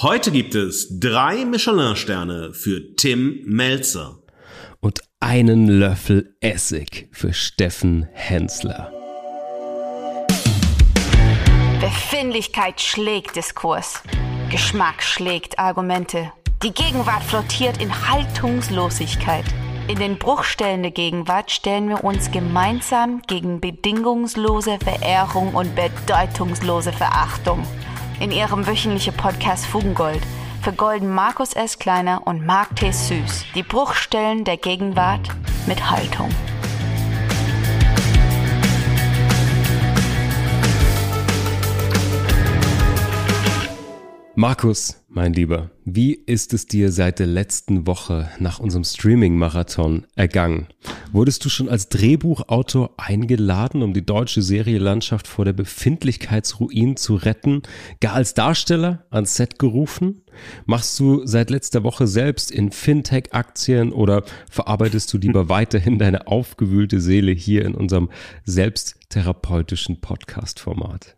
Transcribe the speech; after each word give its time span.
Heute 0.00 0.30
gibt 0.30 0.54
es 0.54 1.00
drei 1.00 1.44
Michelin-Sterne 1.44 2.54
für 2.54 2.94
Tim 2.94 3.42
Melzer. 3.44 4.20
Und 4.78 5.00
einen 5.18 5.66
Löffel 5.66 6.36
Essig 6.40 7.08
für 7.10 7.32
Steffen 7.32 8.06
Hensler. 8.12 8.92
Befindlichkeit 11.80 12.80
schlägt 12.80 13.34
Diskurs. 13.34 14.00
Geschmack 14.52 15.02
schlägt 15.02 15.58
Argumente. 15.58 16.32
Die 16.62 16.72
Gegenwart 16.72 17.24
flottiert 17.24 17.82
in 17.82 17.90
Haltungslosigkeit. 18.08 19.46
In 19.88 19.98
den 19.98 20.16
Bruchstellen 20.16 20.82
der 20.82 20.92
Gegenwart 20.92 21.50
stellen 21.50 21.88
wir 21.88 22.04
uns 22.04 22.30
gemeinsam 22.30 23.20
gegen 23.26 23.60
bedingungslose 23.60 24.78
Verehrung 24.78 25.54
und 25.54 25.74
bedeutungslose 25.74 26.92
Verachtung. 26.92 27.66
In 28.20 28.32
ihrem 28.32 28.66
wöchentlichen 28.66 29.14
Podcast 29.14 29.64
Fugengold 29.66 30.20
vergolden 30.60 31.08
Markus 31.08 31.52
S. 31.52 31.78
Kleiner 31.78 32.26
und 32.26 32.44
Mark 32.44 32.74
T. 32.74 32.90
Süß 32.90 33.44
die 33.54 33.62
Bruchstellen 33.62 34.44
der 34.44 34.56
Gegenwart 34.56 35.28
mit 35.66 35.88
Haltung. 35.88 36.28
Markus, 44.38 45.04
mein 45.08 45.32
Lieber, 45.32 45.72
wie 45.84 46.14
ist 46.14 46.54
es 46.54 46.68
dir 46.68 46.92
seit 46.92 47.18
der 47.18 47.26
letzten 47.26 47.88
Woche 47.88 48.30
nach 48.38 48.60
unserem 48.60 48.84
Streaming-Marathon 48.84 50.06
ergangen? 50.14 50.68
Wurdest 51.10 51.44
du 51.44 51.48
schon 51.48 51.68
als 51.68 51.88
Drehbuchautor 51.88 52.94
eingeladen, 52.98 53.82
um 53.82 53.94
die 53.94 54.06
deutsche 54.06 54.40
Serielandschaft 54.40 55.26
vor 55.26 55.44
der 55.44 55.54
Befindlichkeitsruin 55.54 56.96
zu 56.96 57.16
retten? 57.16 57.62
Gar 58.00 58.14
als 58.14 58.34
Darsteller 58.34 59.06
ans 59.10 59.34
Set 59.34 59.58
gerufen? 59.58 60.22
Machst 60.66 61.00
du 61.00 61.26
seit 61.26 61.50
letzter 61.50 61.82
Woche 61.82 62.06
selbst 62.06 62.52
in 62.52 62.70
Fintech-Aktien 62.70 63.90
oder 63.90 64.22
verarbeitest 64.48 65.12
du 65.12 65.18
lieber 65.18 65.48
weiterhin 65.48 65.98
deine 65.98 66.28
aufgewühlte 66.28 67.00
Seele 67.00 67.32
hier 67.32 67.64
in 67.64 67.74
unserem 67.74 68.08
selbsttherapeutischen 68.44 70.00
Podcast-Format? 70.00 71.16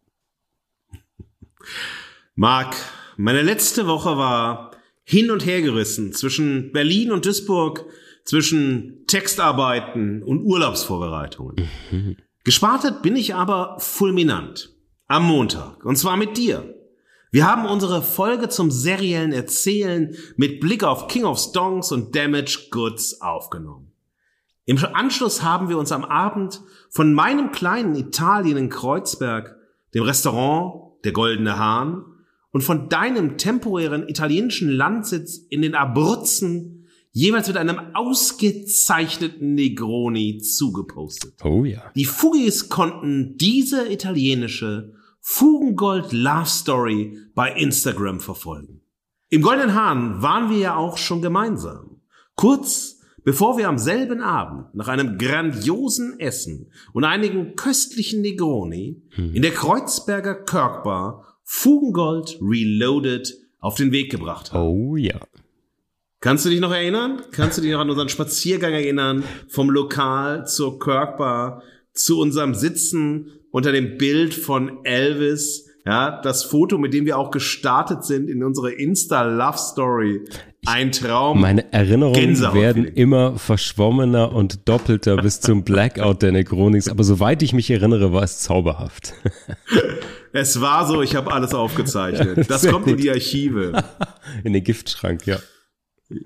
Marc, 2.34 2.74
meine 3.22 3.42
letzte 3.42 3.86
Woche 3.86 4.16
war 4.16 4.70
hin 5.04 5.30
und 5.30 5.44
her 5.44 5.60
gerissen 5.62 6.12
zwischen 6.12 6.72
Berlin 6.72 7.12
und 7.12 7.26
Duisburg, 7.26 7.84
zwischen 8.24 9.04
Textarbeiten 9.06 10.22
und 10.22 10.42
Urlaubsvorbereitungen. 10.44 11.56
Mhm. 11.90 12.16
Gespartet 12.44 13.02
bin 13.02 13.16
ich 13.16 13.34
aber 13.34 13.76
fulminant. 13.78 14.74
Am 15.06 15.26
Montag. 15.26 15.84
Und 15.84 15.96
zwar 15.96 16.16
mit 16.16 16.36
dir. 16.36 16.74
Wir 17.32 17.46
haben 17.46 17.66
unsere 17.66 18.02
Folge 18.02 18.48
zum 18.48 18.70
seriellen 18.70 19.32
Erzählen 19.32 20.16
mit 20.36 20.60
Blick 20.60 20.84
auf 20.84 21.08
King 21.08 21.24
of 21.24 21.38
Stongs 21.38 21.92
und 21.92 22.14
Damage 22.14 22.68
Goods 22.70 23.20
aufgenommen. 23.20 23.92
Im 24.66 24.78
Anschluss 24.94 25.42
haben 25.42 25.68
wir 25.68 25.78
uns 25.78 25.92
am 25.92 26.04
Abend 26.04 26.60
von 26.90 27.12
meinem 27.12 27.50
kleinen 27.50 27.96
Italien 27.96 28.56
in 28.56 28.68
Kreuzberg, 28.68 29.56
dem 29.94 30.04
Restaurant 30.04 30.94
Der 31.04 31.12
Goldene 31.12 31.58
Hahn 31.58 32.04
und 32.52 32.62
von 32.62 32.88
deinem 32.88 33.38
temporären 33.38 34.08
italienischen 34.08 34.70
Landsitz 34.70 35.36
in 35.36 35.62
den 35.62 35.74
Abruzzen 35.74 36.88
jeweils 37.12 37.48
mit 37.48 37.56
einem 37.56 37.80
ausgezeichneten 37.94 39.54
Negroni 39.54 40.38
zugepostet. 40.38 41.34
Oh 41.44 41.64
ja. 41.64 41.90
Die 41.94 42.04
Fugis 42.04 42.68
konnten 42.68 43.36
diese 43.36 43.90
italienische 43.92 44.94
Fugengold 45.20 46.12
Love 46.12 46.46
Story 46.46 47.18
bei 47.34 47.52
Instagram 47.52 48.20
verfolgen. 48.20 48.80
Im 49.28 49.42
Goldenen 49.42 49.74
Hahn 49.74 50.22
waren 50.22 50.50
wir 50.50 50.58
ja 50.58 50.76
auch 50.76 50.98
schon 50.98 51.22
gemeinsam. 51.22 52.00
Kurz 52.36 53.00
bevor 53.22 53.58
wir 53.58 53.68
am 53.68 53.78
selben 53.78 54.20
Abend 54.20 54.74
nach 54.74 54.88
einem 54.88 55.18
grandiosen 55.18 56.18
Essen 56.18 56.72
und 56.92 57.04
einigen 57.04 57.54
köstlichen 57.54 58.22
Negroni 58.22 59.02
hm. 59.10 59.34
in 59.34 59.42
der 59.42 59.52
Kreuzberger 59.52 60.34
Kirkbar 60.34 61.29
Fugengold 61.52 62.38
Reloaded 62.40 63.36
auf 63.58 63.74
den 63.74 63.90
Weg 63.90 64.08
gebracht 64.08 64.52
haben. 64.52 64.62
Oh 64.62 64.96
ja. 64.96 65.18
Kannst 66.20 66.46
du 66.46 66.48
dich 66.48 66.60
noch 66.60 66.70
erinnern? 66.70 67.22
Kannst 67.32 67.58
du 67.58 67.62
dich 67.62 67.72
noch 67.72 67.80
an 67.80 67.90
unseren 67.90 68.08
Spaziergang 68.08 68.72
erinnern? 68.72 69.24
Vom 69.48 69.68
Lokal 69.68 70.46
zur 70.46 70.78
Kirkbar 70.78 71.64
zu 71.92 72.20
unserem 72.20 72.54
Sitzen 72.54 73.32
unter 73.50 73.72
dem 73.72 73.98
Bild 73.98 74.32
von 74.32 74.84
Elvis. 74.84 75.68
Ja, 75.84 76.20
das 76.22 76.44
Foto, 76.44 76.78
mit 76.78 76.94
dem 76.94 77.04
wir 77.04 77.18
auch 77.18 77.32
gestartet 77.32 78.04
sind 78.04 78.30
in 78.30 78.44
unsere 78.44 78.70
Insta 78.70 79.22
Love 79.22 79.58
Story. 79.58 80.20
Ein 80.66 80.92
Traum. 80.92 81.40
Meine 81.40 81.72
Erinnerungen 81.72 82.14
Gänsehaut 82.14 82.54
werden 82.54 82.84
immer 82.84 83.36
verschwommener 83.36 84.32
und 84.32 84.68
doppelter 84.68 85.16
bis 85.16 85.40
zum 85.40 85.64
Blackout 85.64 86.22
der 86.22 86.30
Necronix. 86.30 86.88
Aber 86.88 87.02
soweit 87.02 87.42
ich 87.42 87.52
mich 87.52 87.70
erinnere, 87.70 88.12
war 88.12 88.22
es 88.22 88.38
zauberhaft. 88.38 89.14
Es 90.32 90.60
war 90.60 90.86
so, 90.86 91.02
ich 91.02 91.16
habe 91.16 91.32
alles 91.32 91.54
aufgezeichnet. 91.54 92.50
Das 92.50 92.66
kommt 92.66 92.84
gut. 92.84 92.94
in 92.94 92.98
die 92.98 93.10
Archive. 93.10 93.72
In 94.44 94.52
den 94.52 94.62
Giftschrank, 94.62 95.26
ja. 95.26 95.38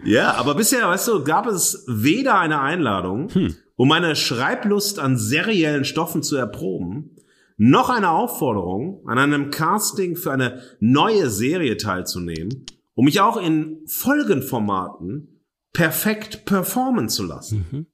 Ja, 0.04 0.34
aber 0.34 0.54
bisher, 0.54 0.88
weißt 0.88 1.09
du, 1.09 1.25
gab 1.25 1.47
es 1.47 1.84
weder 1.87 2.38
eine 2.38 2.60
Einladung, 2.60 3.31
hm. 3.31 3.56
um 3.76 3.88
meine 3.88 4.16
Schreiblust 4.16 4.98
an 4.98 5.19
seriellen 5.19 5.84
Stoffen 5.84 6.22
zu 6.22 6.37
erproben, 6.37 7.16
noch 7.56 7.91
eine 7.91 8.10
Aufforderung, 8.10 9.06
an 9.06 9.19
einem 9.19 9.50
Casting 9.50 10.16
für 10.16 10.32
eine 10.32 10.62
neue 10.81 11.31
Serie 11.31 11.76
teilzunehmen, 11.76 12.66
um 12.94 13.04
mich 13.04 13.20
auch 13.20 13.37
in 13.37 13.82
Folgenformaten 13.87 15.43
perfekt 15.72 16.44
performen 16.47 17.09
zu 17.09 17.25
lassen. 17.25 17.66
Mhm. 17.70 17.87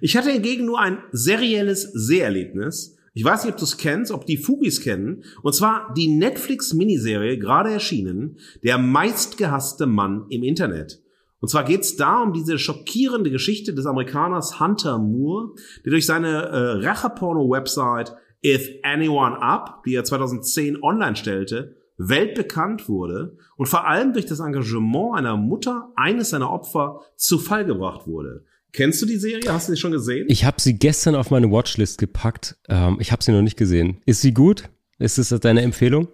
Ich 0.00 0.16
hatte 0.16 0.30
hingegen 0.30 0.64
nur 0.64 0.80
ein 0.80 0.98
serielles 1.12 1.82
Seherlebnis, 1.92 2.95
ich 3.16 3.24
weiß 3.24 3.44
nicht, 3.44 3.54
ob 3.54 3.58
du 3.58 3.64
es 3.64 3.78
kennst, 3.78 4.12
ob 4.12 4.26
die 4.26 4.36
Fugis 4.36 4.82
kennen. 4.82 5.24
Und 5.42 5.54
zwar 5.54 5.94
die 5.96 6.08
Netflix-Miniserie, 6.08 7.38
gerade 7.38 7.70
erschienen, 7.70 8.36
Der 8.62 8.76
meistgehasste 8.76 9.86
Mann 9.86 10.26
im 10.28 10.42
Internet. 10.42 11.02
Und 11.40 11.48
zwar 11.48 11.64
geht 11.64 11.80
es 11.80 11.96
da 11.96 12.22
um 12.22 12.34
diese 12.34 12.58
schockierende 12.58 13.30
Geschichte 13.30 13.72
des 13.72 13.86
Amerikaners 13.86 14.60
Hunter 14.60 14.98
Moore, 14.98 15.54
der 15.86 15.92
durch 15.92 16.04
seine 16.04 16.28
äh, 16.28 16.86
Racheporno-Website 16.86 18.14
If 18.44 18.68
Anyone 18.82 19.40
Up, 19.40 19.82
die 19.86 19.94
er 19.94 20.04
2010 20.04 20.82
online 20.82 21.16
stellte, 21.16 21.74
weltbekannt 21.96 22.86
wurde 22.86 23.38
und 23.56 23.64
vor 23.64 23.86
allem 23.86 24.12
durch 24.12 24.26
das 24.26 24.40
Engagement 24.40 25.16
einer 25.16 25.38
Mutter 25.38 25.90
eines 25.96 26.28
seiner 26.28 26.50
Opfer 26.50 27.00
zu 27.16 27.38
Fall 27.38 27.64
gebracht 27.64 28.06
wurde. 28.06 28.44
Kennst 28.76 29.00
du 29.00 29.06
die 29.06 29.16
Serie? 29.16 29.40
Hast 29.50 29.68
du 29.68 29.72
sie 29.72 29.80
schon 29.80 29.92
gesehen? 29.92 30.26
Ich 30.28 30.44
habe 30.44 30.60
sie 30.60 30.78
gestern 30.78 31.14
auf 31.14 31.30
meine 31.30 31.50
Watchlist 31.50 31.96
gepackt. 31.96 32.58
Ähm, 32.68 32.98
ich 33.00 33.10
habe 33.10 33.24
sie 33.24 33.32
noch 33.32 33.40
nicht 33.40 33.56
gesehen. 33.56 34.02
Ist 34.04 34.20
sie 34.20 34.34
gut? 34.34 34.68
Ist 34.98 35.16
es 35.16 35.30
deine 35.40 35.62
Empfehlung? 35.62 36.08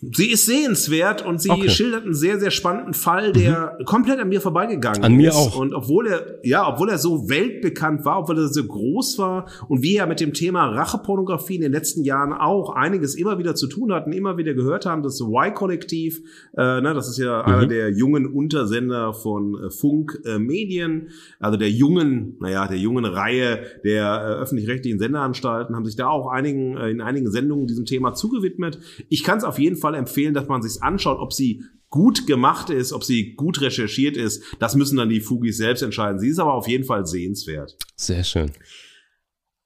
Sie 0.00 0.30
ist 0.30 0.46
sehenswert 0.46 1.24
und 1.24 1.40
sie 1.40 1.50
okay. 1.50 1.70
schildert 1.70 2.04
einen 2.04 2.14
sehr, 2.14 2.38
sehr 2.38 2.50
spannenden 2.50 2.92
Fall, 2.92 3.32
der 3.32 3.76
mhm. 3.78 3.84
komplett 3.84 4.20
an 4.20 4.28
mir 4.28 4.40
vorbeigegangen 4.40 5.02
an 5.02 5.14
mir 5.14 5.30
ist. 5.30 5.36
auch. 5.36 5.56
Und 5.56 5.74
obwohl 5.74 6.06
er, 6.08 6.38
ja, 6.42 6.68
obwohl 6.68 6.90
er 6.90 6.98
so 6.98 7.28
weltbekannt 7.28 8.04
war, 8.04 8.20
obwohl 8.20 8.38
er 8.38 8.48
so 8.48 8.64
groß 8.64 9.18
war 9.18 9.46
und 9.68 9.82
wie 9.82 9.96
er 9.96 10.06
mit 10.06 10.20
dem 10.20 10.32
Thema 10.34 10.66
Rachepornografie 10.66 11.56
in 11.56 11.62
den 11.62 11.72
letzten 11.72 12.04
Jahren 12.04 12.32
auch 12.32 12.70
einiges 12.70 13.14
immer 13.14 13.38
wieder 13.38 13.54
zu 13.54 13.68
tun 13.68 13.92
hatten, 13.92 14.12
immer 14.12 14.36
wieder 14.36 14.54
gehört 14.54 14.84
haben, 14.86 15.02
das 15.02 15.20
Y-Kollektiv, 15.20 16.20
äh, 16.56 16.80
ne, 16.80 16.92
das 16.94 17.08
ist 17.08 17.18
ja 17.18 17.42
mhm. 17.42 17.54
einer 17.54 17.66
der 17.66 17.90
jungen 17.90 18.26
Untersender 18.26 19.14
von 19.14 19.54
äh, 19.54 19.70
Funk 19.70 20.20
äh, 20.24 20.38
Medien, 20.38 21.08
also 21.40 21.56
der 21.56 21.70
jungen, 21.70 22.36
naja, 22.40 22.66
der 22.66 22.78
jungen 22.78 23.04
Reihe 23.04 23.60
der 23.84 24.04
äh, 24.04 24.42
öffentlich-rechtlichen 24.42 24.98
Senderanstalten, 24.98 25.74
haben 25.74 25.84
sich 25.84 25.96
da 25.96 26.08
auch 26.08 26.28
einigen, 26.28 26.76
äh, 26.76 26.90
in 26.90 27.00
einigen 27.00 27.30
Sendungen 27.30 27.66
diesem 27.66 27.86
Thema 27.86 28.12
zugewidmet. 28.12 28.78
Ich 29.08 29.24
kann 29.24 29.38
es 29.38 29.44
auf 29.44 29.58
jeden 29.58 29.76
Fall 29.76 29.85
Fall 29.86 29.94
empfehlen, 29.94 30.34
dass 30.34 30.48
man 30.48 30.62
sich 30.62 30.82
anschaut, 30.82 31.18
ob 31.20 31.32
sie 31.32 31.62
gut 31.90 32.26
gemacht 32.26 32.70
ist, 32.70 32.92
ob 32.92 33.04
sie 33.04 33.34
gut 33.34 33.60
recherchiert 33.60 34.16
ist. 34.16 34.42
Das 34.58 34.74
müssen 34.74 34.96
dann 34.96 35.08
die 35.08 35.20
Fugis 35.20 35.56
selbst 35.56 35.82
entscheiden. 35.82 36.18
Sie 36.18 36.28
ist 36.28 36.38
aber 36.38 36.54
auf 36.54 36.66
jeden 36.66 36.84
Fall 36.84 37.06
sehenswert. 37.06 37.76
Sehr 37.94 38.24
schön. 38.24 38.50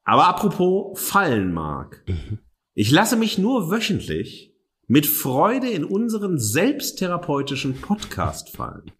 Aber 0.04 0.26
apropos 0.26 1.00
fallen 1.00 1.52
mag. 1.52 2.04
Mhm. 2.06 2.38
Ich 2.74 2.90
lasse 2.90 3.16
mich 3.16 3.38
nur 3.38 3.70
wöchentlich 3.70 4.54
mit 4.86 5.06
Freude 5.06 5.70
in 5.70 5.84
unseren 5.84 6.38
selbsttherapeutischen 6.38 7.80
Podcast 7.80 8.50
fallen. 8.50 8.90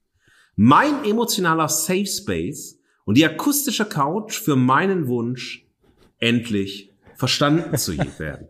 Mein 0.57 1.05
emotionaler 1.05 1.69
Safe 1.69 2.07
Space 2.07 2.79
und 3.05 3.17
die 3.17 3.27
akustische 3.27 3.85
Couch 3.85 4.39
für 4.39 4.57
meinen 4.57 5.09
Wunsch, 5.09 5.67
endlich 6.19 6.95
verstanden 7.17 7.77
zu 7.77 7.97
werden. 8.19 8.49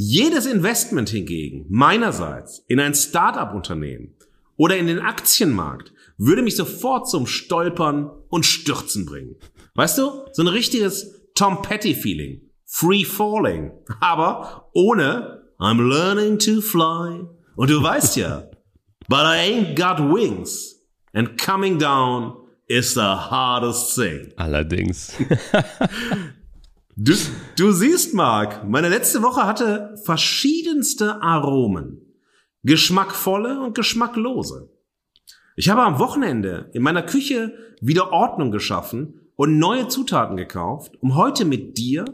Jedes 0.00 0.46
Investment 0.46 1.08
hingegen, 1.08 1.66
meinerseits, 1.68 2.62
in 2.68 2.78
ein 2.78 2.94
Start-up-Unternehmen 2.94 4.14
oder 4.56 4.76
in 4.76 4.86
den 4.86 5.00
Aktienmarkt, 5.00 5.92
würde 6.18 6.42
mich 6.42 6.54
sofort 6.54 7.10
zum 7.10 7.26
Stolpern 7.26 8.08
und 8.28 8.46
Stürzen 8.46 9.06
bringen. 9.06 9.34
Weißt 9.74 9.98
du, 9.98 10.26
so 10.30 10.42
ein 10.42 10.46
richtiges 10.46 11.32
Tom 11.34 11.62
Petty-Feeling. 11.62 12.42
Free 12.64 13.02
Falling. 13.04 13.72
Aber 13.98 14.70
ohne 14.72 15.42
I'm 15.58 15.82
learning 15.82 16.38
to 16.38 16.60
fly. 16.60 17.26
Und 17.56 17.68
du 17.68 17.82
weißt 17.82 18.18
ja, 18.18 18.48
but 19.08 19.24
I 19.24 19.50
ain't 19.50 19.74
got 19.74 19.98
wings. 19.98 20.76
And 21.12 21.36
coming 21.36 21.76
down 21.76 22.36
is 22.68 22.94
the 22.94 23.00
hardest 23.00 23.96
thing. 23.96 24.32
Allerdings. 24.36 25.12
Du, 27.00 27.14
du 27.56 27.70
siehst, 27.70 28.12
Marc, 28.12 28.68
meine 28.68 28.88
letzte 28.88 29.22
Woche 29.22 29.46
hatte 29.46 29.94
verschiedenste 30.02 31.22
Aromen. 31.22 32.00
Geschmackvolle 32.64 33.60
und 33.60 33.76
geschmacklose. 33.76 34.68
Ich 35.54 35.68
habe 35.68 35.82
am 35.82 36.00
Wochenende 36.00 36.70
in 36.72 36.82
meiner 36.82 37.04
Küche 37.04 37.54
wieder 37.80 38.10
Ordnung 38.10 38.50
geschaffen 38.50 39.20
und 39.36 39.60
neue 39.60 39.86
Zutaten 39.86 40.36
gekauft, 40.36 40.96
um 41.00 41.14
heute 41.14 41.44
mit 41.44 41.78
dir 41.78 42.04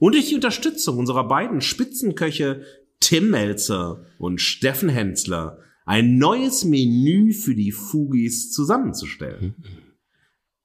und 0.00 0.14
durch 0.14 0.30
die 0.30 0.36
Unterstützung 0.36 0.96
unserer 0.96 1.28
beiden 1.28 1.60
Spitzenköche 1.60 2.62
Tim 2.98 3.28
Melzer 3.28 4.06
und 4.18 4.40
Steffen 4.40 4.88
Hensler 4.88 5.58
ein 5.84 6.16
neues 6.16 6.64
Menü 6.64 7.34
für 7.34 7.54
die 7.54 7.72
Fugis 7.72 8.50
zusammenzustellen. 8.52 9.54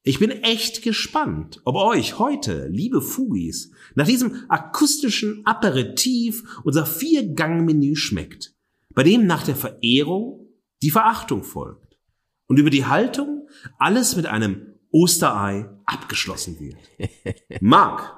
Ich 0.08 0.20
bin 0.20 0.30
echt 0.30 0.82
gespannt, 0.82 1.60
ob 1.64 1.74
euch 1.74 2.20
heute, 2.20 2.68
liebe 2.68 3.02
Fugis, 3.02 3.72
nach 3.96 4.06
diesem 4.06 4.44
akustischen 4.48 5.42
Aperitif 5.44 6.44
unser 6.62 6.86
Vier-Gang-Menü 6.86 7.96
schmeckt, 7.96 8.54
bei 8.94 9.02
dem 9.02 9.26
nach 9.26 9.42
der 9.42 9.56
Verehrung 9.56 10.46
die 10.80 10.92
Verachtung 10.92 11.42
folgt 11.42 11.98
und 12.46 12.60
über 12.60 12.70
die 12.70 12.84
Haltung 12.84 13.48
alles 13.80 14.14
mit 14.14 14.26
einem 14.26 14.74
Osterei 14.92 15.68
abgeschlossen 15.86 16.60
wird. 16.60 16.76
Marc, 17.60 18.14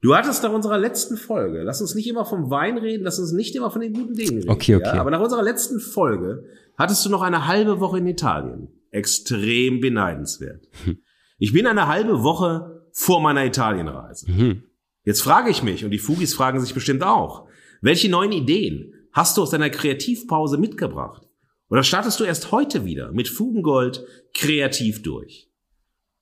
du 0.00 0.14
hattest 0.14 0.44
nach 0.44 0.52
unserer 0.52 0.78
letzten 0.78 1.16
Folge, 1.16 1.64
lass 1.64 1.80
uns 1.80 1.96
nicht 1.96 2.06
immer 2.06 2.24
vom 2.24 2.50
Wein 2.50 2.78
reden, 2.78 3.02
lass 3.02 3.18
uns 3.18 3.32
nicht 3.32 3.56
immer 3.56 3.72
von 3.72 3.80
den 3.80 3.94
guten 3.94 4.14
Dingen 4.14 4.38
reden. 4.38 4.48
Okay, 4.48 4.76
okay. 4.76 4.94
Ja? 4.94 5.00
Aber 5.00 5.10
nach 5.10 5.20
unserer 5.20 5.42
letzten 5.42 5.80
Folge 5.80 6.44
hattest 6.78 7.04
du 7.04 7.10
noch 7.10 7.22
eine 7.22 7.48
halbe 7.48 7.80
Woche 7.80 7.98
in 7.98 8.06
Italien. 8.06 8.68
Extrem 8.92 9.80
beneidenswert. 9.80 10.68
Ich 11.42 11.52
bin 11.52 11.66
eine 11.66 11.88
halbe 11.88 12.22
Woche 12.22 12.86
vor 12.92 13.20
meiner 13.20 13.44
Italienreise. 13.44 14.30
Mhm. 14.30 14.62
Jetzt 15.02 15.22
frage 15.22 15.50
ich 15.50 15.64
mich, 15.64 15.84
und 15.84 15.90
die 15.90 15.98
Fugis 15.98 16.34
fragen 16.34 16.60
sich 16.60 16.72
bestimmt 16.72 17.02
auch, 17.02 17.48
welche 17.80 18.08
neuen 18.08 18.30
Ideen 18.30 18.94
hast 19.10 19.36
du 19.36 19.42
aus 19.42 19.50
deiner 19.50 19.68
Kreativpause 19.68 20.56
mitgebracht? 20.56 21.26
Oder 21.68 21.82
startest 21.82 22.20
du 22.20 22.24
erst 22.24 22.52
heute 22.52 22.84
wieder 22.84 23.10
mit 23.10 23.28
Fugengold 23.28 24.06
kreativ 24.34 25.02
durch? 25.02 25.50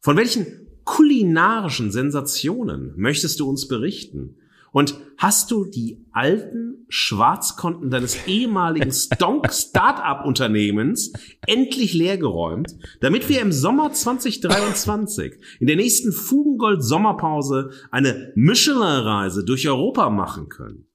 Von 0.01 0.17
welchen 0.17 0.47
kulinarischen 0.85 1.91
Sensationen 1.91 2.95
möchtest 2.97 3.41
du 3.41 3.51
uns 3.51 3.69
berichten? 3.69 4.39
Und 4.73 5.01
hast 5.17 5.51
du 5.51 5.65
die 5.65 6.07
alten 6.13 6.87
Schwarzkonten 6.89 7.91
deines 7.91 8.27
ehemaligen 8.27 8.93
Stonk 8.93 9.49
Startup 9.53 10.25
Unternehmens 10.25 11.13
endlich 11.47 11.95
leergeräumt, 11.95 12.77
damit 13.01 13.29
wir 13.29 13.41
im 13.41 13.53
Sommer 13.53 13.93
2023 13.93 15.35
in 15.61 15.67
der 15.67 15.77
nächsten 15.77 16.13
Fugengold 16.13 16.83
Sommerpause 16.83 17.71
eine 17.91 18.33
Michelin-Reise 18.37 19.45
durch 19.45 19.69
Europa 19.69 20.09
machen 20.11 20.49
können? 20.49 20.87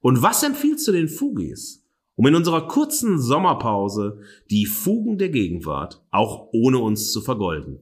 Und 0.00 0.22
was 0.22 0.42
empfiehlst 0.42 0.86
du 0.86 0.92
den 0.92 1.08
Fugis, 1.08 1.86
um 2.14 2.26
in 2.26 2.34
unserer 2.34 2.68
kurzen 2.68 3.18
Sommerpause 3.18 4.20
die 4.50 4.66
Fugen 4.66 5.16
der 5.16 5.30
Gegenwart 5.30 6.04
auch 6.10 6.50
ohne 6.52 6.78
uns 6.78 7.10
zu 7.10 7.22
vergolden? 7.22 7.80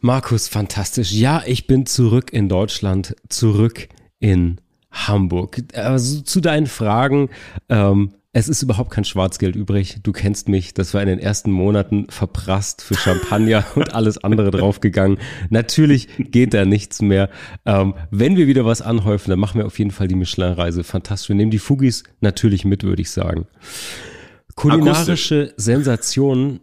Markus, 0.00 0.48
fantastisch. 0.48 1.12
Ja, 1.12 1.42
ich 1.46 1.66
bin 1.66 1.86
zurück 1.86 2.32
in 2.32 2.48
Deutschland, 2.48 3.16
zurück 3.28 3.88
in 4.18 4.60
Hamburg. 4.90 5.62
Also 5.74 6.20
zu 6.20 6.40
deinen 6.40 6.66
Fragen. 6.66 7.30
Ähm, 7.68 8.12
es 8.32 8.50
ist 8.50 8.60
überhaupt 8.60 8.90
kein 8.90 9.04
Schwarzgeld 9.04 9.56
übrig. 9.56 9.96
Du 10.02 10.12
kennst 10.12 10.50
mich. 10.50 10.74
Das 10.74 10.92
war 10.92 11.00
in 11.00 11.08
den 11.08 11.18
ersten 11.18 11.50
Monaten 11.50 12.06
verprasst 12.10 12.82
für 12.82 12.94
Champagner 12.94 13.64
und 13.74 13.94
alles 13.94 14.22
andere 14.22 14.50
draufgegangen. 14.50 15.16
Natürlich 15.48 16.08
geht 16.18 16.52
da 16.52 16.66
nichts 16.66 17.00
mehr. 17.00 17.30
Ähm, 17.64 17.94
wenn 18.10 18.36
wir 18.36 18.46
wieder 18.46 18.66
was 18.66 18.82
anhäufen, 18.82 19.30
dann 19.30 19.38
machen 19.38 19.58
wir 19.58 19.66
auf 19.66 19.78
jeden 19.78 19.90
Fall 19.90 20.08
die 20.08 20.16
Michelin-Reise. 20.16 20.84
Fantastisch. 20.84 21.30
Wir 21.30 21.36
nehmen 21.36 21.50
die 21.50 21.58
Fugis 21.58 22.04
natürlich 22.20 22.66
mit, 22.66 22.82
würde 22.82 23.00
ich 23.00 23.10
sagen. 23.10 23.46
Kulinarische 24.54 25.54
Sensationen 25.56 26.60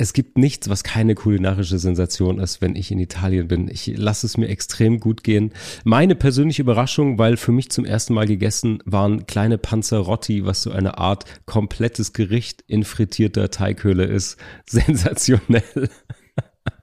es 0.00 0.14
gibt 0.14 0.38
nichts, 0.38 0.70
was 0.70 0.82
keine 0.82 1.14
kulinarische 1.14 1.78
Sensation 1.78 2.38
ist, 2.38 2.62
wenn 2.62 2.74
ich 2.74 2.90
in 2.90 2.98
Italien 2.98 3.48
bin. 3.48 3.68
Ich 3.68 3.86
lasse 3.98 4.26
es 4.26 4.38
mir 4.38 4.48
extrem 4.48 4.98
gut 4.98 5.22
gehen. 5.22 5.52
Meine 5.84 6.14
persönliche 6.14 6.62
Überraschung, 6.62 7.18
weil 7.18 7.36
für 7.36 7.52
mich 7.52 7.70
zum 7.70 7.84
ersten 7.84 8.14
Mal 8.14 8.26
gegessen 8.26 8.82
waren 8.86 9.26
kleine 9.26 9.58
Panzerotti, 9.58 10.46
was 10.46 10.62
so 10.62 10.70
eine 10.70 10.96
Art 10.96 11.26
komplettes 11.44 12.14
Gericht 12.14 12.64
in 12.66 12.84
frittierter 12.84 13.50
Teighöhle 13.50 14.04
ist. 14.04 14.38
Sensationell. 14.64 15.90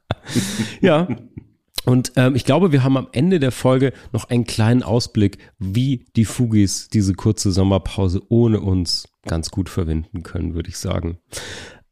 ja. 0.81 1.07
Und 1.85 2.11
ähm, 2.17 2.35
ich 2.35 2.45
glaube, 2.45 2.71
wir 2.71 2.83
haben 2.83 2.97
am 2.97 3.07
Ende 3.13 3.39
der 3.39 3.51
Folge 3.51 3.93
noch 4.13 4.29
einen 4.29 4.45
kleinen 4.45 4.83
Ausblick, 4.83 5.39
wie 5.57 6.05
die 6.15 6.25
Fugis 6.25 6.87
diese 6.89 7.15
kurze 7.15 7.51
Sommerpause 7.51 8.21
ohne 8.29 8.59
uns 8.59 9.09
ganz 9.25 9.49
gut 9.49 9.69
verwenden 9.69 10.21
können, 10.21 10.53
würde 10.53 10.69
ich 10.69 10.77
sagen. 10.77 11.17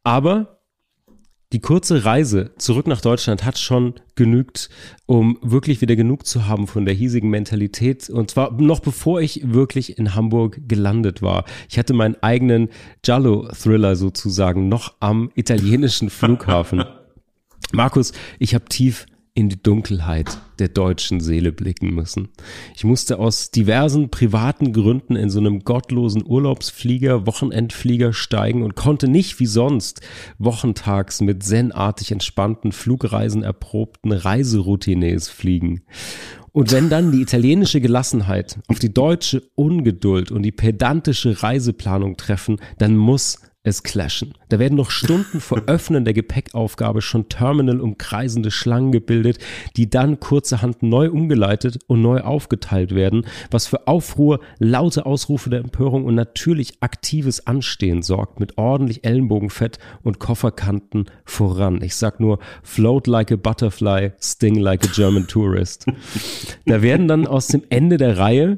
Aber 0.04 0.55
die 1.56 1.62
kurze 1.62 2.04
Reise 2.04 2.52
zurück 2.58 2.86
nach 2.86 3.00
Deutschland 3.00 3.46
hat 3.46 3.58
schon 3.58 3.94
genügt, 4.16 4.70
um 5.06 5.38
wirklich 5.42 5.80
wieder 5.80 5.96
genug 5.96 6.26
zu 6.26 6.48
haben 6.48 6.68
von 6.68 6.84
der 6.84 6.94
hiesigen 6.94 7.30
Mentalität. 7.30 8.10
Und 8.10 8.30
zwar 8.30 8.52
noch 8.60 8.82
bevor 8.82 9.22
ich 9.22 9.54
wirklich 9.54 9.98
in 9.98 10.16
Hamburg 10.16 10.60
gelandet 10.68 11.22
war. 11.22 11.46
Ich 11.70 11.80
hatte 11.80 11.94
meinen 11.94 12.18
eigenen 12.22 12.68
Giallo-Thriller 13.04 13.96
sozusagen 13.96 14.68
noch 14.68 14.96
am 15.00 15.32
italienischen 15.36 16.10
Flughafen. 16.10 16.84
Markus, 17.72 18.12
ich 18.38 18.54
habe 18.54 18.66
tief 18.66 19.06
in 19.36 19.50
die 19.50 19.62
Dunkelheit 19.62 20.38
der 20.60 20.70
deutschen 20.70 21.20
Seele 21.20 21.52
blicken 21.52 21.94
müssen. 21.94 22.30
Ich 22.74 22.86
musste 22.86 23.20
aus 23.20 23.52
diversen 23.52 24.10
privaten 24.10 24.72
Gründen 24.72 25.18
in 25.18 25.30
so 25.30 25.40
einem 25.40 25.66
gottlosen 25.66 26.24
Urlaubsflieger, 26.26 27.28
Wochenendflieger 27.28 28.14
steigen 28.14 28.64
und 28.64 28.76
konnte 28.76 29.10
nicht 29.10 29.42
wie 29.42 29.46
sonst 29.46 30.00
wochentags 30.40 31.20
mit 31.20 31.44
zenartig 31.44 32.14
entspannten 32.14 32.72
Flugreisen 32.72 33.44
erprobten 33.44 34.14
Reiseroutines 34.14 35.28
fliegen. 35.28 35.82
Und 36.54 36.72
wenn 36.72 36.90
dann 36.90 37.12
die 37.12 37.22
italienische 37.22 37.82
Gelassenheit 37.82 38.60
auf 38.70 38.80
die 38.80 38.94
deutsche 38.94 39.42
Ungeduld 39.56 40.32
und 40.32 40.44
die 40.44 40.54
pedantische 40.54 41.44
Reiseplanung 41.44 42.16
treffen, 42.16 42.62
dann 42.78 42.96
muss 42.96 43.40
es 43.66 43.84
clashen. 43.84 44.34
Da 44.50 44.60
werden 44.60 44.76
noch 44.76 44.92
Stunden 44.92 45.42
vor 45.42 45.64
Öffnen 45.68 46.06
der 46.06 46.14
Gepäckaufgabe 46.14 47.02
schon 47.02 47.30
Terminal 47.30 47.82
umkreisende 47.82 48.52
Schlangen 48.52 48.92
gebildet, 48.92 49.40
die 49.76 49.90
dann 49.90 50.20
kurzerhand 50.20 50.84
neu 50.84 51.10
umgeleitet 51.10 51.80
und 51.88 52.02
neu 52.02 52.22
aufgeteilt 52.22 52.94
werden, 52.94 53.26
was 53.52 53.68
für 53.68 53.88
Aufruhr, 53.88 54.40
laute 54.60 55.06
Ausrufe 55.06 55.50
der 55.50 55.60
Empörung 55.60 56.06
und 56.06 56.16
natürlich 56.16 56.78
aktives 56.82 57.46
Anstehen 57.48 58.02
sorgt 58.02 58.40
mit 58.40 58.58
ordentlich 58.58 59.04
Ellenbogenfett 59.04 59.80
und 60.04 60.20
Kofferkanten 60.20 61.06
voran. 61.26 61.82
Ich 61.82 61.96
sag 61.96 62.20
nur 62.20 62.40
float 62.64 63.08
like 63.08 63.32
a 63.32 63.36
butterfly, 63.36 64.12
sting 64.22 64.56
like 64.56 64.86
a 64.86 64.92
German 64.94 65.28
tourist. 65.28 65.86
Da 66.66 66.82
werden 66.82 67.08
dann 67.08 67.28
aus 67.28 67.48
dem 67.48 67.64
Ende 67.70 67.98
der 67.98 68.18
Reihe 68.18 68.58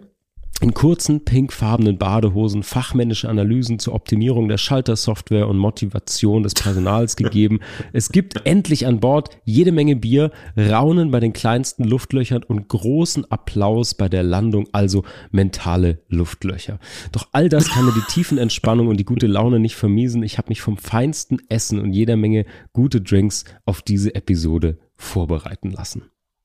in 0.59 0.73
kurzen, 0.73 1.23
pinkfarbenen 1.23 1.97
Badehosen 1.97 2.63
fachmännische 2.63 3.29
Analysen 3.29 3.77
zur 3.77 3.93
Optimierung 3.93 4.47
der 4.47 4.57
Schaltersoftware 4.57 5.47
und 5.47 5.57
Motivation 5.57 6.43
des 6.43 6.55
Personals 6.55 7.15
gegeben. 7.15 7.59
Es 7.93 8.09
gibt 8.09 8.45
endlich 8.45 8.87
an 8.87 8.99
Bord 8.99 9.29
jede 9.45 9.71
Menge 9.71 9.95
Bier, 9.95 10.31
Raunen 10.57 11.11
bei 11.11 11.19
den 11.19 11.33
kleinsten 11.33 11.83
Luftlöchern 11.83 12.43
und 12.43 12.67
großen 12.69 13.29
Applaus 13.31 13.93
bei 13.93 14.09
der 14.09 14.23
Landung, 14.23 14.67
also 14.71 15.03
mentale 15.31 15.99
Luftlöcher. 16.09 16.79
Doch 17.11 17.27
all 17.33 17.49
das 17.49 17.69
kann 17.69 17.85
mir 17.85 17.93
die 17.93 18.11
tiefen 18.11 18.39
Entspannung 18.39 18.87
und 18.87 18.97
die 18.97 19.05
gute 19.05 19.27
Laune 19.27 19.59
nicht 19.59 19.75
vermiesen. 19.75 20.23
Ich 20.23 20.37
habe 20.37 20.49
mich 20.49 20.61
vom 20.61 20.77
feinsten 20.77 21.39
Essen 21.49 21.79
und 21.79 21.93
jeder 21.93 22.17
Menge 22.17 22.45
gute 22.73 23.01
Drinks 23.01 23.45
auf 23.65 23.83
diese 23.83 24.15
Episode 24.15 24.79
vorbereiten 24.95 25.69
lassen. 25.69 26.03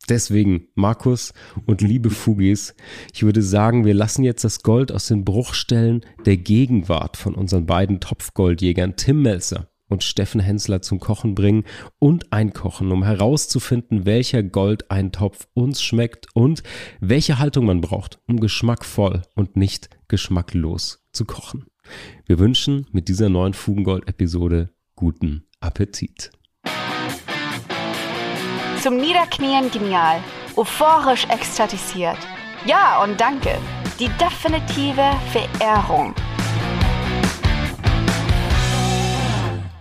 Deswegen, 0.09 0.69
Markus 0.75 1.33
und 1.67 1.81
liebe 1.81 2.11
Fugis, 2.11 2.75
ich 3.13 3.23
würde 3.23 3.43
sagen, 3.43 3.85
wir 3.85 3.95
lassen 3.95 4.25
jetzt 4.25 4.43
das 4.43 4.63
Gold 4.63 4.91
aus 4.91 5.07
den 5.07 5.25
Bruchstellen 5.25 6.05
der 6.27 6.37
Gegenwart 6.37 7.17
von 7.17 7.35
unseren 7.35 7.67
beiden 7.67 8.01
Topfgoldjägern 8.01 8.97
Tim 8.97 9.23
Melzer 9.23 9.69
und 9.89 10.03
Steffen 10.03 10.41
Hensler 10.41 10.83
zum 10.83 10.99
Kochen 10.99 11.35
bringen 11.35 11.65
und 11.99 12.33
einkochen, 12.33 12.91
um 12.91 13.05
herauszufinden, 13.05 14.07
welcher 14.07 14.43
Goldeintopf 14.43 15.47
uns 15.55 15.83
schmeckt 15.83 16.27
und 16.35 16.63
welche 17.01 17.39
Haltung 17.39 17.67
man 17.67 17.81
braucht, 17.81 18.19
um 18.27 18.41
geschmackvoll 18.41 19.23
und 19.37 19.57
nicht 19.57 19.91
geschmacklos 20.09 21.07
zu 21.13 21.25
kochen. 21.27 21.67
Wir 22.27 22.39
wünschen 22.39 22.87
mit 22.93 23.09
dieser 23.09 23.29
neuen 23.29 23.55
Fugengold-Episode 23.55 24.71
guten 24.97 25.45
Appetit. 25.61 26.31
Zum 28.83 28.97
Niederknien 28.97 29.71
genial, 29.71 30.17
euphorisch 30.57 31.25
ekstatisiert. 31.29 32.19
Ja 32.65 33.01
und 33.01 33.21
danke. 33.21 33.57
Die 34.01 34.09
definitive 34.19 35.09
Verehrung. 35.31 36.17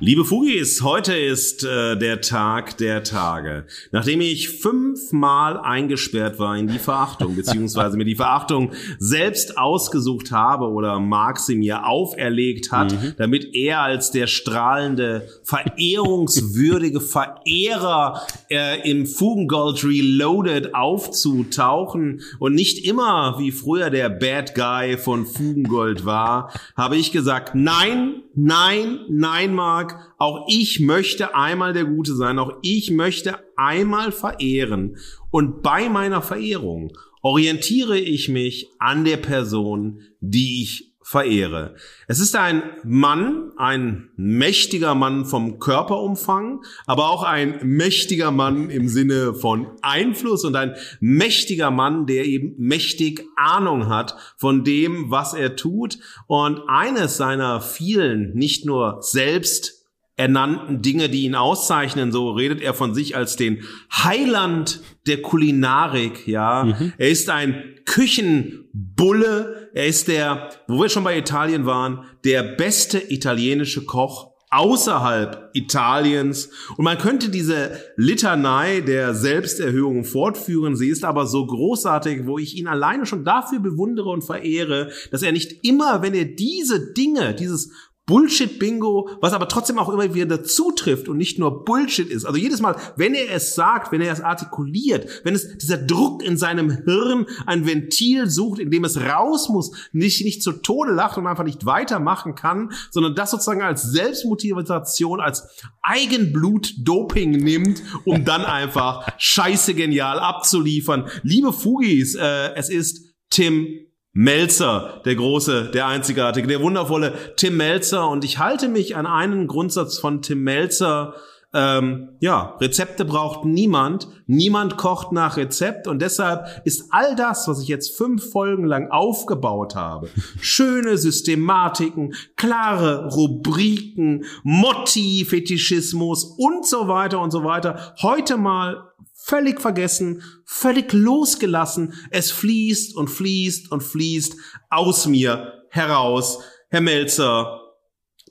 Liebe 0.03 0.25
Fugis, 0.25 0.81
heute 0.81 1.13
ist 1.13 1.63
äh, 1.63 1.95
der 1.95 2.21
Tag 2.21 2.75
der 2.77 3.03
Tage. 3.03 3.65
Nachdem 3.91 4.19
ich 4.19 4.49
fünfmal 4.49 5.59
eingesperrt 5.59 6.39
war 6.39 6.57
in 6.57 6.67
die 6.67 6.79
Verachtung, 6.79 7.35
beziehungsweise 7.35 7.97
mir 7.97 8.05
die 8.05 8.15
Verachtung 8.15 8.71
selbst 8.97 9.59
ausgesucht 9.59 10.31
habe 10.31 10.69
oder 10.69 10.99
Mark 10.99 11.37
sie 11.37 11.55
mir 11.55 11.85
auferlegt 11.85 12.71
hat, 12.71 12.93
mhm. 12.93 13.13
damit 13.17 13.53
er 13.53 13.81
als 13.81 14.09
der 14.09 14.25
strahlende, 14.25 15.29
verehrungswürdige 15.43 16.99
Verehrer 17.11 18.25
äh, 18.49 18.89
im 18.89 19.05
Fugengold 19.05 19.83
Reloaded 19.83 20.73
aufzutauchen 20.73 22.21
und 22.39 22.55
nicht 22.55 22.87
immer 22.87 23.35
wie 23.37 23.51
früher 23.51 23.91
der 23.91 24.09
Bad 24.09 24.55
Guy 24.55 24.97
von 24.97 25.27
Fugengold 25.27 26.07
war, 26.07 26.51
habe 26.75 26.97
ich 26.97 27.11
gesagt, 27.11 27.53
nein, 27.53 28.23
nein, 28.35 28.99
nein, 29.09 29.53
Mark, 29.53 30.13
auch 30.17 30.45
ich 30.47 30.79
möchte 30.79 31.35
einmal 31.35 31.73
der 31.73 31.85
Gute 31.85 32.15
sein, 32.15 32.39
auch 32.39 32.53
ich 32.61 32.91
möchte 32.91 33.39
einmal 33.55 34.11
verehren. 34.11 34.97
Und 35.29 35.61
bei 35.61 35.89
meiner 35.89 36.21
Verehrung 36.21 36.91
orientiere 37.21 37.99
ich 37.99 38.29
mich 38.29 38.69
an 38.79 39.05
der 39.05 39.17
Person, 39.17 40.01
die 40.19 40.63
ich 40.63 40.90
verehre. 41.11 41.75
Es 42.07 42.19
ist 42.19 42.37
ein 42.37 42.63
Mann, 42.85 43.51
ein 43.57 44.11
mächtiger 44.15 44.95
Mann 44.95 45.25
vom 45.25 45.59
Körperumfang, 45.59 46.63
aber 46.85 47.09
auch 47.09 47.23
ein 47.23 47.59
mächtiger 47.63 48.31
Mann 48.31 48.69
im 48.69 48.87
Sinne 48.87 49.33
von 49.33 49.67
Einfluss 49.81 50.45
und 50.45 50.55
ein 50.55 50.73
mächtiger 51.01 51.69
Mann, 51.69 52.05
der 52.05 52.23
eben 52.23 52.55
mächtig 52.57 53.27
Ahnung 53.35 53.89
hat 53.89 54.15
von 54.37 54.63
dem, 54.63 55.11
was 55.11 55.33
er 55.33 55.57
tut. 55.57 55.99
Und 56.27 56.61
eines 56.69 57.17
seiner 57.17 57.59
vielen, 57.59 58.33
nicht 58.33 58.65
nur 58.65 58.99
selbst 59.01 59.81
ernannten 60.15 60.81
Dinge, 60.81 61.09
die 61.09 61.23
ihn 61.23 61.35
auszeichnen. 61.35 62.11
So 62.11 62.31
redet 62.31 62.61
er 62.61 62.73
von 62.73 62.93
sich 62.93 63.17
als 63.17 63.35
den 63.35 63.63
Heiland 63.91 64.81
der 65.07 65.21
Kulinarik, 65.21 66.27
ja. 66.27 66.63
Mhm. 66.63 66.93
Er 66.97 67.09
ist 67.09 67.29
ein 67.29 67.75
Küchenbulle. 67.85 69.69
Er 69.73 69.87
ist 69.87 70.07
der, 70.07 70.49
wo 70.67 70.81
wir 70.81 70.89
schon 70.89 71.03
bei 71.03 71.17
Italien 71.17 71.65
waren, 71.65 72.05
der 72.23 72.43
beste 72.43 73.11
italienische 73.11 73.85
Koch 73.85 74.31
außerhalb 74.51 75.49
Italiens. 75.53 76.49
Und 76.75 76.83
man 76.83 76.97
könnte 76.97 77.29
diese 77.29 77.79
Litanei 77.95 78.81
der 78.81 79.15
Selbsterhöhung 79.15 80.03
fortführen. 80.03 80.75
Sie 80.75 80.89
ist 80.89 81.05
aber 81.05 81.25
so 81.25 81.45
großartig, 81.45 82.27
wo 82.27 82.37
ich 82.37 82.57
ihn 82.57 82.67
alleine 82.67 83.05
schon 83.05 83.23
dafür 83.23 83.59
bewundere 83.59 84.09
und 84.09 84.23
verehre, 84.23 84.91
dass 85.09 85.23
er 85.23 85.31
nicht 85.31 85.65
immer, 85.65 86.01
wenn 86.01 86.13
er 86.13 86.25
diese 86.25 86.91
Dinge, 86.93 87.33
dieses 87.33 87.71
Bullshit-Bingo, 88.07 89.09
was 89.21 89.33
aber 89.33 89.47
trotzdem 89.47 89.77
auch 89.79 89.87
immer 89.87 90.13
wieder 90.13 90.37
dazu 90.37 90.71
trifft 90.71 91.07
und 91.07 91.17
nicht 91.17 91.39
nur 91.39 91.63
Bullshit 91.63 92.09
ist. 92.09 92.25
Also 92.25 92.37
jedes 92.37 92.59
Mal, 92.59 92.75
wenn 92.97 93.13
er 93.13 93.31
es 93.31 93.55
sagt, 93.55 93.91
wenn 93.91 94.01
er 94.01 94.11
es 94.11 94.21
artikuliert, 94.21 95.21
wenn 95.23 95.35
es 95.35 95.57
dieser 95.57 95.77
Druck 95.77 96.23
in 96.23 96.35
seinem 96.35 96.71
Hirn 96.83 97.27
ein 97.45 97.65
Ventil 97.65 98.29
sucht, 98.29 98.59
in 98.59 98.71
dem 98.71 98.83
es 98.83 98.99
raus 98.99 99.49
muss, 99.49 99.71
nicht, 99.91 100.25
nicht 100.25 100.41
zu 100.41 100.51
Tode 100.51 100.91
lacht 100.91 101.17
und 101.17 101.27
einfach 101.27 101.43
nicht 101.43 101.65
weitermachen 101.65 102.35
kann, 102.35 102.71
sondern 102.89 103.15
das 103.15 103.31
sozusagen 103.31 103.61
als 103.61 103.83
Selbstmotivation, 103.83 105.21
als 105.21 105.61
Eigenblut-Doping 105.81 107.31
nimmt, 107.31 107.81
um 108.03 108.25
dann 108.25 108.43
einfach 108.43 109.07
scheiße 109.19 109.73
genial 109.73 110.19
abzuliefern. 110.19 111.07
Liebe 111.23 111.53
Fugis, 111.53 112.15
äh, 112.15 112.53
es 112.55 112.69
ist 112.69 113.11
Tim 113.29 113.67
Melzer, 114.13 115.01
der 115.05 115.15
große, 115.15 115.71
der 115.73 115.87
einzigartige, 115.87 116.47
der 116.47 116.61
wundervolle 116.61 117.13
Tim 117.37 117.57
Melzer. 117.57 118.09
Und 118.09 118.25
ich 118.25 118.39
halte 118.39 118.67
mich 118.67 118.95
an 118.95 119.05
einen 119.05 119.47
Grundsatz 119.47 119.97
von 119.99 120.21
Tim 120.21 120.43
Melzer. 120.43 121.13
Ähm, 121.53 122.09
ja, 122.19 122.57
Rezepte 122.59 123.05
braucht 123.05 123.45
niemand. 123.45 124.09
Niemand 124.27 124.75
kocht 124.77 125.13
nach 125.13 125.37
Rezept. 125.37 125.87
Und 125.87 126.01
deshalb 126.01 126.61
ist 126.65 126.87
all 126.91 127.15
das, 127.15 127.47
was 127.47 127.61
ich 127.61 127.69
jetzt 127.69 127.97
fünf 127.97 128.31
Folgen 128.31 128.65
lang 128.65 128.91
aufgebaut 128.91 129.75
habe, 129.75 130.09
schöne 130.41 130.97
Systematiken, 130.97 132.13
klare 132.35 133.09
Rubriken, 133.13 134.25
Motti, 134.43 135.25
Fetischismus 135.25 136.35
und 136.37 136.65
so 136.65 136.89
weiter 136.89 137.21
und 137.21 137.31
so 137.31 137.45
weiter, 137.45 137.95
heute 138.01 138.35
mal 138.35 138.90
völlig 139.23 139.61
vergessen, 139.61 140.23
völlig 140.45 140.93
losgelassen. 140.93 141.93
Es 142.09 142.31
fließt 142.31 142.95
und 142.95 143.09
fließt 143.09 143.71
und 143.71 143.81
fließt 143.81 144.35
aus 144.69 145.07
mir 145.07 145.65
heraus. 145.69 146.39
Herr 146.69 146.81
Melzer, 146.81 147.59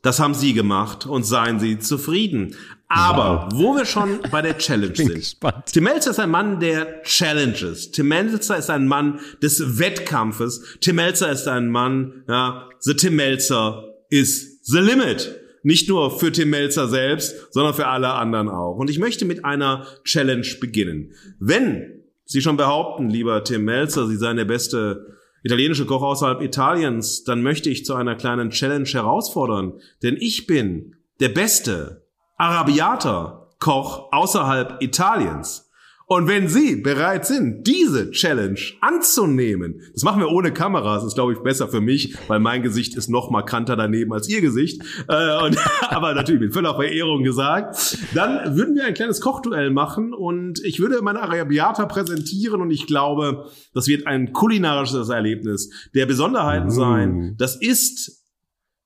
das 0.03 0.19
haben 0.19 0.35
Sie 0.35 0.55
gemacht 0.55 1.07
und 1.07 1.25
seien 1.25 1.61
Sie 1.61 1.79
zufrieden. 1.79 2.57
Aber 2.89 3.49
wow. 3.53 3.61
wo 3.61 3.77
wir 3.77 3.85
schon 3.85 4.21
bei 4.31 4.43
der 4.43 4.59
Challenge 4.59 4.97
sind. 4.97 5.15
Gespannt. 5.15 5.67
Tim 5.67 5.85
Melzer 5.85 6.11
ist 6.11 6.19
ein 6.19 6.31
Mann 6.31 6.59
der 6.59 7.03
Challenges. 7.03 7.93
Tim 7.93 8.09
Melzer 8.09 8.57
ist 8.57 8.69
ein 8.71 8.89
Mann 8.89 9.21
des 9.43 9.79
Wettkampfes. 9.79 10.79
Tim 10.81 10.97
Melzer 10.97 11.31
ist 11.31 11.47
ein 11.47 11.69
Mann, 11.69 12.25
ja, 12.29 12.69
the 12.81 12.95
Tim 12.95 13.17
Melzer 13.17 13.85
is 14.09 14.61
the 14.65 14.81
limit. 14.81 15.41
Nicht 15.63 15.89
nur 15.89 16.19
für 16.19 16.33
Tim 16.33 16.51
Melzer 16.51 16.89
selbst, 16.89 17.53
sondern 17.53 17.75
für 17.75 17.87
alle 17.87 18.15
anderen 18.15 18.49
auch. 18.49 18.77
Und 18.77 18.91
ich 18.91 18.99
möchte 18.99 19.25
mit 19.25 19.45
einer 19.45 19.87
Challenge 20.05 20.47
beginnen. 20.61 21.13
Wenn 21.39 22.05
Sie 22.25 22.41
schon 22.41 22.57
behaupten, 22.57 23.11
lieber 23.11 23.43
Tim 23.45 23.65
Melzer, 23.65 24.07
Sie 24.07 24.17
seien 24.17 24.37
der 24.37 24.45
beste 24.45 25.19
italienische 25.43 25.87
Koch 25.87 26.03
außerhalb 26.03 26.43
Italiens, 26.43 27.25
dann 27.25 27.43
möchte 27.43 27.71
ich 27.71 27.85
zu 27.85 27.95
einer 27.95 28.15
kleinen 28.15 28.51
Challenge 28.51 28.89
herausfordern. 28.89 29.81
Denn 30.03 30.17
ich 30.19 30.47
bin 30.47 30.97
der 31.19 31.31
beste 31.31 32.07
Arabiater 32.37 33.49
Koch 33.59 34.13
außerhalb 34.13 34.83
Italiens. 34.83 35.70
Und 36.13 36.27
wenn 36.27 36.49
Sie 36.49 36.75
bereit 36.75 37.25
sind, 37.25 37.69
diese 37.69 38.11
Challenge 38.11 38.59
anzunehmen, 38.81 39.81
das 39.93 40.03
machen 40.03 40.21
wir 40.21 40.33
ohne 40.33 40.53
Kameras, 40.53 41.05
ist 41.05 41.15
glaube 41.15 41.35
ich 41.35 41.39
besser 41.39 41.69
für 41.69 41.81
mich, 41.81 42.17
weil 42.27 42.41
mein 42.41 42.65
Gesicht 42.65 42.97
ist 42.97 43.09
noch 43.09 43.31
markanter 43.31 43.77
daneben 43.77 44.13
als 44.13 44.29
Ihr 44.29 44.41
Gesicht. 44.41 44.83
Äh, 45.07 45.45
und, 45.45 45.57
aber 45.89 46.13
natürlich 46.15 46.41
mit 46.41 46.53
voller 46.53 46.75
Verehrung 46.75 47.23
gesagt. 47.23 47.97
Dann 48.13 48.57
würden 48.57 48.75
wir 48.75 48.87
ein 48.87 48.95
kleines 48.95 49.21
Kochduell 49.21 49.71
machen 49.71 50.13
und 50.13 50.59
ich 50.65 50.81
würde 50.81 51.01
meine 51.01 51.23
Arabiata 51.23 51.87
präsentieren 51.87 52.61
und 52.61 52.73
ich 52.73 52.89
glaube, 52.89 53.49
das 53.73 53.87
wird 53.87 54.09
ein 54.09 54.33
kulinarisches 54.33 55.11
Erlebnis 55.11 55.71
der 55.95 56.07
Besonderheiten 56.07 56.67
mm. 56.67 56.71
sein. 56.71 57.35
Das 57.39 57.55
ist 57.55 58.25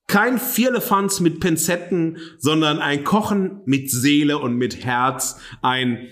kein 0.05 0.37
Vierlefanz 0.37 1.21
mit 1.21 1.39
Pinzetten, 1.39 2.17
sondern 2.37 2.77
ein 2.77 3.03
Kochen 3.03 3.61
mit 3.65 3.89
Seele 3.89 4.37
und 4.37 4.57
mit 4.57 4.85
Herz, 4.85 5.39
ein 5.63 6.07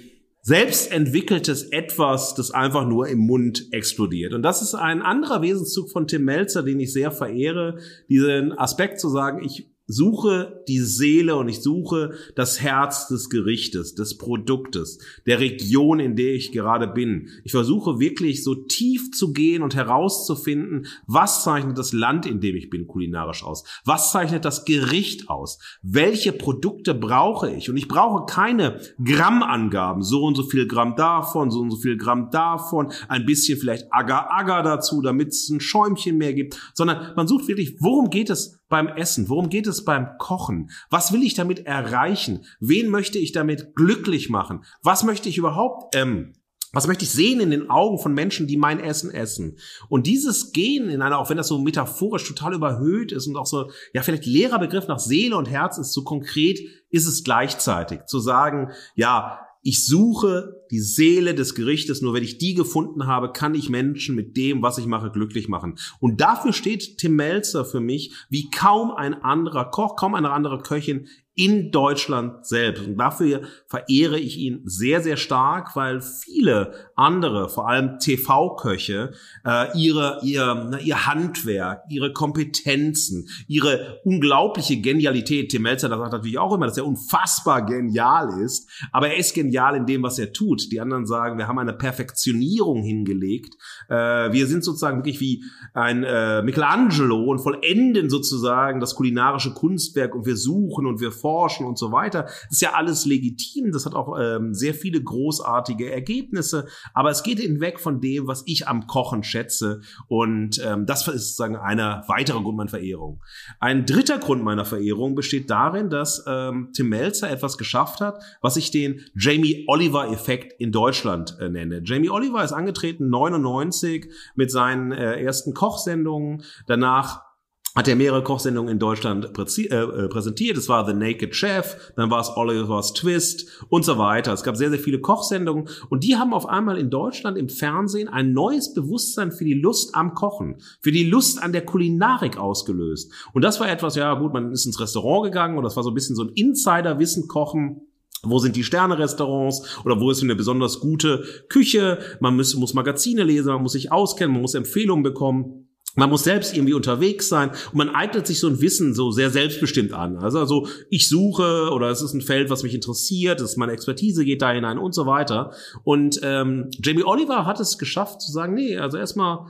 selbst 0.45 0.91
entwickeltes 0.91 1.63
Etwas, 1.63 2.35
das 2.35 2.51
einfach 2.51 2.85
nur 2.85 3.07
im 3.07 3.19
Mund 3.19 3.69
explodiert. 3.71 4.33
Und 4.33 4.43
das 4.43 4.61
ist 4.61 4.75
ein 4.75 5.01
anderer 5.01 5.41
Wesenszug 5.41 5.89
von 5.89 6.05
Tim 6.05 6.25
Melzer, 6.25 6.63
den 6.63 6.81
ich 6.81 6.91
sehr 6.91 7.11
verehre, 7.11 7.79
diesen 8.09 8.51
Aspekt 8.51 8.99
zu 8.99 9.07
sagen, 9.07 9.41
ich 9.43 9.72
suche 9.87 10.63
die 10.67 10.79
Seele 10.79 11.35
und 11.35 11.49
ich 11.49 11.61
suche 11.61 12.13
das 12.35 12.61
Herz 12.61 13.07
des 13.07 13.29
Gerichtes, 13.29 13.95
des 13.95 14.17
Produktes, 14.17 14.99
der 15.25 15.39
Region, 15.39 15.99
in 15.99 16.15
der 16.15 16.33
ich 16.33 16.51
gerade 16.51 16.87
bin. 16.87 17.29
Ich 17.43 17.51
versuche 17.51 17.99
wirklich 17.99 18.43
so 18.43 18.55
tief 18.55 19.11
zu 19.11 19.33
gehen 19.33 19.61
und 19.61 19.75
herauszufinden, 19.75 20.87
was 21.05 21.43
zeichnet 21.43 21.77
das 21.77 21.91
Land, 21.91 22.25
in 22.25 22.39
dem 22.39 22.55
ich 22.55 22.69
bin, 22.69 22.87
kulinarisch 22.87 23.43
aus? 23.43 23.63
Was 23.85 24.11
zeichnet 24.11 24.45
das 24.45 24.65
Gericht 24.65 25.29
aus? 25.29 25.59
Welche 25.81 26.31
Produkte 26.31 26.93
brauche 26.93 27.51
ich? 27.51 27.69
Und 27.69 27.77
ich 27.77 27.87
brauche 27.87 28.25
keine 28.25 28.79
Grammangaben, 29.03 30.01
so 30.01 30.23
und 30.23 30.35
so 30.35 30.43
viel 30.43 30.67
Gramm 30.67 30.95
davon, 30.95 31.51
so 31.51 31.59
und 31.59 31.71
so 31.71 31.77
viel 31.77 31.97
Gramm 31.97 32.29
davon, 32.31 32.91
ein 33.09 33.25
bisschen 33.25 33.59
vielleicht 33.59 33.91
Agar-Agar 33.91 34.63
dazu, 34.63 35.01
damit 35.01 35.29
es 35.29 35.49
ein 35.49 35.59
Schäumchen 35.59 36.17
mehr 36.17 36.33
gibt, 36.33 36.57
sondern 36.73 37.13
man 37.15 37.27
sucht 37.27 37.47
wirklich, 37.47 37.75
worum 37.79 38.09
geht 38.09 38.29
es 38.29 38.62
beim 38.73 38.87
Essen? 38.87 39.29
Worum 39.29 39.49
geht 39.49 39.67
es 39.67 39.85
beim 39.85 40.17
Kochen? 40.17 40.71
Was 40.89 41.13
will 41.13 41.21
ich 41.21 41.35
damit 41.35 41.67
erreichen? 41.67 42.43
Wen 42.59 42.89
möchte 42.89 43.19
ich 43.19 43.31
damit 43.31 43.75
glücklich 43.75 44.31
machen? 44.31 44.63
Was 44.81 45.03
möchte 45.03 45.29
ich 45.29 45.37
überhaupt, 45.37 45.95
ähm, 45.95 46.33
was 46.71 46.87
möchte 46.87 47.05
ich 47.05 47.11
sehen 47.11 47.39
in 47.39 47.51
den 47.51 47.69
Augen 47.69 47.99
von 47.99 48.15
Menschen, 48.15 48.47
die 48.47 48.57
mein 48.57 48.79
Essen 48.79 49.11
essen? 49.11 49.59
Und 49.89 50.07
dieses 50.07 50.53
Gehen 50.53 50.89
in 50.89 51.03
einer, 51.03 51.19
auch 51.19 51.29
wenn 51.29 51.37
das 51.37 51.49
so 51.49 51.59
metaphorisch 51.59 52.27
total 52.27 52.55
überhöht 52.55 53.11
ist 53.11 53.27
und 53.27 53.37
auch 53.37 53.45
so, 53.45 53.69
ja, 53.93 54.01
vielleicht 54.01 54.25
leerer 54.25 54.57
Begriff 54.57 54.87
nach 54.87 54.97
Seele 54.97 55.37
und 55.37 55.51
Herz 55.51 55.77
ist, 55.77 55.93
so 55.93 56.03
konkret 56.03 56.59
ist 56.89 57.05
es 57.05 57.23
gleichzeitig. 57.23 58.07
Zu 58.07 58.19
sagen, 58.19 58.71
ja, 58.95 59.42
ich 59.63 59.85
suche 59.85 60.61
die 60.71 60.81
Seele 60.81 61.33
des 61.33 61.55
Gerichtes, 61.55 62.01
nur 62.01 62.13
wenn 62.13 62.23
ich 62.23 62.37
die 62.37 62.53
gefunden 62.53 63.07
habe, 63.07 63.31
kann 63.31 63.55
ich 63.55 63.69
Menschen 63.69 64.13
mit 64.13 64.35
dem, 64.35 64.61
was 64.61 64.77
ich 64.77 64.85
mache, 64.85 65.09
glücklich 65.09 65.47
machen. 65.47 65.79
Und 65.99 66.19
dafür 66.19 66.51
steht 66.51 66.97
Tim 66.97 67.15
Melzer 67.15 67.63
für 67.63 67.79
mich 67.79 68.13
wie 68.29 68.49
kaum 68.49 68.91
ein 68.91 69.13
anderer 69.13 69.71
Koch, 69.71 69.95
kaum 69.95 70.15
eine 70.15 70.31
andere 70.31 70.61
Köchin 70.61 71.07
in 71.35 71.71
Deutschland 71.71 72.45
selbst. 72.45 72.85
Und 72.85 72.97
dafür 72.97 73.41
verehre 73.67 74.19
ich 74.19 74.37
ihn 74.37 74.61
sehr, 74.65 75.01
sehr 75.01 75.17
stark, 75.17 75.75
weil 75.75 76.01
viele 76.01 76.73
andere, 76.95 77.49
vor 77.49 77.67
allem 77.67 77.97
TV-Köche, 77.99 79.13
äh, 79.45 79.77
ihre, 79.77 80.19
ihr, 80.21 80.67
na, 80.69 80.79
ihr 80.79 81.07
Handwerk, 81.07 81.83
ihre 81.89 82.13
Kompetenzen, 82.13 83.27
ihre 83.47 83.99
unglaubliche 84.03 84.79
Genialität, 84.79 85.49
Tim 85.49 85.63
Melzer 85.63 85.89
das 85.89 85.99
sagt 85.99 86.13
natürlich 86.13 86.37
auch 86.37 86.53
immer, 86.53 86.67
dass 86.67 86.77
er 86.77 86.85
unfassbar 86.85 87.65
genial 87.65 88.41
ist, 88.41 88.69
aber 88.91 89.09
er 89.09 89.17
ist 89.17 89.33
genial 89.33 89.75
in 89.75 89.85
dem, 89.85 90.03
was 90.03 90.19
er 90.19 90.33
tut. 90.33 90.71
Die 90.71 90.79
anderen 90.79 91.05
sagen, 91.05 91.37
wir 91.37 91.47
haben 91.47 91.59
eine 91.59 91.73
Perfektionierung 91.73 92.83
hingelegt. 92.83 93.55
Äh, 93.89 94.31
wir 94.31 94.47
sind 94.47 94.63
sozusagen 94.63 94.97
wirklich 94.97 95.19
wie 95.19 95.43
ein 95.73 96.03
äh, 96.03 96.43
Michelangelo 96.43 97.23
und 97.23 97.39
vollenden 97.39 98.09
sozusagen 98.09 98.79
das 98.79 98.95
kulinarische 98.95 99.53
Kunstwerk 99.53 100.13
und 100.15 100.25
wir 100.25 100.37
suchen 100.37 100.85
und 100.85 100.99
wir 100.99 101.11
forschen 101.23 101.65
und 101.65 101.79
so 101.79 101.93
weiter. 101.93 102.23
Das 102.23 102.51
ist 102.51 102.61
ja 102.61 102.73
alles 102.73 103.05
legitim. 103.05 103.71
Das 103.71 103.85
hat 103.85 103.95
auch 103.95 104.19
ähm, 104.19 104.53
sehr 104.53 104.73
viele 104.73 105.01
großartige 105.01 105.89
Ergebnisse. 105.89 106.67
Aber 106.93 107.09
es 107.09 107.23
geht 107.23 107.39
hinweg 107.39 107.79
von 107.79 108.01
dem, 108.01 108.27
was 108.27 108.43
ich 108.45 108.67
am 108.67 108.87
Kochen 108.87 109.23
schätze. 109.23 109.79
Und 110.07 110.61
ähm, 110.63 110.85
das 110.85 111.07
ist 111.07 111.37
sozusagen 111.37 111.55
einer 111.55 112.03
weitere 112.07 112.41
Grund 112.41 112.57
meiner 112.57 112.69
Verehrung. 112.69 113.23
Ein 113.61 113.85
dritter 113.85 114.19
Grund 114.19 114.43
meiner 114.43 114.65
Verehrung 114.65 115.15
besteht 115.15 115.49
darin, 115.49 115.89
dass 115.89 116.25
ähm, 116.27 116.69
Tim 116.73 116.89
Melzer 116.89 117.29
etwas 117.31 117.57
geschafft 117.57 118.01
hat, 118.01 118.21
was 118.41 118.57
ich 118.57 118.71
den 118.71 118.99
Jamie 119.15 119.63
Oliver-Effekt 119.67 120.59
in 120.59 120.73
Deutschland 120.73 121.37
äh, 121.39 121.47
nenne. 121.47 121.81
Jamie 121.85 122.09
Oliver 122.09 122.43
ist 122.43 122.51
angetreten 122.51 123.09
99 123.09 124.11
mit 124.35 124.51
seinen 124.51 124.91
äh, 124.91 125.21
ersten 125.21 125.53
Kochsendungen. 125.53 126.43
Danach 126.67 127.32
hat 127.75 127.87
er 127.87 127.95
mehrere 127.95 128.23
Kochsendungen 128.23 128.71
in 128.71 128.79
Deutschland 128.79 129.25
äh, 129.25 129.75
äh, 129.75 130.07
präsentiert. 130.07 130.57
Es 130.57 130.69
war 130.69 130.85
The 130.85 130.93
Naked 130.93 131.35
Chef, 131.35 131.93
dann 131.95 132.11
war 132.11 132.21
es 132.21 132.29
Oliver's 132.35 132.93
Twist 132.93 133.47
und 133.69 133.83
so 133.83 133.97
weiter. 133.97 134.33
Es 134.33 134.43
gab 134.43 134.57
sehr, 134.57 134.69
sehr 134.69 134.79
viele 134.79 134.99
Kochsendungen 134.99 135.67
und 135.89 136.03
die 136.03 136.17
haben 136.17 136.33
auf 136.33 136.47
einmal 136.47 136.77
in 136.77 136.89
Deutschland 136.89 137.37
im 137.37 137.49
Fernsehen 137.49 138.07
ein 138.07 138.33
neues 138.33 138.73
Bewusstsein 138.73 139.31
für 139.31 139.45
die 139.45 139.55
Lust 139.55 139.95
am 139.95 140.13
Kochen, 140.13 140.57
für 140.81 140.91
die 140.91 141.05
Lust 141.05 141.41
an 141.41 141.51
der 141.51 141.65
Kulinarik 141.65 142.37
ausgelöst. 142.37 143.11
Und 143.33 143.43
das 143.43 143.59
war 143.59 143.69
etwas, 143.69 143.95
ja 143.95 144.13
gut, 144.13 144.33
man 144.33 144.51
ist 144.51 144.65
ins 144.65 144.79
Restaurant 144.79 145.25
gegangen 145.25 145.57
und 145.57 145.63
das 145.63 145.75
war 145.75 145.83
so 145.83 145.89
ein 145.89 145.95
bisschen 145.95 146.15
so 146.15 146.23
ein 146.23 146.29
Insider-Wissen 146.29 147.27
kochen. 147.27 147.81
Wo 148.25 148.39
sind 148.39 148.55
die 148.55 148.63
Sterne-Restaurants 148.63 149.83
oder 149.83 149.99
wo 149.99 150.09
ist 150.09 150.23
eine 150.23 150.35
besonders 150.35 150.79
gute 150.79 151.25
Küche? 151.49 151.99
Man 152.21 152.37
muss, 152.37 152.55
muss 152.55 152.73
Magazine 152.73 153.23
lesen, 153.23 153.51
man 153.51 153.63
muss 153.63 153.73
sich 153.73 153.91
auskennen, 153.91 154.31
man 154.31 154.43
muss 154.43 154.53
Empfehlungen 154.53 155.03
bekommen. 155.03 155.67
Man 155.95 156.09
muss 156.09 156.23
selbst 156.23 156.55
irgendwie 156.55 156.73
unterwegs 156.73 157.29
sein 157.29 157.49
und 157.49 157.75
man 157.75 157.89
eignet 157.89 158.25
sich 158.25 158.39
so 158.39 158.47
ein 158.47 158.61
Wissen 158.61 158.93
so 158.95 159.11
sehr 159.11 159.29
selbstbestimmt 159.29 159.93
an. 159.93 160.17
Also, 160.17 160.39
also 160.39 160.67
ich 160.89 161.07
suche 161.07 161.69
oder 161.71 161.89
es 161.89 162.01
ist 162.01 162.13
ein 162.13 162.21
Feld, 162.21 162.49
was 162.49 162.63
mich 162.63 162.73
interessiert, 162.73 163.39
es 163.41 163.51
ist 163.51 163.57
meine 163.57 163.73
Expertise 163.73 164.25
geht 164.25 164.41
da 164.41 164.51
hinein 164.51 164.77
und 164.77 164.93
so 164.95 165.05
weiter. 165.05 165.51
Und 165.83 166.19
ähm, 166.23 166.69
Jamie 166.81 167.03
Oliver 167.03 167.45
hat 167.45 167.59
es 167.59 167.77
geschafft 167.77 168.21
zu 168.21 168.31
sagen, 168.31 168.55
nee, 168.55 168.77
also 168.77 168.97
erstmal 168.97 169.47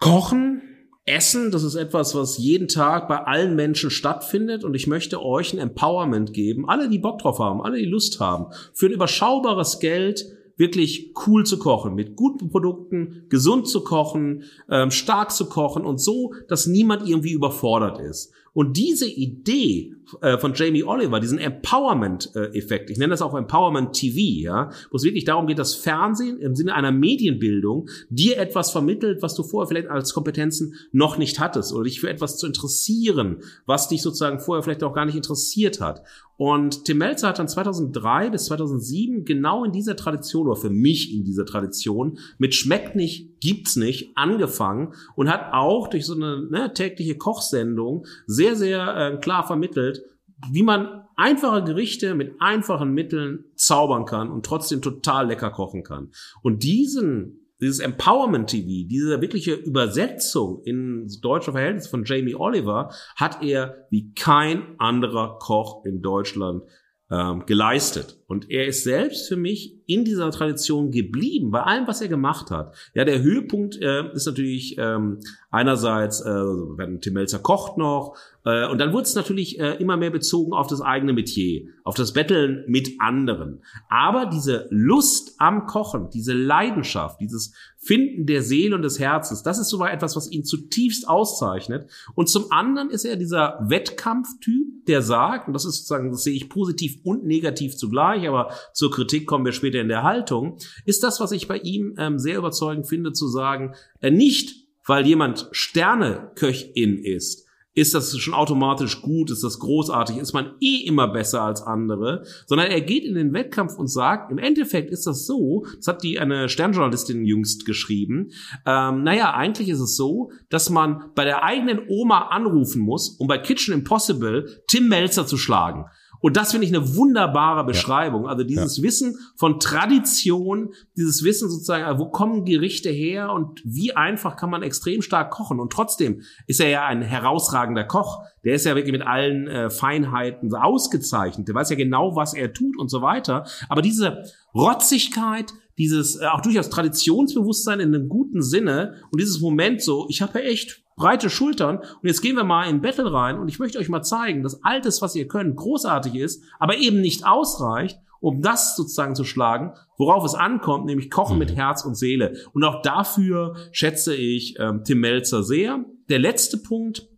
kochen, 0.00 0.62
Essen, 1.04 1.50
das 1.50 1.64
ist 1.64 1.74
etwas, 1.74 2.14
was 2.14 2.38
jeden 2.38 2.68
Tag 2.68 3.08
bei 3.08 3.18
allen 3.18 3.56
Menschen 3.56 3.90
stattfindet 3.90 4.62
und 4.62 4.74
ich 4.74 4.86
möchte 4.86 5.20
euch 5.20 5.52
ein 5.52 5.58
Empowerment 5.58 6.32
geben. 6.32 6.68
Alle, 6.68 6.88
die 6.88 7.00
Bock 7.00 7.18
drauf 7.18 7.40
haben, 7.40 7.60
alle, 7.60 7.78
die 7.78 7.86
Lust 7.86 8.20
haben, 8.20 8.46
für 8.72 8.86
ein 8.86 8.92
überschaubares 8.92 9.80
Geld 9.80 10.24
wirklich 10.56 11.12
cool 11.26 11.44
zu 11.44 11.58
kochen, 11.58 11.94
mit 11.94 12.16
guten 12.16 12.50
Produkten, 12.50 13.26
gesund 13.28 13.68
zu 13.68 13.84
kochen, 13.84 14.44
ähm, 14.70 14.90
stark 14.90 15.32
zu 15.32 15.48
kochen 15.48 15.84
und 15.84 15.98
so, 15.98 16.34
dass 16.48 16.66
niemand 16.66 17.08
irgendwie 17.08 17.32
überfordert 17.32 17.98
ist. 17.98 18.32
Und 18.54 18.76
diese 18.76 19.08
Idee 19.08 19.94
äh, 20.20 20.36
von 20.36 20.52
Jamie 20.54 20.84
Oliver, 20.84 21.20
diesen 21.20 21.38
Empowerment-Effekt, 21.38 22.90
ich 22.90 22.98
nenne 22.98 23.12
das 23.12 23.22
auch 23.22 23.34
Empowerment 23.34 23.94
TV, 23.94 24.42
ja, 24.42 24.70
wo 24.90 24.96
es 24.96 25.04
wirklich 25.04 25.24
darum 25.24 25.46
geht, 25.46 25.58
dass 25.58 25.74
Fernsehen 25.74 26.38
im 26.38 26.54
Sinne 26.54 26.74
einer 26.74 26.92
Medienbildung 26.92 27.88
dir 28.10 28.38
etwas 28.38 28.70
vermittelt, 28.70 29.22
was 29.22 29.34
du 29.34 29.42
vorher 29.42 29.68
vielleicht 29.68 29.88
als 29.88 30.12
Kompetenzen 30.12 30.74
noch 30.92 31.16
nicht 31.16 31.40
hattest 31.40 31.72
oder 31.72 31.84
dich 31.84 32.00
für 32.00 32.10
etwas 32.10 32.36
zu 32.36 32.46
interessieren, 32.46 33.38
was 33.64 33.88
dich 33.88 34.02
sozusagen 34.02 34.38
vorher 34.38 34.62
vielleicht 34.62 34.84
auch 34.84 34.94
gar 34.94 35.06
nicht 35.06 35.16
interessiert 35.16 35.80
hat. 35.80 36.02
Und 36.36 36.86
Tim 36.86 36.98
Melzer 36.98 37.28
hat 37.28 37.38
dann 37.38 37.46
2003 37.46 38.30
bis 38.30 38.46
2007 38.46 39.24
genau 39.24 39.64
in 39.64 39.70
dieser 39.70 39.94
Tradition 39.94 40.48
oder 40.48 40.56
für 40.56 40.70
mich 40.70 41.14
in 41.14 41.24
dieser 41.24 41.46
Tradition 41.46 42.18
mit 42.38 42.54
Schmeckt 42.54 42.96
nicht, 42.96 43.40
gibt's 43.40 43.76
nicht 43.76 44.16
angefangen 44.16 44.92
und 45.14 45.30
hat 45.30 45.52
auch 45.52 45.88
durch 45.88 46.04
so 46.04 46.14
eine 46.14 46.42
ne, 46.42 46.72
tägliche 46.74 47.16
Kochsendung 47.16 48.06
sehr, 48.26 48.41
sehr 48.56 48.96
äh, 48.96 49.16
klar 49.18 49.46
vermittelt, 49.46 50.02
wie 50.50 50.62
man 50.62 51.04
einfache 51.16 51.62
Gerichte 51.62 52.14
mit 52.14 52.34
einfachen 52.40 52.92
Mitteln 52.92 53.44
zaubern 53.54 54.04
kann 54.04 54.30
und 54.30 54.44
trotzdem 54.44 54.82
total 54.82 55.28
lecker 55.28 55.50
kochen 55.50 55.82
kann. 55.84 56.10
Und 56.42 56.62
diesen 56.64 57.38
dieses 57.62 57.78
Empowerment 57.78 58.50
TV, 58.50 58.88
diese 58.88 59.20
wirkliche 59.20 59.54
Übersetzung 59.54 60.62
in 60.64 61.08
deutsche 61.22 61.52
Verhältnisse 61.52 61.88
von 61.88 62.04
Jamie 62.04 62.34
Oliver 62.34 62.90
hat 63.14 63.40
er 63.40 63.86
wie 63.88 64.12
kein 64.14 64.74
anderer 64.78 65.38
Koch 65.38 65.84
in 65.84 66.02
Deutschland 66.02 66.64
ähm, 67.08 67.46
geleistet. 67.46 68.18
Und 68.32 68.50
er 68.50 68.66
ist 68.66 68.82
selbst 68.82 69.28
für 69.28 69.36
mich 69.36 69.76
in 69.84 70.06
dieser 70.06 70.30
Tradition 70.30 70.90
geblieben, 70.90 71.50
bei 71.50 71.60
allem, 71.60 71.86
was 71.86 72.00
er 72.00 72.08
gemacht 72.08 72.50
hat. 72.50 72.74
Ja, 72.94 73.04
der 73.04 73.20
Höhepunkt 73.20 73.76
äh, 73.76 74.10
ist 74.14 74.24
natürlich 74.24 74.76
ähm, 74.78 75.18
einerseits, 75.50 76.22
äh, 76.22 76.30
wenn 76.30 77.02
Tim 77.02 77.12
Melzer 77.12 77.40
kocht 77.40 77.76
noch, 77.76 78.16
äh, 78.44 78.66
und 78.68 78.78
dann 78.78 78.92
wurde 78.92 79.04
es 79.04 79.14
natürlich 79.14 79.60
äh, 79.60 79.74
immer 79.74 79.96
mehr 79.96 80.10
bezogen 80.10 80.52
auf 80.52 80.66
das 80.66 80.80
eigene 80.80 81.12
Metier, 81.12 81.68
auf 81.84 81.94
das 81.94 82.12
Betteln 82.12 82.64
mit 82.66 83.00
anderen. 83.00 83.62
Aber 83.88 84.26
diese 84.26 84.66
Lust 84.70 85.34
am 85.38 85.66
Kochen, 85.66 86.08
diese 86.10 86.32
Leidenschaft, 86.32 87.20
dieses 87.20 87.52
Finden 87.76 88.26
der 88.26 88.42
Seele 88.42 88.74
und 88.74 88.82
des 88.82 88.98
Herzens, 88.98 89.42
das 89.42 89.58
ist 89.58 89.68
sogar 89.68 89.92
etwas, 89.92 90.16
was 90.16 90.30
ihn 90.30 90.44
zutiefst 90.44 91.08
auszeichnet. 91.08 91.90
Und 92.14 92.28
zum 92.28 92.50
anderen 92.50 92.90
ist 92.90 93.04
er 93.04 93.16
dieser 93.16 93.58
Wettkampftyp, 93.68 94.86
der 94.86 95.02
sagt, 95.02 95.48
und 95.48 95.54
das 95.54 95.64
ist 95.64 95.76
sozusagen, 95.76 96.10
das 96.10 96.22
sehe 96.22 96.34
ich 96.34 96.48
positiv 96.48 96.98
und 97.04 97.24
negativ 97.24 97.76
zugleich, 97.76 98.21
aber 98.28 98.52
zur 98.72 98.90
Kritik 98.90 99.26
kommen 99.26 99.44
wir 99.44 99.52
später 99.52 99.80
in 99.80 99.88
der 99.88 100.02
Haltung, 100.02 100.58
ist 100.84 101.02
das, 101.02 101.20
was 101.20 101.32
ich 101.32 101.48
bei 101.48 101.58
ihm 101.58 101.94
ähm, 101.98 102.18
sehr 102.18 102.38
überzeugend 102.38 102.88
finde, 102.88 103.12
zu 103.12 103.28
sagen, 103.28 103.74
äh, 104.00 104.10
nicht, 104.10 104.66
weil 104.86 105.06
jemand 105.06 105.48
Sterneköchin 105.52 106.98
ist, 106.98 107.48
ist 107.74 107.94
das 107.94 108.16
schon 108.18 108.34
automatisch 108.34 109.00
gut, 109.00 109.30
ist 109.30 109.44
das 109.44 109.58
großartig, 109.58 110.18
ist 110.18 110.34
man 110.34 110.52
eh 110.60 110.84
immer 110.84 111.08
besser 111.08 111.42
als 111.42 111.62
andere, 111.62 112.24
sondern 112.46 112.68
er 112.68 112.82
geht 112.82 113.04
in 113.04 113.14
den 113.14 113.32
Wettkampf 113.32 113.78
und 113.78 113.86
sagt, 113.88 114.30
im 114.30 114.38
Endeffekt 114.38 114.90
ist 114.90 115.06
das 115.06 115.26
so, 115.26 115.64
das 115.76 115.86
hat 115.86 116.02
die 116.02 116.18
eine 116.18 116.48
Sternjournalistin 116.48 117.24
jüngst 117.24 117.64
geschrieben, 117.64 118.30
ähm, 118.66 119.02
naja, 119.04 119.32
eigentlich 119.34 119.70
ist 119.70 119.80
es 119.80 119.96
so, 119.96 120.32
dass 120.50 120.68
man 120.68 121.12
bei 121.14 121.24
der 121.24 121.44
eigenen 121.44 121.80
Oma 121.88 122.28
anrufen 122.28 122.82
muss, 122.82 123.16
um 123.18 123.26
bei 123.26 123.38
Kitchen 123.38 123.72
Impossible 123.72 124.62
Tim 124.68 124.88
Melzer 124.88 125.26
zu 125.26 125.38
schlagen. 125.38 125.86
Und 126.22 126.36
das 126.36 126.52
finde 126.52 126.66
ich 126.66 126.74
eine 126.74 126.94
wunderbare 126.96 127.64
Beschreibung. 127.64 128.28
Also 128.28 128.44
dieses 128.44 128.78
ja. 128.78 128.84
Wissen 128.84 129.18
von 129.36 129.58
Tradition, 129.58 130.72
dieses 130.96 131.24
Wissen 131.24 131.50
sozusagen, 131.50 131.98
wo 131.98 132.06
kommen 132.06 132.44
Gerichte 132.44 132.90
her 132.90 133.32
und 133.32 133.60
wie 133.64 133.94
einfach 133.96 134.36
kann 134.36 134.48
man 134.48 134.62
extrem 134.62 135.02
stark 135.02 135.32
kochen. 135.32 135.58
Und 135.58 135.72
trotzdem 135.72 136.22
ist 136.46 136.60
er 136.60 136.68
ja 136.68 136.86
ein 136.86 137.02
herausragender 137.02 137.82
Koch. 137.84 138.22
Der 138.44 138.54
ist 138.54 138.64
ja 138.64 138.76
wirklich 138.76 138.92
mit 138.92 139.02
allen 139.02 139.48
äh, 139.48 139.68
Feinheiten 139.68 140.54
ausgezeichnet. 140.54 141.48
Der 141.48 141.56
weiß 141.56 141.70
ja 141.70 141.76
genau, 141.76 142.14
was 142.14 142.34
er 142.34 142.52
tut 142.52 142.78
und 142.78 142.88
so 142.88 143.02
weiter. 143.02 143.44
Aber 143.68 143.82
diese 143.82 144.22
Rotzigkeit, 144.54 145.52
dieses 145.78 146.20
äh, 146.20 146.26
auch 146.26 146.40
durchaus 146.40 146.70
Traditionsbewusstsein 146.70 147.80
in 147.80 147.94
einem 147.94 148.08
guten 148.08 148.42
Sinne 148.42 148.96
und 149.10 149.20
dieses 149.20 149.40
Moment 149.40 149.82
so, 149.82 150.06
ich 150.08 150.22
habe 150.22 150.40
ja 150.40 150.46
echt 150.46 150.82
breite 150.96 151.30
Schultern 151.30 151.78
und 151.78 152.04
jetzt 152.06 152.20
gehen 152.20 152.36
wir 152.36 152.44
mal 152.44 152.68
in 152.68 152.80
Battle 152.80 153.12
rein 153.12 153.38
und 153.38 153.48
ich 153.48 153.58
möchte 153.58 153.78
euch 153.78 153.88
mal 153.88 154.02
zeigen, 154.02 154.42
dass 154.42 154.62
alles, 154.62 155.02
was 155.02 155.14
ihr 155.16 155.26
könnt, 155.26 155.56
großartig 155.56 156.14
ist, 156.14 156.42
aber 156.58 156.76
eben 156.76 157.00
nicht 157.00 157.26
ausreicht, 157.26 157.98
um 158.20 158.40
das 158.40 158.76
sozusagen 158.76 159.16
zu 159.16 159.24
schlagen, 159.24 159.72
worauf 159.98 160.24
es 160.24 160.34
ankommt, 160.34 160.86
nämlich 160.86 161.10
Kochen 161.10 161.34
mhm. 161.34 161.40
mit 161.40 161.56
Herz 161.56 161.84
und 161.84 161.96
Seele. 161.96 162.34
Und 162.52 162.62
auch 162.62 162.80
dafür 162.82 163.56
schätze 163.72 164.14
ich 164.14 164.56
ähm, 164.60 164.84
Tim 164.84 165.00
Melzer 165.00 165.42
sehr. 165.42 165.84
Der 166.08 166.20
letzte 166.20 166.58
Punkt 166.58 167.08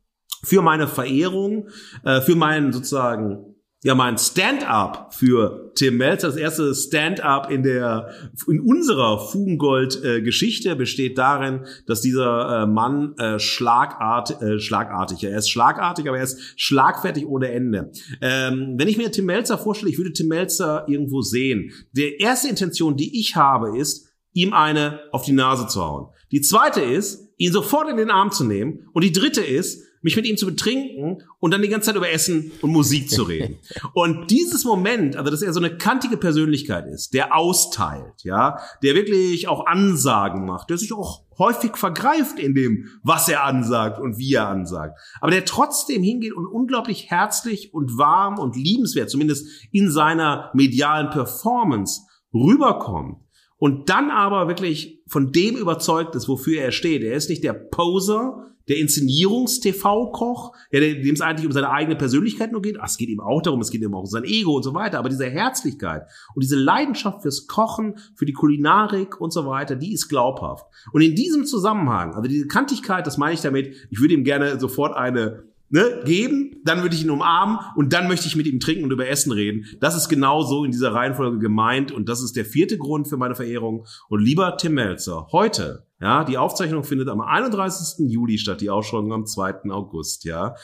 für 0.43 0.63
meine 0.63 0.89
Verehrung, 0.89 1.69
äh, 2.05 2.21
für 2.21 2.37
meinen 2.37 2.73
sozusagen 2.73 3.54
ja 3.85 3.95
mein 3.95 4.17
Stand-up 4.17 5.15
für 5.15 5.71
Tim 5.75 5.99
Melzer. 5.99 6.29
Das 6.29 6.37
erste 6.37 6.75
Stand-up 6.75 7.51
in 7.51 7.63
der 7.63 8.09
in 8.49 8.61
unserer 8.61 9.19
Fugengold-Geschichte 9.19 10.75
besteht 10.75 11.19
darin, 11.19 11.67
dass 11.87 12.01
dieser 12.01 12.63
äh, 12.63 12.67
Mann 12.67 13.15
äh, 13.19 13.39
schlagart, 13.39 14.41
äh, 14.41 14.59
schlagartig, 14.59 15.23
er 15.25 15.37
ist 15.37 15.51
schlagartig, 15.51 16.09
aber 16.09 16.17
er 16.17 16.25
ist 16.25 16.41
schlagfertig 16.57 17.27
ohne 17.27 17.53
Ende. 17.53 17.93
Ähm, 18.23 18.75
wenn 18.79 18.89
ich 18.89 18.97
mir 18.97 19.13
Tim 19.13 19.27
Melzer 19.27 19.59
vorstelle, 19.59 19.91
ich 19.91 19.99
würde 19.99 20.15
Tim 20.15 20.29
Melzer 20.29 20.87
irgendwo 20.89 21.21
sehen. 21.21 21.71
Die 21.93 22.17
erste 22.17 22.49
Intention, 22.49 22.97
die 22.97 23.21
ich 23.21 23.37
habe, 23.37 23.79
ist, 23.79 24.09
ihm 24.33 24.55
eine 24.55 25.01
auf 25.13 25.25
die 25.25 25.33
Nase 25.33 25.67
zu 25.67 25.85
hauen. 25.85 26.07
Die 26.33 26.41
zweite 26.41 26.81
ist, 26.81 27.29
ihn 27.37 27.53
sofort 27.53 27.91
in 27.91 27.99
den 27.99 28.11
Arm 28.11 28.31
zu 28.31 28.45
nehmen. 28.45 28.89
Und 28.95 29.05
die 29.05 29.13
dritte 29.13 29.43
ist, 29.43 29.83
mich 30.05 30.17
mit 30.17 30.27
ihm 30.27 30.37
zu 30.37 30.45
betrinken 30.47 31.23
und 31.41 31.51
dann 31.51 31.63
die 31.63 31.69
ganze 31.69 31.87
Zeit 31.87 31.97
über 31.97 32.11
Essen 32.11 32.53
und 32.61 32.71
Musik 32.71 33.11
zu 33.11 33.23
reden. 33.23 33.59
Und 33.95 34.31
dieses 34.31 34.65
Moment, 34.65 35.17
also 35.17 35.31
dass 35.31 35.41
er 35.41 35.53
so 35.53 35.61
eine 35.61 35.79
kantige 35.79 36.19
Persönlichkeit 36.19 36.87
ist, 36.87 37.15
der 37.15 37.35
austeilt, 37.35 38.23
ja, 38.23 38.59
der 38.83 38.95
wirklich 38.95 39.49
auch 39.49 39.67
Ansagen 39.67 40.45
macht, 40.45 40.69
der 40.69 40.77
sich 40.77 40.93
auch 40.93 41.23
häufig 41.39 41.77
vergreift 41.77 42.39
in 42.39 42.55
dem, 42.55 42.89
was 43.03 43.29
er 43.29 43.45
ansagt 43.45 43.99
und 43.99 44.19
wie 44.19 44.35
er 44.35 44.49
ansagt, 44.49 44.99
aber 45.21 45.31
der 45.31 45.47
trotzdem 45.47 46.03
hingeht 46.03 46.35
und 46.35 46.47
unglaublich 46.47 47.11
herzlich 47.11 47.73
und 47.73 47.97
warm 47.97 48.39
und 48.39 48.57
liebenswert, 48.57 49.09
zumindest 49.09 49.47
in 49.73 49.91
seiner 49.91 50.51
medialen 50.53 51.11
Performance 51.11 52.03
rüberkommt 52.35 53.17
und 53.57 53.89
dann 53.89 54.11
aber 54.11 54.49
wirklich 54.49 55.03
von 55.07 55.33
dem 55.33 55.57
überzeugt 55.57 56.15
ist, 56.15 56.29
wofür 56.29 56.61
er 56.61 56.73
steht. 56.73 57.03
Er 57.03 57.15
ist 57.15 57.31
nicht 57.31 57.43
der 57.43 57.55
Poser, 57.55 58.54
der 58.69 58.79
Inszenierungs-TV-Koch, 58.79 60.55
ja, 60.71 60.81
dem 60.81 61.15
es 61.15 61.21
eigentlich 61.21 61.47
um 61.47 61.53
seine 61.53 61.71
eigene 61.71 61.97
Persönlichkeit 61.97 62.53
nur 62.53 62.63
geht. 62.63 62.79
Ach, 62.81 62.87
es 62.87 62.97
geht 62.97 63.09
ihm 63.09 63.21
auch 63.21 63.43
darum, 63.43 63.61
es 63.61 63.71
geht 63.71 63.83
ihm 63.83 63.95
auch 63.95 64.01
um 64.01 64.07
sein 64.07 64.25
Ego 64.25 64.57
und 64.57 64.63
so 64.63 64.75
weiter. 64.75 64.99
Aber 64.99 65.09
diese 65.09 65.27
Herzlichkeit 65.27 66.07
und 66.35 66.43
diese 66.43 66.57
Leidenschaft 66.57 67.23
fürs 67.23 67.47
Kochen, 67.47 67.97
für 68.15 68.27
die 68.27 68.33
Kulinarik 68.33 69.21
und 69.21 69.33
so 69.33 69.47
weiter, 69.47 69.77
die 69.77 69.93
ist 69.93 70.09
glaubhaft. 70.09 70.67
Und 70.93 71.03
in 71.03 71.15
diesem 71.15 71.45
Zusammenhang, 71.45 72.15
also 72.15 72.29
diese 72.29 72.47
Kantigkeit, 72.47 73.07
das 73.07 73.19
meine 73.19 73.35
ich 73.35 73.41
damit, 73.41 73.75
ich 73.91 74.01
würde 74.01 74.15
ihm 74.15 74.25
gerne 74.25 74.59
sofort 74.59 74.97
eine 74.97 75.45
ne, 75.75 76.01
geben, 76.05 76.53
dann 76.65 76.83
würde 76.83 76.95
ich 76.95 77.03
ihn 77.03 77.11
umarmen 77.11 77.59
und 77.75 77.93
dann 77.93 78.07
möchte 78.07 78.29
ich 78.29 78.37
mit 78.37 78.47
ihm 78.47 78.61
trinken 78.61 78.85
und 78.85 78.93
über 78.93 79.09
Essen 79.09 79.33
reden. 79.33 79.67
Das 79.81 79.97
ist 79.97 80.09
genau 80.09 80.43
so 80.43 80.65
in 80.65 80.71
dieser 80.71 80.95
Reihenfolge 80.95 81.39
gemeint 81.39 81.91
und 81.91 82.09
das 82.09 82.23
ist 82.23 82.37
der 82.37 82.45
vierte 82.45 82.79
Grund 82.79 83.09
für 83.09 83.17
meine 83.17 83.35
Verehrung. 83.35 83.85
Und 84.09 84.23
lieber 84.23 84.57
Tim 84.57 84.75
Melzer, 84.75 85.27
heute, 85.33 85.85
ja, 86.01 86.23
die 86.23 86.39
Aufzeichnung 86.39 86.85
findet 86.85 87.09
am 87.09 87.21
31. 87.21 88.09
Juli 88.09 88.39
statt, 88.39 88.61
die 88.61 88.71
Ausschreibung 88.71 89.13
am 89.13 89.27
2. 89.27 89.71
August, 89.71 90.25
ja, 90.25 90.55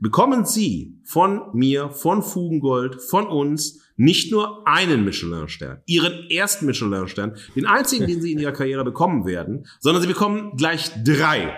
bekommen 0.00 0.46
Sie 0.46 0.98
von 1.04 1.42
mir, 1.52 1.90
von 1.90 2.22
Fugengold, 2.22 3.02
von 3.02 3.26
uns 3.26 3.82
nicht 3.96 4.32
nur 4.32 4.66
einen 4.66 5.04
Michelin-Stern, 5.04 5.82
Ihren 5.84 6.30
ersten 6.30 6.64
Michelin-Stern, 6.64 7.36
den 7.54 7.66
einzigen, 7.66 8.06
den 8.06 8.22
Sie 8.22 8.32
in 8.32 8.38
Ihrer 8.38 8.52
Karriere 8.52 8.82
bekommen 8.82 9.26
werden, 9.26 9.66
sondern 9.80 10.00
Sie 10.00 10.08
bekommen 10.08 10.56
gleich 10.56 10.90
drei 11.04 11.52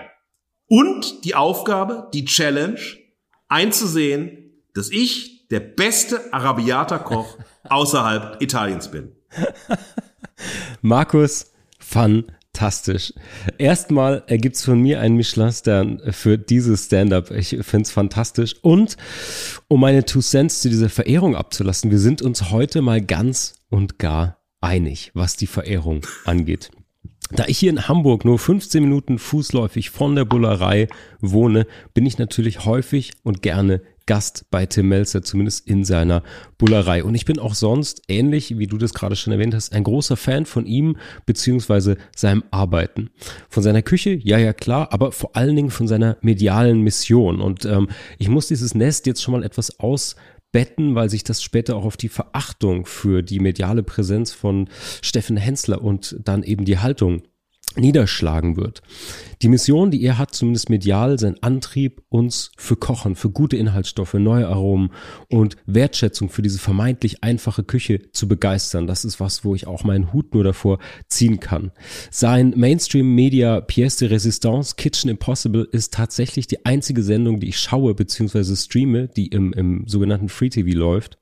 und 0.67 1.23
die 1.23 1.35
Aufgabe, 1.35 2.09
die 2.13 2.25
Challenge, 2.25 2.79
einzusehen, 3.47 4.51
dass 4.73 4.91
ich 4.91 5.47
der 5.49 5.61
beste 5.61 6.33
Arabiata-Koch 6.33 7.37
außerhalb 7.69 8.41
Italiens 8.41 8.91
bin. 8.91 9.11
Markus, 10.81 11.51
fantastisch. 11.79 13.13
Erstmal 13.57 14.23
ergibt 14.27 14.57
es 14.57 14.65
von 14.65 14.81
mir 14.81 14.99
einen 14.99 15.15
Michelin-Stern 15.15 16.01
für 16.11 16.37
dieses 16.37 16.85
Stand-up. 16.85 17.31
Ich 17.31 17.49
finde 17.61 17.83
es 17.83 17.91
fantastisch. 17.91 18.55
Und 18.61 18.97
um 19.67 19.79
meine 19.79 20.05
Two 20.05 20.21
Cents 20.21 20.61
zu 20.61 20.69
dieser 20.69 20.89
Verehrung 20.89 21.35
abzulassen, 21.35 21.91
wir 21.91 21.99
sind 21.99 22.21
uns 22.21 22.51
heute 22.51 22.81
mal 22.81 23.01
ganz 23.01 23.55
und 23.69 23.99
gar 23.99 24.37
einig, 24.61 25.11
was 25.13 25.37
die 25.37 25.47
Verehrung 25.47 26.05
angeht. 26.25 26.71
Da 27.31 27.45
ich 27.47 27.57
hier 27.57 27.69
in 27.69 27.87
Hamburg 27.87 28.25
nur 28.25 28.39
15 28.39 28.81
Minuten 28.81 29.19
fußläufig 29.19 29.89
von 29.89 30.15
der 30.15 30.25
Bullerei 30.25 30.87
wohne, 31.19 31.67
bin 31.93 32.05
ich 32.05 32.17
natürlich 32.17 32.65
häufig 32.65 33.13
und 33.23 33.41
gerne 33.41 33.81
Gast 34.07 34.45
bei 34.49 34.65
Tim 34.65 34.87
Melzer, 34.87 35.21
zumindest 35.21 35.67
in 35.67 35.83
seiner 35.83 36.23
Bullerei. 36.57 37.03
Und 37.03 37.13
ich 37.13 37.25
bin 37.25 37.39
auch 37.39 37.53
sonst, 37.53 38.03
ähnlich 38.07 38.57
wie 38.57 38.65
du 38.65 38.77
das 38.77 38.93
gerade 38.93 39.17
schon 39.17 39.33
erwähnt 39.33 39.53
hast, 39.53 39.73
ein 39.73 39.83
großer 39.83 40.15
Fan 40.15 40.45
von 40.45 40.65
ihm 40.65 40.95
beziehungsweise 41.25 41.97
seinem 42.15 42.43
Arbeiten. 42.49 43.09
Von 43.49 43.63
seiner 43.63 43.81
Küche, 43.81 44.11
ja, 44.11 44.37
ja, 44.37 44.53
klar, 44.53 44.93
aber 44.93 45.11
vor 45.11 45.35
allen 45.35 45.55
Dingen 45.55 45.71
von 45.71 45.87
seiner 45.87 46.17
medialen 46.21 46.81
Mission. 46.81 47.41
Und 47.41 47.65
ähm, 47.65 47.89
ich 48.17 48.29
muss 48.29 48.47
dieses 48.47 48.73
Nest 48.73 49.05
jetzt 49.05 49.21
schon 49.21 49.33
mal 49.33 49.43
etwas 49.43 49.79
aus 49.79 50.15
betten, 50.51 50.95
weil 50.95 51.09
sich 51.09 51.23
das 51.23 51.43
später 51.43 51.75
auch 51.75 51.85
auf 51.85 51.97
die 51.97 52.09
Verachtung 52.09 52.85
für 52.85 53.21
die 53.21 53.39
mediale 53.39 53.83
Präsenz 53.83 54.31
von 54.31 54.69
Steffen 55.01 55.37
Hensler 55.37 55.81
und 55.81 56.15
dann 56.23 56.43
eben 56.43 56.65
die 56.65 56.79
Haltung 56.79 57.23
niederschlagen 57.75 58.57
wird. 58.57 58.81
Die 59.41 59.49
Mission, 59.49 59.91
die 59.91 60.01
er 60.03 60.17
hat, 60.17 60.33
zumindest 60.33 60.69
medial, 60.69 61.19
sein 61.19 61.41
Antrieb, 61.41 62.01
uns 62.09 62.51
für 62.57 62.75
Kochen, 62.75 63.15
für 63.15 63.29
gute 63.29 63.55
Inhaltsstoffe, 63.55 64.15
neue 64.15 64.47
Aromen 64.47 64.91
und 65.29 65.57
Wertschätzung 65.65 66.29
für 66.29 66.41
diese 66.41 66.59
vermeintlich 66.59 67.23
einfache 67.23 67.63
Küche 67.63 68.11
zu 68.11 68.27
begeistern, 68.27 68.87
das 68.87 69.05
ist 69.05 69.19
was, 69.19 69.45
wo 69.45 69.53
ich 69.53 69.67
auch 69.67 69.83
meinen 69.83 70.11
Hut 70.11 70.33
nur 70.33 70.43
davor 70.43 70.79
ziehen 71.07 71.39
kann. 71.39 71.71
Sein 72.09 72.53
Mainstream-Media 72.55 73.59
Pièce 73.59 73.99
de 73.99 74.09
Resistance 74.09 74.75
Kitchen 74.75 75.09
Impossible 75.09 75.67
ist 75.71 75.93
tatsächlich 75.93 76.47
die 76.47 76.65
einzige 76.65 77.03
Sendung, 77.03 77.39
die 77.39 77.49
ich 77.49 77.59
schaue 77.59 77.93
bzw. 77.93 78.55
streame, 78.55 79.07
die 79.07 79.27
im, 79.27 79.53
im 79.53 79.83
sogenannten 79.87 80.29
Free 80.29 80.49
TV 80.49 80.75
läuft. 80.77 81.17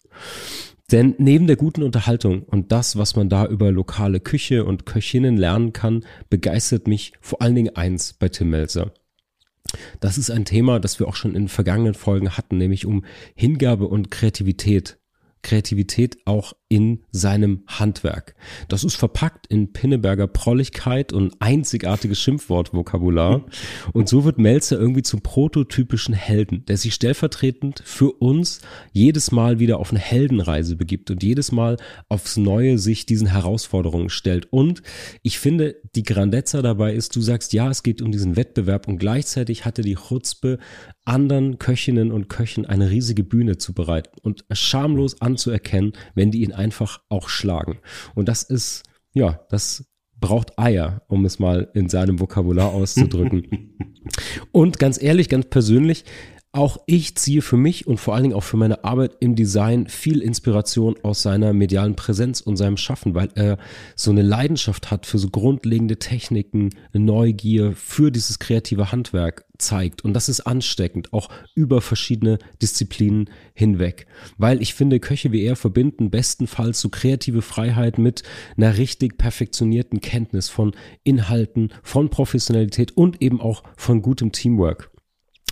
Denn 0.92 1.16
neben 1.18 1.48
der 1.48 1.56
guten 1.56 1.82
Unterhaltung 1.82 2.44
und 2.44 2.72
das, 2.72 2.96
was 2.96 3.16
man 3.16 3.28
da 3.28 3.48
über 3.48 3.72
lokale 3.72 4.20
Küche 4.20 4.66
und 4.66 4.86
Köchinnen 4.86 5.36
lernen 5.36 5.74
kann, 5.74 6.06
begeistert 6.30 6.88
mich 6.88 7.14
vor 7.22 7.42
allen 7.42 7.56
Dingen 7.56 7.76
eins 7.76 8.14
bei 8.14 8.30
Tim 8.30 8.52
Melzer. 8.52 8.94
Das 10.00 10.18
ist 10.20 10.30
ein 10.30 10.46
Thema, 10.46 10.80
das 10.80 11.00
wir 11.00 11.08
auch 11.08 11.16
schon 11.16 11.36
in 11.36 11.48
vergangenen 11.48 11.96
Folgen 11.96 12.38
hatten, 12.38 12.58
nämlich 12.58 12.86
um 12.86 13.04
Hingabe 13.36 13.88
und 13.88 14.12
Kreativität 14.12 15.00
Kreativität 15.46 16.18
auch 16.26 16.54
in 16.68 17.04
seinem 17.12 17.64
Handwerk. 17.68 18.36
Das 18.68 18.84
ist 18.84 18.96
verpackt 18.96 19.46
in 19.48 19.72
Pinneberger 19.72 20.28
Prolligkeit 20.28 21.14
und 21.14 21.36
einzigartiges 21.40 22.20
Schimpfwortvokabular. 22.20 23.46
Und 23.94 24.10
so 24.10 24.26
wird 24.26 24.40
Melzer 24.40 24.78
irgendwie 24.80 25.04
zum 25.04 25.22
prototypischen 25.22 26.14
Helden, 26.16 26.66
der 26.66 26.78
sich 26.78 26.94
stellvertretend 26.94 27.82
für 27.86 28.12
uns 28.12 28.62
jedes 28.92 29.32
Mal 29.32 29.60
wieder 29.60 29.80
auf 29.80 29.92
eine 29.92 30.00
Heldenreise 30.00 30.76
begibt 30.76 31.12
und 31.12 31.22
jedes 31.22 31.52
Mal 31.52 31.78
aufs 32.10 32.38
Neue 32.38 32.78
sich 32.78 33.06
diesen 33.06 33.28
Herausforderungen 33.28 34.10
stellt. 34.10 34.52
Und 34.52 34.82
ich 35.22 35.40
finde, 35.40 35.76
die 35.96 36.04
Grandezza 36.04 36.62
dabei 36.62 36.94
ist, 36.94 37.16
du 37.16 37.22
sagst, 37.22 37.54
ja, 37.54 37.70
es 37.70 37.84
geht 37.84 38.02
um 38.02 38.12
diesen 38.12 38.36
Wettbewerb 38.36 38.88
und 38.88 38.98
gleichzeitig 38.98 39.66
hatte 39.66 39.84
die 39.84 39.96
Chutzpe, 39.96 40.58
anderen 41.06 41.60
Köchinnen 41.60 42.12
und 42.12 42.28
Köchen 42.30 42.66
eine 42.66 42.90
riesige 42.90 43.24
Bühne 43.24 43.58
zu 43.58 43.74
bereiten 43.74 44.20
und 44.22 44.46
schamlos 44.52 45.22
anzuerkennen, 45.22 45.94
wenn 46.16 46.32
die 46.32 46.42
ihn 46.44 46.54
einfach 46.54 47.02
auch 47.10 47.30
schlagen. 47.30 47.80
Und 48.16 48.28
das 48.28 48.44
ist, 48.44 48.84
ja, 49.14 49.40
das 49.50 49.86
braucht 50.20 50.58
Eier, 50.58 51.04
um 51.08 51.26
es 51.26 51.40
mal 51.40 51.70
in 51.74 51.90
seinem 51.90 52.20
Vokabular 52.20 52.72
auszudrücken. 52.72 53.78
und 54.52 54.80
ganz 54.80 55.02
ehrlich, 55.02 55.30
ganz 55.30 55.48
persönlich, 55.48 56.06
auch 56.56 56.78
ich 56.86 57.16
ziehe 57.18 57.42
für 57.42 57.58
mich 57.58 57.86
und 57.86 58.00
vor 58.00 58.14
allen 58.14 58.24
Dingen 58.24 58.36
auch 58.36 58.44
für 58.44 58.56
meine 58.56 58.86
Arbeit 58.86 59.18
im 59.20 59.36
Design 59.36 59.88
viel 59.88 60.22
Inspiration 60.22 60.96
aus 61.04 61.22
seiner 61.22 61.52
medialen 61.52 61.96
Präsenz 61.96 62.40
und 62.40 62.56
seinem 62.56 62.78
Schaffen, 62.78 63.14
weil 63.14 63.30
er 63.36 63.58
so 63.96 64.12
eine 64.12 64.22
Leidenschaft 64.22 64.90
hat 64.90 65.06
für 65.06 65.18
so 65.18 65.30
grundlegende 65.30 66.00
Techniken, 66.00 66.70
Neugier 66.94 67.74
für 67.74 68.10
dieses 68.10 68.40
kreative 68.40 68.94
Handwerk 68.94 69.46
zeigt. 69.58 70.04
Und 70.06 70.14
das 70.14 70.30
ist 70.30 70.42
ansteckend, 70.42 71.12
auch 71.12 71.30
über 71.56 71.82
verschiedene 71.82 72.40
Disziplinen 72.62 73.30
hinweg. 73.54 74.08
Weil 74.38 74.62
ich 74.62 74.74
finde, 74.74 75.02
Köche 75.02 75.34
wie 75.34 75.44
er 75.44 75.58
verbinden 75.58 76.10
bestenfalls 76.10 76.80
so 76.80 76.88
kreative 76.88 77.42
Freiheit 77.42 77.98
mit 77.98 78.24
einer 78.56 78.78
richtig 78.78 79.18
perfektionierten 79.18 80.00
Kenntnis 80.00 80.48
von 80.48 80.74
Inhalten, 81.04 81.74
von 81.84 82.10
Professionalität 82.10 82.96
und 82.96 83.22
eben 83.22 83.42
auch 83.42 83.64
von 83.76 84.02
gutem 84.02 84.32
Teamwork. 84.32 84.95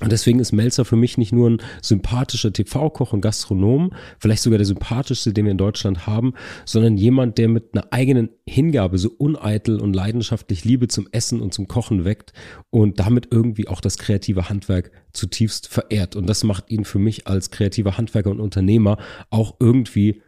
Und 0.04 0.12
deswegen 0.12 0.40
ist 0.40 0.52
Melzer 0.52 0.84
für 0.84 0.98
mich 0.98 1.18
nicht 1.18 1.32
nur 1.32 1.50
ein 1.50 1.62
sympathischer 1.82 2.52
TV-Koch 2.52 3.14
und 3.14 3.22
Gastronom, 3.22 3.92
vielleicht 4.20 4.42
sogar 4.42 4.58
der 4.58 4.66
sympathischste, 4.66 5.32
den 5.32 5.46
wir 5.46 5.54
in 5.54 5.58
Deutschland 5.58 6.06
haben, 6.06 6.34
sondern 6.66 6.98
jemand, 6.98 7.38
der 7.38 7.48
mit 7.48 7.70
einer 7.74 7.88
eigenen 7.92 8.28
Hingabe 8.46 8.98
so 8.98 9.10
uneitel 9.18 9.80
und 9.80 9.96
leidenschaftlich 9.96 10.66
Liebe 10.66 10.90
zum 10.90 11.08
Essen 11.14 11.40
und 11.40 11.54
zum 11.54 11.70
Kochen 11.70 12.04
weckt 12.04 12.34
und 12.70 13.00
damit 13.00 13.30
irgendwie 13.32 13.70
auch 13.70 13.80
das 13.80 13.98
kreative 13.98 14.50
Handwerk 14.50 14.92
zutiefst 15.14 15.70
verehrt. 15.70 16.18
Und 16.18 16.28
das 16.28 16.44
macht 16.44 16.70
ihn 16.70 16.84
für 16.84 17.00
mich 17.00 17.26
als 17.28 17.50
kreativer 17.50 17.98
Handwerker 17.98 18.30
und 18.30 18.42
Unternehmer 18.42 18.98
auch 19.30 19.56
irgendwie 19.62 20.22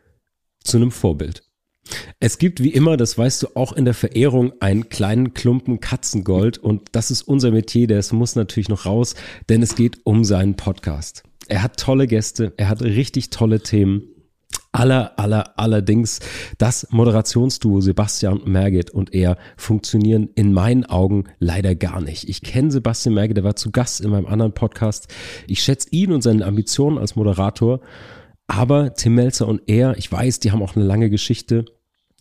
zu 0.63 0.77
einem 0.77 0.91
Vorbild. 0.91 1.44
Es 2.19 2.37
gibt 2.37 2.63
wie 2.63 2.71
immer, 2.71 2.97
das 2.97 3.17
weißt 3.17 3.43
du 3.43 3.47
auch 3.55 3.73
in 3.73 3.85
der 3.85 3.93
Verehrung, 3.93 4.53
einen 4.59 4.89
kleinen 4.89 5.33
Klumpen 5.33 5.79
Katzengold 5.79 6.57
und 6.57 6.89
das 6.93 7.11
ist 7.11 7.21
unser 7.23 7.51
Metier, 7.51 7.87
das 7.87 8.13
muss 8.13 8.35
natürlich 8.35 8.69
noch 8.69 8.85
raus, 8.85 9.15
denn 9.49 9.61
es 9.61 9.75
geht 9.75 9.99
um 10.03 10.23
seinen 10.23 10.55
Podcast. 10.55 11.23
Er 11.47 11.61
hat 11.61 11.77
tolle 11.77 12.07
Gäste, 12.07 12.53
er 12.57 12.69
hat 12.69 12.81
richtig 12.81 13.29
tolle 13.29 13.61
Themen. 13.61 14.03
Aller, 14.71 15.17
aller, 15.17 15.57
allerdings 15.57 16.19
das 16.57 16.87
Moderationsduo 16.91 17.79
Sebastian 17.79 18.41
Merget 18.45 18.89
und 18.89 19.13
er 19.13 19.37
funktionieren 19.55 20.29
in 20.35 20.51
meinen 20.51 20.85
Augen 20.85 21.25
leider 21.39 21.75
gar 21.75 22.01
nicht. 22.01 22.27
Ich 22.27 22.41
kenne 22.41 22.71
Sebastian 22.71 23.15
Merget, 23.15 23.37
der 23.37 23.45
war 23.45 23.55
zu 23.55 23.71
Gast 23.71 24.01
in 24.01 24.09
meinem 24.09 24.25
anderen 24.25 24.53
Podcast. 24.53 25.07
Ich 25.47 25.63
schätze 25.63 25.87
ihn 25.91 26.11
und 26.11 26.23
seine 26.23 26.45
Ambitionen 26.45 26.97
als 26.97 27.15
Moderator, 27.15 27.79
aber 28.47 28.93
Tim 28.93 29.15
Melzer 29.15 29.47
und 29.47 29.61
er, 29.67 29.97
ich 29.97 30.11
weiß, 30.11 30.39
die 30.39 30.51
haben 30.51 30.61
auch 30.61 30.75
eine 30.75 30.85
lange 30.85 31.09
Geschichte, 31.09 31.65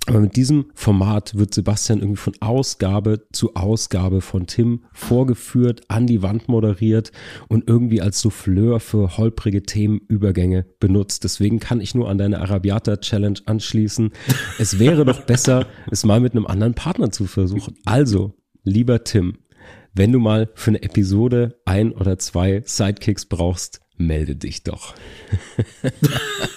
Aber 0.06 0.20
mit 0.20 0.36
diesem 0.36 0.66
Format 0.74 1.34
wird 1.34 1.54
Sebastian 1.54 2.00
irgendwie 2.00 2.20
von 2.20 2.34
Ausgabe 2.40 3.26
zu 3.32 3.54
Ausgabe 3.54 4.20
von 4.20 4.46
Tim 4.46 4.84
vorgeführt, 4.92 5.82
an 5.88 6.06
die 6.06 6.22
Wand 6.22 6.46
moderiert 6.46 7.10
und 7.48 7.68
irgendwie 7.68 8.02
als 8.02 8.20
Souffleur 8.20 8.80
für 8.80 9.16
holprige 9.16 9.62
Themenübergänge 9.62 10.66
benutzt. 10.78 11.24
Deswegen 11.24 11.58
kann 11.58 11.80
ich 11.80 11.94
nur 11.94 12.10
an 12.10 12.18
deine 12.18 12.40
Arabiata 12.40 12.98
Challenge 12.98 13.38
anschließen. 13.46 14.12
Es 14.58 14.78
wäre 14.78 15.06
doch 15.06 15.22
besser, 15.22 15.66
es 15.90 16.04
mal 16.04 16.20
mit 16.20 16.32
einem 16.32 16.46
anderen 16.46 16.74
Partner 16.74 17.10
zu 17.10 17.24
versuchen. 17.24 17.74
Also, 17.86 18.34
lieber 18.62 19.04
Tim, 19.04 19.38
wenn 19.94 20.12
du 20.12 20.18
mal 20.18 20.50
für 20.54 20.72
eine 20.72 20.82
Episode 20.82 21.60
ein 21.64 21.92
oder 21.92 22.18
zwei 22.18 22.62
Sidekicks 22.66 23.24
brauchst, 23.24 23.80
melde 23.96 24.36
dich 24.36 24.62
doch. 24.62 24.94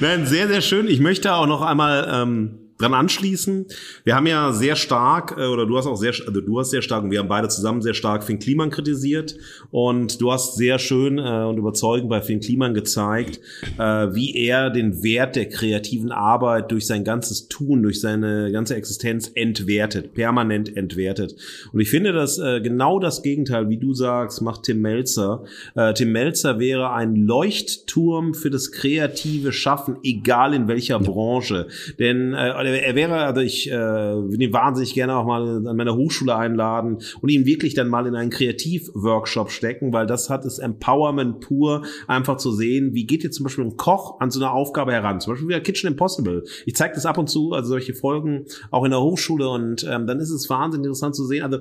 Nein, 0.00 0.26
sehr, 0.26 0.48
sehr 0.48 0.60
schön. 0.60 0.88
Ich 0.88 1.00
möchte 1.00 1.34
auch 1.34 1.46
noch 1.46 1.62
einmal 1.62 2.08
ähm, 2.12 2.67
dran 2.78 2.94
anschließen. 2.94 3.66
Wir 4.04 4.14
haben 4.14 4.26
ja 4.26 4.52
sehr 4.52 4.76
stark, 4.76 5.34
äh, 5.36 5.46
oder 5.46 5.66
du 5.66 5.76
hast 5.76 5.86
auch 5.86 5.96
sehr, 5.96 6.12
also 6.26 6.40
du 6.40 6.58
hast 6.58 6.70
sehr 6.70 6.82
stark, 6.82 7.04
und 7.04 7.10
wir 7.10 7.18
haben 7.18 7.28
beide 7.28 7.48
zusammen 7.48 7.82
sehr 7.82 7.94
stark 7.94 8.24
Finn 8.24 8.38
Kliman 8.38 8.70
kritisiert. 8.70 9.36
Und 9.70 10.20
du 10.20 10.32
hast 10.32 10.56
sehr 10.56 10.78
schön 10.78 11.18
äh, 11.18 11.44
und 11.44 11.58
überzeugend 11.58 12.08
bei 12.08 12.22
Finn 12.22 12.40
Kliman 12.40 12.74
gezeigt, 12.74 13.40
äh, 13.78 13.82
wie 13.82 14.36
er 14.36 14.70
den 14.70 15.02
Wert 15.02 15.36
der 15.36 15.48
kreativen 15.48 16.12
Arbeit 16.12 16.70
durch 16.70 16.86
sein 16.86 17.04
ganzes 17.04 17.48
Tun, 17.48 17.82
durch 17.82 18.00
seine 18.00 18.52
ganze 18.52 18.76
Existenz 18.76 19.30
entwertet, 19.34 20.14
permanent 20.14 20.76
entwertet. 20.76 21.34
Und 21.72 21.80
ich 21.80 21.90
finde, 21.90 22.12
dass 22.12 22.38
äh, 22.38 22.60
genau 22.60 23.00
das 23.00 23.22
Gegenteil, 23.22 23.68
wie 23.68 23.78
du 23.78 23.92
sagst, 23.92 24.40
macht 24.40 24.64
Tim 24.64 24.80
Melzer. 24.80 25.44
Äh, 25.74 25.94
Tim 25.94 26.12
Melzer 26.12 26.58
wäre 26.60 26.92
ein 26.92 27.16
Leuchtturm 27.16 28.34
für 28.34 28.50
das 28.50 28.70
kreative 28.70 29.52
Schaffen, 29.52 29.96
egal 30.04 30.54
in 30.54 30.68
welcher. 30.68 30.98
Branche. 31.08 31.66
Denn 31.98 32.34
äh, 32.34 32.50
er 32.74 32.94
wäre, 32.94 33.16
also 33.16 33.40
ich 33.40 33.70
äh, 33.70 33.74
würde 33.74 34.44
ihn 34.44 34.52
wahnsinnig 34.52 34.94
gerne 34.94 35.16
auch 35.16 35.24
mal 35.24 35.66
an 35.66 35.76
meiner 35.76 35.94
Hochschule 35.96 36.34
einladen 36.34 36.98
und 37.20 37.28
ihn 37.28 37.46
wirklich 37.46 37.74
dann 37.74 37.88
mal 37.88 38.06
in 38.06 38.14
einen 38.14 38.30
Kreativworkshop 38.30 39.50
stecken, 39.50 39.92
weil 39.92 40.06
das 40.06 40.30
hat 40.30 40.44
es 40.44 40.58
Empowerment 40.58 41.40
pur, 41.40 41.82
einfach 42.06 42.36
zu 42.36 42.52
sehen, 42.52 42.94
wie 42.94 43.06
geht 43.06 43.24
jetzt 43.24 43.36
zum 43.36 43.44
Beispiel 43.44 43.64
ein 43.64 43.76
Koch 43.76 44.20
an 44.20 44.30
so 44.30 44.40
eine 44.40 44.50
Aufgabe 44.50 44.92
heran, 44.92 45.20
zum 45.20 45.32
Beispiel 45.34 45.48
wie 45.48 45.60
Kitchen 45.60 45.88
Impossible. 45.88 46.44
Ich 46.66 46.74
zeige 46.74 46.94
das 46.94 47.06
ab 47.06 47.18
und 47.18 47.28
zu, 47.28 47.52
also 47.52 47.68
solche 47.68 47.94
Folgen 47.94 48.46
auch 48.70 48.84
in 48.84 48.90
der 48.90 49.00
Hochschule 49.00 49.48
und 49.48 49.84
ähm, 49.88 50.06
dann 50.06 50.20
ist 50.20 50.30
es 50.30 50.48
wahnsinnig 50.48 50.86
interessant 50.86 51.14
zu 51.14 51.24
sehen, 51.24 51.42
also 51.42 51.58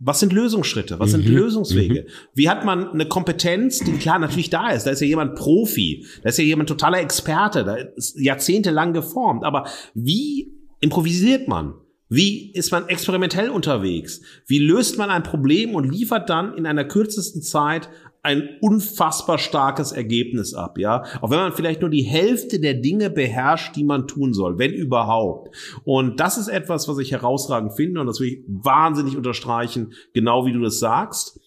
was 0.00 0.20
sind 0.20 0.32
Lösungsschritte? 0.32 0.98
Was 1.00 1.08
mhm. 1.08 1.22
sind 1.22 1.28
Lösungswege? 1.28 2.02
Mhm. 2.02 2.12
Wie 2.34 2.48
hat 2.48 2.64
man 2.64 2.90
eine 2.90 3.06
Kompetenz, 3.06 3.80
die 3.80 3.92
klar 3.92 4.18
natürlich 4.18 4.50
da 4.50 4.70
ist? 4.70 4.84
Da 4.84 4.92
ist 4.92 5.00
ja 5.00 5.06
jemand 5.06 5.34
Profi, 5.34 6.06
da 6.22 6.28
ist 6.28 6.38
ja 6.38 6.44
jemand 6.44 6.68
totaler 6.68 7.00
Experte, 7.00 7.64
da 7.64 7.74
ist 7.74 8.18
jahrzehntelang 8.18 8.92
geformt. 8.92 9.44
Aber 9.44 9.66
wie 9.94 10.52
improvisiert 10.80 11.48
man? 11.48 11.74
Wie 12.08 12.52
ist 12.52 12.70
man 12.70 12.88
experimentell 12.88 13.50
unterwegs? 13.50 14.22
Wie 14.46 14.58
löst 14.58 14.96
man 14.96 15.10
ein 15.10 15.22
Problem 15.22 15.74
und 15.74 15.90
liefert 15.90 16.30
dann 16.30 16.56
in 16.56 16.64
einer 16.64 16.84
kürzesten 16.84 17.42
Zeit 17.42 17.90
ein 18.28 18.58
unfassbar 18.60 19.38
starkes 19.38 19.92
Ergebnis 19.92 20.52
ab, 20.52 20.78
ja. 20.78 21.02
Auch 21.22 21.30
wenn 21.30 21.38
man 21.38 21.52
vielleicht 21.54 21.80
nur 21.80 21.88
die 21.88 22.02
Hälfte 22.02 22.60
der 22.60 22.74
Dinge 22.74 23.08
beherrscht, 23.08 23.74
die 23.74 23.84
man 23.84 24.06
tun 24.06 24.34
soll, 24.34 24.58
wenn 24.58 24.74
überhaupt. 24.74 25.56
Und 25.84 26.20
das 26.20 26.36
ist 26.36 26.48
etwas, 26.48 26.88
was 26.88 26.98
ich 26.98 27.10
herausragend 27.10 27.72
finde 27.74 28.02
und 28.02 28.06
das 28.06 28.20
will 28.20 28.28
ich 28.28 28.44
wahnsinnig 28.46 29.16
unterstreichen, 29.16 29.94
genau 30.12 30.44
wie 30.44 30.52
du 30.52 30.60
das 30.60 30.78
sagst. 30.78 31.40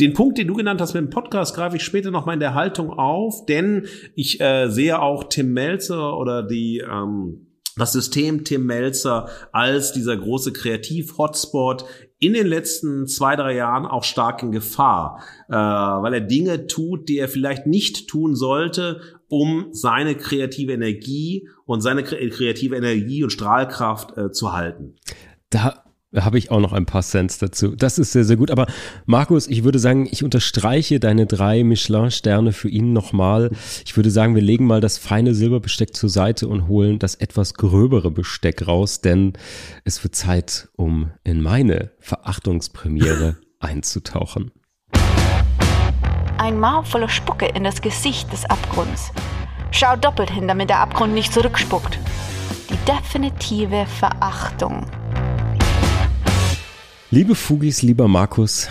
Den 0.00 0.14
Punkt, 0.14 0.36
den 0.36 0.48
du 0.48 0.54
genannt 0.54 0.80
hast 0.80 0.94
mit 0.94 1.04
dem 1.04 1.10
Podcast, 1.10 1.54
greife 1.54 1.76
ich 1.76 1.84
später 1.84 2.10
nochmal 2.10 2.34
in 2.34 2.40
der 2.40 2.54
Haltung 2.54 2.90
auf, 2.90 3.46
denn 3.46 3.86
ich 4.16 4.40
äh, 4.40 4.68
sehe 4.68 5.00
auch 5.00 5.24
Tim 5.24 5.52
Melzer 5.52 6.18
oder 6.18 6.42
die 6.42 6.78
ähm, 6.78 7.46
das 7.78 7.92
System 7.92 8.44
Tim 8.44 8.66
Melzer 8.66 9.28
als 9.52 9.92
dieser 9.92 10.16
große 10.16 10.52
Kreativ-Hotspot 10.52 11.84
in 12.18 12.32
den 12.32 12.46
letzten 12.46 13.06
zwei, 13.06 13.36
drei 13.36 13.54
Jahren 13.54 13.84
auch 13.86 14.04
stark 14.04 14.42
in 14.42 14.52
Gefahr, 14.52 15.22
äh, 15.48 15.54
weil 15.54 16.14
er 16.14 16.20
Dinge 16.20 16.66
tut, 16.66 17.08
die 17.08 17.18
er 17.18 17.28
vielleicht 17.28 17.66
nicht 17.66 18.08
tun 18.08 18.34
sollte, 18.34 19.00
um 19.28 19.68
seine 19.72 20.14
kreative 20.14 20.72
Energie 20.72 21.48
und 21.64 21.80
seine 21.80 22.04
kreative 22.04 22.76
Energie 22.76 23.22
und 23.22 23.30
Strahlkraft 23.30 24.16
äh, 24.16 24.32
zu 24.32 24.52
halten. 24.52 24.96
Da 25.50 25.85
habe 26.24 26.38
ich 26.38 26.50
auch 26.50 26.60
noch 26.60 26.72
ein 26.72 26.86
paar 26.86 27.02
Cents 27.02 27.38
dazu. 27.38 27.76
Das 27.76 27.98
ist 27.98 28.12
sehr, 28.12 28.24
sehr 28.24 28.36
gut. 28.36 28.50
Aber 28.50 28.66
Markus, 29.04 29.46
ich 29.46 29.64
würde 29.64 29.78
sagen, 29.78 30.08
ich 30.10 30.24
unterstreiche 30.24 31.00
deine 31.00 31.26
drei 31.26 31.64
Michelin-Sterne 31.64 32.52
für 32.52 32.68
ihn 32.68 32.92
nochmal. 32.92 33.50
Ich 33.84 33.96
würde 33.96 34.10
sagen, 34.10 34.34
wir 34.34 34.42
legen 34.42 34.66
mal 34.66 34.80
das 34.80 34.98
feine 34.98 35.34
Silberbesteck 35.34 35.94
zur 35.94 36.08
Seite 36.08 36.48
und 36.48 36.68
holen 36.68 36.98
das 36.98 37.14
etwas 37.14 37.54
gröbere 37.54 38.10
Besteck 38.10 38.66
raus, 38.66 39.00
denn 39.00 39.34
es 39.84 40.02
wird 40.02 40.14
Zeit, 40.14 40.68
um 40.76 41.10
in 41.24 41.42
meine 41.42 41.90
Verachtungspremiere 41.98 43.36
einzutauchen. 43.60 44.50
Ein 46.38 46.60
Maul 46.60 46.84
voller 46.84 47.08
Spucke 47.08 47.46
in 47.46 47.64
das 47.64 47.80
Gesicht 47.80 48.30
des 48.32 48.44
Abgrunds. 48.44 49.10
Schau 49.70 49.96
doppelt 49.96 50.30
hin, 50.30 50.46
damit 50.46 50.70
der 50.70 50.80
Abgrund 50.80 51.12
nicht 51.14 51.32
zurückspuckt. 51.32 51.98
Die 52.70 52.76
definitive 52.90 53.86
Verachtung. 53.86 54.86
Liebe 57.12 57.36
Fugis, 57.36 57.82
lieber 57.82 58.08
Markus, 58.08 58.68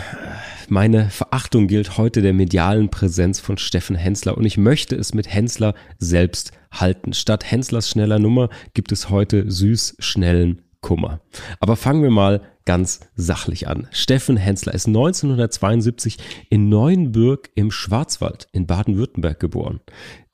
meine 0.68 1.10
Verachtung 1.10 1.68
gilt 1.68 1.98
heute 1.98 2.22
der 2.22 2.34
medialen 2.34 2.90
Präsenz 2.90 3.40
von 3.40 3.58
Steffen 3.58 3.96
Hensler 3.96 4.38
und 4.38 4.44
ich 4.44 4.58
möchte 4.58 4.98
es 4.98 5.14
mit 5.14 5.34
Hensler 5.34 5.74
selbst 6.00 6.52
halten. 6.70 7.14
Statt 7.14 7.50
Henslers 7.50 7.90
schneller 7.90 8.20
Nummer 8.20 8.50
gibt 8.74 8.92
es 8.92 9.10
heute 9.10 9.50
süß 9.50 9.96
schnellen 10.00 10.64
Kummer. 10.82 11.22
Aber 11.62 11.78
fangen 11.78 12.04
wir 12.04 12.10
mal 12.10 12.42
ganz 12.66 13.00
sachlich 13.16 13.70
an. 13.70 13.88
Steffen 13.92 14.36
Hensler 14.36 14.74
ist 14.74 14.88
1972 14.88 16.18
in 16.50 16.68
Neuenbürg 16.68 17.52
im 17.56 17.72
Schwarzwald 17.72 18.50
in 18.52 18.68
Baden-Württemberg 18.68 19.40
geboren. 19.40 19.80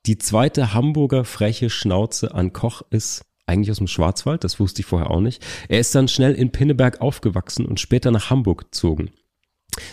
Die 0.06 0.18
zweite 0.18 0.74
Hamburger 0.74 1.24
freche 1.24 1.70
Schnauze 1.70 2.34
an 2.34 2.52
Koch 2.52 2.82
ist 2.90 3.24
eigentlich 3.46 3.70
aus 3.70 3.78
dem 3.78 3.86
Schwarzwald, 3.86 4.44
das 4.44 4.60
wusste 4.60 4.80
ich 4.80 4.86
vorher 4.86 5.10
auch 5.10 5.20
nicht. 5.20 5.44
Er 5.68 5.80
ist 5.80 5.94
dann 5.94 6.08
schnell 6.08 6.34
in 6.34 6.52
Pinneberg 6.52 7.00
aufgewachsen 7.00 7.66
und 7.66 7.80
später 7.80 8.10
nach 8.10 8.30
Hamburg 8.30 8.70
gezogen. 8.70 9.10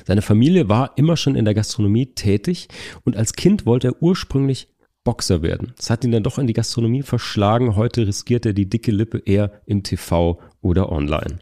Seine 0.06 0.22
Familie 0.22 0.70
war 0.70 0.98
immer 0.98 1.18
schon 1.18 1.36
in 1.36 1.46
der 1.46 1.54
Gastronomie 1.54 2.08
tätig 2.08 2.68
und 3.06 3.16
als 3.16 3.34
Kind 3.34 3.66
wollte 3.66 3.88
er 3.90 4.02
ursprünglich 4.04 4.68
Boxer 5.04 5.42
werden. 5.42 5.74
Das 5.78 5.90
hat 5.90 6.04
ihn 6.04 6.12
dann 6.12 6.24
doch 6.24 6.38
in 6.38 6.48
die 6.48 6.54
Gastronomie 6.54 7.04
verschlagen. 7.04 7.76
Heute 7.76 8.06
riskiert 8.06 8.46
er 8.46 8.54
die 8.54 8.70
dicke 8.70 8.92
Lippe 8.92 9.20
eher 9.26 9.62
im 9.66 9.84
TV 9.84 10.40
oder 10.62 10.92
online. 10.92 11.40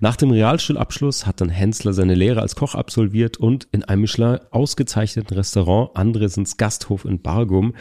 Nach 0.00 0.16
dem 0.16 0.30
Realschulabschluss 0.30 1.26
hat 1.26 1.40
dann 1.40 1.48
Hensler 1.48 1.92
seine 1.92 2.14
Lehre 2.14 2.40
als 2.40 2.56
Koch 2.56 2.74
absolviert 2.74 3.36
und 3.36 3.68
in 3.72 3.84
einem 3.84 4.02
Michelin 4.02 4.38
ausgezeichneten 4.50 5.36
Restaurant 5.36 5.90
Andresens 5.94 6.56
Gasthof 6.56 7.04
in 7.04 7.20
Bargum 7.20 7.74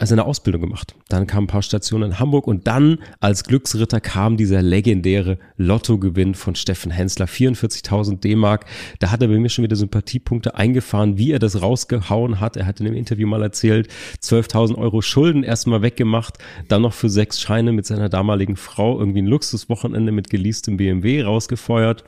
seine 0.00 0.24
Ausbildung 0.24 0.62
gemacht. 0.62 0.94
Dann 1.08 1.26
kamen 1.26 1.44
ein 1.44 1.48
paar 1.48 1.62
Stationen 1.62 2.12
in 2.12 2.18
Hamburg 2.18 2.46
und 2.46 2.66
dann 2.66 2.98
als 3.20 3.44
Glücksritter 3.44 4.00
kam 4.00 4.36
dieser 4.36 4.62
legendäre 4.62 5.38
Lottogewinn 5.56 6.34
von 6.34 6.54
Steffen 6.54 6.90
Hensler, 6.90 7.26
44.000 7.26 8.20
D-Mark. 8.20 8.64
Da 8.98 9.10
hat 9.10 9.22
er 9.22 9.28
bei 9.28 9.38
mir 9.38 9.48
schon 9.48 9.64
wieder 9.64 9.76
Sympathiepunkte 9.76 10.54
eingefahren, 10.54 11.18
wie 11.18 11.32
er 11.32 11.38
das 11.38 11.60
rausgehauen 11.60 12.40
hat. 12.40 12.56
Er 12.56 12.66
hat 12.66 12.80
in 12.80 12.86
dem 12.86 12.94
Interview 12.94 13.26
mal 13.26 13.42
erzählt, 13.42 13.88
12.000 14.22 14.76
Euro 14.76 15.02
Schulden 15.02 15.42
erstmal 15.42 15.82
weggemacht, 15.82 16.38
dann 16.68 16.82
noch 16.82 16.94
für 16.94 17.10
sechs 17.10 17.40
Scheine 17.40 17.72
mit 17.72 17.86
seiner 17.86 18.08
damaligen 18.08 18.56
Frau 18.56 18.98
irgendwie 18.98 19.22
ein 19.22 19.26
Luxuswochenende 19.26 20.12
mit 20.12 20.30
geleastem 20.30 20.76
BMW 20.76 21.09
rausgefeuert 21.18 22.04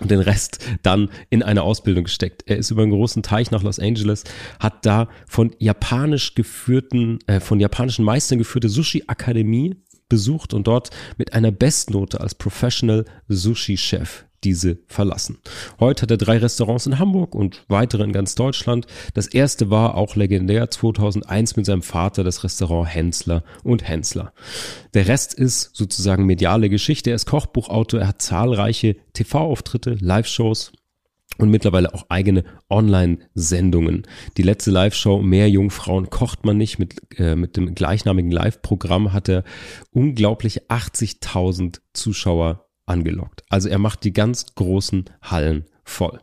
und 0.00 0.10
den 0.10 0.20
Rest 0.20 0.58
dann 0.82 1.10
in 1.28 1.42
eine 1.42 1.62
Ausbildung 1.62 2.04
gesteckt. 2.04 2.42
Er 2.46 2.56
ist 2.56 2.70
über 2.70 2.82
einen 2.82 2.92
großen 2.92 3.22
Teich 3.22 3.50
nach 3.50 3.62
Los 3.62 3.78
Angeles, 3.78 4.24
hat 4.58 4.84
da 4.86 5.08
von 5.26 5.54
japanisch 5.58 6.34
geführten, 6.34 7.18
äh, 7.26 7.40
von 7.40 7.60
japanischen 7.60 8.04
Meistern 8.04 8.38
geführte 8.38 8.68
Sushi-Akademie 8.68 9.76
besucht 10.08 10.54
und 10.54 10.66
dort 10.66 10.90
mit 11.16 11.34
einer 11.34 11.52
Bestnote 11.52 12.20
als 12.20 12.34
Professional 12.34 13.04
Sushi-Chef 13.28 14.24
diese 14.44 14.78
verlassen. 14.86 15.38
Heute 15.78 16.02
hat 16.02 16.10
er 16.10 16.16
drei 16.16 16.38
Restaurants 16.38 16.86
in 16.86 16.98
Hamburg 16.98 17.34
und 17.34 17.64
weitere 17.68 18.04
in 18.04 18.12
ganz 18.12 18.34
Deutschland. 18.34 18.86
Das 19.14 19.26
erste 19.26 19.70
war 19.70 19.96
auch 19.96 20.16
legendär 20.16 20.70
2001 20.70 21.56
mit 21.56 21.66
seinem 21.66 21.82
Vater 21.82 22.24
das 22.24 22.44
Restaurant 22.44 22.88
Hensler 22.88 23.44
und 23.62 23.86
Hensler. 23.86 24.32
Der 24.94 25.08
Rest 25.08 25.34
ist 25.34 25.70
sozusagen 25.74 26.26
mediale 26.26 26.68
Geschichte. 26.70 27.10
Er 27.10 27.16
ist 27.16 27.26
Kochbuchautor, 27.26 28.00
er 28.00 28.08
hat 28.08 28.22
zahlreiche 28.22 28.96
TV-Auftritte, 29.12 29.96
Live-Shows, 30.00 30.72
und 31.40 31.50
mittlerweile 31.50 31.94
auch 31.94 32.06
eigene 32.08 32.44
Online-Sendungen. 32.68 34.06
Die 34.36 34.42
letzte 34.42 34.70
Live-Show 34.70 35.22
Mehr 35.22 35.48
Jungfrauen 35.48 36.10
kocht 36.10 36.44
man 36.44 36.58
nicht 36.58 36.78
mit, 36.78 36.96
äh, 37.18 37.34
mit 37.34 37.56
dem 37.56 37.74
gleichnamigen 37.74 38.30
Live-Programm 38.30 39.12
hat 39.12 39.28
er 39.28 39.44
unglaublich 39.90 40.68
80.000 40.68 41.80
Zuschauer 41.94 42.69
angelockt. 42.90 43.42
Also 43.48 43.68
er 43.68 43.78
macht 43.78 44.04
die 44.04 44.12
ganz 44.12 44.54
großen 44.54 45.04
Hallen 45.22 45.64
voll. 45.84 46.20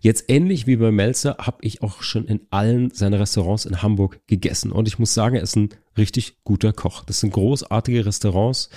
Jetzt 0.00 0.24
ähnlich 0.28 0.66
wie 0.66 0.76
bei 0.76 0.90
Melzer 0.90 1.36
habe 1.38 1.58
ich 1.62 1.82
auch 1.82 2.02
schon 2.02 2.26
in 2.26 2.40
allen 2.50 2.90
seiner 2.90 3.20
Restaurants 3.20 3.64
in 3.64 3.82
Hamburg 3.82 4.20
gegessen 4.26 4.72
und 4.72 4.88
ich 4.88 4.98
muss 4.98 5.14
sagen, 5.14 5.36
er 5.36 5.42
ist 5.42 5.56
ein 5.56 5.70
richtig 5.96 6.38
guter 6.44 6.72
Koch. 6.72 7.04
Das 7.04 7.20
sind 7.20 7.32
großartige 7.32 8.06
Restaurants, 8.06 8.70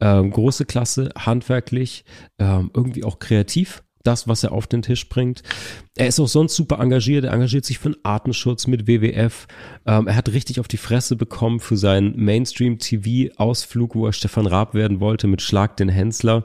ähm, 0.00 0.30
große 0.30 0.64
Klasse, 0.64 1.10
handwerklich, 1.16 2.04
ähm, 2.38 2.70
irgendwie 2.74 3.04
auch 3.04 3.18
kreativ 3.18 3.82
das, 4.02 4.28
was 4.28 4.44
er 4.44 4.52
auf 4.52 4.66
den 4.66 4.82
Tisch 4.82 5.08
bringt. 5.08 5.42
Er 5.96 6.06
ist 6.06 6.20
auch 6.20 6.28
sonst 6.28 6.54
super 6.54 6.78
engagiert. 6.78 7.24
Er 7.24 7.32
engagiert 7.32 7.64
sich 7.64 7.78
für 7.78 7.90
den 7.90 8.04
Artenschutz 8.04 8.66
mit 8.66 8.86
WWF. 8.86 9.46
Ähm, 9.86 10.06
er 10.06 10.16
hat 10.16 10.28
richtig 10.30 10.60
auf 10.60 10.68
die 10.68 10.76
Fresse 10.76 11.16
bekommen 11.16 11.60
für 11.60 11.76
seinen 11.76 12.16
Mainstream-TV-Ausflug, 12.16 13.94
wo 13.94 14.06
er 14.06 14.12
Stefan 14.12 14.46
Raab 14.46 14.74
werden 14.74 15.00
wollte 15.00 15.26
mit 15.26 15.42
Schlag 15.42 15.76
den 15.76 15.88
Hensler. 15.88 16.44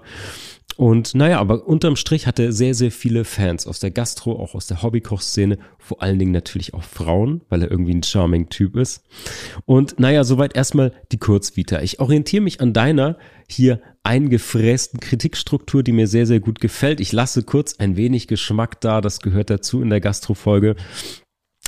Und 0.75 1.13
naja, 1.13 1.39
aber 1.39 1.67
unterm 1.67 1.95
Strich 1.95 2.25
hat 2.25 2.39
er 2.39 2.51
sehr, 2.51 2.73
sehr 2.73 2.91
viele 2.91 3.25
Fans 3.25 3.67
aus 3.67 3.79
der 3.79 3.91
Gastro, 3.91 4.39
auch 4.39 4.55
aus 4.55 4.67
der 4.67 4.81
Hobbykochszene, 4.81 5.59
vor 5.77 6.01
allen 6.01 6.17
Dingen 6.17 6.31
natürlich 6.31 6.73
auch 6.73 6.83
Frauen, 6.83 7.41
weil 7.49 7.61
er 7.61 7.69
irgendwie 7.71 7.93
ein 7.93 8.03
charming 8.03 8.49
Typ 8.49 8.75
ist. 8.75 9.03
Und 9.65 9.99
naja, 9.99 10.23
soweit 10.23 10.55
erstmal 10.55 10.91
die 11.11 11.19
Kurzvita. 11.19 11.81
Ich 11.81 11.99
orientiere 11.99 12.41
mich 12.41 12.59
an 12.59 12.73
deiner 12.73 13.17
hier 13.47 13.81
eingefrästen 14.03 14.99
Kritikstruktur, 14.99 15.83
die 15.83 15.91
mir 15.91 16.07
sehr, 16.07 16.25
sehr 16.25 16.39
gut 16.39 16.59
gefällt. 16.59 16.99
Ich 16.99 17.11
lasse 17.11 17.43
kurz 17.43 17.77
ein 17.77 17.95
wenig 17.95 18.27
Geschmack 18.27 18.81
da, 18.81 18.99
das 18.99 19.19
gehört 19.19 19.49
dazu 19.49 19.81
in 19.81 19.89
der 19.89 20.01
Gastrofolge. 20.01 20.75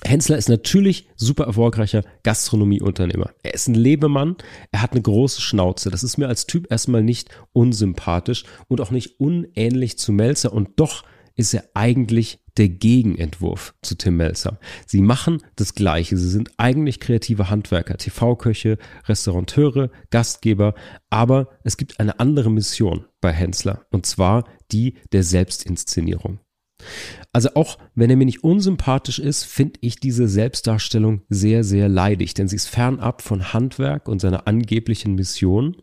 Hensler 0.08 0.38
ist 0.38 0.50
natürlich 0.50 1.08
super 1.15 1.46
erfolgreicher 1.46 2.04
Gastronomieunternehmer. 2.24 3.32
Er 3.44 3.54
ist 3.54 3.68
ein 3.68 3.74
Lebemann, 3.74 4.36
er 4.72 4.82
hat 4.82 4.91
eine 4.91 5.02
große 5.02 5.41
Schnauze. 5.41 5.89
Das 5.89 6.04
ist 6.04 6.18
mir 6.18 6.28
als 6.28 6.46
Typ 6.46 6.72
erstmal 6.72 7.04
nicht 7.04 7.30
unsympathisch 7.54 8.44
und 8.68 8.82
auch 8.82 8.91
nicht 8.91 9.20
unähnlich 9.20 9.98
zu 9.98 10.12
Melzer 10.12 10.54
und 10.54 10.70
doch 10.76 11.04
ist 11.36 11.54
er 11.54 11.65
eigentlich 11.74 12.39
der 12.58 12.70
Gegenentwurf 12.70 13.76
zu 13.82 13.98
Tim 13.98 14.18
Melzer. 14.18 14.60
Sie 14.86 15.02
machen 15.02 15.41
das 15.58 15.76
Gleiche. 15.76 16.15
Sie 16.18 16.30
sind 16.30 16.52
eigentlich 16.58 17.02
kreative 17.02 17.50
Handwerker, 17.50 17.98
TV-Köche, 17.98 18.78
Restaurateure, 19.06 19.89
Gastgeber, 20.10 20.74
aber 21.10 21.50
es 21.63 21.76
gibt 21.76 22.00
eine 22.00 22.20
andere 22.20 22.50
Mission 22.50 23.06
bei 23.20 23.34
Hensler 23.34 23.86
und 23.91 24.06
zwar 24.06 24.46
die 24.72 24.96
der 25.12 25.24
Selbstinszenierung. 25.24 26.39
Also 27.32 27.50
auch 27.56 27.78
wenn 27.96 28.10
er 28.10 28.16
mir 28.16 28.26
nicht 28.26 28.44
unsympathisch 28.44 29.20
ist, 29.20 29.44
finde 29.44 29.80
ich 29.82 30.00
diese 30.00 30.28
Selbstdarstellung 30.28 31.22
sehr, 31.30 31.64
sehr 31.64 31.90
leidig, 31.90 32.34
denn 32.34 32.48
sie 32.48 32.56
ist 32.56 32.68
fernab 32.68 33.22
von 33.22 33.54
Handwerk 33.54 34.08
und 34.08 34.20
seiner 34.20 34.48
angeblichen 34.48 35.16
Mission 35.16 35.78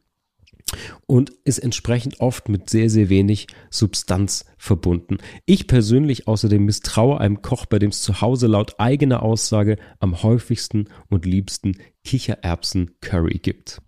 und 1.06 1.30
ist 1.44 1.58
entsprechend 1.58 2.20
oft 2.20 2.48
mit 2.48 2.70
sehr, 2.70 2.88
sehr 2.88 3.08
wenig 3.08 3.48
Substanz 3.70 4.46
verbunden. 4.56 5.18
Ich 5.44 5.66
persönlich 5.66 6.28
außerdem 6.28 6.64
misstraue 6.64 7.20
einem 7.20 7.42
Koch, 7.42 7.66
bei 7.66 7.78
dem 7.78 7.90
es 7.90 8.02
zu 8.02 8.20
Hause 8.20 8.46
laut 8.46 8.78
eigener 8.78 9.22
Aussage 9.22 9.76
am 10.00 10.22
häufigsten 10.22 10.88
und 11.08 11.26
liebsten 11.26 11.76
Kichererbsen-Curry 12.04 13.38
gibt. 13.38 13.82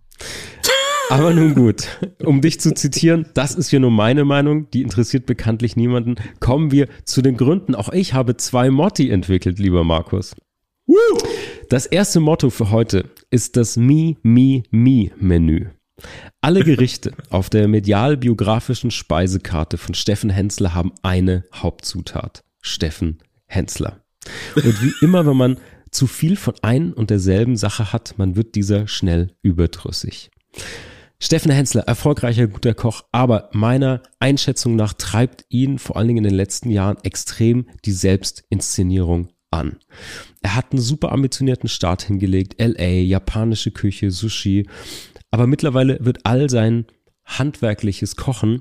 Aber 1.11 1.35
nun 1.35 1.55
gut, 1.55 1.87
um 2.25 2.41
dich 2.41 2.61
zu 2.61 2.75
zitieren, 2.75 3.27
das 3.35 3.55
ist 3.55 3.69
hier 3.69 3.81
nur 3.81 3.91
meine 3.91 4.25
Meinung, 4.25 4.71
die 4.71 4.83
interessiert 4.83 5.27
bekanntlich 5.27 5.77
niemanden. 5.77 6.17
Kommen 6.41 6.71
wir 6.71 6.89
zu 7.05 7.23
den 7.23 7.37
Gründen. 7.37 7.75
Auch 7.75 7.91
ich 7.91 8.15
habe 8.15 8.37
zwei 8.37 8.71
Motti 8.71 9.11
entwickelt, 9.11 9.59
lieber 9.59 9.85
Markus. 9.85 10.35
Das 11.69 11.87
erste 11.87 12.21
Motto 12.21 12.51
für 12.51 12.71
heute 12.71 13.11
ist 13.31 13.57
das 13.57 13.77
Me, 13.77 14.17
Me, 14.23 14.63
Me 14.71 15.11
Menü. 15.19 15.67
Alle 16.41 16.65
Gerichte 16.65 17.13
auf 17.31 17.49
der 17.49 17.69
medial-biografischen 17.69 18.91
Speisekarte 18.91 19.79
von 19.79 19.95
Steffen 19.95 20.31
Hensler 20.31 20.75
haben 20.75 20.93
eine 21.03 21.45
Hauptzutat. 21.55 22.45
Steffen 22.61 23.19
Hensler. 23.47 24.01
Und 24.57 24.83
wie 24.83 24.93
immer, 25.01 25.27
wenn 25.27 25.37
man 25.37 25.57
zu 25.91 26.07
viel 26.07 26.37
von 26.37 26.55
ein 26.63 26.93
und 26.93 27.11
derselben 27.11 27.57
Sache 27.57 27.93
hat, 27.93 28.15
man 28.19 28.37
wird 28.37 28.55
dieser 28.55 28.89
schnell 28.89 29.35
überdrüssig. 29.43 30.31
Steffen 31.25 31.51
Hensler, 31.51 31.85
erfolgreicher, 31.85 32.49
guter 32.49 32.75
Koch, 32.75 33.07
aber 33.11 33.49
meiner 33.55 34.03
Einschätzung 34.19 34.77
nach 34.77 34.93
treibt 34.93 35.47
ihn 35.49 35.79
vor 35.79 35.97
allen 35.97 36.09
Dingen 36.09 36.19
in 36.19 36.31
den 36.31 36.35
letzten 36.35 36.69
Jahren 36.69 36.99
extrem 37.03 37.67
die 37.87 37.93
Selbstinszenierung 37.93 39.31
an. 39.51 39.79
Er 40.43 40.55
hat 40.55 40.73
einen 40.73 40.83
super 40.83 41.13
ambitionierten 41.13 41.71
Start 41.71 42.03
hingelegt, 42.03 42.57
LA, 42.61 43.01
japanische 43.01 43.71
Küche, 43.71 44.11
Sushi, 44.11 44.69
aber 45.31 45.47
mittlerweile 45.47 45.97
wird 46.05 46.27
all 46.27 46.51
sein 46.51 46.85
handwerkliches 47.25 48.17
Kochen 48.17 48.61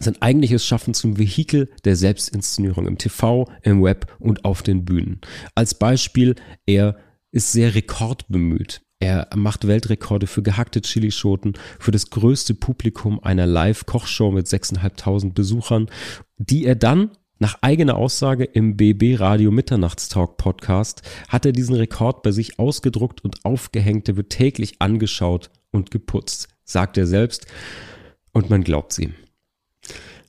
sein 0.00 0.20
eigentliches 0.20 0.66
Schaffen 0.66 0.94
zum 0.94 1.18
Vehikel 1.18 1.70
der 1.84 1.94
Selbstinszenierung 1.94 2.88
im 2.88 2.98
TV, 2.98 3.48
im 3.62 3.80
Web 3.80 4.12
und 4.18 4.44
auf 4.44 4.64
den 4.64 4.84
Bühnen. 4.84 5.20
Als 5.54 5.74
Beispiel, 5.74 6.34
er 6.66 6.96
ist 7.30 7.52
sehr 7.52 7.76
rekordbemüht. 7.76 8.82
Er 9.02 9.26
macht 9.34 9.66
Weltrekorde 9.66 10.28
für 10.28 10.44
gehackte 10.44 10.80
Chilischoten, 10.80 11.54
für 11.80 11.90
das 11.90 12.10
größte 12.10 12.54
Publikum 12.54 13.18
einer 13.18 13.46
Live-Kochshow 13.46 14.30
mit 14.30 14.46
6.500 14.46 15.32
Besuchern, 15.32 15.88
die 16.36 16.64
er 16.64 16.76
dann 16.76 17.10
nach 17.40 17.58
eigener 17.62 17.96
Aussage 17.96 18.44
im 18.44 18.76
BB 18.76 19.18
Radio 19.18 19.50
Mitternachtstalk 19.50 20.36
Podcast 20.36 21.02
hat 21.26 21.44
er 21.44 21.50
diesen 21.50 21.74
Rekord 21.74 22.22
bei 22.22 22.30
sich 22.30 22.60
ausgedruckt 22.60 23.24
und 23.24 23.44
aufgehängt. 23.44 24.08
Er 24.08 24.16
wird 24.16 24.30
täglich 24.30 24.76
angeschaut 24.78 25.50
und 25.72 25.90
geputzt, 25.90 26.46
sagt 26.62 26.96
er 26.96 27.08
selbst. 27.08 27.46
Und 28.30 28.50
man 28.50 28.62
glaubt 28.62 28.92
sie. 28.92 29.12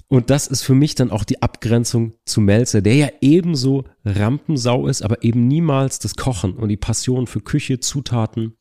Und 0.08 0.32
das 0.32 0.48
ist 0.48 0.64
für 0.64 0.74
mich 0.74 0.96
dann 0.96 1.12
auch 1.12 1.26
die 1.26 1.44
Abgrenzung 1.44 2.14
zu 2.26 2.42
Melzer, 2.42 2.82
der 2.82 2.96
ja 2.96 3.10
ebenso 3.22 3.84
Rampensau 4.04 4.88
ist, 4.88 5.04
aber 5.04 5.24
eben 5.24 5.48
niemals 5.48 6.00
das 6.00 6.16
Kochen 6.16 6.54
und 6.54 6.70
die 6.70 6.78
Passion 6.78 7.28
für 7.28 7.40
Küche, 7.40 7.80
Zutaten 7.80 8.56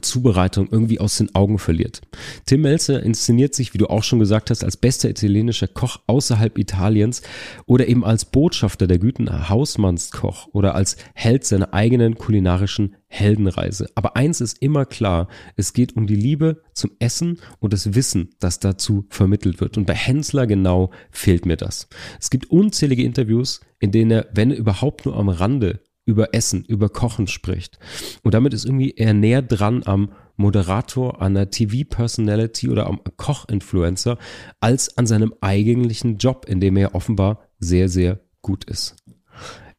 Zubereitung 0.00 0.68
irgendwie 0.70 1.00
aus 1.00 1.18
den 1.18 1.34
Augen 1.34 1.58
verliert. 1.58 2.00
Tim 2.46 2.62
Melzer 2.62 3.02
inszeniert 3.02 3.54
sich, 3.54 3.74
wie 3.74 3.78
du 3.78 3.88
auch 3.88 4.02
schon 4.02 4.20
gesagt 4.20 4.50
hast, 4.50 4.64
als 4.64 4.76
bester 4.76 5.10
italienischer 5.10 5.68
Koch 5.68 6.00
außerhalb 6.06 6.56
Italiens 6.56 7.22
oder 7.66 7.88
eben 7.88 8.04
als 8.04 8.24
Botschafter 8.24 8.86
der 8.86 8.98
Güten 8.98 9.48
Hausmannskoch 9.48 10.48
oder 10.52 10.74
als 10.74 10.96
Held 11.14 11.44
seiner 11.44 11.74
eigenen 11.74 12.16
kulinarischen 12.16 12.96
Heldenreise. 13.08 13.90
Aber 13.94 14.16
eins 14.16 14.40
ist 14.40 14.62
immer 14.62 14.86
klar, 14.86 15.28
es 15.56 15.74
geht 15.74 15.96
um 15.96 16.06
die 16.06 16.16
Liebe 16.16 16.62
zum 16.72 16.92
Essen 16.98 17.40
und 17.58 17.74
das 17.74 17.94
Wissen, 17.94 18.30
das 18.40 18.58
dazu 18.58 19.04
vermittelt 19.10 19.60
wird. 19.60 19.76
Und 19.76 19.86
bei 19.86 19.94
Hensler 19.94 20.46
genau 20.46 20.90
fehlt 21.10 21.44
mir 21.44 21.56
das. 21.56 21.88
Es 22.18 22.30
gibt 22.30 22.50
unzählige 22.50 23.02
Interviews, 23.02 23.60
in 23.80 23.92
denen 23.92 24.10
er, 24.10 24.28
wenn 24.32 24.50
überhaupt 24.50 25.04
nur 25.04 25.16
am 25.16 25.28
Rande 25.28 25.80
über 26.04 26.34
Essen, 26.34 26.64
über 26.64 26.88
Kochen 26.88 27.26
spricht. 27.26 27.78
Und 28.22 28.34
damit 28.34 28.54
ist 28.54 28.64
irgendwie 28.64 28.90
eher 28.90 29.14
näher 29.14 29.42
dran 29.42 29.82
am 29.84 30.12
Moderator, 30.36 31.22
an 31.22 31.34
der 31.34 31.50
TV-Personality 31.50 32.68
oder 32.68 32.86
am 32.86 33.00
Koch-Influencer 33.16 34.18
als 34.60 34.96
an 34.98 35.06
seinem 35.06 35.34
eigentlichen 35.40 36.16
Job, 36.16 36.46
in 36.48 36.60
dem 36.60 36.76
er 36.76 36.94
offenbar 36.94 37.48
sehr, 37.58 37.88
sehr 37.88 38.20
gut 38.40 38.64
ist. 38.64 38.96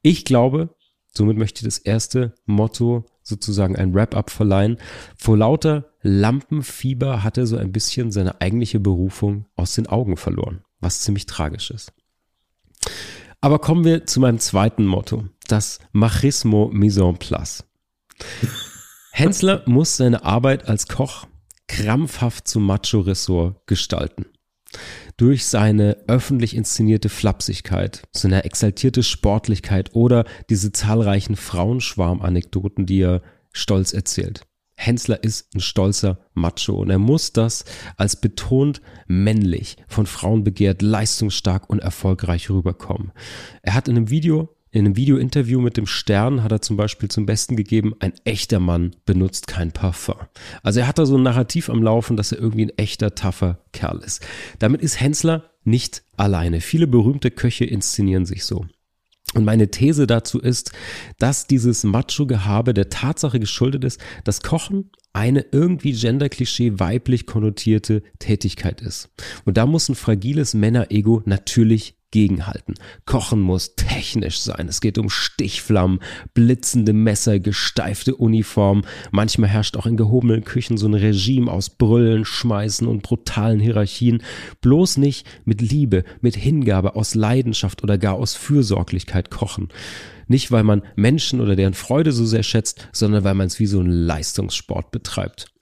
Ich 0.01 0.25
glaube, 0.25 0.75
somit 1.12 1.38
möchte 1.38 1.59
ich 1.59 1.65
das 1.65 1.77
erste 1.79 2.33
Motto 2.45 3.05
sozusagen 3.21 3.75
ein 3.75 3.93
Wrap-up 3.93 4.29
verleihen. 4.29 4.77
Vor 5.17 5.38
lauter 5.38 5.86
Lampenfieber 6.01 7.23
hat 7.23 7.38
er 7.38 7.47
so 7.47 7.57
ein 7.57 7.71
bisschen 7.71 8.12
seine 8.12 8.41
eigentliche 8.41 8.79
Berufung 8.79 9.45
aus 9.55 9.75
den 9.75 9.88
Augen 9.88 10.17
verloren, 10.17 10.62
was 10.79 11.01
ziemlich 11.01 11.25
tragisch 11.25 11.71
ist. 11.71 11.93
Aber 13.39 13.59
kommen 13.59 13.83
wir 13.83 14.05
zu 14.05 14.19
meinem 14.19 14.39
zweiten 14.39 14.86
Motto, 14.86 15.25
das 15.54 15.78
Machismo 15.92 16.72
mise 16.74 17.04
en 17.04 17.18
place. 17.18 17.63
Hensler 19.12 19.62
muss 19.68 19.98
seine 19.98 20.26
Arbeit 20.26 20.68
als 20.68 20.88
Koch 20.88 21.28
krampfhaft 21.68 22.48
zum 22.48 22.66
Macho-Ressort 22.66 23.68
gestalten. 23.68 24.26
Durch 25.16 25.46
seine 25.46 25.98
öffentlich 26.08 26.56
inszenierte 26.56 27.10
Flapsigkeit, 27.10 28.02
seine 28.12 28.46
exaltierte 28.46 29.04
Sportlichkeit 29.04 29.94
oder 29.94 30.26
diese 30.50 30.72
zahlreichen 30.72 31.36
Frauenschwarm-Anekdoten, 31.36 32.88
die 32.88 33.02
er 33.02 33.22
stolz 33.52 33.94
erzählt. 33.94 34.48
Hensler 34.76 35.24
ist 35.24 35.54
ein 35.54 35.60
stolzer 35.60 36.18
Macho 36.34 36.74
und 36.74 36.89
er 36.89 36.98
muss 36.98 37.32
das 37.32 37.63
als 37.96 38.20
betont 38.20 38.82
männlich, 39.06 39.78
von 39.88 40.08
Frauen 40.08 40.44
begehrt, 40.44 40.82
leistungsstark 40.82 41.70
und 41.70 41.78
erfolgreich 41.78 42.50
rüberkommen. 42.50 43.12
Er 43.62 43.76
hat 43.76 43.88
in 43.88 43.98
einem 43.98 44.10
Video 44.10 44.53
in 44.73 44.88
einem 44.88 44.95
Video-Interview 44.95 45.62
mit 45.62 45.77
dem 45.77 45.86
Stern 45.86 46.43
hat 46.43 46.51
er 46.51 46.63
zum 46.63 46.77
Beispiel 46.77 47.07
zum 47.07 47.27
Besten 47.27 47.55
gegeben, 47.55 47.93
ein 47.99 48.13
echter 48.25 48.59
Mann 48.59 48.95
benutzt 49.05 49.45
kein 49.45 49.71
Parfum. 49.71 50.15
Also 50.63 50.79
er 50.79 50.88
hat 50.88 50.97
da 50.97 51.05
so 51.05 51.15
ein 51.15 51.21
Narrativ 51.21 51.69
am 51.69 51.83
Laufen, 51.83 52.17
dass 52.17 52.31
er 52.31 52.39
irgendwie 52.39 52.65
ein 52.65 52.77
echter, 52.77 53.13
taffer 53.13 53.59
Kerl 53.71 53.99
ist. 53.99 54.25
Damit 54.57 54.81
ist 54.81 54.99
Hensler 54.99 55.51
nicht 55.63 56.01
alleine. 56.17 56.59
Viele 56.59 56.88
berühmte 56.88 57.30
Köche 57.30 57.65
inszenieren 57.65 58.26
sich 58.26 58.45
so. 58.45 58.65
Und 59.36 59.45
meine 59.45 59.69
These 59.69 60.07
dazu 60.07 60.39
ist, 60.39 60.71
dass 61.19 61.45
dieses 61.45 61.84
Macho-Gehabe 61.84 62.74
der 62.74 62.89
Tatsache 62.89 63.39
geschuldet 63.39 63.84
ist, 63.84 64.01
dass 64.24 64.41
Kochen 64.41 64.89
eine 65.14 65.45
irgendwie 65.51 65.93
Gender-Klischee 65.93 66.80
weiblich 66.80 67.28
konnotierte 67.28 68.01
Tätigkeit 68.20 68.82
ist. 68.82 69.09
Und 69.45 69.57
da 69.57 69.66
muss 69.66 69.88
ein 69.88 69.95
fragiles 69.95 70.55
Männer-Ego 70.55 71.22
natürlich 71.26 71.95
gegenhalten. 72.14 72.76
Kochen 73.05 73.41
muss 73.41 73.76
technisch 73.76 74.39
sein. 74.39 74.68
Es 74.70 74.82
geht 74.82 74.99
um 74.99 75.09
Stichflammen, 75.09 75.99
blitzende 76.36 76.93
Messer, 76.93 77.39
gesteifte 77.39 78.16
Uniform. 78.16 78.84
Manchmal 79.11 79.49
herrscht 79.49 79.76
auch 79.76 79.88
in 79.88 79.97
gehobenen 79.97 80.43
Küchen 80.43 80.78
so 80.78 80.88
ein 80.88 80.93
Regime 80.93 81.51
aus 81.51 81.72
Brüllen, 81.72 82.24
Schmeißen 82.24 82.88
und 82.88 83.01
brutalen 83.01 83.59
Hierarchien. 83.59 84.22
Bloß 84.61 84.97
nicht 84.97 85.26
mit 85.43 85.61
Liebe, 85.61 86.03
mit 86.22 86.36
Hingabe, 86.36 86.95
aus 86.95 87.16
Leidenschaft 87.16 87.82
oder 87.82 87.97
gar 87.97 88.14
aus 88.14 88.36
Fürsorglichkeit 88.36 89.32
kochen. 89.32 89.70
Nicht, 90.28 90.51
weil 90.51 90.63
man 90.63 90.84
Menschen 90.95 91.41
oder 91.41 91.55
deren 91.55 91.74
Freude 91.74 92.11
so 92.11 92.26
sehr 92.26 92.43
schätzt, 92.43 92.89
sondern 92.91 93.24
weil 93.24 93.36
man 93.36 93.47
es 93.47 93.59
wie 93.59 93.65
so 93.65 93.80
ein 93.80 93.88
Leistungssport 93.88 94.91
betreibt. 94.91 95.53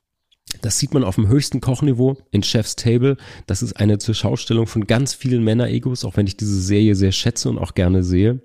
Das 0.61 0.77
sieht 0.77 0.93
man 0.93 1.03
auf 1.03 1.15
dem 1.15 1.27
höchsten 1.27 1.61
Kochniveau 1.61 2.17
in 2.31 2.43
Chef's 2.43 2.75
Table. 2.75 3.15
Das 3.47 3.61
ist 3.61 3.73
eine 3.73 3.99
Zurschaustellung 3.99 4.67
von 4.67 4.85
ganz 4.85 5.13
vielen 5.13 5.43
Männer-Egos, 5.43 6.03
auch 6.03 6.17
wenn 6.17 6.27
ich 6.27 6.35
diese 6.35 6.59
Serie 6.61 6.95
sehr 6.95 7.13
schätze 7.13 7.49
und 7.49 7.57
auch 7.57 7.73
gerne 7.73 8.03
sehe. 8.03 8.41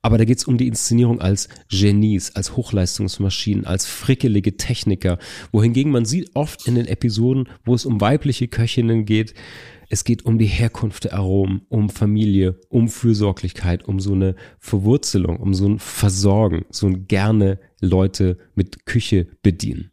Aber 0.00 0.18
da 0.18 0.24
geht 0.24 0.38
es 0.38 0.44
um 0.44 0.56
die 0.56 0.68
Inszenierung 0.68 1.20
als 1.20 1.48
Genies, 1.68 2.34
als 2.36 2.56
Hochleistungsmaschinen, 2.56 3.66
als 3.66 3.86
frickelige 3.86 4.56
Techniker. 4.56 5.18
Wohingegen 5.50 5.90
man 5.90 6.04
sieht 6.04 6.30
oft 6.34 6.66
in 6.68 6.76
den 6.76 6.86
Episoden, 6.86 7.48
wo 7.64 7.74
es 7.74 7.86
um 7.86 8.00
weibliche 8.00 8.48
Köchinnen 8.48 9.04
geht, 9.04 9.34
es 9.88 10.04
geht 10.04 10.24
um 10.24 10.38
die 10.38 10.46
Herkunft 10.46 11.04
der 11.04 11.14
Aromen, 11.14 11.62
um 11.68 11.88
Familie, 11.88 12.60
um 12.68 12.88
Fürsorglichkeit, 12.88 13.84
um 13.86 14.00
so 14.00 14.12
eine 14.12 14.34
Verwurzelung, 14.58 15.38
um 15.38 15.54
so 15.54 15.66
ein 15.66 15.78
Versorgen, 15.78 16.66
so 16.70 16.86
ein 16.86 17.06
gerne 17.06 17.58
Leute 17.80 18.38
mit 18.54 18.86
Küche 18.86 19.26
bedienen. 19.42 19.90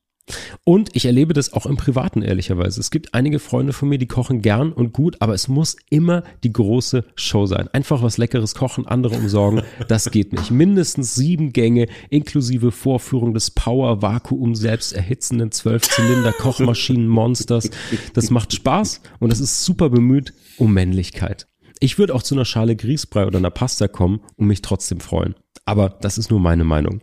Und 0.64 0.96
ich 0.96 1.06
erlebe 1.06 1.34
das 1.34 1.54
auch 1.54 1.68
im 1.68 1.78
Privaten, 1.78 2.24
ehrlicherweise. 2.24 2.80
Es 2.80 2.90
gibt 2.90 3.14
einige 3.14 3.38
Freunde 3.40 3.74
von 3.74 3.90
mir, 3.90 4.00
die 4.00 4.08
kochen 4.08 4.42
gern 4.42 4.74
und 4.74 4.94
gut, 4.94 5.18
aber 5.20 5.36
es 5.36 5.48
muss 5.48 5.76
immer 5.90 6.24
die 6.44 6.52
große 6.52 7.06
Show 7.16 7.46
sein. 7.46 7.68
Einfach 7.70 8.02
was 8.02 8.18
Leckeres 8.18 8.56
kochen, 8.56 8.88
andere 8.88 9.16
umsorgen, 9.16 9.62
das 9.88 10.10
geht 10.10 10.34
nicht. 10.34 10.50
Mindestens 10.50 11.14
sieben 11.14 11.54
Gänge 11.54 11.86
inklusive 12.10 12.72
Vorführung 12.72 13.36
des 13.36 13.52
Power-Vakuum 13.52 14.56
selbst 14.56 14.94
erhitzenden 14.94 15.52
Zwölf-Zylinder-Kochmaschinen-Monsters. 15.52 17.70
Das 18.14 18.32
macht 18.32 18.54
Spaß 18.54 19.02
und 19.20 19.32
das 19.32 19.40
ist 19.40 19.64
super 19.64 19.90
bemüht 19.90 20.34
um 20.58 20.74
Männlichkeit. 20.74 21.46
Ich 21.80 22.00
würde 22.00 22.16
auch 22.16 22.24
zu 22.24 22.36
einer 22.36 22.46
Schale 22.46 22.76
Grießbrei 22.76 23.28
oder 23.28 23.38
einer 23.38 23.52
Pasta 23.52 23.88
kommen 23.88 24.22
und 24.38 24.48
mich 24.48 24.62
trotzdem 24.62 25.02
freuen. 25.02 25.36
Aber 25.66 25.90
das 25.90 26.18
ist 26.18 26.32
nur 26.32 26.40
meine 26.40 26.64
Meinung. 26.64 27.02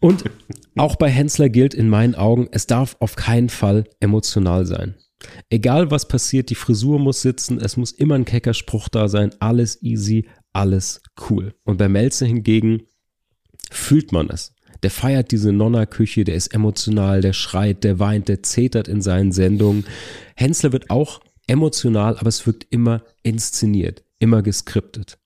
Und 0.00 0.24
auch 0.76 0.96
bei 0.96 1.10
Hensler 1.10 1.48
gilt 1.48 1.74
in 1.74 1.88
meinen 1.88 2.14
Augen, 2.14 2.48
es 2.52 2.66
darf 2.66 2.96
auf 3.00 3.16
keinen 3.16 3.50
Fall 3.50 3.84
emotional 4.00 4.66
sein. 4.66 4.94
Egal 5.50 5.90
was 5.90 6.08
passiert, 6.08 6.48
die 6.48 6.54
Frisur 6.54 6.98
muss 6.98 7.20
sitzen, 7.20 7.60
es 7.60 7.76
muss 7.76 7.92
immer 7.92 8.14
ein 8.14 8.24
kecker 8.24 8.54
Spruch 8.54 8.88
da 8.88 9.08
sein, 9.08 9.30
alles 9.38 9.82
easy, 9.82 10.26
alles 10.52 11.02
cool. 11.28 11.54
Und 11.64 11.76
bei 11.76 11.88
Melzer 11.88 12.26
hingegen 12.26 12.82
fühlt 13.70 14.12
man 14.12 14.30
es. 14.30 14.54
Der 14.82 14.90
feiert 14.90 15.30
diese 15.30 15.52
Nonna-Küche, 15.52 16.24
der 16.24 16.36
ist 16.36 16.54
emotional, 16.54 17.20
der 17.20 17.34
schreit, 17.34 17.84
der 17.84 17.98
weint, 17.98 18.28
der 18.28 18.42
zetert 18.42 18.88
in 18.88 19.02
seinen 19.02 19.32
Sendungen. 19.32 19.84
Hensler 20.36 20.72
wird 20.72 20.88
auch 20.88 21.20
emotional, 21.46 22.16
aber 22.16 22.28
es 22.28 22.46
wirkt 22.46 22.66
immer 22.70 23.02
inszeniert, 23.22 24.02
immer 24.18 24.42
geskriptet. 24.42 25.18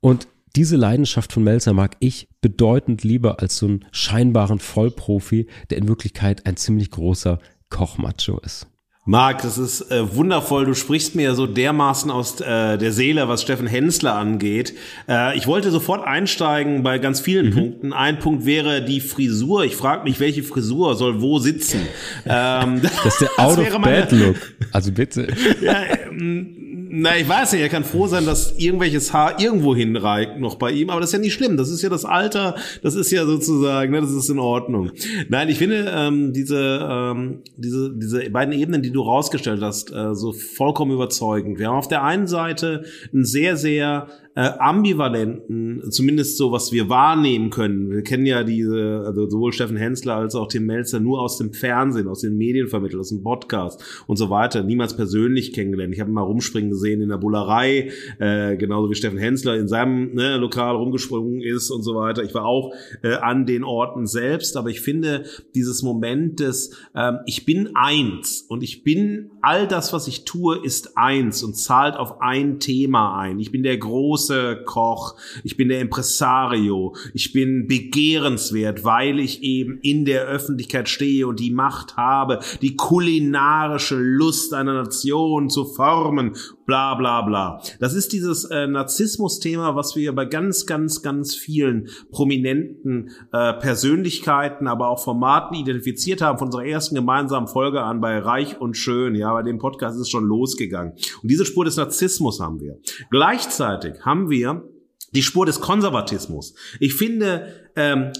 Und 0.00 0.28
diese 0.56 0.76
Leidenschaft 0.76 1.32
von 1.32 1.44
Melzer 1.44 1.72
mag 1.72 1.96
ich 2.00 2.28
bedeutend 2.40 3.04
lieber 3.04 3.40
als 3.40 3.56
so 3.56 3.66
einen 3.66 3.84
scheinbaren 3.90 4.58
Vollprofi, 4.58 5.46
der 5.70 5.78
in 5.78 5.88
Wirklichkeit 5.88 6.46
ein 6.46 6.56
ziemlich 6.56 6.90
großer 6.90 7.38
Kochmacho 7.70 8.38
ist. 8.38 8.66
Marc, 9.04 9.42
das 9.42 9.58
ist 9.58 9.90
äh, 9.90 10.14
wundervoll. 10.14 10.64
Du 10.64 10.74
sprichst 10.74 11.16
mir 11.16 11.34
so 11.34 11.48
dermaßen 11.48 12.08
aus 12.08 12.40
äh, 12.40 12.78
der 12.78 12.92
Seele, 12.92 13.26
was 13.26 13.42
Steffen 13.42 13.66
Hensler 13.66 14.14
angeht. 14.14 14.74
Äh, 15.08 15.36
ich 15.36 15.48
wollte 15.48 15.72
sofort 15.72 16.06
einsteigen 16.06 16.84
bei 16.84 16.98
ganz 16.98 17.18
vielen 17.18 17.46
mhm. 17.46 17.52
Punkten. 17.52 17.92
Ein 17.92 18.20
Punkt 18.20 18.46
wäre 18.46 18.80
die 18.80 19.00
Frisur. 19.00 19.64
Ich 19.64 19.74
frage 19.74 20.04
mich, 20.04 20.20
welche 20.20 20.44
Frisur 20.44 20.94
soll 20.94 21.20
wo 21.20 21.38
sitzen? 21.38 21.80
Ähm, 22.24 22.80
das 22.82 23.06
ist 23.06 23.20
der 23.20 23.30
Out 23.44 23.58
of 23.58 23.80
Bad 23.80 24.12
Look. 24.12 24.36
Also 24.70 24.92
bitte. 24.92 25.26
ja, 25.60 25.82
ähm, 26.08 26.71
na, 26.94 27.16
ich 27.16 27.26
weiß 27.26 27.52
ja, 27.52 27.60
er 27.60 27.70
kann 27.70 27.84
froh 27.84 28.06
sein, 28.06 28.26
dass 28.26 28.58
irgendwelches 28.58 29.14
Haar 29.14 29.40
irgendwo 29.40 29.74
hinreicht 29.74 30.38
noch 30.38 30.56
bei 30.56 30.72
ihm, 30.72 30.90
aber 30.90 31.00
das 31.00 31.08
ist 31.08 31.14
ja 31.14 31.18
nicht 31.20 31.32
schlimm. 31.32 31.56
Das 31.56 31.70
ist 31.70 31.80
ja 31.80 31.88
das 31.88 32.04
Alter, 32.04 32.54
das 32.82 32.96
ist 32.96 33.10
ja 33.10 33.24
sozusagen, 33.24 33.92
ne, 33.92 34.02
das 34.02 34.10
ist 34.10 34.28
in 34.28 34.38
Ordnung. 34.38 34.90
Nein, 35.30 35.48
ich 35.48 35.56
finde 35.56 35.90
ähm, 35.90 36.34
diese, 36.34 36.86
ähm, 36.86 37.38
diese, 37.56 37.96
diese 37.96 38.28
beiden 38.28 38.52
Ebenen, 38.52 38.82
die 38.82 38.90
du 38.90 39.00
rausgestellt 39.00 39.62
hast, 39.62 39.90
äh, 39.90 40.14
so 40.14 40.32
vollkommen 40.32 40.92
überzeugend. 40.92 41.58
Wir 41.58 41.68
haben 41.68 41.76
auf 41.76 41.88
der 41.88 42.04
einen 42.04 42.26
Seite 42.26 42.84
ein 43.14 43.24
sehr, 43.24 43.56
sehr 43.56 44.08
äh, 44.34 44.50
ambivalenten, 44.58 45.90
zumindest 45.90 46.38
so, 46.38 46.52
was 46.52 46.72
wir 46.72 46.88
wahrnehmen 46.88 47.50
können. 47.50 47.90
Wir 47.90 48.02
kennen 48.02 48.24
ja 48.24 48.44
diese, 48.44 49.02
also 49.04 49.28
sowohl 49.28 49.52
Steffen 49.52 49.76
Hensler 49.76 50.16
als 50.16 50.34
auch 50.34 50.48
Tim 50.48 50.64
Melzer 50.64 51.00
nur 51.00 51.20
aus 51.20 51.36
dem 51.36 51.52
Fernsehen, 51.52 52.08
aus 52.08 52.20
den 52.20 52.36
Medien 52.36 52.68
vermittelt, 52.68 53.00
aus 53.00 53.10
dem 53.10 53.22
Podcast 53.22 54.04
und 54.06 54.16
so 54.16 54.30
weiter, 54.30 54.62
niemals 54.62 54.96
persönlich 54.96 55.52
kennengelernt. 55.52 55.92
Ich 55.92 56.00
habe 56.00 56.10
mal 56.10 56.22
rumspringen 56.22 56.70
gesehen 56.70 57.02
in 57.02 57.10
der 57.10 57.18
Bullerei, 57.18 57.90
äh, 58.18 58.56
genauso 58.56 58.88
wie 58.88 58.94
Steffen 58.94 59.18
Hensler 59.18 59.56
in 59.56 59.68
seinem 59.68 60.14
ne, 60.14 60.38
Lokal 60.38 60.76
rumgesprungen 60.76 61.42
ist 61.42 61.70
und 61.70 61.82
so 61.82 61.94
weiter. 61.94 62.22
Ich 62.22 62.32
war 62.32 62.46
auch 62.46 62.72
äh, 63.02 63.14
an 63.14 63.44
den 63.44 63.64
Orten 63.64 64.06
selbst, 64.06 64.56
aber 64.56 64.70
ich 64.70 64.80
finde 64.80 65.24
dieses 65.54 65.82
Moment 65.82 66.40
des, 66.40 66.74
äh, 66.94 67.12
ich 67.26 67.44
bin 67.44 67.70
eins 67.74 68.46
und 68.48 68.62
ich 68.62 68.82
bin 68.82 69.31
all 69.42 69.66
das, 69.66 69.92
was 69.92 70.06
ich 70.06 70.24
tue, 70.24 70.64
ist 70.64 70.96
eins 70.96 71.42
und 71.42 71.54
zahlt 71.54 71.96
auf 71.96 72.20
ein 72.20 72.60
Thema 72.60 73.18
ein. 73.18 73.40
Ich 73.40 73.50
bin 73.50 73.64
der 73.64 73.76
große 73.76 74.62
Koch, 74.64 75.16
ich 75.42 75.56
bin 75.56 75.68
der 75.68 75.80
Impresario, 75.80 76.94
ich 77.12 77.32
bin 77.32 77.66
begehrenswert, 77.66 78.84
weil 78.84 79.18
ich 79.18 79.42
eben 79.42 79.78
in 79.82 80.04
der 80.04 80.24
Öffentlichkeit 80.24 80.88
stehe 80.88 81.26
und 81.26 81.40
die 81.40 81.50
Macht 81.50 81.96
habe, 81.96 82.38
die 82.62 82.76
kulinarische 82.76 83.96
Lust 83.96 84.54
einer 84.54 84.74
Nation 84.74 85.50
zu 85.50 85.64
formen 85.64 86.36
bla 86.72 86.94
bla 86.94 87.20
bla. 87.20 87.62
Das 87.80 87.92
ist 87.92 88.14
dieses 88.14 88.44
äh, 88.44 88.66
Narzissmus-Thema, 88.66 89.76
was 89.76 89.94
wir 89.94 90.14
bei 90.14 90.24
ganz, 90.24 90.64
ganz, 90.64 91.02
ganz 91.02 91.34
vielen 91.34 91.90
prominenten 92.10 93.10
äh, 93.30 93.52
Persönlichkeiten, 93.52 94.66
aber 94.66 94.88
auch 94.88 95.04
Formaten 95.04 95.54
identifiziert 95.54 96.22
haben, 96.22 96.38
von 96.38 96.46
unserer 96.46 96.64
ersten 96.64 96.94
gemeinsamen 96.94 97.46
Folge 97.46 97.82
an 97.82 98.00
bei 98.00 98.18
Reich 98.18 98.58
und 98.58 98.78
Schön. 98.78 99.14
Ja, 99.14 99.34
bei 99.34 99.42
dem 99.42 99.58
Podcast 99.58 99.96
ist 99.96 100.02
es 100.02 100.08
schon 100.08 100.24
losgegangen. 100.24 100.94
Und 101.22 101.30
diese 101.30 101.44
Spur 101.44 101.66
des 101.66 101.76
Narzissmus 101.76 102.40
haben 102.40 102.58
wir. 102.58 102.78
Gleichzeitig 103.10 104.06
haben 104.06 104.30
wir 104.30 104.66
die 105.14 105.22
Spur 105.22 105.44
des 105.44 105.60
Konservatismus. 105.60 106.54
Ich 106.80 106.94
finde, 106.94 107.70
ähm, 107.76 108.12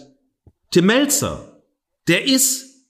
Tim 0.71 0.85
Melzer, 0.85 1.59
der 2.07 2.27
ist 2.27 2.87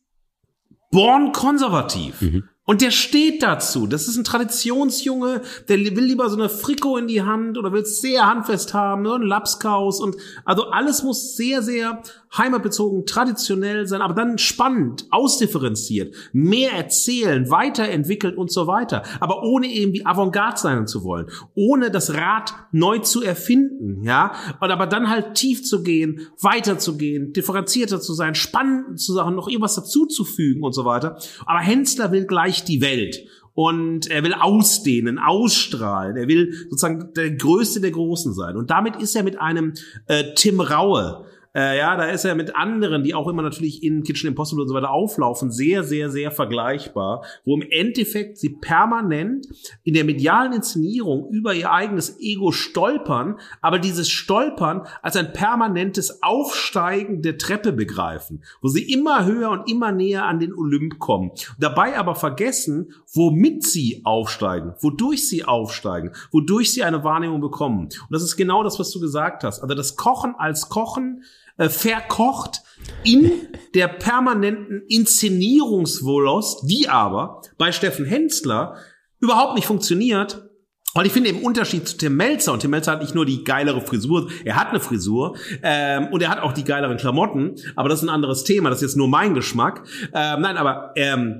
born 0.91 1.31
konservativ. 1.31 2.21
Mhm. 2.21 2.49
Und 2.65 2.81
der 2.81 2.93
steht 2.93 3.43
dazu. 3.43 3.89
Das 3.89 4.07
ist 4.07 4.17
ein 4.17 4.23
Traditionsjunge, 4.23 5.43
der 5.69 5.79
will 5.79 6.05
lieber 6.05 6.31
so 6.31 6.37
eine 6.37 6.49
Frikot 6.49 6.99
in 6.99 7.09
die 7.09 7.23
Hand 7.23 7.59
oder 7.59 7.73
will 7.73 7.83
es 7.83 8.01
sehr 8.01 8.27
handfest 8.27 8.73
haben, 8.73 9.03
ne? 9.03 9.15
ein 9.15 9.23
Lapskaus 9.23 10.01
und 10.01 10.17
also 10.45 10.67
alles 10.71 11.03
muss 11.03 11.35
sehr, 11.35 11.63
sehr 11.63 12.03
heimatbezogen, 12.37 13.05
traditionell 13.05 13.87
sein, 13.87 14.01
aber 14.01 14.15
dann 14.15 14.39
spannend, 14.39 15.07
ausdifferenziert, 15.11 16.15
mehr 16.33 16.73
erzählen, 16.73 17.51
weiterentwickeln 17.51 18.37
und 18.37 18.51
so 18.51 18.67
weiter. 18.67 19.03
Aber 19.21 19.43
ohne 19.43 19.67
irgendwie 19.67 20.07
Avantgarde 20.07 20.59
sein 20.59 20.87
zu 20.87 21.05
wollen, 21.05 21.27
ohne 21.55 21.91
das 21.91 22.15
Rad 22.15 22.55
neu 22.71 23.01
zu 23.01 23.23
erfinden, 23.23 24.03
ja. 24.03 24.33
Und 24.61 24.71
aber 24.71 24.87
dann 24.87 25.11
halt 25.11 25.35
tief 25.35 25.65
zu 25.65 25.83
gehen, 25.83 26.29
weiterzugehen, 26.41 27.33
differenzierter 27.33 28.01
zu 28.01 28.15
sein, 28.15 28.35
spannend 28.35 29.01
zu 29.01 29.13
sagen, 29.13 29.35
noch 29.35 29.49
irgendwas 29.49 29.75
dazuzufügen 29.75 30.63
und 30.63 30.73
so 30.73 30.85
weiter. 30.85 31.19
Aber 31.45 31.59
Hensler 31.59 32.13
will 32.13 32.27
gleich 32.27 32.52
die 32.65 32.81
Welt 32.81 33.25
und 33.55 34.11
er 34.11 34.23
will 34.25 34.35
ausdehnen, 34.35 35.19
ausstrahlen. 35.19 36.17
Er 36.17 36.29
will 36.29 36.53
sozusagen 36.71 37.13
der 37.15 37.33
Größte 37.33 37.81
der 37.81 37.91
Großen 37.91 38.33
sein. 38.33 38.57
Und 38.57 38.71
damit 38.71 38.97
ist 38.97 39.15
er 39.15 39.23
mit 39.23 39.39
einem 39.39 39.75
äh, 40.07 40.35
Tim 40.35 40.61
Raue, 40.61 41.27
äh, 41.55 41.79
ja, 41.79 41.97
da 41.97 42.05
ist 42.05 42.25
er 42.25 42.35
mit 42.35 42.57
anderen, 42.57 43.03
die 43.03 43.15
auch 43.15 43.29
immer 43.29 43.43
natürlich 43.43 43.83
in 43.83 44.03
Kitchen 44.03 44.29
Impossible 44.29 44.63
und 44.63 44.69
so 44.69 44.75
weiter 44.75 44.91
auflaufen, 44.91 45.51
sehr, 45.51 45.85
sehr, 45.85 46.11
sehr 46.11 46.31
vergleichbar, 46.31 47.25
wo 47.45 47.55
im 47.55 47.67
Endeffekt 47.71 48.39
sie 48.39 48.51
permanent 48.51 49.47
in 49.85 49.95
der 49.95 50.05
medialen 50.05 50.53
Inszenierung 50.53 51.29
über 51.31 51.55
ihr 51.55 51.71
eigenes 51.71 52.19
Ego 52.21 52.53
stolpern, 52.53 53.39
aber 53.61 53.79
dieses 53.79 54.09
Stolpern 54.09 54.87
als 55.03 55.17
ein 55.17 55.33
permanentes 55.33 56.23
Aufsteigen 56.23 57.23
der 57.23 57.37
Treppe 57.37 57.73
begreifen, 57.73 58.43
wo 58.63 58.69
sie 58.69 58.91
immer 58.91 59.27
höher 59.27 59.51
und 59.51 59.71
immer 59.71 59.93
näher 59.93 60.25
an 60.25 60.41
den 60.41 60.55
Olymp 60.55 60.99
kommen. 60.99 61.33
Dabei 61.59 61.99
aber 61.99 62.15
vergessen, 62.15 62.95
womit 63.13 63.65
sie 63.65 64.01
aufsteigen, 64.05 64.75
wodurch 64.81 65.29
sie 65.29 65.45
aufsteigen, 65.45 66.13
wodurch 66.31 66.73
sie 66.73 66.83
eine 66.83 67.05
Wahrnehmung 67.05 67.41
bekommen. 67.41 67.85
Und 67.85 68.11
das 68.11 68.23
ist 68.23 68.37
genau 68.37 68.63
das, 68.63 68.79
was 68.79 68.91
du 68.91 69.01
gesagt 69.01 69.45
hast. 69.45 69.61
Also 69.61 69.75
das 69.75 69.97
Kochen 69.97 70.35
als 70.37 70.69
Kochen, 70.69 71.25
äh, 71.63 71.69
verkocht 71.69 72.63
in 73.05 73.31
der 73.75 73.89
permanenten 73.89 74.83
Inszenierungswollust, 74.89 76.69
die 76.69 76.89
aber 76.89 77.43
bei 77.59 77.73
Steffen 77.73 78.05
Hensler 78.05 78.77
überhaupt 79.21 79.55
nicht 79.55 79.67
funktioniert, 79.67 80.49
und 80.95 81.07
ich 81.07 81.13
finde 81.13 81.31
im 81.31 81.39
Unterschied 81.39 81.89
zu 81.89 81.97
Tim 81.97 82.17
Melzer, 82.17 82.53
und 82.53 82.61
Tim 82.61 82.71
Melzer 82.71 82.93
hat 82.93 83.01
nicht 83.01 83.15
nur 83.15 83.25
die 83.25 83.45
geilere 83.45 83.81
Frisur, 83.81 84.29
er 84.45 84.57
hat 84.57 84.71
eine 84.71 84.81
Frisur 84.81 85.37
ähm, 85.63 86.09
und 86.13 86.23
er 86.23 86.29
hat 86.29 86.41
auch 86.41 86.53
die 86.53 86.65
geileren 86.65 86.99
Klamotten, 86.99 87.55
aber 87.77 87.89
das 87.89 88.01
ist 88.01 88.05
ein 88.05 88.15
anderes 88.15 88.45
Thema, 88.45 88.69
das 88.69 88.83
ist 88.83 88.91
jetzt 88.91 88.97
nur 88.97 89.09
mein 89.09 89.33
Geschmack. 89.33 89.85
Ähm, 90.13 90.43
nein, 90.43 90.57
aber 90.57 90.93
ähm, 90.97 91.39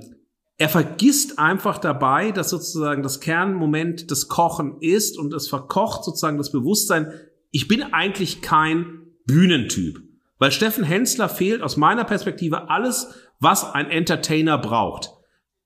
er 0.57 0.69
vergisst 0.69 1.37
einfach 1.37 1.77
dabei, 1.77 2.31
dass 2.31 2.49
sozusagen 2.49 3.03
das 3.03 3.19
Kernmoment 3.19 4.09
des 4.09 4.27
Kochen 4.27 4.77
ist 4.79 5.19
und 5.19 5.33
es 5.33 5.47
verkocht 5.47 6.03
sozusagen 6.03 6.37
das 6.37 6.51
Bewusstsein, 6.51 7.11
ich 7.51 7.67
bin 7.67 7.83
eigentlich 7.83 8.41
kein 8.41 9.01
Bühnentyp. 9.25 10.12
Weil 10.43 10.51
Steffen 10.51 10.83
Hensler 10.83 11.29
fehlt 11.29 11.61
aus 11.61 11.77
meiner 11.77 12.03
Perspektive 12.03 12.69
alles, 12.69 13.13
was 13.39 13.63
ein 13.63 13.89
Entertainer 13.89 14.57
braucht. 14.57 15.11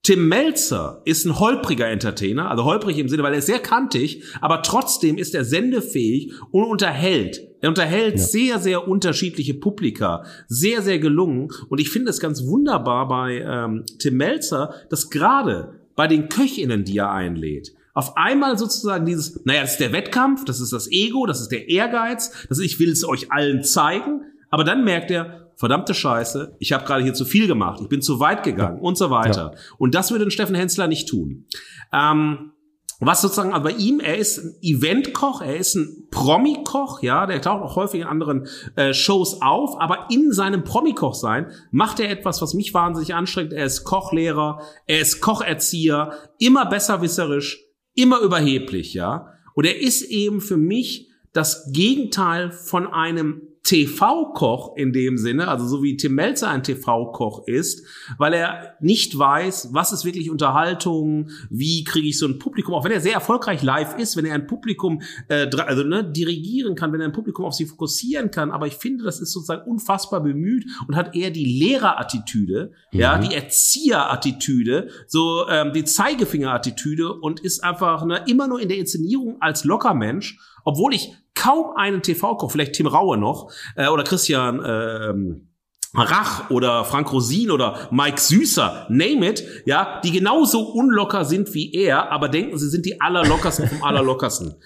Tim 0.04 0.28
Melzer 0.28 1.02
ist 1.04 1.24
ein 1.24 1.40
holpriger 1.40 1.88
Entertainer, 1.88 2.48
also 2.48 2.62
holprig 2.62 2.96
im 2.98 3.08
Sinne, 3.08 3.24
weil 3.24 3.32
er 3.32 3.40
ist 3.40 3.46
sehr 3.46 3.58
kantig, 3.58 4.22
aber 4.40 4.62
trotzdem 4.62 5.18
ist 5.18 5.34
er 5.34 5.44
sendefähig 5.44 6.32
und 6.52 6.62
unterhält. 6.62 7.40
Er 7.60 7.70
unterhält 7.70 8.18
ja. 8.18 8.24
sehr, 8.24 8.58
sehr 8.60 8.86
unterschiedliche 8.86 9.54
Publika, 9.54 10.22
sehr, 10.46 10.80
sehr 10.80 11.00
gelungen. 11.00 11.48
Und 11.68 11.80
ich 11.80 11.90
finde 11.90 12.10
es 12.10 12.20
ganz 12.20 12.46
wunderbar 12.46 13.08
bei 13.08 13.40
ähm, 13.44 13.84
Tim 13.98 14.16
Melzer, 14.16 14.74
dass 14.90 15.10
gerade 15.10 15.80
bei 15.96 16.06
den 16.06 16.28
Köchinnen, 16.28 16.84
die 16.84 16.98
er 16.98 17.10
einlädt, 17.10 17.74
auf 17.94 18.16
einmal 18.16 18.56
sozusagen 18.56 19.06
dieses, 19.06 19.44
naja, 19.44 19.62
das 19.62 19.72
ist 19.72 19.80
der 19.80 19.92
Wettkampf, 19.92 20.44
das 20.44 20.60
ist 20.60 20.72
das 20.72 20.88
Ego, 20.88 21.26
das 21.26 21.40
ist 21.40 21.50
der 21.50 21.68
Ehrgeiz, 21.68 22.30
das 22.48 22.58
ist, 22.58 22.64
ich 22.64 22.78
will 22.78 22.92
es 22.92 23.04
euch 23.04 23.32
allen 23.32 23.64
zeigen, 23.64 24.20
aber 24.50 24.64
dann 24.64 24.84
merkt 24.84 25.10
er, 25.10 25.50
verdammte 25.56 25.92
Scheiße, 25.92 26.56
ich 26.60 26.72
habe 26.72 26.84
gerade 26.84 27.02
hier 27.02 27.14
zu 27.14 27.24
viel 27.24 27.46
gemacht, 27.46 27.80
ich 27.82 27.88
bin 27.88 28.00
zu 28.00 28.20
weit 28.20 28.44
gegangen 28.44 28.76
ja. 28.76 28.82
und 28.82 28.96
so 28.96 29.10
weiter. 29.10 29.52
Ja. 29.54 29.60
Und 29.76 29.94
das 29.94 30.10
würde 30.10 30.24
ein 30.24 30.30
Steffen 30.30 30.54
Hensler 30.54 30.86
nicht 30.86 31.08
tun. 31.08 31.46
Ähm, 31.92 32.52
was 33.00 33.22
sozusagen 33.22 33.52
aber 33.52 33.70
bei 33.70 33.76
ihm, 33.76 34.00
er 34.00 34.18
ist 34.18 34.38
ein 34.38 34.56
Eventkoch, 34.60 35.40
er 35.40 35.56
ist 35.56 35.76
ein 35.76 36.08
Promi-Koch, 36.10 37.02
ja, 37.02 37.26
der 37.26 37.40
taucht 37.40 37.62
auch 37.62 37.76
häufig 37.76 38.00
in 38.00 38.06
anderen 38.06 38.48
äh, 38.74 38.92
Shows 38.92 39.40
auf, 39.40 39.80
aber 39.80 40.08
in 40.10 40.32
seinem 40.32 40.64
Promi-Koch 40.64 41.14
sein 41.14 41.52
macht 41.70 42.00
er 42.00 42.10
etwas, 42.10 42.42
was 42.42 42.54
mich 42.54 42.74
wahnsinnig 42.74 43.14
anstrengt. 43.14 43.52
Er 43.52 43.66
ist 43.66 43.84
Kochlehrer, 43.84 44.62
er 44.86 45.00
ist 45.00 45.20
Kocherzieher, 45.20 46.12
immer 46.38 46.66
besserwisserisch, 46.66 47.64
immer 47.94 48.18
überheblich, 48.20 48.94
ja. 48.94 49.32
Und 49.54 49.64
er 49.64 49.80
ist 49.80 50.02
eben 50.02 50.40
für 50.40 50.56
mich 50.56 51.08
das 51.32 51.70
Gegenteil 51.72 52.50
von 52.50 52.86
einem 52.88 53.42
TV-Koch 53.62 54.76
in 54.76 54.92
dem 54.92 55.18
Sinne, 55.18 55.48
also 55.48 55.66
so 55.66 55.82
wie 55.82 55.96
Tim 55.96 56.14
Melzer 56.14 56.48
ein 56.48 56.62
TV-Koch 56.62 57.46
ist, 57.46 57.84
weil 58.16 58.32
er 58.32 58.76
nicht 58.80 59.18
weiß, 59.18 59.70
was 59.72 59.92
ist 59.92 60.04
wirklich 60.04 60.30
Unterhaltung, 60.30 61.30
wie 61.50 61.84
kriege 61.84 62.08
ich 62.08 62.18
so 62.18 62.26
ein 62.26 62.38
Publikum, 62.38 62.74
auch 62.74 62.84
wenn 62.84 62.92
er 62.92 63.00
sehr 63.00 63.12
erfolgreich 63.12 63.62
live 63.62 63.98
ist, 63.98 64.16
wenn 64.16 64.24
er 64.24 64.34
ein 64.34 64.46
Publikum 64.46 65.02
äh, 65.28 65.48
also 65.56 65.82
ne, 65.82 66.04
dirigieren 66.04 66.74
kann, 66.74 66.92
wenn 66.92 67.00
er 67.00 67.08
ein 67.08 67.12
Publikum 67.12 67.44
auf 67.44 67.54
sie 67.54 67.66
fokussieren 67.66 68.30
kann, 68.30 68.50
aber 68.50 68.66
ich 68.66 68.74
finde, 68.74 69.04
das 69.04 69.20
ist 69.20 69.32
sozusagen 69.32 69.68
unfassbar 69.70 70.22
bemüht 70.22 70.64
und 70.86 70.96
hat 70.96 71.14
eher 71.14 71.30
die 71.30 71.44
Lehrerattitüde, 71.44 72.72
mhm. 72.92 72.98
ja, 72.98 73.18
die 73.18 73.34
Erzieherattitüde, 73.34 74.88
so 75.06 75.46
ähm, 75.48 75.72
die 75.72 75.84
Zeigefingerattitüde 75.84 77.12
und 77.12 77.40
ist 77.40 77.62
einfach 77.62 78.04
ne, 78.04 78.24
immer 78.26 78.48
nur 78.48 78.60
in 78.60 78.68
der 78.68 78.78
Inszenierung 78.78 79.36
als 79.40 79.64
locker 79.64 79.94
Mensch 79.94 80.38
obwohl 80.68 80.92
ich 80.92 81.14
kaum 81.34 81.74
einen 81.76 82.02
TV-Koch, 82.02 82.52
vielleicht 82.52 82.74
Tim 82.74 82.88
Raue 82.88 83.16
noch, 83.16 83.50
äh, 83.74 83.88
oder 83.88 84.04
Christian 84.04 84.62
ähm, 84.66 85.48
Rach 85.94 86.50
oder 86.50 86.84
Frank 86.84 87.10
Rosin 87.10 87.50
oder 87.50 87.88
Mike 87.90 88.20
Süßer, 88.20 88.86
name 88.90 89.30
it, 89.30 89.42
ja, 89.64 89.98
die 90.04 90.12
genauso 90.12 90.60
unlocker 90.60 91.24
sind 91.24 91.54
wie 91.54 91.72
er, 91.72 92.12
aber 92.12 92.28
denken, 92.28 92.58
sie 92.58 92.68
sind 92.68 92.84
die 92.84 93.00
allerlockersten 93.00 93.66
vom 93.66 93.82
allerlockersten. 93.82 94.56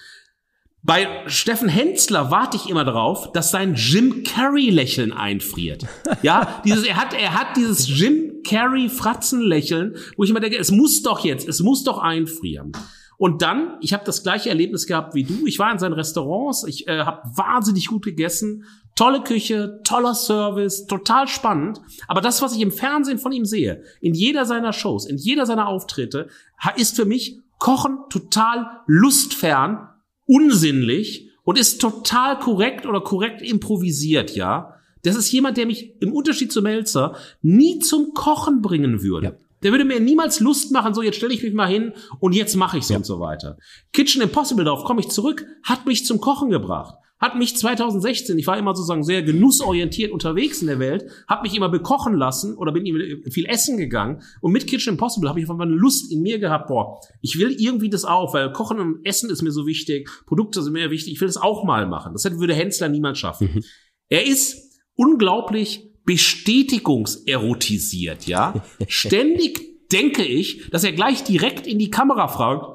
Bei 0.85 1.07
Steffen 1.27 1.69
Hensler 1.69 2.29
warte 2.29 2.57
ich 2.57 2.69
immer 2.69 2.83
darauf, 2.83 3.31
dass 3.31 3.51
sein 3.51 3.75
Jim 3.75 4.23
Carrey 4.23 4.69
Lächeln 4.69 5.13
einfriert. 5.13 5.85
Ja, 6.21 6.61
dieses, 6.65 6.83
er 6.83 6.97
hat, 6.97 7.13
er 7.13 7.33
hat 7.33 7.55
dieses 7.55 7.87
Jim 7.87 8.41
Carrey 8.45 8.89
Fratzen 8.89 9.39
Lächeln, 9.39 9.95
wo 10.17 10.25
ich 10.25 10.29
immer 10.29 10.41
denke, 10.41 10.57
es 10.57 10.71
muss 10.71 11.01
doch 11.01 11.23
jetzt, 11.23 11.47
es 11.47 11.61
muss 11.61 11.85
doch 11.85 11.99
einfrieren. 11.99 12.73
Und 13.17 13.41
dann, 13.41 13.77
ich 13.81 13.93
habe 13.93 14.03
das 14.05 14.23
gleiche 14.23 14.49
Erlebnis 14.49 14.87
gehabt 14.87 15.15
wie 15.15 15.23
du. 15.23 15.45
Ich 15.45 15.59
war 15.59 15.71
in 15.71 15.79
seinen 15.79 15.93
Restaurants, 15.93 16.65
ich 16.67 16.87
äh, 16.87 16.99
habe 16.99 17.21
wahnsinnig 17.35 17.87
gut 17.87 18.03
gegessen, 18.03 18.65
tolle 18.95 19.21
Küche, 19.21 19.79
toller 19.83 20.13
Service, 20.13 20.85
total 20.87 21.27
spannend. 21.27 21.81
Aber 22.07 22.21
das, 22.21 22.41
was 22.41 22.55
ich 22.55 22.61
im 22.61 22.71
Fernsehen 22.71 23.19
von 23.19 23.31
ihm 23.31 23.45
sehe, 23.45 23.83
in 24.01 24.13
jeder 24.13 24.45
seiner 24.45 24.73
Shows, 24.73 25.05
in 25.05 25.17
jeder 25.17 25.45
seiner 25.45 25.67
Auftritte, 25.67 26.27
ist 26.75 26.95
für 26.95 27.05
mich 27.05 27.39
Kochen 27.59 27.97
total 28.09 28.81
lustfern, 28.87 29.89
unsinnlich 30.25 31.29
und 31.43 31.57
ist 31.57 31.79
total 31.79 32.39
korrekt 32.39 32.85
oder 32.85 33.01
korrekt 33.01 33.41
improvisiert, 33.41 34.35
ja. 34.35 34.75
Das 35.03 35.15
ist 35.15 35.31
jemand, 35.31 35.57
der 35.57 35.65
mich 35.65 36.01
im 36.01 36.13
Unterschied 36.13 36.51
zu 36.51 36.61
Melzer 36.61 37.15
nie 37.41 37.79
zum 37.79 38.13
Kochen 38.13 38.61
bringen 38.61 39.03
würde. 39.03 39.27
Ja. 39.27 39.33
Der 39.63 39.71
würde 39.71 39.85
mir 39.85 39.99
niemals 39.99 40.39
Lust 40.39 40.71
machen, 40.71 40.93
so 40.93 41.01
jetzt 41.01 41.15
stelle 41.15 41.33
ich 41.33 41.43
mich 41.43 41.53
mal 41.53 41.67
hin 41.67 41.93
und 42.19 42.35
jetzt 42.35 42.55
mache 42.55 42.77
ich's 42.77 42.89
ja. 42.89 42.97
und 42.97 43.05
so 43.05 43.19
weiter. 43.19 43.57
Kitchen 43.93 44.21
Impossible, 44.21 44.65
darauf 44.65 44.83
komme 44.83 44.99
ich 44.99 45.09
zurück, 45.09 45.45
hat 45.63 45.85
mich 45.85 46.05
zum 46.05 46.19
Kochen 46.19 46.49
gebracht. 46.49 46.95
Hat 47.23 47.37
mich 47.37 47.55
2016, 47.55 48.37
ich 48.37 48.47
war 48.47 48.57
immer 48.57 48.75
sozusagen 48.75 49.05
sehr 49.05 49.23
genussorientiert 49.23 50.11
unterwegs 50.11 50.61
in 50.61 50.67
der 50.67 50.79
Welt, 50.79 51.05
habe 51.29 51.43
mich 51.43 51.55
immer 51.55 51.69
bekochen 51.69 52.15
lassen 52.15 52.57
oder 52.57 52.73
bin 52.73 52.83
viel 53.31 53.45
essen 53.45 53.77
gegangen 53.77 54.21
und 54.41 54.51
mit 54.51 54.67
Kitchen 54.67 54.95
Impossible 54.95 55.29
habe 55.29 55.39
ich 55.39 55.45
einfach 55.45 55.55
mal 55.55 55.67
eine 55.67 55.75
Lust 55.75 56.11
in 56.11 56.21
mir 56.21 56.39
gehabt, 56.39 56.67
boah, 56.67 56.99
ich 57.21 57.39
will 57.39 57.55
irgendwie 57.57 57.89
das 57.89 58.03
auch, 58.03 58.33
weil 58.33 58.51
Kochen 58.51 58.81
und 58.81 59.05
Essen 59.05 59.29
ist 59.29 59.41
mir 59.41 59.51
so 59.51 59.65
wichtig, 59.65 60.09
Produkte 60.25 60.61
sind 60.61 60.73
mir 60.73 60.91
wichtig, 60.91 61.13
ich 61.13 61.21
will 61.21 61.29
das 61.29 61.37
auch 61.37 61.63
mal 61.63 61.87
machen. 61.87 62.11
Das 62.11 62.25
würde 62.25 62.55
Hensler 62.55 62.89
niemand 62.89 63.17
schaffen. 63.17 63.49
Mhm. 63.53 63.63
Er 64.09 64.27
ist 64.27 64.81
unglaublich 64.95 65.92
bestätigungserotisiert, 66.05 68.27
ja. 68.27 68.53
Ständig 68.87 69.89
denke 69.91 70.23
ich, 70.23 70.69
dass 70.71 70.83
er 70.83 70.91
gleich 70.91 71.23
direkt 71.23 71.67
in 71.67 71.79
die 71.79 71.91
Kamera 71.91 72.27
fragt, 72.27 72.65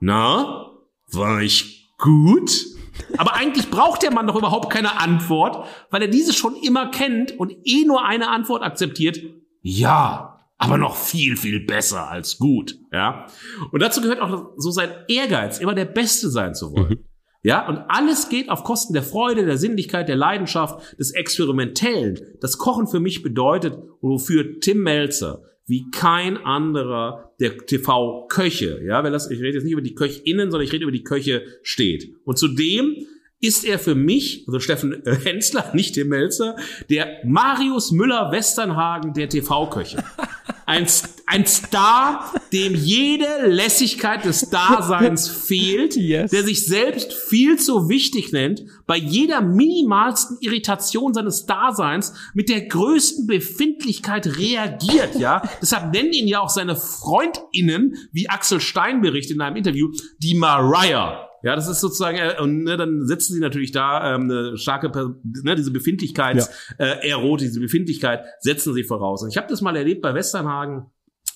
na, 0.00 0.70
war 1.12 1.42
ich 1.42 1.92
gut? 1.98 2.66
Aber 3.16 3.34
eigentlich 3.34 3.70
braucht 3.70 4.02
der 4.02 4.12
Mann 4.12 4.26
doch 4.26 4.36
überhaupt 4.36 4.70
keine 4.70 5.00
Antwort, 5.00 5.66
weil 5.90 6.02
er 6.02 6.08
diese 6.08 6.32
schon 6.32 6.56
immer 6.56 6.90
kennt 6.90 7.38
und 7.38 7.52
eh 7.64 7.84
nur 7.84 8.04
eine 8.04 8.28
Antwort 8.28 8.62
akzeptiert. 8.62 9.20
Ja, 9.62 10.46
aber 10.58 10.76
noch 10.76 10.96
viel, 10.96 11.38
viel 11.38 11.60
besser 11.60 12.10
als 12.10 12.36
gut, 12.36 12.76
ja. 12.92 13.26
Und 13.72 13.80
dazu 13.80 14.02
gehört 14.02 14.20
auch 14.20 14.50
so 14.56 14.70
sein 14.70 14.90
Ehrgeiz, 15.08 15.58
immer 15.58 15.74
der 15.74 15.86
Beste 15.86 16.28
sein 16.28 16.54
zu 16.54 16.72
wollen. 16.72 16.90
Mhm. 16.90 17.04
Ja, 17.42 17.66
und 17.66 17.78
alles 17.88 18.28
geht 18.28 18.50
auf 18.50 18.64
Kosten 18.64 18.92
der 18.92 19.02
Freude, 19.02 19.46
der 19.46 19.56
Sinnlichkeit, 19.56 20.08
der 20.08 20.16
Leidenschaft, 20.16 20.98
des 20.98 21.12
Experimentellen. 21.12 22.20
Das 22.40 22.58
Kochen 22.58 22.86
für 22.86 23.00
mich 23.00 23.22
bedeutet, 23.22 23.78
wofür 24.00 24.60
Tim 24.60 24.82
Melzer 24.82 25.42
wie 25.66 25.88
kein 25.92 26.36
anderer 26.36 27.32
der 27.38 27.56
TV-Köche, 27.56 28.82
ja, 28.84 29.04
weil 29.04 29.12
das, 29.12 29.30
ich 29.30 29.38
rede 29.38 29.54
jetzt 29.54 29.62
nicht 29.62 29.72
über 29.72 29.82
die 29.82 29.94
KöchInnen, 29.94 30.50
sondern 30.50 30.66
ich 30.66 30.72
rede 30.72 30.82
über 30.82 30.92
die 30.92 31.04
Köche 31.04 31.44
steht. 31.62 32.12
Und 32.24 32.38
zudem 32.38 32.96
ist 33.40 33.64
er 33.64 33.78
für 33.78 33.94
mich, 33.94 34.44
also 34.46 34.60
Steffen 34.60 35.02
Hensler, 35.24 35.70
nicht 35.74 35.94
Tim 35.94 36.08
Melzer, 36.08 36.56
der 36.90 37.20
Marius 37.24 37.90
Müller-Westernhagen 37.90 39.14
der 39.14 39.28
TV-Köche. 39.28 40.04
Ein, 40.66 40.86
ein 41.26 41.46
Star, 41.46 42.32
dem 42.52 42.74
jede 42.76 43.46
Lässigkeit 43.46 44.24
des 44.24 44.50
Daseins 44.50 45.26
fehlt, 45.46 45.96
yes. 45.96 46.30
der 46.30 46.44
sich 46.44 46.64
selbst 46.64 47.12
viel 47.12 47.58
zu 47.58 47.88
wichtig 47.88 48.30
nennt, 48.30 48.64
bei 48.86 48.96
jeder 48.96 49.40
minimalsten 49.40 50.36
Irritation 50.40 51.12
seines 51.12 51.46
Daseins 51.46 52.12
mit 52.34 52.48
der 52.48 52.66
größten 52.66 53.26
Befindlichkeit 53.26 54.38
reagiert, 54.38 55.16
ja. 55.18 55.42
Deshalb 55.60 55.92
nennen 55.92 56.12
ihn 56.12 56.28
ja 56.28 56.40
auch 56.40 56.50
seine 56.50 56.76
FreundInnen, 56.76 57.96
wie 58.12 58.28
Axel 58.28 58.60
Stein 58.60 59.00
berichtet 59.00 59.36
in 59.36 59.40
einem 59.40 59.56
Interview, 59.56 59.90
die 60.18 60.34
Mariah. 60.34 61.29
Ja, 61.42 61.56
das 61.56 61.68
ist 61.68 61.80
sozusagen, 61.80 62.18
äh, 62.18 62.40
und 62.40 62.64
ne, 62.64 62.76
dann 62.76 63.06
setzen 63.06 63.34
sie 63.34 63.40
natürlich 63.40 63.72
da 63.72 64.14
ähm, 64.14 64.22
eine 64.30 64.56
starke, 64.56 64.90
ne, 65.22 65.54
diese 65.54 65.70
Befindlichkeits, 65.70 66.50
ja. 66.78 66.86
äh, 66.86 67.08
Erotik, 67.08 67.48
diese 67.48 67.60
Befindlichkeit 67.60 68.24
setzen 68.40 68.74
sie 68.74 68.84
voraus. 68.84 69.22
Und 69.22 69.30
ich 69.30 69.36
habe 69.36 69.48
das 69.48 69.60
mal 69.60 69.76
erlebt 69.76 70.02
bei 70.02 70.14
Westernhagen 70.14 70.86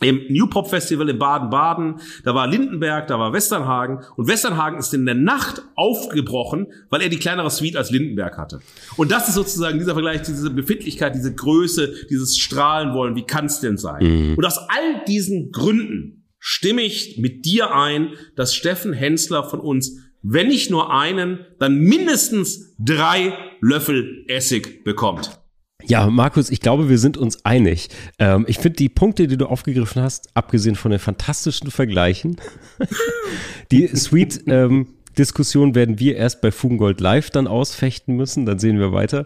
im 0.00 0.20
New 0.28 0.48
Pop 0.48 0.68
Festival 0.68 1.09
in 1.09 1.18
Baden-Baden, 1.18 2.00
da 2.24 2.34
war 2.34 2.46
Lindenberg, 2.46 3.07
da 3.07 3.18
war 3.18 3.32
Westernhagen 3.32 4.00
und 4.16 4.28
Westernhagen 4.28 4.78
ist 4.78 4.92
in 4.92 5.07
der 5.07 5.14
Nacht 5.14 5.62
aufgebrochen, 5.76 6.66
weil 6.90 7.00
er 7.00 7.09
die 7.09 7.18
kleinere 7.18 7.50
Suite 7.50 7.76
als 7.76 7.90
Lindenberg 7.90 8.36
hatte. 8.36 8.61
Und 8.96 9.12
das 9.12 9.28
ist 9.28 9.34
sozusagen 9.34 9.78
dieser 9.78 9.92
Vergleich, 9.92 10.22
diese 10.22 10.50
Befindlichkeit, 10.50 11.14
diese 11.14 11.34
Größe, 11.34 11.94
dieses 12.11 12.36
Strahlen 12.36 12.92
wollen, 12.92 13.14
wie 13.14 13.24
kann 13.24 13.46
es 13.46 13.61
denn 13.61 13.78
sein? 13.78 14.02
Mhm. 14.05 14.34
Und 14.36 14.44
aus 14.44 14.59
all 14.59 15.05
diesen 15.07 15.52
Gründen 15.52 16.24
stimme 16.47 16.82
ich 16.82 17.16
mit 17.16 17.47
dir 17.47 17.74
ein, 17.74 18.11
dass 18.36 18.55
Steffen 18.55 18.92
Hensler 18.92 19.49
von 19.49 19.61
uns, 19.61 19.97
wenn 20.20 20.49
nicht 20.49 20.70
nur 20.70 20.92
einen, 20.92 21.38
dann 21.59 21.78
mindestens 21.78 22.74
drei 22.78 23.32
Löffel 23.62 24.26
Essig 24.28 24.84
bekommt. 24.84 25.40
Ja, 25.86 26.07
Markus, 26.11 26.51
ich 26.51 26.61
glaube, 26.61 26.90
wir 26.90 26.99
sind 26.99 27.16
uns 27.16 27.47
einig. 27.47 27.88
Ähm, 28.18 28.45
ich 28.47 28.59
finde 28.59 28.76
die 28.76 28.90
Punkte, 28.90 29.26
die 29.26 29.38
du 29.38 29.47
aufgegriffen 29.47 30.03
hast, 30.03 30.36
abgesehen 30.36 30.76
von 30.76 30.90
den 30.90 31.01
fantastischen 31.01 31.70
Vergleichen, 31.70 32.36
die 33.70 33.86
Sweet 33.88 34.45
ähm, 34.47 34.88
Diskussion 35.16 35.74
werden 35.74 35.99
wir 35.99 36.16
erst 36.16 36.42
bei 36.42 36.53
Fugengold 36.53 37.01
Live 37.01 37.30
dann 37.30 37.47
ausfechten 37.47 38.16
müssen, 38.16 38.45
dann 38.45 38.59
sehen 38.59 38.78
wir 38.78 38.92
weiter. 38.92 39.24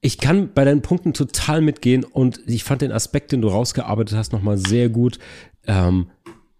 Ich 0.00 0.18
kann 0.18 0.52
bei 0.54 0.64
deinen 0.64 0.82
Punkten 0.82 1.12
total 1.12 1.60
mitgehen 1.60 2.04
und 2.04 2.40
ich 2.46 2.62
fand 2.62 2.82
den 2.82 2.92
Aspekt, 2.92 3.32
den 3.32 3.42
du 3.42 3.48
rausgearbeitet 3.48 4.16
hast, 4.16 4.32
nochmal 4.32 4.58
sehr 4.58 4.88
gut. 4.88 5.18
Ähm, 5.66 6.06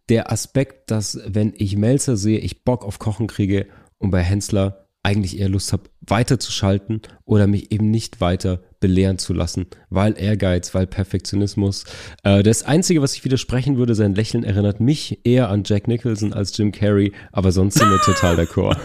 der 0.08 0.32
Aspekt, 0.32 0.90
dass 0.90 1.20
wenn 1.26 1.52
ich 1.56 1.76
Melzer 1.76 2.16
sehe, 2.16 2.38
ich 2.38 2.64
Bock 2.64 2.84
auf 2.84 2.98
Kochen 2.98 3.26
kriege 3.26 3.66
und 3.98 4.10
bei 4.10 4.22
Hensler 4.22 4.88
eigentlich 5.02 5.38
eher 5.38 5.48
Lust 5.48 5.72
habe, 5.72 5.84
weiterzuschalten 6.00 7.02
oder 7.24 7.46
mich 7.46 7.72
eben 7.72 7.90
nicht 7.90 8.20
weiter 8.20 8.62
belehren 8.82 9.16
zu 9.16 9.32
lassen, 9.32 9.66
weil 9.88 10.14
Ehrgeiz, 10.18 10.74
weil 10.74 10.86
Perfektionismus. 10.86 11.84
Äh, 12.24 12.42
das 12.42 12.64
Einzige, 12.64 13.00
was 13.00 13.14
ich 13.14 13.24
widersprechen 13.24 13.78
würde, 13.78 13.94
sein 13.94 14.14
Lächeln 14.14 14.44
erinnert 14.44 14.80
mich 14.80 15.20
eher 15.24 15.48
an 15.48 15.62
Jack 15.64 15.88
Nicholson 15.88 16.34
als 16.34 16.54
Jim 16.58 16.72
Carrey, 16.72 17.12
aber 17.32 17.52
sonst 17.52 17.78
sind 17.78 17.88
wir 17.88 18.00
total 18.00 18.38
d'accord. 18.38 18.76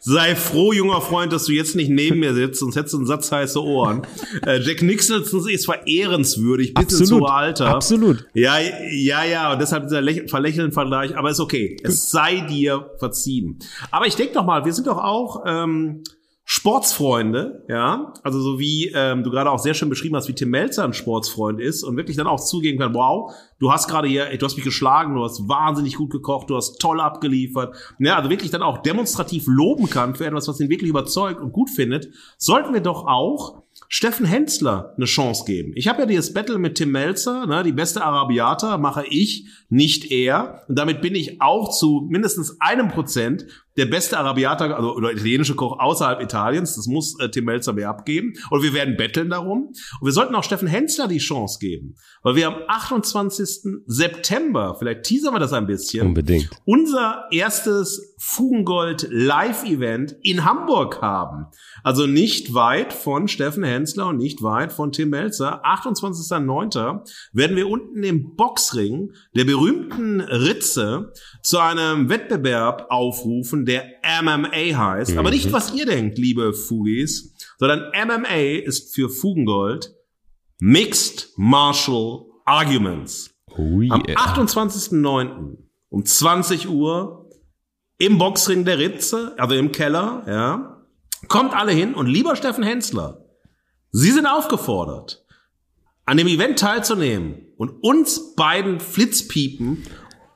Sei 0.00 0.36
froh, 0.36 0.72
junger 0.72 1.00
Freund, 1.00 1.32
dass 1.32 1.46
du 1.46 1.52
jetzt 1.52 1.74
nicht 1.74 1.90
neben 1.90 2.20
mir 2.20 2.34
sitzt, 2.34 2.60
sonst 2.60 2.76
hättest 2.76 2.92
du 2.92 2.98
einen 2.98 3.06
Satz 3.06 3.32
heiße 3.32 3.62
Ohren. 3.62 4.02
Äh, 4.46 4.60
Jack 4.60 4.82
Nicholson 4.82 5.48
ist 5.48 5.64
verehrenswürdig 5.64 6.74
bis 6.74 7.00
ins 7.00 7.10
hohe 7.10 7.30
Alter. 7.30 7.68
Absolut. 7.68 8.26
Ja, 8.34 8.58
ja, 8.90 9.24
ja, 9.24 9.52
und 9.52 9.60
deshalb 9.60 9.84
dieser 9.84 10.02
verlächeln 10.28 10.72
Vergleich, 10.72 11.16
aber 11.16 11.30
ist 11.30 11.40
okay. 11.40 11.76
Es 11.82 12.10
sei 12.10 12.40
dir 12.40 12.90
verziehen. 12.98 13.58
Aber 13.90 14.06
ich 14.06 14.16
denke 14.16 14.34
doch 14.34 14.44
mal, 14.44 14.66
wir 14.66 14.72
sind 14.74 14.86
doch 14.86 14.98
auch 14.98 15.44
ähm, 15.46 16.02
Sportsfreunde, 16.50 17.66
ja, 17.68 18.14
also 18.22 18.40
so 18.40 18.58
wie 18.58 18.90
ähm, 18.94 19.22
du 19.22 19.30
gerade 19.30 19.50
auch 19.50 19.58
sehr 19.58 19.74
schön 19.74 19.90
beschrieben 19.90 20.16
hast, 20.16 20.28
wie 20.28 20.34
Tim 20.34 20.48
Melzer 20.48 20.82
ein 20.82 20.94
Sportsfreund 20.94 21.60
ist 21.60 21.82
und 21.82 21.98
wirklich 21.98 22.16
dann 22.16 22.26
auch 22.26 22.40
zugeben 22.40 22.78
kann, 22.78 22.94
wow, 22.94 23.34
du 23.58 23.70
hast 23.70 23.86
gerade 23.86 24.08
hier, 24.08 24.34
du 24.34 24.46
hast 24.46 24.56
mich 24.56 24.64
geschlagen, 24.64 25.14
du 25.14 25.22
hast 25.22 25.46
wahnsinnig 25.46 25.96
gut 25.96 26.08
gekocht, 26.08 26.48
du 26.48 26.56
hast 26.56 26.80
toll 26.80 27.02
abgeliefert, 27.02 27.76
ja, 27.98 28.16
also 28.16 28.30
wirklich 28.30 28.50
dann 28.50 28.62
auch 28.62 28.78
demonstrativ 28.78 29.44
loben 29.46 29.90
kann 29.90 30.14
für 30.14 30.24
etwas, 30.24 30.48
was 30.48 30.58
ihn 30.58 30.70
wirklich 30.70 30.88
überzeugt 30.88 31.42
und 31.42 31.52
gut 31.52 31.68
findet, 31.68 32.08
sollten 32.38 32.72
wir 32.72 32.80
doch 32.80 33.06
auch 33.06 33.64
Steffen 33.86 34.26
Hensler 34.26 34.94
eine 34.96 35.06
Chance 35.06 35.44
geben. 35.46 35.72
Ich 35.76 35.86
habe 35.86 36.00
ja 36.00 36.06
dieses 36.06 36.32
Battle 36.34 36.58
mit 36.58 36.76
Tim 36.76 36.90
Melzer, 36.90 37.46
ne, 37.46 37.62
die 37.62 37.72
beste 37.72 38.02
Arabiata 38.02 38.76
mache 38.78 39.06
ich, 39.06 39.46
nicht 39.68 40.10
er. 40.10 40.62
Und 40.68 40.78
damit 40.78 41.00
bin 41.00 41.14
ich 41.14 41.40
auch 41.40 41.70
zu 41.70 42.06
mindestens 42.10 42.60
einem 42.60 42.88
Prozent 42.88 43.46
der 43.78 43.86
beste 43.86 44.18
Arabiata 44.18 44.66
also, 44.74 44.94
oder 44.94 45.12
italienische 45.12 45.54
Koch 45.54 45.78
außerhalb 45.78 46.20
Italiens. 46.20 46.74
Das 46.74 46.86
muss 46.86 47.18
äh, 47.20 47.30
Tim 47.30 47.44
Melzer 47.44 47.72
mir 47.72 47.88
abgeben. 47.88 48.34
Und 48.50 48.62
wir 48.62 48.74
werden 48.74 48.96
betteln 48.96 49.30
darum. 49.30 49.68
Und 50.00 50.06
wir 50.06 50.12
sollten 50.12 50.34
auch 50.34 50.42
Steffen 50.42 50.68
Hensler 50.68 51.06
die 51.06 51.18
Chance 51.18 51.58
geben. 51.60 51.94
Weil 52.22 52.34
wir 52.34 52.48
am 52.48 52.56
28. 52.66 53.82
September, 53.86 54.74
vielleicht 54.78 55.04
teasern 55.04 55.32
wir 55.32 55.38
das 55.38 55.52
ein 55.52 55.66
bisschen. 55.66 56.08
Unbedingt. 56.08 56.50
Unser 56.64 57.26
erstes 57.30 58.16
Fugengold 58.18 59.06
Live-Event 59.10 60.16
in 60.22 60.44
Hamburg 60.44 61.00
haben. 61.00 61.46
Also 61.84 62.06
nicht 62.06 62.52
weit 62.52 62.92
von 62.92 63.28
Steffen 63.28 63.62
Hensler 63.62 64.08
und 64.08 64.16
nicht 64.16 64.42
weit 64.42 64.72
von 64.72 64.90
Tim 64.90 65.10
Melzer. 65.10 65.64
28.09. 65.64 67.08
werden 67.32 67.56
wir 67.56 67.68
unten 67.68 68.02
im 68.02 68.34
Boxring 68.34 69.12
der 69.36 69.44
berühmten 69.44 70.20
Ritze 70.20 71.12
zu 71.42 71.60
einem 71.60 72.08
Wettbewerb 72.08 72.86
aufrufen, 72.90 73.66
der 73.68 73.84
MMA 74.22 74.50
heißt. 74.76 75.12
Mhm. 75.12 75.18
Aber 75.18 75.30
nicht, 75.30 75.52
was 75.52 75.72
ihr 75.74 75.86
denkt, 75.86 76.18
liebe 76.18 76.52
Fugis, 76.52 77.34
sondern 77.58 77.92
MMA 77.94 78.64
ist 78.64 78.94
für 78.94 79.08
Fugengold 79.08 79.94
Mixed 80.58 81.28
Martial 81.36 82.24
Arguments. 82.44 83.30
Oh 83.56 83.80
yeah. 83.80 83.94
Am 83.94 84.02
28.09. 84.02 85.56
um 85.90 86.04
20 86.04 86.68
Uhr 86.68 87.30
im 87.98 88.18
Boxring 88.18 88.64
der 88.64 88.78
Ritze, 88.78 89.34
also 89.38 89.54
im 89.54 89.72
Keller, 89.72 90.24
ja. 90.26 90.74
Kommt 91.26 91.52
alle 91.52 91.72
hin 91.72 91.94
und 91.94 92.06
lieber 92.06 92.36
Steffen 92.36 92.62
Hensler, 92.62 93.24
Sie 93.90 94.12
sind 94.12 94.26
aufgefordert, 94.26 95.24
an 96.04 96.16
dem 96.16 96.26
Event 96.26 96.58
teilzunehmen 96.58 97.46
und 97.56 97.82
uns 97.82 98.34
beiden 98.36 98.80
Flitzpiepen 98.80 99.84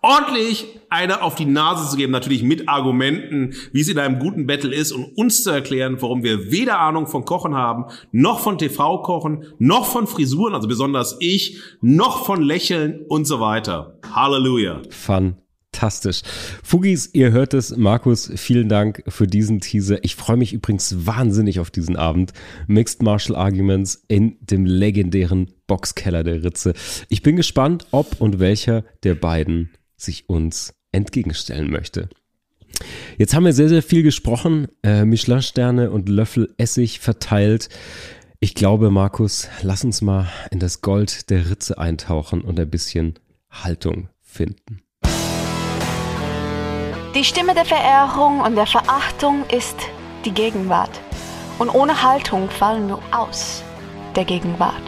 ordentlich 0.01 0.81
eine 0.93 1.23
auf 1.23 1.35
die 1.35 1.45
Nase 1.45 1.91
zu 1.91 1.97
geben, 1.97 2.13
natürlich 2.13 2.43
mit 2.43 2.69
Argumenten, 2.69 3.55
wie 3.73 3.81
es 3.81 3.89
in 3.89 3.99
einem 3.99 4.19
guten 4.19 4.47
Battle 4.47 4.75
ist 4.75 4.93
und 4.93 5.17
uns 5.17 5.43
zu 5.43 5.51
erklären, 5.51 5.97
warum 6.01 6.23
wir 6.23 6.53
weder 6.53 6.79
Ahnung 6.79 7.07
von 7.07 7.25
Kochen 7.25 7.55
haben, 7.55 7.87
noch 8.13 8.41
von 8.41 8.59
TV-Kochen, 8.59 9.47
noch 9.59 9.87
von 9.87 10.07
Frisuren, 10.07 10.55
also 10.55 10.69
besonders 10.69 11.17
ich, 11.21 11.59
noch 11.81 12.25
von 12.25 12.43
Lächeln 12.43 13.05
und 13.09 13.27
so 13.27 13.41
weiter. 13.41 13.99
Halleluja. 14.15 14.83
Fun 14.91 15.37
Fantastisch. 15.75 16.23
Fugis, 16.63 17.11
ihr 17.13 17.33
hört 17.33 17.55
es. 17.55 17.77
Markus, 17.77 18.31
vielen 18.37 18.69
Dank 18.69 19.03
für 19.09 19.27
diesen 19.27 19.61
Teaser. 19.61 20.05
Ich 20.05 20.15
freue 20.15 20.37
mich 20.37 20.53
übrigens 20.53 21.07
wahnsinnig 21.07 21.59
auf 21.59 21.73
diesen 21.73 21.97
Abend. 21.97 22.33
Mixed 22.69 23.03
Martial 23.03 23.37
Arguments 23.37 24.05
in 24.07 24.37
dem 24.41 24.65
legendären 24.65 25.53
Boxkeller 25.67 26.23
der 26.23 26.45
Ritze. 26.45 26.75
Ich 27.09 27.23
bin 27.23 27.35
gespannt, 27.35 27.87
ob 27.91 28.21
und 28.21 28.39
welcher 28.39 28.85
der 29.03 29.17
beiden 29.17 29.71
sich 29.97 30.29
uns 30.29 30.73
entgegenstellen 30.93 31.71
möchte. 31.71 32.09
Jetzt 33.19 33.35
haben 33.35 33.45
wir 33.45 33.53
sehr, 33.53 33.69
sehr 33.69 33.83
viel 33.83 34.03
gesprochen. 34.03 34.69
Äh, 34.83 35.05
Michelin-Sterne 35.05 35.91
und 35.91 36.09
Löffel 36.09 36.55
Essig 36.57 37.01
verteilt. 37.01 37.69
Ich 38.41 38.55
glaube, 38.55 38.91
Markus, 38.91 39.49
lass 39.63 39.85
uns 39.85 40.03
mal 40.03 40.29
in 40.51 40.59
das 40.59 40.81
Gold 40.81 41.31
der 41.31 41.49
Ritze 41.49 41.79
eintauchen 41.79 42.41
und 42.43 42.59
ein 42.59 42.71
bisschen 42.71 43.19
Haltung 43.51 44.09
finden. 44.21 44.83
Die 47.15 47.25
Stimme 47.25 47.55
der 47.55 47.67
Verehrung 47.67 48.41
und 48.41 48.57
der 48.57 48.67
Verachtung 48.67 49.45
ist 49.55 49.77
die 50.25 50.33
Gegenwart. 50.33 51.01
Und 51.59 51.69
ohne 51.69 52.03
Haltung 52.03 52.49
fallen 52.49 52.89
wir 52.89 52.99
aus 53.13 53.63
der 54.17 54.25
Gegenwart. 54.25 54.83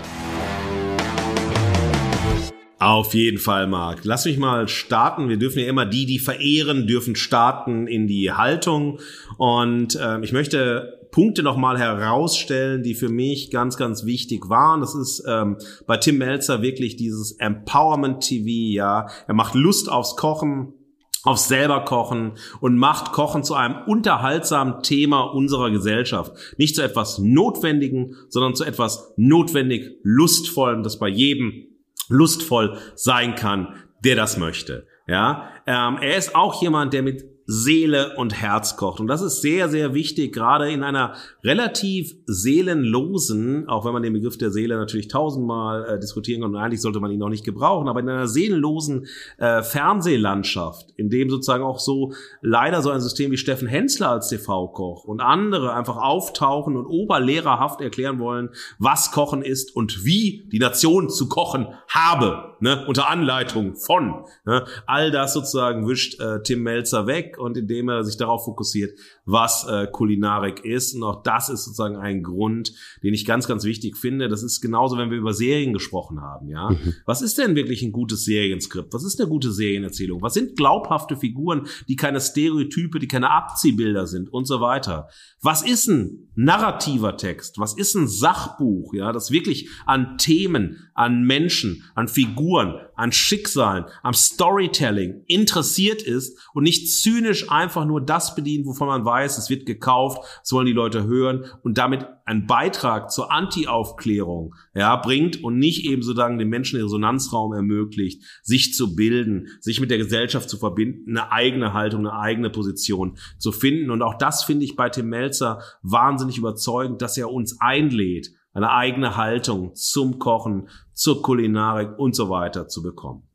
Auf 2.84 3.14
jeden 3.14 3.38
Fall, 3.38 3.66
Marc. 3.66 4.00
Lass 4.04 4.26
mich 4.26 4.36
mal 4.36 4.68
starten. 4.68 5.30
Wir 5.30 5.38
dürfen 5.38 5.60
ja 5.60 5.68
immer 5.68 5.86
die, 5.86 6.04
die 6.04 6.18
verehren, 6.18 6.86
dürfen 6.86 7.16
starten 7.16 7.86
in 7.86 8.06
die 8.06 8.30
Haltung. 8.30 9.00
Und 9.38 9.96
äh, 9.96 10.20
ich 10.20 10.32
möchte 10.32 10.98
Punkte 11.10 11.42
nochmal 11.42 11.78
herausstellen, 11.78 12.82
die 12.82 12.94
für 12.94 13.08
mich 13.08 13.50
ganz, 13.50 13.78
ganz 13.78 14.04
wichtig 14.04 14.50
waren. 14.50 14.82
Das 14.82 14.94
ist 14.94 15.24
ähm, 15.26 15.56
bei 15.86 15.96
Tim 15.96 16.18
Melzer 16.18 16.60
wirklich 16.60 16.96
dieses 16.96 17.32
Empowerment 17.38 18.20
TV, 18.20 18.74
ja. 18.74 19.06
Er 19.26 19.34
macht 19.34 19.54
Lust 19.54 19.90
aufs 19.90 20.14
Kochen 20.16 20.74
auf 21.22 21.38
selber 21.38 21.86
kochen 21.86 22.32
und 22.60 22.76
macht 22.76 23.12
Kochen 23.12 23.44
zu 23.44 23.54
einem 23.54 23.76
unterhaltsamen 23.86 24.82
Thema 24.82 25.22
unserer 25.22 25.70
Gesellschaft. 25.70 26.32
Nicht 26.58 26.76
zu 26.76 26.82
etwas 26.82 27.18
Notwendigen, 27.18 28.14
sondern 28.28 28.54
zu 28.54 28.62
etwas 28.62 29.14
notwendig 29.16 29.96
Lustvollem, 30.02 30.82
das 30.82 30.98
bei 30.98 31.08
jedem 31.08 31.73
lustvoll 32.08 32.78
sein 32.94 33.34
kann, 33.34 33.74
der 34.04 34.16
das 34.16 34.36
möchte. 34.36 34.86
Ja, 35.06 35.50
ähm, 35.66 35.98
er 36.00 36.16
ist 36.16 36.34
auch 36.34 36.62
jemand, 36.62 36.92
der 36.94 37.02
mit 37.02 37.24
Seele 37.46 38.16
und 38.16 38.40
Herz 38.40 38.76
kocht. 38.76 39.00
Und 39.00 39.06
das 39.06 39.20
ist 39.20 39.42
sehr, 39.42 39.68
sehr 39.68 39.92
wichtig, 39.92 40.32
gerade 40.32 40.70
in 40.70 40.82
einer 40.82 41.14
relativ 41.42 42.14
seelenlosen, 42.26 43.68
auch 43.68 43.84
wenn 43.84 43.92
man 43.92 44.02
den 44.02 44.14
Begriff 44.14 44.38
der 44.38 44.50
Seele 44.50 44.76
natürlich 44.76 45.08
tausendmal 45.08 45.84
äh, 45.84 46.00
diskutieren 46.00 46.40
kann 46.40 46.54
und 46.54 46.56
eigentlich 46.56 46.80
sollte 46.80 47.00
man 47.00 47.10
ihn 47.10 47.18
noch 47.18 47.28
nicht 47.28 47.44
gebrauchen, 47.44 47.88
aber 47.88 48.00
in 48.00 48.08
einer 48.08 48.28
seelenlosen 48.28 49.06
äh, 49.38 49.62
Fernsehlandschaft, 49.62 50.92
in 50.96 51.10
dem 51.10 51.28
sozusagen 51.28 51.62
auch 51.62 51.78
so 51.78 52.12
leider 52.40 52.82
so 52.82 52.90
ein 52.90 53.00
System 53.00 53.30
wie 53.30 53.36
Steffen 53.36 53.68
Hensler 53.68 54.10
als 54.10 54.28
TV-Koch 54.28 55.04
und 55.04 55.20
andere 55.20 55.74
einfach 55.74 55.96
auftauchen 55.96 56.76
und 56.76 56.86
oberlehrerhaft 56.86 57.80
erklären 57.80 58.18
wollen, 58.18 58.50
was 58.78 59.12
Kochen 59.12 59.42
ist 59.42 59.76
und 59.76 60.04
wie 60.04 60.48
die 60.50 60.58
Nation 60.58 61.10
zu 61.10 61.28
kochen 61.28 61.68
habe, 61.88 62.56
ne, 62.60 62.84
unter 62.86 63.10
Anleitung 63.10 63.74
von. 63.74 64.24
Ne, 64.46 64.64
all 64.86 65.10
das 65.10 65.34
sozusagen 65.34 65.86
wischt 65.88 66.20
äh, 66.20 66.42
Tim 66.42 66.62
Melzer 66.62 67.06
weg 67.06 67.33
und 67.38 67.56
indem 67.56 67.88
er 67.88 68.04
sich 68.04 68.16
darauf 68.16 68.44
fokussiert, 68.44 68.98
was 69.24 69.66
äh, 69.68 69.86
Kulinarik 69.90 70.64
ist. 70.64 70.94
Und 70.94 71.02
auch 71.02 71.22
das 71.22 71.48
ist 71.48 71.64
sozusagen 71.64 71.96
ein 71.96 72.22
Grund, 72.22 72.72
den 73.02 73.14
ich 73.14 73.24
ganz, 73.24 73.46
ganz 73.46 73.64
wichtig 73.64 73.96
finde. 73.96 74.28
Das 74.28 74.42
ist 74.42 74.60
genauso, 74.60 74.96
wenn 74.96 75.10
wir 75.10 75.18
über 75.18 75.32
Serien 75.32 75.72
gesprochen 75.72 76.20
haben. 76.20 76.48
Ja, 76.48 76.70
mhm. 76.70 76.94
was 77.06 77.22
ist 77.22 77.38
denn 77.38 77.54
wirklich 77.54 77.82
ein 77.82 77.92
gutes 77.92 78.24
Serienskript? 78.24 78.92
Was 78.92 79.04
ist 79.04 79.20
eine 79.20 79.28
gute 79.28 79.52
Serienerzählung? 79.52 80.22
Was 80.22 80.34
sind 80.34 80.56
glaubhafte 80.56 81.16
Figuren, 81.16 81.66
die 81.88 81.96
keine 81.96 82.20
Stereotype, 82.20 82.98
die 82.98 83.08
keine 83.08 83.30
Abziehbilder 83.30 84.06
sind 84.06 84.32
und 84.32 84.46
so 84.46 84.60
weiter? 84.60 85.08
Was 85.40 85.62
ist 85.62 85.88
ein 85.88 86.28
narrativer 86.34 87.16
Text? 87.16 87.58
Was 87.58 87.76
ist 87.76 87.94
ein 87.94 88.08
Sachbuch? 88.08 88.94
Ja, 88.94 89.12
das 89.12 89.30
wirklich 89.30 89.68
an 89.86 90.18
Themen, 90.18 90.88
an 90.94 91.24
Menschen, 91.24 91.84
an 91.94 92.08
Figuren 92.08 92.80
an 92.96 93.12
Schicksalen, 93.12 93.84
am 94.02 94.14
Storytelling 94.14 95.24
interessiert 95.26 96.02
ist 96.02 96.38
und 96.54 96.64
nicht 96.64 96.92
zynisch 96.92 97.50
einfach 97.50 97.84
nur 97.84 98.00
das 98.00 98.34
bedient, 98.34 98.66
wovon 98.66 98.88
man 98.88 99.04
weiß, 99.04 99.38
es 99.38 99.50
wird 99.50 99.66
gekauft, 99.66 100.22
es 100.42 100.52
wollen 100.52 100.66
die 100.66 100.72
Leute 100.72 101.04
hören 101.04 101.44
und 101.62 101.78
damit 101.78 102.06
einen 102.24 102.46
Beitrag 102.46 103.10
zur 103.10 103.32
Anti-Aufklärung 103.32 104.54
ja, 104.74 104.96
bringt 104.96 105.42
und 105.42 105.58
nicht 105.58 105.84
eben 105.84 106.02
sozusagen 106.02 106.38
den 106.38 106.48
Menschen 106.48 106.80
Resonanzraum 106.80 107.52
ermöglicht, 107.52 108.22
sich 108.42 108.74
zu 108.74 108.94
bilden, 108.94 109.48
sich 109.60 109.80
mit 109.80 109.90
der 109.90 109.98
Gesellschaft 109.98 110.48
zu 110.48 110.56
verbinden, 110.56 111.16
eine 111.16 111.32
eigene 111.32 111.72
Haltung, 111.72 112.00
eine 112.00 112.18
eigene 112.18 112.50
Position 112.50 113.18
zu 113.38 113.52
finden. 113.52 113.90
Und 113.90 114.02
auch 114.02 114.14
das 114.14 114.44
finde 114.44 114.64
ich 114.64 114.76
bei 114.76 114.88
Tim 114.88 115.08
Melzer 115.08 115.60
wahnsinnig 115.82 116.38
überzeugend, 116.38 117.02
dass 117.02 117.18
er 117.18 117.30
uns 117.30 117.60
einlädt, 117.60 118.32
eine 118.54 118.70
eigene 118.70 119.16
Haltung 119.16 119.74
zum 119.74 120.18
Kochen, 120.18 120.68
zur 120.94 121.22
Kulinarik 121.22 121.98
und 121.98 122.16
so 122.16 122.30
weiter 122.30 122.68
zu 122.68 122.82
bekommen. 122.82 123.28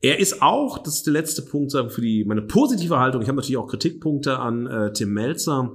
Er 0.00 0.20
ist 0.20 0.42
auch, 0.42 0.78
das 0.78 0.96
ist 0.96 1.06
der 1.06 1.12
letzte 1.12 1.42
Punkt 1.42 1.72
für 1.72 2.00
die 2.00 2.24
meine 2.24 2.42
positive 2.42 2.98
Haltung. 2.98 3.20
Ich 3.20 3.28
habe 3.28 3.36
natürlich 3.36 3.56
auch 3.56 3.66
Kritikpunkte 3.66 4.38
an 4.38 4.66
äh, 4.66 4.92
Tim 4.92 5.12
Melzer, 5.12 5.72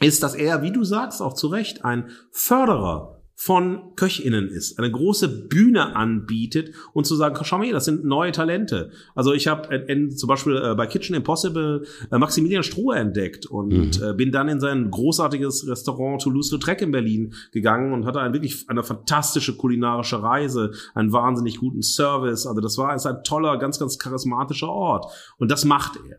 ist, 0.00 0.22
dass 0.22 0.34
er, 0.34 0.62
wie 0.62 0.72
du 0.72 0.82
sagst, 0.82 1.22
auch 1.22 1.34
zu 1.34 1.46
Recht 1.46 1.84
ein 1.84 2.10
Förderer 2.32 3.19
von 3.42 3.94
KöchInnen 3.96 4.48
ist, 4.48 4.78
eine 4.78 4.90
große 4.90 5.46
Bühne 5.48 5.96
anbietet 5.96 6.74
und 6.92 7.06
zu 7.06 7.16
sagen, 7.16 7.42
schau 7.42 7.56
mal 7.56 7.64
hier, 7.64 7.72
das 7.72 7.86
sind 7.86 8.04
neue 8.04 8.32
Talente. 8.32 8.90
Also 9.14 9.32
ich 9.32 9.46
habe 9.46 9.86
zum 10.14 10.28
Beispiel 10.28 10.56
äh, 10.62 10.74
bei 10.74 10.86
Kitchen 10.86 11.16
Impossible 11.16 11.86
äh, 12.12 12.18
Maximilian 12.18 12.62
Strohe 12.62 12.96
entdeckt 12.96 13.46
und 13.46 13.98
mhm. 13.98 14.04
äh, 14.04 14.12
bin 14.12 14.30
dann 14.30 14.50
in 14.50 14.60
sein 14.60 14.90
großartiges 14.90 15.66
Restaurant 15.66 16.20
Toulouse-Lautrec 16.20 16.82
in 16.82 16.92
Berlin 16.92 17.32
gegangen 17.50 17.94
und 17.94 18.04
hatte 18.04 18.20
ein, 18.20 18.34
wirklich 18.34 18.68
eine 18.68 18.82
fantastische 18.82 19.56
kulinarische 19.56 20.22
Reise, 20.22 20.72
einen 20.92 21.10
wahnsinnig 21.10 21.60
guten 21.60 21.80
Service. 21.80 22.46
Also 22.46 22.60
das 22.60 22.76
war 22.76 22.94
ist 22.94 23.06
ein 23.06 23.24
toller, 23.24 23.56
ganz, 23.56 23.78
ganz 23.78 23.98
charismatischer 23.98 24.68
Ort. 24.68 25.06
Und 25.38 25.50
das 25.50 25.64
macht 25.64 25.98
er. 26.10 26.18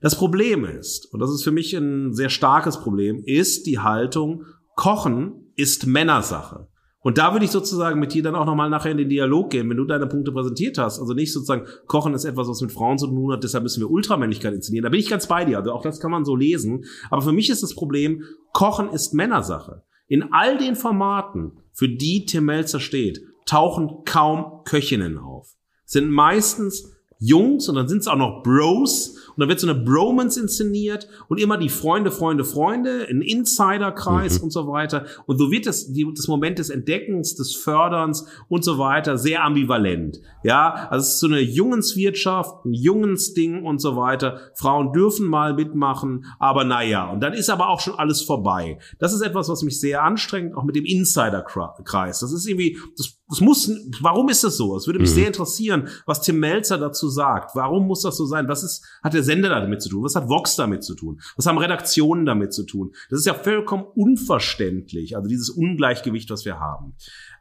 Das 0.00 0.16
Problem 0.16 0.64
ist, 0.64 1.12
und 1.12 1.20
das 1.20 1.30
ist 1.30 1.44
für 1.44 1.52
mich 1.52 1.74
ein 1.74 2.14
sehr 2.14 2.30
starkes 2.30 2.80
Problem, 2.80 3.22
ist 3.22 3.66
die 3.66 3.80
Haltung, 3.80 4.46
Kochen 4.82 5.52
ist 5.54 5.86
Männersache. 5.86 6.66
Und 7.02 7.16
da 7.16 7.32
würde 7.32 7.44
ich 7.44 7.52
sozusagen 7.52 8.00
mit 8.00 8.14
dir 8.14 8.24
dann 8.24 8.34
auch 8.34 8.46
nochmal 8.46 8.68
nachher 8.68 8.90
in 8.90 8.96
den 8.96 9.08
Dialog 9.08 9.50
gehen, 9.50 9.70
wenn 9.70 9.76
du 9.76 9.84
deine 9.84 10.08
Punkte 10.08 10.32
präsentiert 10.32 10.76
hast. 10.76 10.98
Also 10.98 11.14
nicht 11.14 11.32
sozusagen, 11.32 11.68
Kochen 11.86 12.14
ist 12.14 12.24
etwas, 12.24 12.48
was 12.48 12.60
mit 12.62 12.72
Frauen 12.72 12.98
zu 12.98 13.06
tun 13.06 13.30
hat, 13.30 13.44
deshalb 13.44 13.62
müssen 13.62 13.80
wir 13.80 13.88
Ultramännlichkeit 13.88 14.52
inszenieren. 14.52 14.82
Da 14.82 14.88
bin 14.90 14.98
ich 14.98 15.08
ganz 15.08 15.28
bei 15.28 15.44
dir. 15.44 15.58
Also 15.58 15.70
auch 15.70 15.82
das 15.82 16.00
kann 16.00 16.10
man 16.10 16.24
so 16.24 16.34
lesen. 16.34 16.84
Aber 17.10 17.22
für 17.22 17.30
mich 17.30 17.48
ist 17.48 17.62
das 17.62 17.76
Problem, 17.76 18.24
Kochen 18.52 18.88
ist 18.88 19.14
Männersache. 19.14 19.84
In 20.08 20.32
all 20.32 20.58
den 20.58 20.74
Formaten, 20.74 21.60
für 21.72 21.88
die 21.88 22.26
Tim 22.26 22.46
Melzer 22.46 22.80
steht, 22.80 23.20
tauchen 23.46 24.02
kaum 24.04 24.64
Köchinnen 24.64 25.16
auf. 25.16 25.54
Sind 25.84 26.10
meistens 26.10 26.92
Jungs 27.22 27.68
und 27.68 27.76
dann 27.76 27.88
sind 27.88 27.98
es 27.98 28.08
auch 28.08 28.16
noch 28.16 28.42
Bros 28.42 29.16
und 29.34 29.40
dann 29.40 29.48
wird 29.48 29.60
so 29.60 29.68
eine 29.68 29.78
Bromance 29.78 30.40
inszeniert 30.40 31.08
und 31.28 31.40
immer 31.40 31.56
die 31.56 31.68
Freunde, 31.68 32.10
Freunde, 32.10 32.44
Freunde, 32.44 33.06
ein 33.08 33.22
Insiderkreis 33.22 34.38
mhm. 34.38 34.44
und 34.44 34.50
so 34.50 34.66
weiter. 34.66 35.06
Und 35.26 35.38
so 35.38 35.50
wird 35.50 35.66
das, 35.66 35.92
die, 35.92 36.06
das 36.14 36.28
Moment 36.28 36.58
des 36.58 36.68
Entdeckens, 36.68 37.34
des 37.34 37.54
Förderns 37.54 38.26
und 38.48 38.64
so 38.64 38.78
weiter 38.78 39.16
sehr 39.16 39.44
ambivalent. 39.44 40.20
Ja, 40.42 40.88
also 40.90 41.06
es 41.06 41.14
ist 41.14 41.20
so 41.20 41.28
eine 41.28 41.40
Jungenswirtschaft, 41.40 42.64
ein 42.64 42.74
Jungensding 42.74 43.64
und 43.64 43.80
so 43.80 43.96
weiter. 43.96 44.40
Frauen 44.54 44.92
dürfen 44.92 45.28
mal 45.28 45.54
mitmachen, 45.54 46.26
aber 46.38 46.64
naja. 46.64 47.10
Und 47.10 47.20
dann 47.20 47.32
ist 47.32 47.50
aber 47.50 47.68
auch 47.68 47.80
schon 47.80 47.94
alles 47.94 48.22
vorbei. 48.22 48.78
Das 48.98 49.14
ist 49.14 49.22
etwas, 49.22 49.48
was 49.48 49.62
mich 49.62 49.80
sehr 49.80 50.02
anstrengt, 50.02 50.56
auch 50.56 50.64
mit 50.64 50.76
dem 50.76 50.84
Insiderkreis. 50.84 52.20
Das 52.20 52.32
ist 52.32 52.46
irgendwie, 52.46 52.78
das, 52.96 53.21
das 53.32 53.40
muss, 53.40 53.70
warum 54.02 54.28
ist 54.28 54.44
das 54.44 54.58
so? 54.58 54.76
Es 54.76 54.86
würde 54.86 54.98
mich 54.98 55.08
mhm. 55.08 55.14
sehr 55.14 55.26
interessieren, 55.28 55.88
was 56.04 56.20
Tim 56.20 56.38
Melzer 56.38 56.76
dazu 56.76 57.08
sagt. 57.08 57.56
Warum 57.56 57.86
muss 57.86 58.02
das 58.02 58.18
so 58.18 58.26
sein? 58.26 58.46
Was 58.46 58.62
ist, 58.62 58.84
hat 59.02 59.14
der 59.14 59.22
Sender 59.22 59.48
damit 59.48 59.80
zu 59.80 59.88
tun? 59.88 60.04
Was 60.04 60.14
hat 60.14 60.28
Vox 60.28 60.54
damit 60.54 60.84
zu 60.84 60.94
tun? 60.94 61.18
Was 61.36 61.46
haben 61.46 61.56
Redaktionen 61.56 62.26
damit 62.26 62.52
zu 62.52 62.64
tun? 62.64 62.92
Das 63.08 63.18
ist 63.18 63.24
ja 63.24 63.32
vollkommen 63.32 63.84
unverständlich. 63.94 65.16
Also 65.16 65.30
dieses 65.30 65.48
Ungleichgewicht, 65.48 66.28
was 66.28 66.44
wir 66.44 66.60
haben. 66.60 66.92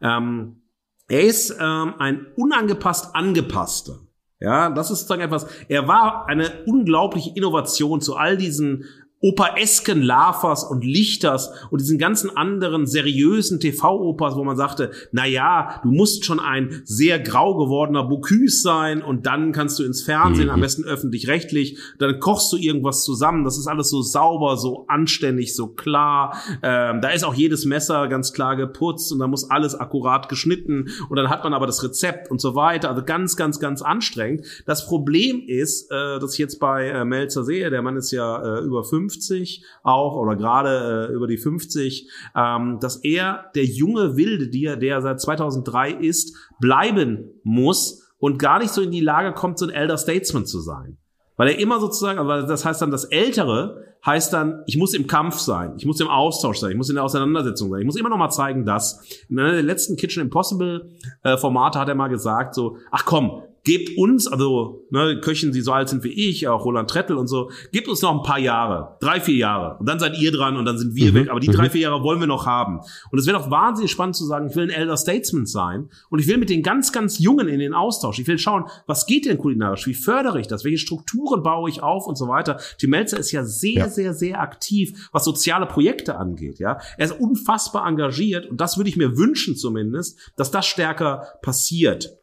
Ähm, 0.01 0.61
er 1.09 1.23
ist 1.23 1.53
ähm, 1.59 1.95
ein 1.99 2.27
unangepasst 2.37 3.13
angepasster. 3.13 3.99
Ja, 4.39 4.69
das 4.69 4.89
ist 4.89 4.99
sozusagen 4.99 5.21
etwas. 5.21 5.45
Er 5.67 5.89
war 5.89 6.27
eine 6.27 6.63
unglaubliche 6.65 7.31
Innovation 7.35 7.99
zu 7.99 8.15
all 8.15 8.37
diesen 8.37 8.85
operesken 9.21 10.01
Lavas 10.01 10.63
und 10.63 10.83
Lichters 10.83 11.51
und 11.69 11.79
diesen 11.79 11.99
ganzen 11.99 12.35
anderen 12.35 12.87
seriösen 12.87 13.59
TV-Opas, 13.59 14.35
wo 14.35 14.43
man 14.43 14.57
sagte, 14.57 14.91
na 15.11 15.27
ja, 15.27 15.79
du 15.83 15.91
musst 15.91 16.25
schon 16.25 16.39
ein 16.39 16.81
sehr 16.85 17.19
grau 17.19 17.55
gewordener 17.55 18.03
Bocuse 18.03 18.61
sein 18.61 19.03
und 19.03 19.27
dann 19.27 19.51
kannst 19.51 19.77
du 19.77 19.83
ins 19.83 20.01
Fernsehen, 20.01 20.47
mhm. 20.47 20.53
am 20.53 20.61
besten 20.61 20.83
öffentlich-rechtlich, 20.85 21.77
dann 21.99 22.19
kochst 22.19 22.51
du 22.51 22.57
irgendwas 22.57 23.03
zusammen. 23.03 23.43
Das 23.45 23.59
ist 23.59 23.67
alles 23.67 23.89
so 23.91 24.01
sauber, 24.01 24.57
so 24.57 24.85
anständig, 24.87 25.55
so 25.55 25.67
klar. 25.67 26.35
Ähm, 26.63 27.01
da 27.01 27.09
ist 27.09 27.23
auch 27.23 27.35
jedes 27.35 27.65
Messer 27.65 28.07
ganz 28.07 28.33
klar 28.33 28.55
geputzt 28.55 29.11
und 29.11 29.19
da 29.19 29.27
muss 29.27 29.49
alles 29.51 29.75
akkurat 29.75 30.29
geschnitten 30.29 30.87
und 31.09 31.15
dann 31.15 31.29
hat 31.29 31.43
man 31.43 31.53
aber 31.53 31.67
das 31.67 31.83
Rezept 31.83 32.31
und 32.31 32.41
so 32.41 32.55
weiter. 32.55 32.89
Also 32.89 33.03
ganz, 33.03 33.35
ganz, 33.35 33.59
ganz 33.59 33.83
anstrengend. 33.83 34.45
Das 34.65 34.87
Problem 34.87 35.43
ist, 35.45 35.91
äh, 35.91 36.19
dass 36.19 36.33
ich 36.33 36.39
jetzt 36.39 36.59
bei 36.59 36.87
äh, 36.87 37.05
Melzer 37.05 37.43
sehe, 37.43 37.69
der 37.69 37.83
Mann 37.83 37.97
ist 37.97 38.11
ja 38.11 38.57
äh, 38.57 38.61
über 38.61 38.83
fünf 38.83 39.10
50 39.11 39.63
auch 39.83 40.15
oder 40.15 40.35
gerade 40.35 41.09
äh, 41.09 41.13
über 41.13 41.27
die 41.27 41.37
50, 41.37 42.09
ähm, 42.35 42.79
dass 42.79 42.97
er 42.97 43.51
der 43.55 43.65
junge 43.65 44.15
Wilde, 44.15 44.49
der, 44.49 44.77
der 44.77 45.01
seit 45.01 45.21
2003 45.21 45.91
ist, 45.91 46.35
bleiben 46.59 47.31
muss 47.43 48.13
und 48.19 48.39
gar 48.39 48.59
nicht 48.59 48.71
so 48.71 48.81
in 48.81 48.91
die 48.91 49.01
Lage 49.01 49.33
kommt, 49.33 49.59
so 49.59 49.65
ein 49.65 49.71
Elder 49.71 49.97
Statesman 49.97 50.45
zu 50.45 50.59
sein. 50.59 50.97
Weil 51.37 51.49
er 51.49 51.59
immer 51.59 51.79
sozusagen, 51.79 52.19
aber 52.19 52.43
das 52.43 52.65
heißt 52.65 52.81
dann, 52.81 52.91
das 52.91 53.05
Ältere 53.05 53.83
heißt 54.05 54.33
dann, 54.33 54.63
ich 54.67 54.77
muss 54.77 54.93
im 54.93 55.07
Kampf 55.07 55.39
sein, 55.39 55.73
ich 55.77 55.85
muss 55.85 55.99
im 55.99 56.07
Austausch 56.07 56.57
sein, 56.57 56.71
ich 56.71 56.77
muss 56.77 56.89
in 56.89 56.95
der 56.95 57.03
Auseinandersetzung 57.03 57.69
sein, 57.69 57.81
ich 57.81 57.85
muss 57.85 57.95
immer 57.95 58.09
noch 58.09 58.17
mal 58.17 58.29
zeigen, 58.29 58.65
dass 58.65 59.03
in 59.29 59.39
einer 59.39 59.51
der 59.51 59.63
letzten 59.63 59.95
Kitchen 59.95 60.21
Impossible 60.21 60.91
äh, 61.23 61.37
Formate 61.37 61.79
hat 61.79 61.87
er 61.87 61.95
mal 61.95 62.09
gesagt, 62.09 62.55
so, 62.55 62.77
ach 62.91 63.05
komm, 63.05 63.43
gebt 63.63 63.97
uns, 63.97 64.27
also 64.27 64.87
ne, 64.89 65.19
Köchen, 65.21 65.51
die 65.51 65.61
so 65.61 65.71
alt 65.71 65.89
sind 65.89 66.03
wie 66.03 66.29
ich, 66.29 66.47
auch 66.47 66.65
Roland 66.65 66.89
Trettel 66.89 67.15
und 67.17 67.27
so, 67.27 67.51
gebt 67.71 67.87
uns 67.87 68.01
noch 68.01 68.11
ein 68.11 68.23
paar 68.23 68.39
Jahre, 68.39 68.97
drei, 69.01 69.21
vier 69.21 69.35
Jahre. 69.35 69.77
Und 69.79 69.87
dann 69.87 69.99
seid 69.99 70.17
ihr 70.17 70.31
dran 70.31 70.57
und 70.57 70.65
dann 70.65 70.77
sind 70.77 70.95
wir 70.95 71.11
mhm. 71.11 71.15
weg. 71.15 71.29
Aber 71.29 71.39
die 71.39 71.47
drei, 71.47 71.65
mhm. 71.65 71.71
vier 71.71 71.81
Jahre 71.81 72.03
wollen 72.03 72.19
wir 72.19 72.27
noch 72.27 72.45
haben. 72.45 72.79
Und 73.11 73.19
es 73.19 73.27
wäre 73.27 73.37
doch 73.37 73.51
wahnsinnig 73.51 73.91
spannend 73.91 74.15
zu 74.15 74.25
sagen, 74.25 74.47
ich 74.49 74.55
will 74.55 74.63
ein 74.63 74.69
Elder 74.69 74.97
Statesman 74.97 75.45
sein 75.45 75.89
und 76.09 76.19
ich 76.19 76.27
will 76.27 76.37
mit 76.37 76.49
den 76.49 76.63
ganz, 76.63 76.91
ganz 76.91 77.19
Jungen 77.19 77.47
in 77.47 77.59
den 77.59 77.73
Austausch. 77.73 78.17
Ich 78.19 78.27
will 78.27 78.39
schauen, 78.39 78.65
was 78.87 79.05
geht 79.05 79.25
denn 79.25 79.37
kulinarisch? 79.37 79.85
Wie 79.85 79.93
fördere 79.93 80.39
ich 80.39 80.47
das? 80.47 80.63
Welche 80.63 80.79
Strukturen 80.79 81.43
baue 81.43 81.69
ich 81.69 81.83
auf 81.83 82.07
und 82.07 82.17
so 82.17 82.27
weiter? 82.27 82.59
Tim 82.79 82.89
Melzer 82.89 83.19
ist 83.19 83.31
ja 83.31 83.43
sehr, 83.43 83.73
ja. 83.73 83.89
sehr, 83.89 84.13
sehr 84.13 84.41
aktiv, 84.41 85.09
was 85.11 85.23
soziale 85.23 85.67
Projekte 85.67 86.17
angeht. 86.17 86.59
Ja, 86.59 86.79
Er 86.97 87.05
ist 87.05 87.19
unfassbar 87.19 87.87
engagiert 87.87 88.47
und 88.47 88.59
das 88.59 88.77
würde 88.77 88.89
ich 88.89 88.97
mir 88.97 89.17
wünschen 89.17 89.55
zumindest, 89.55 90.17
dass 90.35 90.49
das 90.49 90.65
stärker 90.65 91.27
passiert. 91.41 92.17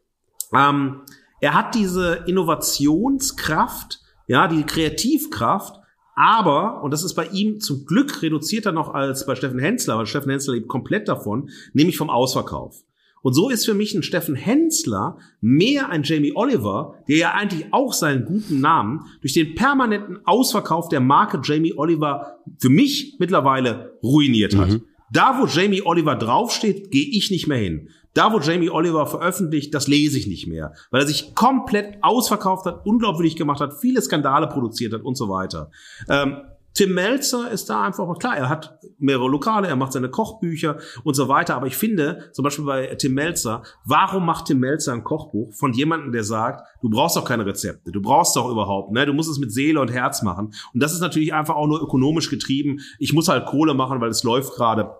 Ähm, 0.53 1.03
er 1.41 1.55
hat 1.55 1.75
diese 1.75 2.25
Innovationskraft, 2.27 4.01
ja, 4.27 4.49
die 4.49 4.65
Kreativkraft, 4.65 5.81
aber, 6.15 6.83
und 6.83 6.91
das 6.91 7.05
ist 7.05 7.15
bei 7.15 7.27
ihm 7.29 7.61
zum 7.61 7.87
Glück 7.87 8.23
reduzierter 8.23 8.73
noch 8.73 8.93
als 8.93 9.25
bei 9.25 9.37
Steffen 9.37 9.61
Hensler, 9.61 9.99
weil 9.99 10.07
Steffen 10.07 10.31
Hensler 10.31 10.55
lebt 10.55 10.67
komplett 10.67 11.07
davon, 11.07 11.51
nämlich 11.75 11.97
vom 11.97 12.11
Ausverkauf. 12.11 12.83
Und 13.23 13.35
so 13.35 13.51
ist 13.51 13.65
für 13.65 13.75
mich 13.75 13.95
ein 13.95 14.03
Steffen 14.03 14.35
Hensler 14.35 15.19
mehr 15.41 15.91
ein 15.91 16.03
Jamie 16.03 16.33
Oliver, 16.35 16.95
der 17.09 17.17
ja 17.17 17.35
eigentlich 17.35 17.67
auch 17.73 17.93
seinen 17.93 18.25
guten 18.25 18.61
Namen 18.61 19.05
durch 19.21 19.33
den 19.33 19.55
permanenten 19.55 20.19
Ausverkauf 20.25 20.89
der 20.89 21.01
Marke 21.01 21.41
Jamie 21.43 21.75
Oliver 21.77 22.39
für 22.59 22.69
mich 22.69 23.17
mittlerweile 23.19 23.99
ruiniert 24.03 24.57
hat. 24.57 24.71
Mhm. 24.71 24.83
Da, 25.13 25.41
wo 25.41 25.47
Jamie 25.47 25.83
Oliver 25.83 26.17
draufsteht, 26.17 26.91
gehe 26.91 27.09
ich 27.11 27.31
nicht 27.31 27.47
mehr 27.47 27.59
hin. 27.59 27.89
Da, 28.19 28.33
wo 28.33 28.41
Jamie 28.41 28.69
Oliver 28.69 29.07
veröffentlicht, 29.07 29.73
das 29.73 29.87
lese 29.87 30.19
ich 30.19 30.27
nicht 30.27 30.49
mehr, 30.49 30.75
weil 30.91 31.03
er 31.03 31.07
sich 31.07 31.37
komplett 31.37 31.99
ausverkauft 32.03 32.67
hat, 32.67 32.85
unglaubwürdig 32.85 33.37
gemacht 33.37 33.61
hat, 33.61 33.75
viele 33.81 34.03
Skandale 34.03 34.49
produziert 34.49 34.93
hat 34.93 35.03
und 35.03 35.17
so 35.17 35.29
weiter. 35.29 35.71
Ähm, 36.09 36.39
Tim 36.75 36.95
Melzer 36.95 37.49
ist 37.51 37.71
da 37.71 37.85
einfach, 37.85 38.19
klar, 38.19 38.37
er 38.37 38.49
hat 38.49 38.79
mehrere 38.99 39.29
Lokale, 39.29 39.69
er 39.69 39.77
macht 39.77 39.93
seine 39.93 40.11
Kochbücher 40.11 40.79
und 41.05 41.15
so 41.15 41.29
weiter, 41.29 41.55
aber 41.55 41.69
ich 41.69 41.77
finde, 41.77 42.31
zum 42.33 42.43
Beispiel 42.43 42.65
bei 42.65 42.95
Tim 42.97 43.15
Melzer, 43.15 43.63
warum 43.85 44.27
macht 44.27 44.47
Tim 44.47 44.59
Melzer 44.59 44.95
ein 44.95 45.05
Kochbuch 45.05 45.53
von 45.55 45.73
jemandem, 45.73 46.11
der 46.11 46.25
sagt, 46.25 46.67
du 46.83 46.91
brauchst 46.91 47.17
doch 47.17 47.25
keine 47.25 47.47
Rezepte, 47.47 47.93
du 47.93 48.03
brauchst 48.03 48.35
doch 48.35 48.51
überhaupt, 48.51 48.91
ne, 48.91 49.07
du 49.07 49.13
musst 49.13 49.31
es 49.31 49.39
mit 49.39 49.53
Seele 49.53 49.81
und 49.81 49.93
Herz 49.93 50.23
machen. 50.23 50.53
Und 50.75 50.83
das 50.83 50.93
ist 50.93 51.01
natürlich 51.01 51.35
einfach 51.35 51.55
auch 51.55 51.69
nur 51.69 51.81
ökonomisch 51.81 52.31
getrieben. 52.31 52.81
Ich 52.99 53.13
muss 53.13 53.29
halt 53.29 53.47
Kohle 53.47 53.75
machen, 53.75 54.01
weil 54.01 54.11
es 54.11 54.25
läuft 54.25 54.55
gerade. 54.55 54.91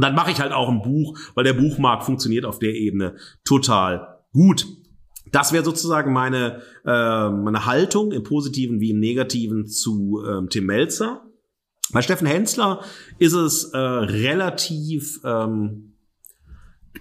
Und 0.00 0.04
dann 0.04 0.14
mache 0.14 0.30
ich 0.30 0.40
halt 0.40 0.52
auch 0.52 0.70
ein 0.70 0.80
Buch, 0.80 1.18
weil 1.34 1.44
der 1.44 1.52
Buchmarkt 1.52 2.04
funktioniert 2.04 2.46
auf 2.46 2.58
der 2.58 2.74
Ebene 2.74 3.16
total 3.44 4.20
gut. 4.32 4.66
Das 5.30 5.52
wäre 5.52 5.62
sozusagen 5.62 6.14
meine, 6.14 6.62
äh, 6.86 7.28
meine 7.28 7.66
Haltung 7.66 8.10
im 8.10 8.22
Positiven 8.22 8.80
wie 8.80 8.92
im 8.92 8.98
Negativen 8.98 9.66
zu 9.66 10.24
ähm, 10.26 10.48
Tim 10.48 10.64
Melzer. 10.64 11.26
Bei 11.92 12.00
Steffen 12.00 12.26
Hensler 12.26 12.82
ist 13.18 13.34
es 13.34 13.74
äh, 13.74 13.76
relativ 13.76 15.20
ähm, 15.22 15.98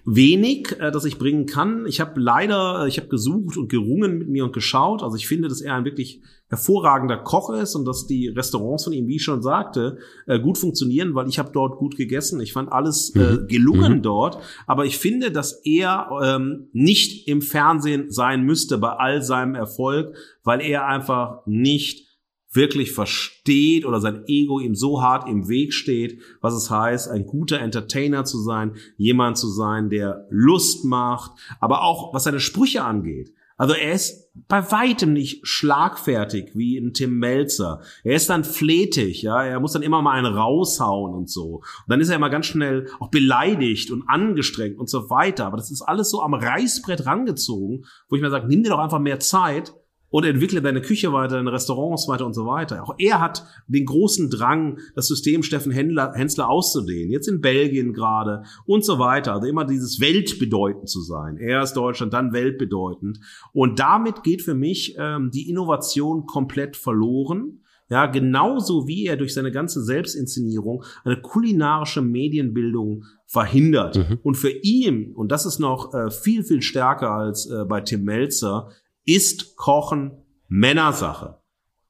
wenig, 0.03 0.77
äh, 0.81 0.91
das 0.91 1.05
ich 1.05 1.17
bringen 1.17 1.45
kann. 1.45 1.85
Ich 1.85 2.01
habe 2.01 2.19
leider, 2.19 2.85
ich 2.85 2.97
habe 2.97 3.07
gesucht 3.07 3.55
und 3.55 3.69
gerungen 3.69 4.17
mit 4.17 4.27
mir 4.27 4.43
und 4.43 4.51
geschaut. 4.51 5.03
Also 5.03 5.15
ich 5.15 5.25
finde, 5.25 5.47
dass 5.47 5.61
er 5.61 5.75
ein 5.75 5.85
wirklich 5.85 6.21
hervorragender 6.49 7.17
Koch 7.17 7.51
ist 7.51 7.75
und 7.75 7.85
dass 7.85 8.07
die 8.07 8.27
Restaurants 8.27 8.83
von 8.83 8.93
ihm, 8.93 9.07
wie 9.07 9.17
ich 9.17 9.23
schon 9.23 9.41
sagte, 9.41 9.99
äh, 10.25 10.39
gut 10.39 10.57
funktionieren, 10.57 11.13
weil 11.13 11.29
ich 11.29 11.37
habe 11.39 11.51
dort 11.53 11.77
gut 11.77 11.95
gegessen. 11.95 12.41
Ich 12.41 12.53
fand 12.53 12.71
alles 12.71 13.15
äh, 13.15 13.19
mhm. 13.19 13.47
gelungen 13.47 13.93
mhm. 13.97 14.01
dort. 14.01 14.39
Aber 14.65 14.85
ich 14.85 14.97
finde, 14.97 15.31
dass 15.31 15.61
er 15.63 16.09
ähm, 16.23 16.67
nicht 16.73 17.27
im 17.27 17.41
Fernsehen 17.41 18.11
sein 18.11 18.43
müsste 18.43 18.79
bei 18.79 18.89
all 18.89 19.21
seinem 19.21 19.53
Erfolg, 19.55 20.15
weil 20.43 20.61
er 20.61 20.87
einfach 20.87 21.45
nicht 21.45 22.09
wirklich 22.51 22.93
versteht 22.93 23.85
oder 23.85 24.01
sein 24.01 24.23
Ego 24.25 24.59
ihm 24.59 24.73
so 24.73 25.03
hart 25.03 25.29
im 25.29 25.47
Weg 25.49 25.73
steht, 25.73 26.19
was 26.41 26.55
es 26.55 26.71
heißt, 26.71 27.09
ein 27.09 27.27
guter 27.27 27.59
Entertainer 27.59 28.25
zu 28.25 28.39
sein, 28.39 28.73
jemand 28.97 29.37
zu 29.37 29.47
sein, 29.49 29.89
der 29.91 30.25
Lust 30.31 30.83
macht, 30.83 31.31
aber 31.59 31.83
auch 31.83 32.11
was 32.13 32.23
seine 32.23 32.39
Sprüche 32.39 32.83
angeht. 32.83 33.33
Also 33.59 33.73
er 33.73 33.91
ist 33.91 34.31
bei 34.47 34.71
weitem 34.71 35.11
nicht 35.11 35.45
schlagfertig 35.45 36.51
wie 36.55 36.77
ein 36.77 36.93
Tim 36.93 37.19
Melzer. 37.19 37.81
Er 38.05 38.15
ist 38.15 38.29
dann 38.29 38.45
fletig, 38.45 39.21
ja. 39.21 39.43
Er 39.43 39.59
muss 39.59 39.73
dann 39.73 39.81
immer 39.81 40.01
mal 40.01 40.17
einen 40.17 40.33
raushauen 40.33 41.13
und 41.13 41.29
so. 41.29 41.55
Und 41.55 41.89
dann 41.89 41.99
ist 41.99 42.07
er 42.07 42.15
immer 42.15 42.29
ganz 42.29 42.45
schnell 42.45 42.87
auch 43.01 43.09
beleidigt 43.09 43.91
und 43.91 44.07
angestrengt 44.07 44.79
und 44.79 44.89
so 44.89 45.09
weiter. 45.09 45.45
Aber 45.45 45.57
das 45.57 45.71
ist 45.71 45.81
alles 45.81 46.09
so 46.09 46.21
am 46.21 46.33
Reißbrett 46.33 47.05
rangezogen, 47.05 47.85
wo 48.07 48.15
ich 48.15 48.21
mir 48.21 48.29
sage, 48.29 48.47
nimm 48.47 48.63
dir 48.63 48.69
doch 48.69 48.79
einfach 48.79 48.99
mehr 48.99 49.19
Zeit 49.19 49.73
und 50.09 50.25
entwickle 50.25 50.61
deine 50.61 50.81
Küche 50.81 51.13
weiter, 51.13 51.35
deine 51.35 51.51
Restaurants 51.51 52.07
weiter 52.07 52.25
und 52.25 52.33
so 52.33 52.45
weiter. 52.45 52.83
Auch 52.83 52.95
er 52.97 53.19
hat 53.19 53.45
den 53.67 53.85
großen 53.85 54.29
Drang, 54.29 54.79
das 54.95 55.07
System 55.07 55.43
Steffen 55.43 55.71
Händler, 55.71 56.13
Hensler 56.13 56.49
auszudehnen. 56.49 57.11
Jetzt 57.11 57.27
in 57.27 57.41
Belgien 57.41 57.93
gerade 57.93 58.43
und 58.65 58.83
so 58.83 58.99
weiter. 58.99 59.33
Also 59.33 59.47
immer 59.47 59.65
dieses 59.65 59.99
weltbedeutend 59.99 60.89
zu 60.89 61.01
sein. 61.01 61.37
Er 61.37 61.61
ist 61.61 61.73
Deutschland, 61.73 62.13
dann 62.13 62.33
weltbedeutend. 62.33 63.19
Und 63.53 63.79
damit 63.79 64.23
geht 64.23 64.41
für 64.41 64.55
mich 64.55 64.95
ähm, 64.97 65.31
die 65.31 65.49
Innovation 65.49 66.25
komplett 66.25 66.75
verloren. 66.75 67.61
Ja, 67.91 68.05
genauso 68.05 68.87
wie 68.87 69.07
er 69.07 69.17
durch 69.17 69.33
seine 69.33 69.51
ganze 69.51 69.83
Selbstinszenierung 69.83 70.83
eine 71.03 71.19
kulinarische 71.19 72.03
Medienbildung 72.03 73.03
verhindert. 73.25 73.97
Mhm. 73.97 74.19
Und 74.21 74.35
für 74.35 74.51
ihn, 74.51 75.11
und 75.15 75.31
das 75.31 75.47
ist 75.47 75.57
noch 75.57 75.91
äh, 75.95 76.11
viel, 76.11 76.43
viel 76.43 76.61
stärker 76.61 77.09
als 77.11 77.49
äh, 77.49 77.65
bei 77.65 77.81
Tim 77.81 78.03
Melzer, 78.03 78.69
ist 79.15 79.55
Kochen 79.55 80.23
Männersache. 80.47 81.38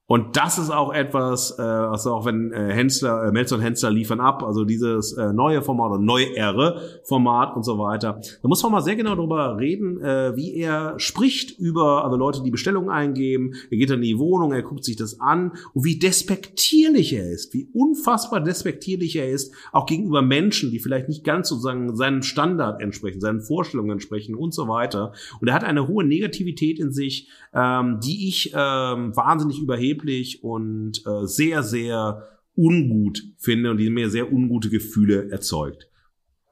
Und 0.10 0.38
das 0.38 0.58
ist 0.58 0.72
auch 0.72 0.92
etwas, 0.92 1.60
äh, 1.60 1.62
also 1.62 2.16
auch 2.16 2.26
wenn 2.26 2.52
äh, 2.52 2.74
Hensler, 2.74 3.26
äh, 3.26 3.32
Melzer 3.32 3.58
und 3.58 3.62
Hensler 3.62 3.92
liefern 3.92 4.20
ab, 4.20 4.42
also 4.42 4.66
dieses 4.66 5.14
äh, 5.14 5.32
neue 5.34 5.62
Format 5.62 5.92
oder 5.92 6.02
neuere 6.02 6.82
Format 7.04 7.56
und 7.56 7.64
so 7.64 7.78
weiter. 7.78 8.20
Da 8.42 8.48
muss 8.48 8.64
man 8.64 8.72
mal 8.72 8.82
sehr 8.82 8.96
genau 8.96 9.14
darüber 9.14 9.60
reden, 9.60 10.02
äh, 10.02 10.36
wie 10.36 10.56
er 10.56 10.96
spricht 10.98 11.60
über 11.60 12.04
also 12.04 12.18
Leute, 12.18 12.42
die 12.42 12.50
Bestellungen 12.50 12.90
eingeben. 12.90 13.54
Er 13.70 13.78
geht 13.78 13.92
dann 13.92 13.98
in 13.98 14.06
die 14.06 14.18
Wohnung, 14.18 14.52
er 14.52 14.64
guckt 14.64 14.84
sich 14.84 14.96
das 14.96 15.20
an 15.20 15.52
und 15.76 15.86
wie 15.86 16.00
despektierlich 16.00 17.14
er 17.14 17.30
ist, 17.30 17.54
wie 17.54 17.70
unfassbar 17.72 18.42
despektierlich 18.42 19.16
er 19.16 19.30
ist, 19.30 19.54
auch 19.72 19.86
gegenüber 19.86 20.24
Menschen, 20.24 20.72
die 20.72 20.80
vielleicht 20.80 21.08
nicht 21.08 21.24
ganz 21.24 21.50
sozusagen 21.50 21.96
seinem 21.96 22.24
Standard 22.24 22.82
entsprechen, 22.82 23.22
seinen 23.22 23.42
Vorstellungen 23.42 23.92
entsprechen 23.92 24.34
und 24.34 24.56
so 24.56 24.68
weiter. 24.68 25.14
Und 25.40 25.50
er 25.50 25.54
hat 25.54 25.64
eine 25.64 25.88
hohe 25.88 26.04
Negativität 26.04 26.80
in 26.80 26.92
sich, 26.92 27.30
ähm, 27.54 28.00
die 28.04 28.28
ich 28.28 28.54
ähm, 28.56 29.16
wahnsinnig 29.16 29.62
überhebe 29.62 29.99
überheblich 30.00 30.44
und 30.44 31.06
äh, 31.06 31.26
sehr, 31.26 31.64
sehr 31.64 32.28
ungut 32.56 33.22
finde 33.38 33.72
und 33.72 33.78
die 33.78 33.90
mir 33.90 34.10
sehr 34.10 34.32
ungute 34.32 34.70
Gefühle 34.70 35.32
erzeugt. 35.32 35.88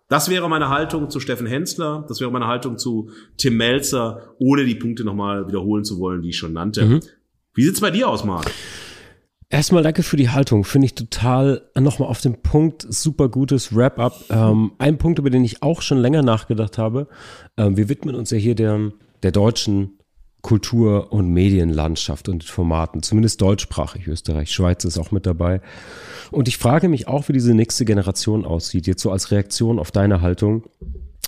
Das 0.10 0.30
wäre 0.30 0.50
meine 0.50 0.70
Haltung 0.70 1.10
zu 1.10 1.20
Steffen 1.20 1.48
Hensler, 1.48 2.06
das 2.08 2.22
wäre 2.22 2.32
meine 2.32 2.48
Haltung 2.48 2.78
zu 2.78 3.10
Tim 3.36 3.58
Melzer, 3.58 4.36
ohne 4.40 4.64
die 4.64 4.76
Punkte 4.76 5.04
nochmal 5.04 5.48
wiederholen 5.48 5.84
zu 5.84 6.00
wollen, 6.00 6.22
die 6.22 6.30
ich 6.30 6.38
schon 6.38 6.54
nannte. 6.54 6.86
Mhm. 6.86 7.00
Wie 7.54 7.64
sieht's 7.64 7.82
bei 7.82 7.92
dir 7.92 8.08
aus, 8.08 8.24
Marc? 8.24 8.50
Erstmal 9.50 9.84
danke 9.84 10.04
für 10.04 10.18
die 10.18 10.30
Haltung. 10.30 10.64
Finde 10.64 10.86
ich 10.86 10.96
total 10.96 11.70
nochmal 11.78 12.10
auf 12.10 12.22
den 12.22 12.42
Punkt. 12.42 12.86
Super 12.90 13.30
gutes 13.30 13.76
Wrap-up. 13.76 14.26
Ähm, 14.30 14.74
ein 14.78 14.98
Punkt, 14.98 15.20
über 15.20 15.30
den 15.30 15.44
ich 15.44 15.64
auch 15.64 15.82
schon 15.82 15.98
länger 15.98 16.22
nachgedacht 16.22 16.78
habe. 16.78 17.08
Ähm, 17.58 17.76
wir 17.76 17.90
widmen 17.90 18.16
uns 18.16 18.30
ja 18.32 18.38
hier 18.38 18.56
der, 18.56 18.92
der 19.24 19.32
deutschen 19.32 19.97
Kultur- 20.48 21.12
und 21.12 21.30
Medienlandschaft 21.34 22.30
und 22.30 22.46
Formaten, 22.46 23.04
zumindest 23.04 23.42
deutschsprachig. 23.42 24.08
Österreich, 24.08 24.50
Schweiz 24.50 24.86
ist 24.86 24.98
auch 24.98 25.12
mit 25.12 25.26
dabei. 25.26 25.60
Und 26.32 26.48
ich 26.48 26.58
frage 26.58 26.88
mich 26.88 27.10
auch, 27.10 27.28
wie 27.28 27.34
diese 27.34 27.54
nächste 27.54 27.84
Generation 27.84 28.46
aussieht, 28.46 28.88
jetzt 28.88 29.02
so 29.02 29.12
als 29.12 29.32
Reaktion 29.32 29.78
auf 29.78 29.92
deine 29.92 30.22
Haltung. 30.22 30.64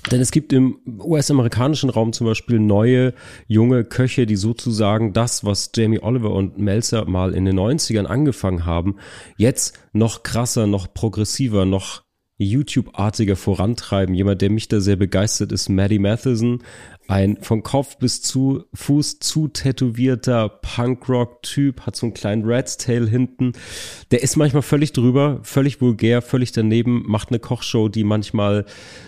Denn 0.10 0.22
es 0.22 0.32
gibt 0.32 0.54
im 0.54 0.80
US-amerikanischen 1.00 1.90
Raum 1.90 2.14
zum 2.14 2.28
Beispiel 2.28 2.60
neue, 2.60 3.14
junge 3.46 3.84
Köche, 3.84 4.26
die 4.26 4.38
sozusagen 4.38 5.12
das, 5.12 5.44
was 5.44 5.72
Jamie 5.76 6.00
Oliver 6.02 6.32
und 6.32 6.58
Melzer 6.58 7.04
mal 7.04 7.34
in 7.34 7.44
den 7.44 7.60
90ern 7.60 8.06
angefangen 8.06 8.66
haben, 8.66 8.96
jetzt 9.36 9.78
noch 9.92 10.24
krasser, 10.24 10.66
noch 10.66 10.94
progressiver, 10.94 11.66
noch 11.66 12.04
YouTube-artiger 12.40 13.36
vorantreiben. 13.36 14.16
Jemand, 14.16 14.42
der 14.42 14.50
mich 14.50 14.70
da 14.70 14.80
sehr 14.80 14.96
begeistert, 14.96 15.52
ist 15.52 15.70
Maddie 15.70 16.00
Matheson, 16.00 16.64
ein 17.08 17.38
von 17.42 17.64
Kopf 17.64 17.98
bis 17.98 18.22
zu 18.22 18.64
Fuß 18.74 19.20
zu 19.20 19.50
tätowierter 19.50 20.48
Punkrock-Typ, 20.48 21.82
hat 21.82 21.96
so 21.96 22.06
einen 22.06 22.14
kleinen 22.14 22.44
Rat's 22.46 22.78
Tail 22.78 23.10
hinten. 23.10 23.54
Der 24.12 24.24
ist 24.24 24.38
manchmal 24.38 24.62
völlig 24.62 24.94
drüber, 24.94 25.40
völlig 25.44 25.82
vulgär, 25.82 26.22
völlig 26.22 26.54
daneben, 26.54 27.04
macht 27.08 27.30
eine 27.30 27.40
Kochshow, 27.40 27.90
die 27.90 28.06
manchmal 28.06 28.66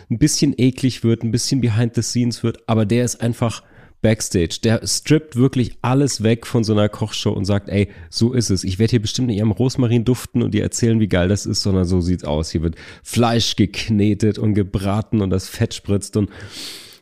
ein 0.09 0.19
bisschen 0.19 0.53
eklig 0.57 1.03
wird, 1.03 1.23
ein 1.23 1.31
bisschen 1.31 1.61
behind 1.61 1.95
the 1.95 2.01
scenes 2.01 2.43
wird, 2.43 2.67
aber 2.67 2.85
der 2.85 3.05
ist 3.05 3.21
einfach 3.21 3.63
Backstage. 4.01 4.59
Der 4.63 4.85
strippt 4.85 5.35
wirklich 5.35 5.77
alles 5.81 6.23
weg 6.23 6.47
von 6.47 6.63
so 6.63 6.73
einer 6.73 6.89
Kochshow 6.89 7.31
und 7.31 7.45
sagt, 7.45 7.69
ey, 7.69 7.89
so 8.09 8.33
ist 8.33 8.49
es. 8.49 8.63
Ich 8.63 8.79
werde 8.79 8.91
hier 8.91 9.01
bestimmt 9.01 9.27
nicht 9.27 9.41
am 9.41 9.51
Rosmarin 9.51 10.05
duften 10.05 10.41
und 10.41 10.53
dir 10.53 10.63
erzählen, 10.63 10.99
wie 10.99 11.07
geil 11.07 11.27
das 11.27 11.45
ist, 11.45 11.61
sondern 11.61 11.85
so 11.85 12.01
sieht's 12.01 12.23
aus. 12.23 12.51
Hier 12.51 12.61
wird 12.63 12.75
Fleisch 13.03 13.55
geknetet 13.55 14.39
und 14.39 14.53
gebraten 14.53 15.21
und 15.21 15.29
das 15.29 15.47
Fett 15.47 15.73
spritzt 15.73 16.17
und 16.17 16.29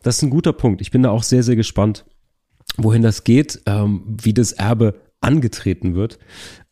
das 0.03 0.17
ist 0.17 0.23
ein 0.23 0.29
guter 0.29 0.53
Punkt. 0.53 0.81
Ich 0.81 0.91
bin 0.91 1.03
da 1.03 1.09
auch 1.09 1.23
sehr, 1.23 1.43
sehr 1.43 1.55
gespannt, 1.55 2.05
wohin 2.77 3.01
das 3.01 3.23
geht, 3.23 3.61
ähm, 3.65 4.03
wie 4.05 4.33
das 4.33 4.53
Erbe 4.53 5.01
angetreten 5.21 5.95
wird. 5.95 6.19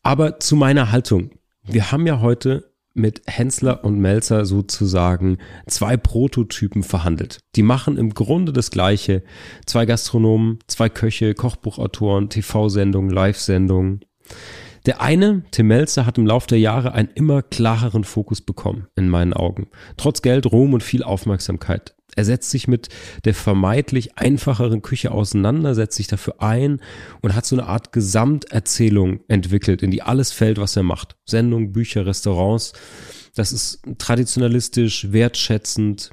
Aber 0.02 0.40
zu 0.40 0.56
meiner 0.56 0.90
Haltung. 0.90 1.30
Wir 1.62 1.92
haben 1.92 2.06
ja 2.06 2.20
heute 2.20 2.72
mit 2.98 3.22
Hensler 3.26 3.84
und 3.84 3.98
Melzer 3.98 4.44
sozusagen 4.44 5.38
zwei 5.66 5.96
Prototypen 5.96 6.82
verhandelt. 6.82 7.38
Die 7.56 7.62
machen 7.62 7.96
im 7.96 8.12
Grunde 8.12 8.52
das 8.52 8.70
Gleiche. 8.70 9.22
Zwei 9.64 9.86
Gastronomen, 9.86 10.58
zwei 10.66 10.88
Köche, 10.88 11.34
Kochbuchautoren, 11.34 12.28
TV-Sendungen, 12.28 13.10
Live-Sendungen. 13.10 14.04
Der 14.86 15.00
eine, 15.00 15.42
Tim 15.50 15.68
Melzer, 15.68 16.06
hat 16.06 16.18
im 16.18 16.26
Laufe 16.26 16.48
der 16.48 16.60
Jahre 16.60 16.92
einen 16.92 17.10
immer 17.14 17.42
klareren 17.42 18.04
Fokus 18.04 18.40
bekommen, 18.40 18.86
in 18.96 19.08
meinen 19.08 19.32
Augen. 19.32 19.68
Trotz 19.96 20.22
Geld, 20.22 20.50
Ruhm 20.50 20.74
und 20.74 20.82
viel 20.82 21.02
Aufmerksamkeit. 21.02 21.94
Er 22.18 22.24
setzt 22.24 22.50
sich 22.50 22.66
mit 22.66 22.88
der 23.24 23.32
vermeintlich 23.32 24.18
einfacheren 24.18 24.82
Küche 24.82 25.12
auseinander, 25.12 25.76
setzt 25.76 25.96
sich 25.96 26.08
dafür 26.08 26.42
ein 26.42 26.80
und 27.20 27.36
hat 27.36 27.46
so 27.46 27.54
eine 27.54 27.68
Art 27.68 27.92
Gesamterzählung 27.92 29.20
entwickelt, 29.28 29.84
in 29.84 29.92
die 29.92 30.02
alles 30.02 30.32
fällt, 30.32 30.58
was 30.58 30.74
er 30.74 30.82
macht. 30.82 31.14
Sendungen, 31.26 31.70
Bücher, 31.70 32.06
Restaurants. 32.06 32.72
Das 33.36 33.52
ist 33.52 33.82
traditionalistisch, 33.98 35.12
wertschätzend, 35.12 36.10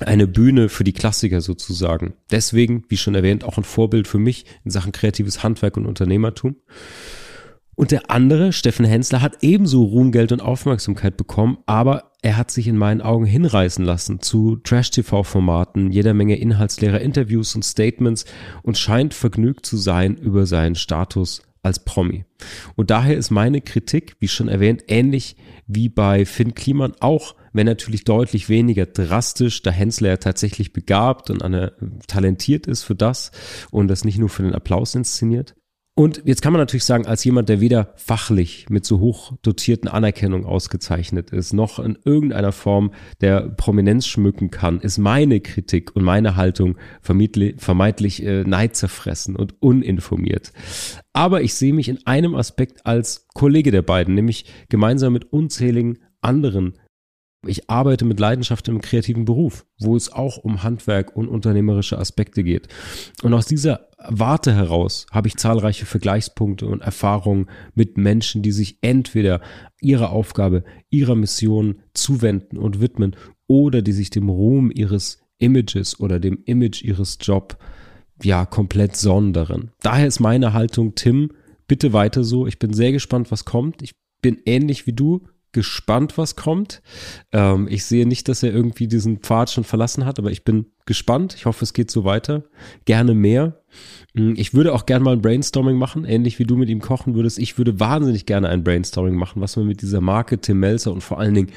eine 0.00 0.26
Bühne 0.26 0.68
für 0.68 0.82
die 0.82 0.92
Klassiker 0.92 1.40
sozusagen. 1.40 2.14
Deswegen, 2.32 2.82
wie 2.88 2.96
schon 2.96 3.14
erwähnt, 3.14 3.44
auch 3.44 3.58
ein 3.58 3.64
Vorbild 3.64 4.08
für 4.08 4.18
mich 4.18 4.44
in 4.64 4.72
Sachen 4.72 4.90
kreatives 4.90 5.44
Handwerk 5.44 5.76
und 5.76 5.86
Unternehmertum. 5.86 6.56
Und 7.78 7.92
der 7.92 8.10
andere, 8.10 8.52
Steffen 8.52 8.84
Hensler, 8.84 9.22
hat 9.22 9.38
ebenso 9.40 9.84
Ruhm, 9.84 10.10
Geld 10.10 10.32
und 10.32 10.40
Aufmerksamkeit 10.40 11.16
bekommen, 11.16 11.58
aber 11.66 12.10
er 12.22 12.36
hat 12.36 12.50
sich 12.50 12.66
in 12.66 12.76
meinen 12.76 13.00
Augen 13.00 13.24
hinreißen 13.24 13.84
lassen 13.84 14.20
zu 14.20 14.56
Trash-TV-Formaten, 14.56 15.92
jeder 15.92 16.12
Menge 16.12 16.40
inhaltsleerer 16.40 17.00
Interviews 17.00 17.54
und 17.54 17.64
Statements 17.64 18.24
und 18.64 18.76
scheint 18.76 19.14
vergnügt 19.14 19.64
zu 19.64 19.76
sein 19.76 20.16
über 20.16 20.44
seinen 20.44 20.74
Status 20.74 21.42
als 21.62 21.84
Promi. 21.84 22.24
Und 22.74 22.90
daher 22.90 23.16
ist 23.16 23.30
meine 23.30 23.60
Kritik, 23.60 24.16
wie 24.18 24.26
schon 24.26 24.48
erwähnt, 24.48 24.82
ähnlich 24.88 25.36
wie 25.68 25.88
bei 25.88 26.26
Finn 26.26 26.54
Kliman 26.54 26.94
auch, 26.98 27.36
wenn 27.52 27.66
natürlich 27.66 28.02
deutlich 28.02 28.48
weniger 28.48 28.86
drastisch, 28.86 29.62
da 29.62 29.70
Hensler 29.70 30.08
ja 30.08 30.16
tatsächlich 30.16 30.72
begabt 30.72 31.30
und 31.30 31.44
eine, 31.44 31.74
talentiert 32.08 32.66
ist 32.66 32.82
für 32.82 32.96
das 32.96 33.30
und 33.70 33.86
das 33.86 34.04
nicht 34.04 34.18
nur 34.18 34.30
für 34.30 34.42
den 34.42 34.56
Applaus 34.56 34.96
inszeniert. 34.96 35.54
Und 35.98 36.22
jetzt 36.24 36.42
kann 36.42 36.52
man 36.52 36.60
natürlich 36.60 36.84
sagen, 36.84 37.08
als 37.08 37.24
jemand, 37.24 37.48
der 37.48 37.58
weder 37.58 37.92
fachlich 37.96 38.66
mit 38.70 38.84
so 38.84 39.00
hoch 39.00 39.32
dotierten 39.42 39.88
Anerkennung 39.88 40.46
ausgezeichnet 40.46 41.30
ist, 41.30 41.52
noch 41.52 41.80
in 41.80 41.98
irgendeiner 42.04 42.52
Form 42.52 42.92
der 43.20 43.40
Prominenz 43.48 44.06
schmücken 44.06 44.52
kann, 44.52 44.78
ist 44.78 44.98
meine 44.98 45.40
Kritik 45.40 45.96
und 45.96 46.04
meine 46.04 46.36
Haltung 46.36 46.76
vermeintlich 47.00 48.24
äh, 48.24 48.44
neidzerfressen 48.44 49.34
und 49.34 49.60
uninformiert. 49.60 50.52
Aber 51.12 51.42
ich 51.42 51.54
sehe 51.54 51.74
mich 51.74 51.88
in 51.88 52.06
einem 52.06 52.36
Aspekt 52.36 52.86
als 52.86 53.26
Kollege 53.34 53.72
der 53.72 53.82
beiden, 53.82 54.14
nämlich 54.14 54.44
gemeinsam 54.68 55.14
mit 55.14 55.32
unzähligen 55.32 55.98
anderen 56.20 56.78
ich 57.46 57.70
arbeite 57.70 58.04
mit 58.04 58.18
Leidenschaft 58.18 58.66
im 58.68 58.80
kreativen 58.80 59.24
Beruf, 59.24 59.64
wo 59.78 59.94
es 59.94 60.12
auch 60.12 60.38
um 60.38 60.62
Handwerk 60.64 61.14
und 61.14 61.28
unternehmerische 61.28 61.98
Aspekte 61.98 62.42
geht. 62.42 62.68
Und 63.22 63.32
aus 63.32 63.46
dieser 63.46 63.88
Warte 64.08 64.54
heraus 64.54 65.06
habe 65.12 65.28
ich 65.28 65.36
zahlreiche 65.36 65.86
Vergleichspunkte 65.86 66.66
und 66.66 66.82
Erfahrungen 66.82 67.48
mit 67.74 67.96
Menschen, 67.96 68.42
die 68.42 68.52
sich 68.52 68.78
entweder 68.80 69.40
ihrer 69.80 70.10
Aufgabe, 70.10 70.64
ihrer 70.90 71.14
Mission 71.14 71.80
zuwenden 71.94 72.58
und 72.58 72.80
widmen 72.80 73.14
oder 73.46 73.82
die 73.82 73.92
sich 73.92 74.10
dem 74.10 74.28
Ruhm 74.28 74.70
ihres 74.72 75.18
Images 75.38 76.00
oder 76.00 76.18
dem 76.18 76.42
Image 76.44 76.82
ihres 76.82 77.18
Jobs 77.20 77.56
ja 78.22 78.46
komplett 78.46 78.96
sondern. 78.96 79.70
Daher 79.80 80.08
ist 80.08 80.18
meine 80.18 80.52
Haltung, 80.52 80.96
Tim, 80.96 81.30
bitte 81.68 81.92
weiter 81.92 82.24
so. 82.24 82.48
Ich 82.48 82.58
bin 82.58 82.72
sehr 82.72 82.90
gespannt, 82.90 83.30
was 83.30 83.44
kommt. 83.44 83.82
Ich 83.82 83.92
bin 84.22 84.38
ähnlich 84.44 84.86
wie 84.88 84.92
du 84.92 85.28
gespannt, 85.52 86.18
was 86.18 86.36
kommt. 86.36 86.82
Ähm, 87.32 87.68
ich 87.70 87.84
sehe 87.84 88.06
nicht, 88.06 88.28
dass 88.28 88.42
er 88.42 88.52
irgendwie 88.52 88.88
diesen 88.88 89.18
Pfad 89.18 89.50
schon 89.50 89.64
verlassen 89.64 90.04
hat, 90.04 90.18
aber 90.18 90.30
ich 90.30 90.44
bin 90.44 90.66
gespannt. 90.86 91.34
Ich 91.34 91.46
hoffe, 91.46 91.64
es 91.64 91.72
geht 91.72 91.90
so 91.90 92.04
weiter. 92.04 92.44
Gerne 92.84 93.14
mehr. 93.14 93.62
Hm, 94.14 94.34
ich 94.36 94.54
würde 94.54 94.74
auch 94.74 94.86
gerne 94.86 95.04
mal 95.04 95.12
ein 95.12 95.22
Brainstorming 95.22 95.76
machen, 95.76 96.04
ähnlich 96.04 96.38
wie 96.38 96.44
du 96.44 96.56
mit 96.56 96.68
ihm 96.68 96.80
kochen 96.80 97.14
würdest. 97.14 97.38
Ich 97.38 97.58
würde 97.58 97.80
wahnsinnig 97.80 98.26
gerne 98.26 98.48
ein 98.48 98.64
Brainstorming 98.64 99.14
machen, 99.14 99.40
was 99.40 99.56
man 99.56 99.66
mit 99.66 99.82
dieser 99.82 100.00
Marke 100.00 100.40
Tim 100.40 100.60
Melzer 100.60 100.92
und 100.92 101.02
vor 101.02 101.18
allen 101.18 101.34
Dingen 101.34 101.52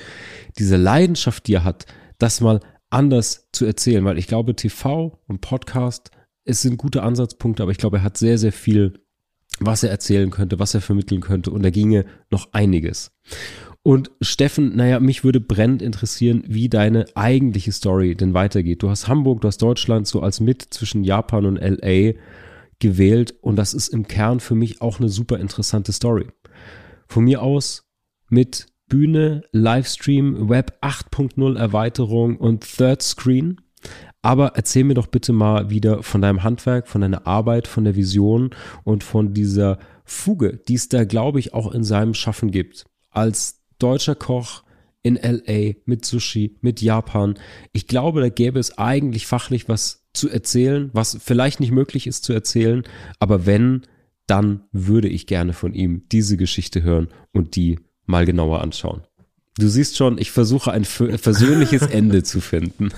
diese 0.57 0.77
Leidenschaft, 0.77 1.47
die 1.47 1.55
er 1.55 1.63
hat, 1.63 1.85
das 2.17 2.41
mal 2.41 2.59
anders 2.91 3.49
zu 3.51 3.65
erzählen, 3.65 4.05
weil 4.05 4.17
ich 4.17 4.27
glaube, 4.27 4.55
TV 4.55 5.19
und 5.27 5.41
Podcast, 5.41 6.11
es 6.43 6.61
sind 6.61 6.77
gute 6.77 7.03
Ansatzpunkte, 7.03 7.63
aber 7.63 7.71
ich 7.71 7.77
glaube, 7.77 7.97
er 7.97 8.03
hat 8.03 8.17
sehr, 8.17 8.37
sehr 8.37 8.51
viel, 8.51 8.93
was 9.59 9.83
er 9.83 9.89
erzählen 9.89 10.29
könnte, 10.29 10.59
was 10.59 10.73
er 10.73 10.81
vermitteln 10.81 11.21
könnte 11.21 11.51
und 11.51 11.63
da 11.63 11.69
ginge 11.69 12.05
noch 12.29 12.51
einiges. 12.51 13.11
Und 13.83 14.11
Steffen, 14.21 14.75
naja, 14.75 14.99
mich 14.99 15.23
würde 15.23 15.39
brennend 15.39 15.81
interessieren, 15.81 16.43
wie 16.47 16.69
deine 16.69 17.05
eigentliche 17.15 17.71
Story 17.71 18.15
denn 18.15 18.35
weitergeht. 18.35 18.83
Du 18.83 18.89
hast 18.89 19.07
Hamburg, 19.07 19.41
du 19.41 19.47
hast 19.47 19.61
Deutschland 19.61 20.05
so 20.05 20.21
als 20.21 20.39
mit 20.39 20.61
zwischen 20.61 21.03
Japan 21.03 21.45
und 21.45 21.57
LA 21.57 22.13
gewählt 22.77 23.33
und 23.41 23.55
das 23.55 23.73
ist 23.73 23.87
im 23.89 24.07
Kern 24.07 24.39
für 24.39 24.55
mich 24.55 24.81
auch 24.81 24.99
eine 24.99 25.09
super 25.09 25.39
interessante 25.39 25.93
Story. 25.93 26.27
Von 27.07 27.23
mir 27.23 27.41
aus 27.41 27.87
mit 28.29 28.67
Bühne, 28.87 29.43
Livestream, 29.51 30.49
Web 30.49 30.77
8.0 30.81 31.57
Erweiterung 31.57 32.37
und 32.37 32.61
Third 32.61 33.01
Screen. 33.01 33.61
Aber 34.21 34.53
erzähl 34.55 34.83
mir 34.83 34.93
doch 34.93 35.07
bitte 35.07 35.33
mal 35.33 35.69
wieder 35.71 36.03
von 36.03 36.21
deinem 36.21 36.43
Handwerk, 36.43 36.87
von 36.87 37.01
deiner 37.01 37.25
Arbeit, 37.25 37.67
von 37.67 37.83
der 37.83 37.95
Vision 37.95 38.51
und 38.83 39.03
von 39.03 39.33
dieser 39.33 39.79
Fuge, 40.03 40.59
die 40.67 40.75
es 40.75 40.89
da, 40.89 41.05
glaube 41.05 41.39
ich, 41.39 41.53
auch 41.53 41.73
in 41.73 41.83
seinem 41.83 42.13
Schaffen 42.13 42.51
gibt. 42.51 42.85
Als 43.09 43.60
deutscher 43.81 44.15
Koch 44.15 44.63
in 45.03 45.15
LA 45.15 45.73
mit 45.85 46.05
Sushi, 46.05 46.57
mit 46.61 46.81
Japan. 46.81 47.35
Ich 47.73 47.87
glaube, 47.87 48.21
da 48.21 48.29
gäbe 48.29 48.59
es 48.59 48.77
eigentlich 48.77 49.25
fachlich 49.25 49.67
was 49.67 50.07
zu 50.13 50.29
erzählen, 50.29 50.89
was 50.93 51.17
vielleicht 51.21 51.59
nicht 51.59 51.71
möglich 51.71 52.05
ist 52.07 52.23
zu 52.23 52.33
erzählen, 52.33 52.83
aber 53.19 53.45
wenn, 53.45 53.83
dann 54.27 54.63
würde 54.71 55.07
ich 55.07 55.27
gerne 55.27 55.53
von 55.53 55.73
ihm 55.73 56.03
diese 56.11 56.37
Geschichte 56.37 56.83
hören 56.83 57.07
und 57.31 57.55
die 57.55 57.79
mal 58.05 58.25
genauer 58.25 58.61
anschauen. 58.61 59.01
Du 59.59 59.67
siehst 59.67 59.97
schon, 59.97 60.17
ich 60.17 60.31
versuche 60.31 60.71
ein 60.71 60.85
versöhnliches 60.85 61.81
Ende 61.91 62.23
zu 62.23 62.39
finden. 62.39 62.93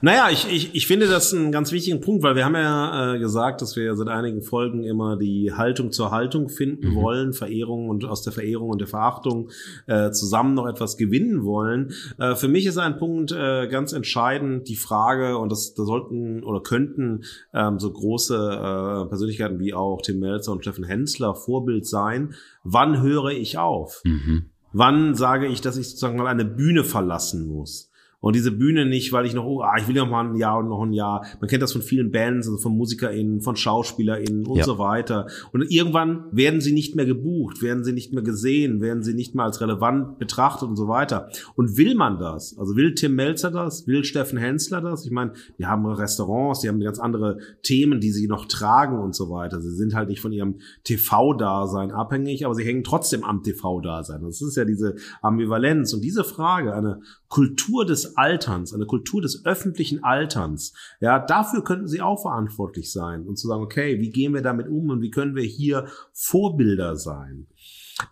naja, 0.00 0.28
ich, 0.30 0.46
ich, 0.48 0.72
ich 0.76 0.86
finde 0.86 1.08
das 1.08 1.34
einen 1.34 1.50
ganz 1.50 1.72
wichtigen 1.72 2.00
Punkt, 2.00 2.22
weil 2.22 2.36
wir 2.36 2.44
haben 2.44 2.54
ja 2.54 3.14
äh, 3.14 3.18
gesagt, 3.18 3.60
dass 3.60 3.74
wir 3.74 3.96
seit 3.96 4.06
einigen 4.06 4.42
Folgen 4.42 4.84
immer 4.84 5.16
die 5.16 5.52
Haltung 5.52 5.90
zur 5.90 6.12
Haltung 6.12 6.48
finden 6.48 6.90
mhm. 6.90 6.94
wollen, 6.94 7.32
Verehrung 7.32 7.88
und 7.88 8.04
aus 8.04 8.22
der 8.22 8.32
Verehrung 8.32 8.68
und 8.68 8.80
der 8.80 8.86
Verachtung 8.86 9.50
äh, 9.88 10.12
zusammen 10.12 10.54
noch 10.54 10.68
etwas 10.68 10.96
gewinnen 10.96 11.42
wollen. 11.42 11.92
Äh, 12.18 12.36
für 12.36 12.46
mich 12.46 12.64
ist 12.64 12.78
ein 12.78 12.96
Punkt 12.96 13.32
äh, 13.32 13.66
ganz 13.66 13.92
entscheidend 13.92 14.68
die 14.68 14.76
Frage, 14.76 15.38
und 15.38 15.50
das, 15.50 15.74
da 15.74 15.82
sollten 15.82 16.44
oder 16.44 16.60
könnten 16.60 17.24
ähm, 17.52 17.80
so 17.80 17.92
große 17.92 18.36
äh, 18.36 19.08
Persönlichkeiten 19.08 19.58
wie 19.58 19.74
auch 19.74 20.02
Tim 20.02 20.20
Melzer 20.20 20.52
und 20.52 20.62
Steffen 20.62 20.84
Hensler 20.84 21.34
Vorbild 21.34 21.84
sein. 21.84 22.34
Wann 22.62 23.02
höre 23.02 23.30
ich 23.30 23.58
auf? 23.58 24.02
Mhm. 24.04 24.50
Wann 24.78 25.16
sage 25.16 25.48
ich, 25.48 25.60
dass 25.60 25.76
ich 25.76 25.88
sozusagen 25.88 26.18
mal 26.18 26.28
eine 26.28 26.44
Bühne 26.44 26.84
verlassen 26.84 27.48
muss? 27.48 27.87
Und 28.20 28.34
diese 28.34 28.50
Bühne 28.50 28.84
nicht, 28.84 29.12
weil 29.12 29.26
ich 29.26 29.34
noch, 29.34 29.44
oh, 29.44 29.60
ah, 29.60 29.76
ich 29.78 29.86
will 29.86 29.94
ja 29.94 30.02
noch 30.02 30.10
mal 30.10 30.28
ein 30.28 30.34
Jahr 30.34 30.58
und 30.58 30.68
noch 30.68 30.82
ein 30.82 30.92
Jahr. 30.92 31.24
Man 31.40 31.48
kennt 31.48 31.62
das 31.62 31.72
von 31.72 31.82
vielen 31.82 32.10
Bands, 32.10 32.48
also 32.48 32.58
von 32.58 32.76
MusikerInnen, 32.76 33.40
von 33.42 33.54
SchauspielerInnen 33.54 34.44
und 34.44 34.58
ja. 34.58 34.64
so 34.64 34.78
weiter. 34.78 35.28
Und 35.52 35.70
irgendwann 35.70 36.24
werden 36.32 36.60
sie 36.60 36.72
nicht 36.72 36.96
mehr 36.96 37.06
gebucht, 37.06 37.62
werden 37.62 37.84
sie 37.84 37.92
nicht 37.92 38.12
mehr 38.12 38.24
gesehen, 38.24 38.80
werden 38.80 39.04
sie 39.04 39.14
nicht 39.14 39.36
mehr 39.36 39.44
als 39.44 39.60
relevant 39.60 40.18
betrachtet 40.18 40.68
und 40.68 40.74
so 40.74 40.88
weiter. 40.88 41.28
Und 41.54 41.76
will 41.76 41.94
man 41.94 42.18
das? 42.18 42.58
Also 42.58 42.74
will 42.74 42.94
Tim 42.94 43.14
Melzer 43.14 43.52
das? 43.52 43.86
Will 43.86 44.02
Steffen 44.02 44.38
Hensler 44.38 44.80
das? 44.80 45.04
Ich 45.04 45.12
meine, 45.12 45.34
die 45.58 45.66
haben 45.66 45.86
Restaurants, 45.86 46.60
die 46.60 46.68
haben 46.68 46.80
ganz 46.80 46.98
andere 46.98 47.38
Themen, 47.62 48.00
die 48.00 48.10
sie 48.10 48.26
noch 48.26 48.46
tragen 48.46 48.98
und 48.98 49.14
so 49.14 49.30
weiter. 49.30 49.60
Sie 49.60 49.74
sind 49.74 49.94
halt 49.94 50.08
nicht 50.08 50.20
von 50.20 50.32
ihrem 50.32 50.56
TV-Dasein 50.82 51.92
abhängig, 51.92 52.44
aber 52.44 52.56
sie 52.56 52.64
hängen 52.64 52.82
trotzdem 52.82 53.22
am 53.22 53.44
TV-Dasein. 53.44 54.22
Das 54.22 54.42
ist 54.42 54.56
ja 54.56 54.64
diese 54.64 54.96
Ambivalenz. 55.22 55.94
Und 55.94 56.02
diese 56.02 56.24
Frage, 56.24 56.74
eine 56.74 57.00
Kultur 57.28 57.84
des 57.84 58.16
Alterns, 58.16 58.72
eine 58.72 58.86
Kultur 58.86 59.20
des 59.20 59.44
öffentlichen 59.44 60.02
Alterns. 60.02 60.72
Ja, 61.00 61.18
dafür 61.18 61.62
könnten 61.62 61.86
sie 61.86 62.00
auch 62.00 62.22
verantwortlich 62.22 62.90
sein 62.90 63.26
und 63.26 63.36
zu 63.36 63.48
sagen, 63.48 63.62
okay, 63.62 64.00
wie 64.00 64.10
gehen 64.10 64.34
wir 64.34 64.42
damit 64.42 64.68
um 64.68 64.88
und 64.90 65.02
wie 65.02 65.10
können 65.10 65.36
wir 65.36 65.44
hier 65.44 65.86
Vorbilder 66.12 66.96
sein? 66.96 67.46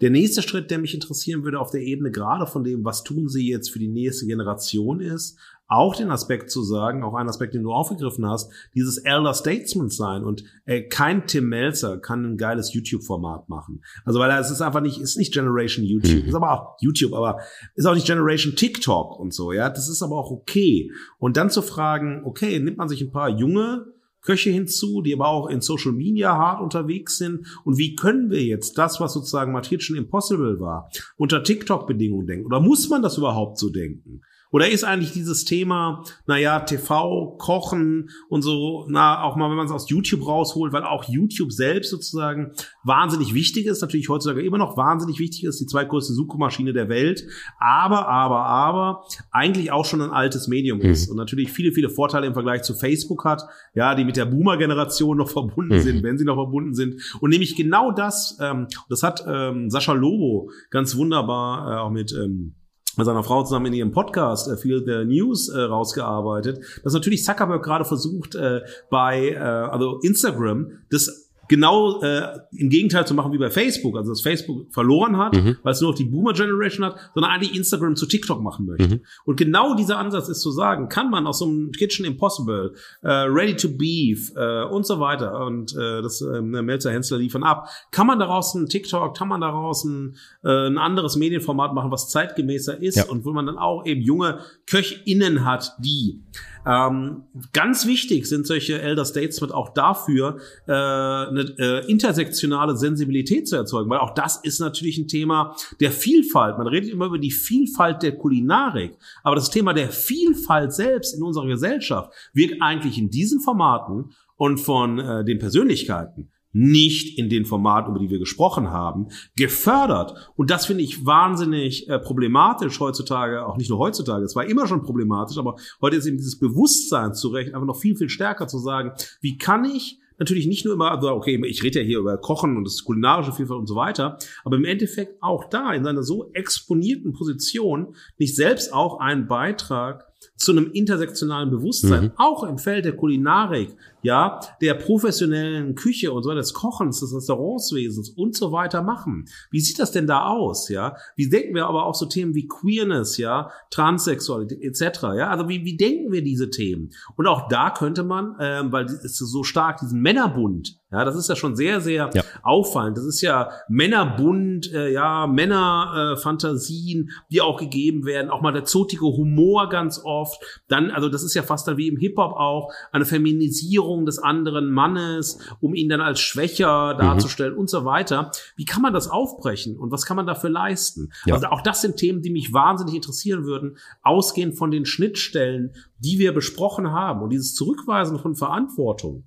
Der 0.01 0.11
nächste 0.11 0.43
Schritt, 0.43 0.71
der 0.71 0.79
mich 0.79 0.95
interessieren 0.95 1.45
würde 1.45 1.61
auf 1.61 1.71
der 1.71 1.83
Ebene 1.83 2.11
gerade 2.11 2.47
von 2.47 2.65
dem, 2.65 2.85
was 2.85 3.05
tun 3.05 3.29
Sie 3.29 3.49
jetzt 3.49 3.71
für 3.71 3.79
die 3.79 3.89
nächste 3.89 4.27
Generation 4.27 5.01
ist, 5.01 5.39
auch 5.69 5.97
den 5.97 6.11
Aspekt 6.11 6.51
zu 6.51 6.63
sagen, 6.63 7.03
auch 7.03 7.15
ein 7.15 7.29
Aspekt, 7.29 7.55
den 7.55 7.63
du 7.63 7.73
aufgegriffen 7.73 8.27
hast, 8.27 8.51
dieses 8.75 8.99
Elder 8.99 9.35
Statesman 9.35 9.89
sein 9.89 10.25
und 10.25 10.45
äh, 10.65 10.83
kein 10.83 11.27
Tim 11.27 11.49
Melzer 11.49 11.99
kann 11.99 12.25
ein 12.25 12.37
geiles 12.37 12.73
YouTube-Format 12.73 13.49
machen. 13.49 13.83
Also 14.05 14.21
weil 14.21 14.31
es 14.39 14.51
ist 14.51 14.61
einfach 14.61 14.81
nicht, 14.81 15.01
ist 15.01 15.17
nicht 15.17 15.33
Generation 15.33 15.85
YouTube, 15.85 16.23
mhm. 16.23 16.29
ist 16.29 16.35
aber 16.35 16.53
auch 16.53 16.77
YouTube, 16.81 17.15
aber 17.15 17.41
ist 17.75 17.87
auch 17.87 17.95
nicht 17.95 18.07
Generation 18.07 18.55
TikTok 18.55 19.19
und 19.19 19.35
so, 19.35 19.53
ja, 19.53 19.69
das 19.69 19.89
ist 19.89 20.03
aber 20.03 20.17
auch 20.17 20.31
okay. 20.31 20.91
Und 21.19 21.37
dann 21.37 21.51
zu 21.51 21.63
fragen, 21.63 22.23
okay, 22.25 22.59
nimmt 22.61 22.79
man 22.79 22.89
sich 22.89 23.03
ein 23.03 23.13
paar 23.13 23.29
junge 23.29 23.87
Köche 24.27 24.51
hinzu, 24.51 25.03
die 25.03 25.15
aber 25.15 25.29
auch 25.29 25.47
in 25.49 25.61
Social 25.61 25.93
Media 25.93 26.37
hart 26.37 26.61
unterwegs 26.61 27.17
sind. 27.17 27.47
Und 27.65 27.79
wie 27.79 27.95
können 27.95 28.29
wir 28.29 28.43
jetzt 28.43 28.77
das, 28.77 29.01
was 29.01 29.15
sozusagen 29.15 29.53
mal 29.53 29.63
Kitchen 29.63 29.97
Impossible 29.97 30.59
war, 30.59 30.91
unter 31.17 31.45
TikTok-Bedingungen 31.45 32.27
denken? 32.27 32.47
Oder 32.47 32.61
muss 32.61 32.89
man 32.89 33.03
das 33.03 33.17
überhaupt 33.17 33.57
so 33.59 33.71
denken? 33.71 34.23
Oder 34.51 34.71
ist 34.71 34.85
eigentlich 34.85 35.13
dieses 35.13 35.45
Thema, 35.45 36.05
naja, 36.27 36.61
TV, 36.61 37.37
Kochen 37.39 38.11
und 38.29 38.43
so, 38.43 38.87
na, 38.89 39.23
auch 39.23 39.37
mal, 39.37 39.51
wenn 39.51 39.57
man 39.57 39.67
es 39.67 39.73
aus 39.73 39.89
YouTube 39.91 40.27
rausholt, 40.27 40.73
weil 40.73 40.85
auch 40.85 41.05
YouTube 41.05 41.53
selbst 41.53 41.91
sozusagen 41.91 42.53
wahnsinnig 42.85 43.35
wichtig 43.35 43.67
ist, 43.67 43.81
natürlich 43.81 44.09
heutzutage 44.09 44.43
immer 44.43 44.59
noch 44.59 44.77
wahnsinnig 44.77 45.19
wichtig 45.19 45.45
ist, 45.45 45.61
die 45.61 45.67
zweitgrößte 45.67 46.15
Suchmaschine 46.15 46.73
der 46.73 46.89
Welt, 46.89 47.27
aber, 47.59 48.09
aber, 48.09 48.45
aber 48.47 49.05
eigentlich 49.31 49.73
auch 49.73 49.85
schon 49.85 50.01
ein 50.01 50.11
altes 50.11 50.49
Medium 50.49 50.79
mhm. 50.79 50.91
ist 50.91 51.09
und 51.09 51.17
natürlich 51.17 51.51
viele, 51.53 51.73
viele 51.73 51.91
Vorteile 51.91 52.27
im 52.27 52.35
Vergleich 52.35 52.63
zu 52.63 52.75
Facebook 52.75 53.25
hat, 53.25 53.43
ja, 53.75 53.95
die 53.95 54.05
mit 54.05 54.17
der 54.17 54.27
Boomer-Generation 54.27 55.17
noch 55.17 55.31
verbunden 55.31 55.77
mhm. 55.77 55.81
sind, 55.81 56.03
wenn 56.03 56.19
sie 56.19 56.25
noch 56.25 56.37
verbunden 56.37 56.75
sind. 56.75 57.01
Und 57.21 57.31
nämlich 57.31 57.57
genau 57.57 57.93
das, 57.93 58.39
ähm, 58.41 58.69
das 58.89 59.03
hat 59.03 59.25
ähm, 59.27 59.71
Sascha 59.71 59.93
Lobo 59.93 60.51
ganz 60.71 60.97
wunderbar 60.97 61.73
äh, 61.73 61.81
auch 61.81 61.91
mit 61.91 62.13
ähm, 62.13 62.55
mit 62.97 63.07
seiner 63.07 63.23
Frau 63.23 63.43
zusammen 63.43 63.67
in 63.67 63.75
ihrem 63.75 63.93
Podcast 63.93 64.49
äh, 64.49 64.57
Feel 64.57 64.83
the 64.85 65.05
News 65.05 65.49
äh, 65.49 65.61
rausgearbeitet, 65.61 66.61
dass 66.83 66.93
natürlich 66.93 67.25
Zuckerberg 67.25 67.63
gerade 67.63 67.85
versucht, 67.85 68.35
äh, 68.35 68.61
bei 68.91 69.31
äh, 69.31 69.39
also 69.39 70.01
Instagram 70.03 70.71
das 70.91 71.26
genau 71.49 72.01
äh, 72.03 72.39
im 72.53 72.69
Gegenteil 72.69 73.07
zu 73.07 73.15
machen 73.15 73.33
wie 73.33 73.39
bei 73.39 73.51
Facebook, 73.51 73.97
also 73.97 74.11
dass 74.11 74.21
Facebook 74.21 74.73
verloren 74.73 75.17
hat, 75.17 75.35
mhm. 75.35 75.57
weil 75.63 75.73
es 75.73 75.81
nur 75.81 75.91
noch 75.91 75.99
die 75.99 76.05
Boomer 76.05 76.33
Generation 76.33 76.87
hat, 76.87 76.97
sondern 77.15 77.33
eigentlich 77.33 77.55
Instagram 77.55 77.97
zu 77.97 78.07
TikTok 78.07 78.43
machen 78.43 78.67
möchte. 78.67 78.97
Mhm. 78.97 79.01
Und 79.25 79.37
genau 79.37 79.75
dieser 79.75 79.99
Ansatz 79.99 80.29
ist 80.29 80.41
zu 80.41 80.51
sagen, 80.51 80.89
kann 80.89 81.11
man 81.11 81.27
aus 81.27 81.39
so 81.39 81.47
einem 81.47 81.73
Kitchen 81.73 82.05
Impossible, 82.05 82.75
äh, 83.03 83.11
Ready 83.11 83.57
to 83.57 83.69
Beef 83.77 84.33
äh, 84.37 84.65
und 84.65 84.87
so 84.87 85.01
weiter 85.01 85.45
und 85.45 85.75
äh, 85.75 86.03
das 86.03 86.21
äh, 86.21 86.41
Melzer 86.41 86.93
Hensler 86.93 87.19
liefern 87.19 87.43
ab, 87.43 87.69
kann 87.91 88.07
man 88.07 88.19
daraus 88.19 88.55
ein 88.55 88.67
TikTok, 88.67 89.17
kann 89.17 89.29
man 89.29 89.41
daraus 89.41 89.85
ein, 89.85 90.17
äh, 90.45 90.67
ein 90.67 90.79
anderes 90.79 91.17
Medienformat 91.17 91.75
machen, 91.75 91.91
was 91.91 92.09
zeitgemäßer 92.09 92.81
ist 92.81 92.97
ja. 92.97 93.05
und 93.07 93.25
wo 93.25 93.33
man 93.33 93.47
dann 93.47 93.59
auch 93.59 93.85
eben 93.87 94.01
junge 94.01 94.41
KöchInnen 94.67 95.45
hat, 95.45 95.75
die 95.79 96.23
ähm, 96.67 97.23
ganz 97.53 97.87
wichtig 97.87 98.27
sind 98.27 98.47
solche 98.47 98.81
Elder 98.81 99.05
Statesmen 99.05 99.53
auch 99.53 99.69
dafür, 99.73 100.39
äh, 100.67 100.73
eine 100.73 101.55
äh, 101.59 101.91
intersektionale 101.91 102.77
Sensibilität 102.77 103.47
zu 103.47 103.57
erzeugen, 103.57 103.89
weil 103.89 104.01
auch 104.01 104.15
das 104.15 104.39
ist 104.43 104.59
natürlich 104.59 104.99
ein 104.99 105.07
Thema 105.07 105.55
der 105.79 105.93
Vielfalt. 105.93 106.59
Man 106.59 106.67
redet 106.67 106.91
immer 106.91 107.07
über 107.07 107.19
die 107.19 107.31
Vielfalt 107.31 108.03
der 108.03 108.17
Kulinarik, 108.17 108.97
aber 109.23 109.37
das 109.37 109.51
Thema 109.51 109.75
der 109.75 109.91
Vielfalt 109.91 110.73
selbst 110.73 111.15
in 111.15 111.23
unserer 111.23 111.47
Gesellschaft 111.47 112.13
wird 112.33 112.61
eigentlich 112.61 112.99
in 112.99 113.11
diesen 113.11 113.41
Formaten 113.41 114.11
und 114.37 114.59
von 114.59 114.99
äh, 114.99 115.25
den 115.25 115.39
Persönlichkeiten 115.39 116.31
nicht 116.57 117.19
in 117.19 117.29
den 117.29 117.45
Formaten, 117.45 117.91
über 117.91 117.99
die 117.99 118.09
wir 118.09 118.19
gesprochen 118.19 118.71
haben, 118.71 119.09
gefördert. 119.37 120.33
Und 120.37 120.51
das 120.51 120.65
finde 120.65 120.85
ich 120.85 121.05
wahnsinnig 121.05 121.87
äh, 121.89 121.99
problematisch 121.99 122.81
heutzutage, 122.81 123.47
auch 123.47 123.59
nicht 123.59 123.69
nur 123.69 123.79
heutzutage, 123.79 124.25
es 124.25 124.35
war 124.35 124.47
immer 124.47 124.67
schon 124.67 124.83
problematisch, 124.83 125.37
aber 125.37 125.57
heute 125.83 125.97
ist 125.97 126.07
eben 126.07 126.17
dieses 126.17 126.39
Bewusstsein 126.39 127.13
zu 127.13 127.29
Recht 127.29 127.53
einfach 127.53 127.67
noch 127.67 127.79
viel, 127.79 127.95
viel 127.95 128.09
stärker 128.09 128.49
zu 128.49 128.59
sagen, 128.59 128.93
wie 129.21 129.37
kann 129.37 129.67
ich 129.67 130.01
natürlich 130.19 130.47
nicht 130.47 130.65
nur 130.65 130.73
immer, 130.73 130.93
also 130.93 131.11
okay, 131.11 131.39
ich 131.47 131.63
rede 131.63 131.81
ja 131.81 131.85
hier 131.85 131.99
über 131.99 132.17
Kochen 132.17 132.57
und 132.57 132.65
das 132.65 132.85
kulinarische 132.85 133.33
Vielfalt 133.33 133.61
und 133.61 133.67
so 133.67 133.77
weiter, 133.77 134.17
aber 134.43 134.57
im 134.57 134.65
Endeffekt 134.65 135.23
auch 135.23 135.51
da 135.51 135.75
in 135.75 135.85
seiner 135.85 136.03
so 136.03 136.31
exponierten 136.33 137.13
Position 137.13 137.95
nicht 138.17 138.35
selbst 138.35 138.73
auch 138.73 138.99
einen 138.99 139.27
Beitrag 139.27 140.07
zu 140.37 140.53
einem 140.53 140.71
intersektionalen 140.73 141.51
Bewusstsein, 141.51 142.05
mhm. 142.05 142.13
auch 142.17 142.45
im 142.45 142.59
Feld 142.59 142.85
der 142.85 142.97
Kulinarik, 142.97 143.75
ja, 144.03 144.39
der 144.61 144.75
professionellen 144.75 145.75
Küche 145.75 146.13
und 146.13 146.23
so 146.23 146.35
des 146.35 146.53
Kochens, 146.53 147.01
des 147.01 147.15
Restaurantswesens 147.15 148.11
und 148.11 148.37
so 148.37 148.53
weiter 148.53 148.83
machen. 148.83 149.25
Wie 149.51 149.61
sieht 149.61 149.79
das 149.79 149.93
denn 149.93 150.07
da 150.07 150.27
aus, 150.27 150.69
ja? 150.69 150.97
Wie 151.17 151.29
denken 151.29 151.55
wir 151.55 151.67
aber 151.67 151.87
auch 151.87 151.95
so 151.95 152.07
Themen 152.07 152.35
wie 152.35 152.47
Queerness, 152.47 153.17
ja, 153.17 153.51
Transsexualität 153.71 154.63
etc., 154.63 155.03
ja? 155.17 155.29
Also 155.29 155.49
wie, 155.49 155.65
wie 155.65 155.77
denken 155.77 156.13
wir 156.13 156.23
diese 156.23 156.51
Themen? 156.51 156.91
Und 157.17 157.27
auch 157.27 157.49
da 157.49 157.71
könnte 157.71 158.05
man, 158.05 158.37
ähm, 158.39 158.71
weil 158.73 158.85
es 158.85 159.17
so 159.17 159.43
stark 159.43 159.81
diesen 159.81 160.01
Männerbund 160.01 160.79
ja, 160.93 161.05
das 161.05 161.17
ist 161.17 161.29
ja 161.29 161.35
schon 161.35 161.57
sehr, 161.57 161.81
sehr 161.81 162.11
ja. 162.15 162.23
auffallend. 162.45 162.97
Das 162.97 163.05
ist 163.05 163.21
ja 163.21 163.51
Männerbund, 163.69 164.73
äh, 164.73 164.93
ja, 164.93 165.27
Männerfantasien, 165.27 167.09
äh, 167.09 167.13
die 167.33 167.41
auch 167.41 167.59
gegeben 167.59 168.07
werden. 168.07 168.31
Auch 168.31 168.41
mal 168.41 168.53
der 168.53 168.65
zotige 168.65 169.05
Humor 169.05 169.69
ganz 169.69 170.01
oft. 170.05 170.41
Dann, 170.69 170.93
also 170.93 171.09
das 171.09 171.25
ist 171.25 171.35
ja 171.35 171.43
fast 171.43 171.67
dann 171.67 171.77
wie 171.77 171.89
im 171.89 171.97
Hip-Hop 171.97 172.35
auch 172.37 172.73
eine 172.93 173.05
Feminisierung 173.05 174.07
des 174.07 174.21
anderen 174.21 174.71
Mannes, 174.71 175.41
um 175.61 175.75
ihn 175.75 175.89
dann 175.89 176.01
als 176.01 176.21
schwächer 176.21 176.95
mhm. 176.95 176.99
darzustellen 176.99 177.57
und 177.57 177.69
so 177.69 177.85
weiter. 177.85 178.31
Wie 178.55 178.65
kann 178.65 178.83
man 178.83 178.93
das 178.93 179.09
aufbrechen 179.09 179.77
und 179.77 179.91
was 179.91 180.07
kann 180.07 180.17
man 180.17 180.27
dafür 180.27 180.51
leisten? 180.51 181.11
Ja. 181.25 181.35
Also 181.35 181.49
auch 181.49 181.63
das 181.63 181.81
sind 181.81 181.97
Themen, 181.97 182.23
die 182.23 182.31
mich 182.31 182.53
wahnsinnig 182.53 182.95
interessieren 182.95 183.45
würden, 183.45 183.77
ausgehend 184.03 184.57
von 184.57 184.71
den 184.71 184.87
Schnittstellen, 184.87 185.73
die 185.99 186.21
wir 186.21 186.33
besprochen 186.33 186.93
haben 186.93 187.23
und 187.23 187.31
dieses 187.31 187.57
Zurückweisen 187.57 188.21
von 188.21 188.37
Verantwortung. 188.37 189.25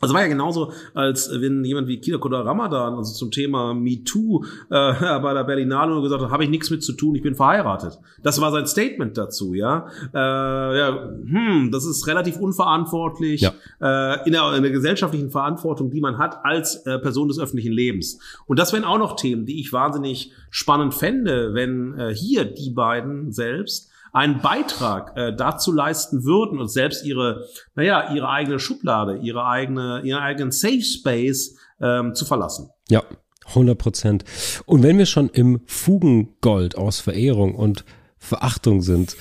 Also 0.00 0.14
war 0.14 0.20
ja 0.20 0.28
genauso, 0.28 0.72
als 0.92 1.30
wenn 1.32 1.64
jemand 1.64 1.88
wie 1.88 1.98
Kida 1.98 2.18
Koda 2.18 2.42
Ramadan 2.42 2.94
also 2.94 3.14
zum 3.14 3.30
Thema 3.30 3.72
MeToo 3.72 4.44
äh, 4.70 4.92
bei 5.20 5.32
der 5.32 5.44
Berlinale 5.44 5.92
nur 5.92 6.02
gesagt 6.02 6.22
hat, 6.22 6.30
habe 6.30 6.44
ich 6.44 6.50
nichts 6.50 6.70
mit 6.70 6.84
zu 6.84 6.92
tun, 6.92 7.14
ich 7.14 7.22
bin 7.22 7.34
verheiratet. 7.34 7.98
Das 8.22 8.40
war 8.40 8.52
sein 8.52 8.66
Statement 8.66 9.16
dazu, 9.16 9.54
ja. 9.54 9.88
Äh, 10.12 10.18
ja 10.18 11.10
hm, 11.24 11.70
das 11.72 11.86
ist 11.86 12.06
relativ 12.06 12.36
unverantwortlich 12.38 13.40
ja. 13.40 13.54
äh, 13.80 14.26
in, 14.26 14.32
der, 14.32 14.52
in 14.54 14.62
der 14.62 14.72
gesellschaftlichen 14.72 15.30
Verantwortung, 15.30 15.90
die 15.90 16.02
man 16.02 16.18
hat 16.18 16.44
als 16.44 16.84
äh, 16.86 16.98
Person 16.98 17.28
des 17.28 17.38
öffentlichen 17.38 17.72
Lebens. 17.72 18.18
Und 18.46 18.58
das 18.58 18.74
wären 18.74 18.84
auch 18.84 18.98
noch 18.98 19.16
Themen, 19.16 19.46
die 19.46 19.60
ich 19.60 19.72
wahnsinnig 19.72 20.30
spannend 20.50 20.94
fände, 20.94 21.54
wenn 21.54 21.98
äh, 21.98 22.14
hier 22.14 22.44
die 22.44 22.70
beiden 22.70 23.32
selbst 23.32 23.90
einen 24.16 24.40
Beitrag 24.40 25.14
äh, 25.14 25.36
dazu 25.36 25.72
leisten 25.72 26.24
würden 26.24 26.58
und 26.58 26.68
selbst 26.68 27.04
ihre, 27.04 27.44
naja, 27.74 28.14
ihre 28.14 28.30
eigene 28.30 28.58
Schublade, 28.58 29.18
ihre 29.18 29.44
eigene, 29.44 30.00
ihren 30.04 30.22
eigenen 30.22 30.52
Safe 30.52 30.80
Space 30.80 31.54
ähm, 31.82 32.14
zu 32.14 32.24
verlassen. 32.24 32.70
Ja, 32.88 33.02
100 33.48 33.76
Prozent. 33.76 34.24
Und 34.64 34.82
wenn 34.82 34.96
wir 34.96 35.04
schon 35.04 35.28
im 35.28 35.60
Fugengold 35.66 36.78
aus 36.78 36.98
Verehrung 36.98 37.54
und 37.54 37.84
Verachtung 38.16 38.80
sind, 38.80 39.16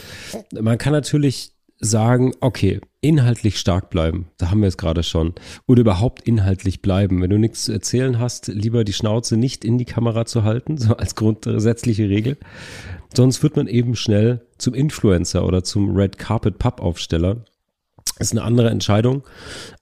man 0.58 0.78
kann 0.78 0.94
natürlich 0.94 1.52
sagen, 1.82 2.34
okay, 2.40 2.80
inhaltlich 3.02 3.60
stark 3.60 3.90
bleiben, 3.90 4.28
da 4.38 4.50
haben 4.50 4.62
wir 4.62 4.68
es 4.70 4.78
gerade 4.78 5.04
schon, 5.04 5.34
oder 5.68 5.82
überhaupt 5.82 6.22
inhaltlich 6.22 6.82
bleiben. 6.82 7.22
Wenn 7.22 7.30
du 7.30 7.38
nichts 7.38 7.66
zu 7.66 7.74
erzählen 7.74 8.18
hast, 8.18 8.48
lieber 8.48 8.86
die 8.86 8.94
Schnauze 8.94 9.36
nicht 9.36 9.66
in 9.66 9.78
die 9.78 9.86
Kamera 9.86 10.26
zu 10.26 10.44
halten, 10.44 10.78
so 10.80 10.96
als 10.96 11.16
grundsätzliche 11.16 12.10
Regel. 12.10 12.38
Sonst 13.16 13.44
wird 13.44 13.56
man 13.56 13.68
eben 13.68 13.96
schnell 13.96 14.46
zum 14.58 14.74
Influencer 14.74 15.46
oder 15.46 15.64
zum 15.64 15.96
Red 15.96 16.18
Carpet 16.18 16.60
Pub 16.60 16.82
Aufsteller. 16.82 17.46
Ist 18.20 18.32
eine 18.32 18.44
andere 18.44 18.70
Entscheidung. 18.70 19.24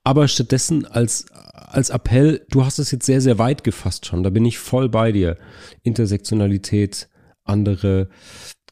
Aber 0.04 0.28
stattdessen 0.28 0.86
als, 0.86 1.26
als 1.32 1.90
Appell, 1.90 2.46
du 2.50 2.66
hast 2.66 2.80
es 2.80 2.92
jetzt 2.92 3.06
sehr, 3.06 3.22
sehr 3.22 3.38
weit 3.38 3.64
gefasst 3.64 4.06
schon. 4.06 4.24
Da 4.24 4.30
bin 4.30 4.46
ich 4.46 4.58
voll 4.58 4.90
bei 4.90 5.12
dir. 5.12 5.38
Intersektionalität, 5.82 7.10
andere 7.44 8.10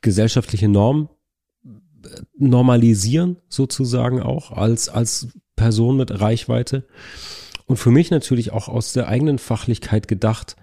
gesellschaftliche 0.01 0.67
Normen 0.67 1.09
normalisieren 2.37 3.37
sozusagen 3.47 4.21
auch 4.21 4.51
als, 4.51 4.89
als 4.89 5.27
Person 5.55 5.97
mit 5.97 6.19
Reichweite. 6.19 6.87
Und 7.65 7.77
für 7.77 7.91
mich 7.91 8.09
natürlich 8.09 8.51
auch 8.51 8.67
aus 8.67 8.93
der 8.93 9.07
eigenen 9.07 9.37
Fachlichkeit 9.37 10.07
gedacht, 10.07 10.55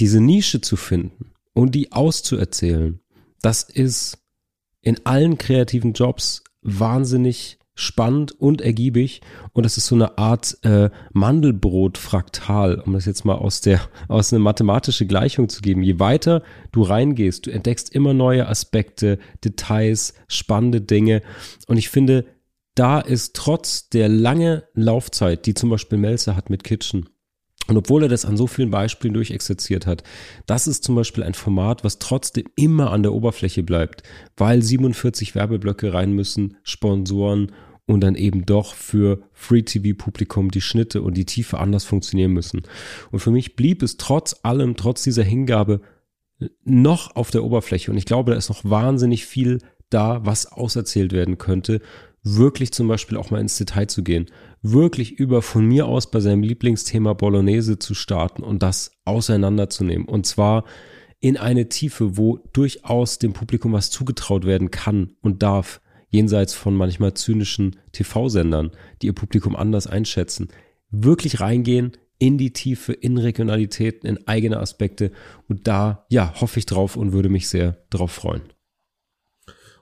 diese 0.00 0.20
Nische 0.20 0.60
zu 0.60 0.76
finden 0.76 1.32
und 1.52 1.74
die 1.74 1.92
auszuerzählen 1.92 3.00
das 3.46 3.62
ist 3.62 4.18
in 4.80 5.06
allen 5.06 5.38
kreativen 5.38 5.92
Jobs 5.92 6.42
wahnsinnig 6.62 7.60
spannend 7.76 8.32
und 8.32 8.60
ergiebig 8.60 9.20
und 9.52 9.64
das 9.64 9.76
ist 9.76 9.86
so 9.86 9.94
eine 9.94 10.18
Art 10.18 10.58
äh, 10.64 10.90
Mandelbrot-Fraktal, 11.12 12.80
um 12.80 12.94
das 12.94 13.04
jetzt 13.04 13.24
mal 13.24 13.36
aus 13.36 13.60
der 13.60 13.80
aus 14.08 14.32
einer 14.32 14.42
mathematische 14.42 15.06
Gleichung 15.06 15.48
zu 15.48 15.60
geben. 15.60 15.84
Je 15.84 16.00
weiter 16.00 16.42
du 16.72 16.82
reingehst, 16.82 17.46
du 17.46 17.52
entdeckst 17.52 17.94
immer 17.94 18.14
neue 18.14 18.48
Aspekte, 18.48 19.20
Details, 19.44 20.14
spannende 20.26 20.80
Dinge 20.80 21.22
und 21.68 21.76
ich 21.76 21.88
finde, 21.88 22.24
da 22.74 22.98
ist 22.98 23.36
trotz 23.36 23.90
der 23.90 24.08
lange 24.08 24.64
Laufzeit, 24.74 25.46
die 25.46 25.54
zum 25.54 25.70
Beispiel 25.70 25.98
Melzer 25.98 26.34
hat 26.34 26.50
mit 26.50 26.64
Kitchen, 26.64 27.08
und 27.68 27.76
obwohl 27.76 28.04
er 28.04 28.08
das 28.08 28.24
an 28.24 28.36
so 28.36 28.46
vielen 28.46 28.70
Beispielen 28.70 29.14
durchexerziert 29.14 29.86
hat, 29.86 30.02
das 30.46 30.66
ist 30.66 30.84
zum 30.84 30.94
Beispiel 30.94 31.24
ein 31.24 31.34
Format, 31.34 31.84
was 31.84 31.98
trotzdem 31.98 32.44
immer 32.54 32.92
an 32.92 33.02
der 33.02 33.12
Oberfläche 33.12 33.62
bleibt, 33.62 34.02
weil 34.36 34.62
47 34.62 35.34
Werbeblöcke 35.34 35.92
rein 35.92 36.12
müssen, 36.12 36.56
Sponsoren 36.62 37.52
und 37.86 38.00
dann 38.00 38.14
eben 38.14 38.46
doch 38.46 38.74
für 38.74 39.22
Free-TV-Publikum 39.32 40.50
die 40.50 40.60
Schnitte 40.60 41.02
und 41.02 41.16
die 41.16 41.24
Tiefe 41.24 41.58
anders 41.58 41.84
funktionieren 41.84 42.32
müssen. 42.32 42.62
Und 43.10 43.20
für 43.20 43.30
mich 43.30 43.56
blieb 43.56 43.82
es 43.82 43.96
trotz 43.96 44.36
allem, 44.42 44.76
trotz 44.76 45.02
dieser 45.02 45.22
Hingabe 45.22 45.80
noch 46.64 47.14
auf 47.16 47.30
der 47.30 47.44
Oberfläche. 47.44 47.90
Und 47.90 47.96
ich 47.96 48.04
glaube, 48.04 48.32
da 48.32 48.36
ist 48.36 48.48
noch 48.48 48.64
wahnsinnig 48.64 49.24
viel 49.24 49.58
da, 49.88 50.24
was 50.24 50.50
auserzählt 50.50 51.12
werden 51.12 51.38
könnte, 51.38 51.80
wirklich 52.22 52.72
zum 52.72 52.88
Beispiel 52.88 53.16
auch 53.16 53.30
mal 53.30 53.40
ins 53.40 53.56
Detail 53.56 53.86
zu 53.86 54.02
gehen 54.02 54.26
wirklich 54.72 55.12
über 55.12 55.42
von 55.42 55.66
mir 55.66 55.86
aus 55.86 56.10
bei 56.10 56.20
seinem 56.20 56.42
Lieblingsthema 56.42 57.14
Bolognese 57.14 57.78
zu 57.78 57.94
starten 57.94 58.42
und 58.42 58.62
das 58.62 58.92
auseinanderzunehmen. 59.04 60.06
Und 60.06 60.26
zwar 60.26 60.64
in 61.20 61.36
eine 61.36 61.68
Tiefe, 61.68 62.16
wo 62.16 62.38
durchaus 62.52 63.18
dem 63.18 63.32
Publikum 63.32 63.72
was 63.72 63.90
zugetraut 63.90 64.44
werden 64.44 64.70
kann 64.70 65.16
und 65.22 65.42
darf, 65.42 65.80
jenseits 66.08 66.54
von 66.54 66.74
manchmal 66.74 67.14
zynischen 67.14 67.76
TV-Sendern, 67.92 68.70
die 69.02 69.06
ihr 69.06 69.12
Publikum 69.12 69.56
anders 69.56 69.86
einschätzen. 69.86 70.48
Wirklich 70.90 71.40
reingehen 71.40 71.92
in 72.18 72.38
die 72.38 72.52
Tiefe, 72.52 72.92
in 72.92 73.18
Regionalitäten, 73.18 74.08
in 74.08 74.26
eigene 74.26 74.58
Aspekte. 74.58 75.12
Und 75.48 75.66
da, 75.66 76.06
ja, 76.08 76.32
hoffe 76.40 76.58
ich 76.58 76.66
drauf 76.66 76.96
und 76.96 77.12
würde 77.12 77.28
mich 77.28 77.48
sehr 77.48 77.76
drauf 77.90 78.12
freuen. 78.12 78.42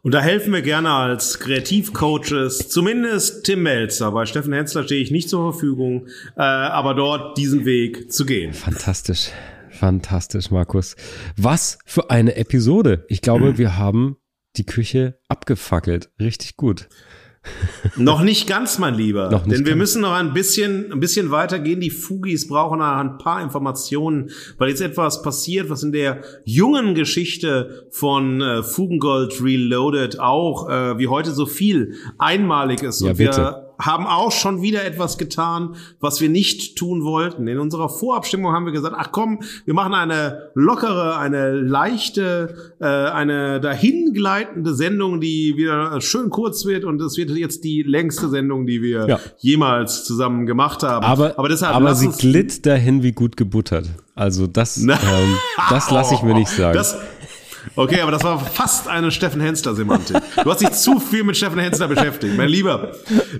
Und 0.04 0.12
da 0.12 0.20
helfen 0.20 0.52
wir 0.52 0.60
gerne 0.60 0.90
als 0.90 1.40
Kreativcoaches, 1.40 2.68
zumindest 2.68 3.46
Tim 3.46 3.62
Melzer. 3.62 4.12
Bei 4.12 4.26
Steffen 4.26 4.52
Hensler 4.52 4.84
stehe 4.84 5.00
ich 5.00 5.10
nicht 5.10 5.30
zur 5.30 5.50
Verfügung, 5.50 6.08
äh, 6.36 6.42
aber 6.42 6.92
dort 6.92 7.38
diesen 7.38 7.64
Weg 7.64 8.12
zu 8.12 8.26
gehen. 8.26 8.52
Fantastisch. 8.52 9.30
Fantastisch, 9.70 10.50
Markus. 10.50 10.94
Was 11.38 11.78
für 11.86 12.10
eine 12.10 12.36
Episode. 12.36 13.06
Ich 13.08 13.22
glaube, 13.22 13.56
wir 13.58 13.78
haben 13.78 14.18
die 14.56 14.66
Küche 14.66 15.18
abgefackelt. 15.28 16.10
Richtig 16.20 16.58
gut 16.58 16.86
noch 17.96 18.22
nicht 18.22 18.48
ganz, 18.48 18.78
mein 18.78 18.94
Lieber. 18.94 19.30
Noch 19.30 19.46
nicht 19.46 19.58
Denn 19.58 19.66
wir 19.66 19.76
müssen 19.76 20.02
noch 20.02 20.12
ein 20.12 20.32
bisschen, 20.32 20.92
ein 20.92 21.00
bisschen 21.00 21.30
weitergehen. 21.30 21.80
Die 21.80 21.90
Fugis 21.90 22.48
brauchen 22.48 22.78
noch 22.78 22.96
ein 22.96 23.18
paar 23.18 23.42
Informationen, 23.42 24.30
weil 24.58 24.70
jetzt 24.70 24.80
etwas 24.80 25.22
passiert, 25.22 25.70
was 25.70 25.82
in 25.82 25.92
der 25.92 26.22
jungen 26.44 26.94
Geschichte 26.94 27.86
von 27.90 28.40
äh, 28.40 28.62
Fugengold 28.62 29.42
Reloaded 29.42 30.20
auch, 30.20 30.68
äh, 30.68 30.98
wie 30.98 31.08
heute 31.08 31.32
so 31.32 31.46
viel, 31.46 31.94
einmalig 32.18 32.82
ist. 32.82 33.00
Ja, 33.00 33.12
bitte. 33.12 33.63
Haben 33.78 34.06
auch 34.06 34.32
schon 34.32 34.62
wieder 34.62 34.84
etwas 34.84 35.18
getan, 35.18 35.76
was 36.00 36.20
wir 36.20 36.28
nicht 36.28 36.76
tun 36.76 37.04
wollten. 37.04 37.46
In 37.46 37.58
unserer 37.58 37.88
Vorabstimmung 37.88 38.52
haben 38.52 38.66
wir 38.66 38.72
gesagt, 38.72 38.94
ach 38.98 39.10
komm, 39.12 39.40
wir 39.64 39.74
machen 39.74 39.94
eine 39.94 40.50
lockere, 40.54 41.18
eine 41.18 41.52
leichte, 41.52 42.74
äh, 42.80 42.86
eine 42.86 43.60
dahingleitende 43.60 44.74
Sendung, 44.74 45.20
die 45.20 45.54
wieder 45.56 46.00
schön 46.00 46.30
kurz 46.30 46.64
wird 46.66 46.84
und 46.84 47.00
es 47.02 47.16
wird 47.16 47.30
jetzt 47.30 47.64
die 47.64 47.82
längste 47.82 48.28
Sendung, 48.28 48.66
die 48.66 48.82
wir 48.82 49.08
ja. 49.08 49.20
jemals 49.38 50.04
zusammen 50.04 50.46
gemacht 50.46 50.82
haben. 50.82 51.04
Aber, 51.04 51.38
aber, 51.38 51.48
deshalb 51.48 51.74
aber 51.74 51.94
sie 51.94 52.08
glitt 52.08 52.66
dahin 52.66 53.02
wie 53.02 53.12
gut 53.12 53.36
gebuttert. 53.36 53.88
Also 54.14 54.46
das, 54.46 54.78
ähm, 54.78 54.92
das 55.70 55.90
lasse 55.90 56.14
ich 56.14 56.22
mir 56.22 56.34
nicht 56.34 56.48
sagen. 56.56 56.76
Das, 56.76 56.96
Okay, 57.76 58.00
aber 58.00 58.12
das 58.12 58.22
war 58.22 58.44
fast 58.44 58.88
eine 58.88 59.10
Steffen 59.10 59.40
Hensler-Semantik. 59.40 60.16
Du 60.42 60.50
hast 60.50 60.60
dich 60.60 60.70
zu 60.72 61.00
viel 61.00 61.24
mit 61.24 61.36
Steffen 61.36 61.58
Hensler 61.58 61.88
beschäftigt. 61.88 62.36
Mein 62.36 62.48
Lieber, 62.48 62.92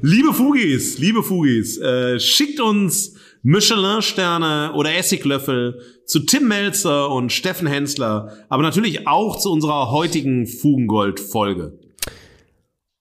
liebe 0.03 0.33
Fugis, 0.33 0.99
liebe 0.99 1.23
Fugis, 1.23 1.79
äh, 1.79 2.19
schickt 2.19 2.61
uns 2.61 3.15
Michelin-Sterne 3.43 4.73
oder 4.75 4.95
Essiglöffel, 4.95 5.81
zu 6.07 6.21
Tim 6.21 6.49
Melzer 6.49 7.11
und 7.11 7.31
Steffen 7.31 7.67
Hensler, 7.67 8.33
aber 8.49 8.63
natürlich 8.63 9.07
auch 9.07 9.39
zu 9.39 9.51
unserer 9.51 9.91
heutigen 9.91 10.47
Fugengold-Folge. 10.47 11.79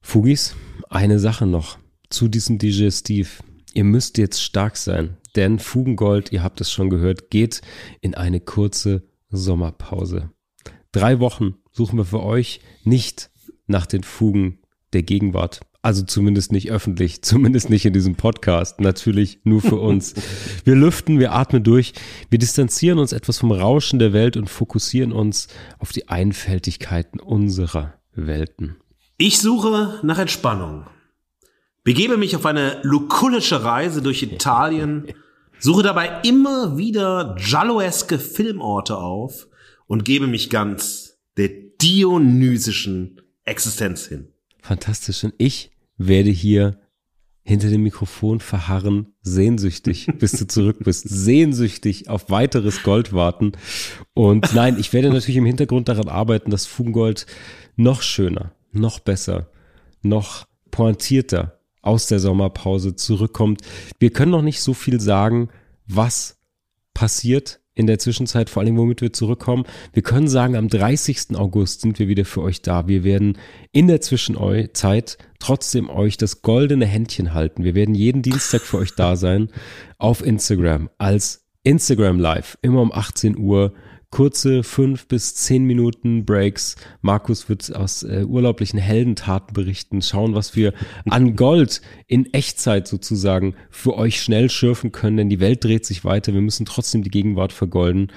Fugis, 0.01 0.55
eine 0.89 1.19
Sache 1.19 1.45
noch 1.45 1.77
zu 2.09 2.27
diesem 2.27 2.57
Digestiv. 2.57 3.41
Ihr 3.73 3.85
müsst 3.85 4.17
jetzt 4.17 4.43
stark 4.43 4.77
sein, 4.77 5.17
denn 5.35 5.59
Fugengold, 5.59 6.31
ihr 6.31 6.43
habt 6.43 6.61
es 6.61 6.71
schon 6.71 6.89
gehört, 6.89 7.29
geht 7.29 7.61
in 8.01 8.13
eine 8.13 8.39
kurze 8.39 9.03
Sommerpause. 9.29 10.29
Drei 10.93 11.19
Wochen 11.19 11.55
suchen 11.71 11.97
wir 11.97 12.05
für 12.05 12.21
euch 12.21 12.61
nicht 12.83 13.31
nach 13.65 13.87
den 13.87 14.03
Fugen 14.03 14.59
der 14.93 15.01
Gegenwart. 15.01 15.61
Also 15.81 16.03
zumindest 16.03 16.51
nicht 16.51 16.69
öffentlich, 16.69 17.21
zumindest 17.23 17.71
nicht 17.71 17.83
in 17.83 17.93
diesem 17.93 18.15
Podcast, 18.15 18.79
natürlich 18.79 19.39
nur 19.43 19.61
für 19.61 19.77
uns. 19.77 20.13
Wir 20.65 20.75
lüften, 20.75 21.19
wir 21.19 21.33
atmen 21.33 21.63
durch, 21.63 21.93
wir 22.29 22.39
distanzieren 22.39 22.99
uns 22.99 23.11
etwas 23.11 23.39
vom 23.39 23.51
Rauschen 23.51 23.99
der 23.99 24.13
Welt 24.13 24.37
und 24.37 24.49
fokussieren 24.49 25.11
uns 25.11 25.47
auf 25.79 25.91
die 25.91 26.07
Einfältigkeiten 26.07 27.19
unserer 27.19 27.95
Welten. 28.13 28.77
Ich 29.17 29.39
suche 29.39 29.99
nach 30.03 30.19
Entspannung, 30.19 30.85
begebe 31.83 32.15
mich 32.17 32.35
auf 32.35 32.45
eine 32.45 32.79
lukullische 32.83 33.63
Reise 33.63 34.01
durch 34.01 34.23
Italien, 34.23 35.07
suche 35.59 35.83
dabei 35.83 36.21
immer 36.23 36.77
wieder 36.77 37.35
Gialloeske 37.37 38.19
Filmorte 38.19 38.95
auf 38.95 39.47
und 39.93 40.05
gebe 40.05 40.25
mich 40.25 40.49
ganz 40.49 41.19
der 41.37 41.49
dionysischen 41.79 43.21
Existenz 43.43 44.07
hin. 44.07 44.29
Fantastisch. 44.59 45.23
Und 45.23 45.35
ich 45.37 45.69
werde 45.97 46.31
hier 46.31 46.79
hinter 47.43 47.69
dem 47.69 47.83
Mikrofon 47.83 48.39
verharren, 48.39 49.13
sehnsüchtig, 49.21 50.07
bis 50.17 50.31
du 50.31 50.47
zurück 50.47 50.77
bist, 50.79 51.07
sehnsüchtig 51.07 52.09
auf 52.09 52.31
weiteres 52.31 52.81
Gold 52.81 53.13
warten. 53.13 53.51
Und 54.15 54.55
nein, 54.55 54.79
ich 54.79 54.93
werde 54.93 55.11
natürlich 55.11 55.37
im 55.37 55.45
Hintergrund 55.45 55.87
daran 55.87 56.07
arbeiten, 56.07 56.49
dass 56.49 56.65
Fugengold 56.65 57.27
noch 57.75 58.01
schöner, 58.01 58.55
noch 58.71 58.99
besser, 58.99 59.51
noch 60.01 60.47
pointierter 60.71 61.59
aus 61.83 62.07
der 62.07 62.17
Sommerpause 62.17 62.95
zurückkommt. 62.95 63.61
Wir 63.99 64.09
können 64.09 64.31
noch 64.31 64.41
nicht 64.41 64.61
so 64.61 64.73
viel 64.73 64.99
sagen, 64.99 65.49
was 65.85 66.39
passiert 66.95 67.59
in 67.75 67.87
der 67.87 67.99
Zwischenzeit, 67.99 68.49
vor 68.49 68.61
allem 68.61 68.77
womit 68.77 69.01
wir 69.01 69.13
zurückkommen. 69.13 69.65
Wir 69.93 70.03
können 70.03 70.27
sagen, 70.27 70.55
am 70.55 70.67
30. 70.67 71.35
August 71.35 71.81
sind 71.81 71.97
wir 71.99 72.07
wieder 72.07 72.25
für 72.25 72.41
euch 72.41 72.61
da. 72.61 72.87
Wir 72.87 73.03
werden 73.03 73.37
in 73.71 73.87
der 73.87 74.01
Zwischenzeit 74.01 75.17
trotzdem 75.39 75.89
euch 75.89 76.17
das 76.17 76.41
goldene 76.41 76.85
Händchen 76.85 77.33
halten. 77.33 77.63
Wir 77.63 77.75
werden 77.75 77.95
jeden 77.95 78.21
Dienstag 78.21 78.61
für 78.61 78.77
euch 78.77 78.95
da 78.95 79.15
sein 79.15 79.49
auf 79.97 80.25
Instagram 80.25 80.89
als 80.97 81.45
Instagram 81.63 82.19
Live, 82.19 82.57
immer 82.61 82.81
um 82.81 82.91
18 82.91 83.37
Uhr 83.37 83.73
kurze 84.13 84.61
fünf 84.61 85.07
bis 85.07 85.33
zehn 85.33 85.63
Minuten 85.63 86.23
Breaks. 86.23 86.75
Markus 87.01 87.49
wird 87.49 87.75
aus 87.75 88.03
äh, 88.03 88.23
urlaublichen 88.23 88.77
Heldentaten 88.77 89.55
berichten, 89.55 90.03
schauen, 90.03 90.35
was 90.35 90.55
wir 90.55 90.73
an 91.09 91.35
Gold 91.35 91.81
in 92.05 92.31
Echtzeit 92.31 92.87
sozusagen 92.87 93.55
für 93.71 93.97
euch 93.97 94.21
schnell 94.21 94.51
schürfen 94.51 94.91
können, 94.91 95.17
denn 95.17 95.29
die 95.29 95.39
Welt 95.39 95.63
dreht 95.63 95.87
sich 95.87 96.05
weiter. 96.05 96.31
Wir 96.31 96.41
müssen 96.41 96.67
trotzdem 96.67 97.01
die 97.01 97.09
Gegenwart 97.09 97.53
vergolden. 97.53 98.11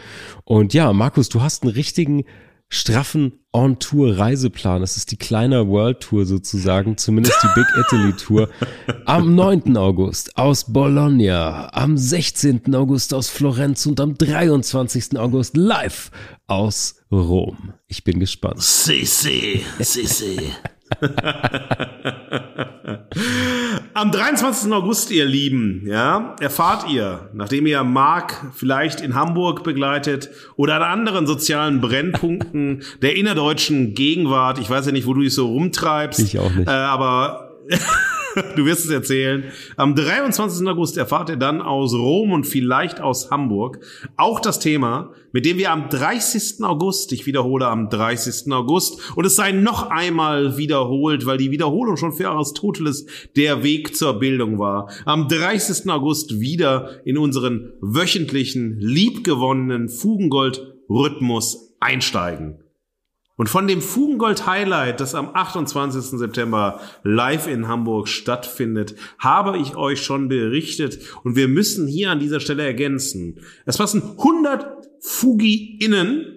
Und 0.45 0.75
ja, 0.75 0.93
Markus, 0.93 1.31
du 1.31 1.41
hast 1.41 1.63
einen 1.63 1.73
richtigen 1.73 2.25
straffen 2.69 3.33
On-Tour-Reiseplan. 3.53 4.81
Das 4.81 4.97
ist 4.97 5.11
die 5.11 5.17
kleine 5.17 5.69
World 5.69 6.01
Tour 6.01 6.27
sozusagen, 6.27 6.97
zumindest 6.99 7.39
die 7.43 7.49
Big 7.55 7.67
Italy 7.79 8.13
Tour. 8.13 8.49
Am 9.07 9.35
9. 9.37 9.77
August 9.77 10.37
aus 10.37 10.73
Bologna, 10.73 11.73
am 11.73 11.97
16. 11.97 12.75
August 12.75 13.15
aus 13.15 13.29
Florenz 13.29 13.87
und 13.87 14.01
am 14.01 14.17
23. 14.17 15.19
August 15.19 15.57
live 15.57 16.11
aus 16.47 16.97
Rom. 17.11 17.73
Ich 17.87 18.05
bin 18.05 18.21
gespannt. 18.21 18.63
Si, 18.63 19.05
si, 19.05 19.65
si, 19.81 20.07
si. 20.07 20.37
Am 23.95 24.13
23. 24.13 24.71
August, 24.73 25.11
ihr 25.11 25.25
Lieben, 25.25 25.83
ja, 25.87 26.37
erfahrt 26.41 26.91
ihr, 26.91 27.31
nachdem 27.33 27.67
ihr 27.67 27.83
Mark 27.83 28.53
vielleicht 28.55 29.01
in 29.01 29.15
Hamburg 29.15 29.65
begleitet 29.65 30.29
oder 30.57 30.77
an 30.77 30.83
anderen 30.83 31.27
sozialen 31.27 31.81
Brennpunkten 31.81 32.83
der 33.01 33.17
innerdeutschen 33.17 33.95
Gegenwart, 33.95 34.59
ich 34.59 34.69
weiß 34.69 34.85
ja 34.87 34.93
nicht, 34.93 35.07
wo 35.07 35.15
du 35.15 35.23
dich 35.23 35.35
so 35.35 35.47
rumtreibst, 35.47 36.21
ich 36.21 36.39
auch 36.39 36.51
nicht. 36.51 36.69
Äh, 36.69 36.73
aber 36.73 37.57
du 38.57 38.65
wirst 38.65 38.85
es 38.85 38.91
erzählen. 38.91 39.45
Am 39.77 39.95
23. 39.95 40.67
August 40.69 40.97
erfahrt 40.97 41.31
ihr 41.31 41.37
dann 41.37 41.63
aus 41.63 41.95
Rom 41.95 42.33
und 42.33 42.47
vielleicht 42.47 43.01
aus 43.01 43.31
Hamburg 43.31 43.81
auch 44.17 44.41
das 44.41 44.59
Thema, 44.59 45.13
mit 45.33 45.47
dem 45.47 45.59
wir 45.59 45.73
am 45.73 45.89
30. 45.89 46.63
August, 46.63 47.13
ich 47.13 47.27
wiederhole 47.27 47.67
am 47.67 47.89
30. 47.89 48.53
August, 48.53 49.17
und 49.17 49.25
es 49.25 49.37
sei 49.37 49.53
noch 49.53 49.91
einmal 49.91 50.57
wiederholt, 50.57 51.27
weil 51.27 51.39
die 51.39 51.51
Wiederholung 51.51 51.97
schon 51.97 52.13
für 52.13 52.29
Aristoteles 52.29 53.07
der 53.37 53.63
Weg 53.63 53.97
zur 53.97 54.19
Bildung 54.19 54.59
war, 54.59 54.91
am 55.05 55.29
30. 55.29 55.91
August 55.91 56.41
wieder 56.41 57.07
in 57.07 57.19
unseren 57.19 57.73
wöchentlichen, 57.81 58.79
liebgewonnenen 58.79 59.89
Fugengold-Rhythmus 59.89 61.75
einsteigen. 61.81 62.59
Und 63.37 63.49
von 63.49 63.69
dem 63.69 63.83
Fugengold 63.83 64.47
Highlight, 64.47 65.01
das 65.01 65.15
am 65.15 65.31
28. 65.35 66.19
September 66.19 66.81
live 67.03 67.47
in 67.47 67.69
Hamburg 67.69 68.09
stattfindet, 68.09 68.95
habe 69.19 69.59
ich 69.59 69.77
euch 69.77 70.03
schon 70.03 70.29
berichtet 70.29 70.99
und 71.23 71.37
wir 71.37 71.47
müssen 71.47 71.87
hier 71.87 72.11
an 72.11 72.19
dieser 72.19 72.41
Stelle 72.41 72.65
ergänzen. 72.65 73.41
Es 73.67 73.77
passen 73.77 74.03
100 74.19 74.89
Fugi 75.01 75.79
innen 75.83 76.37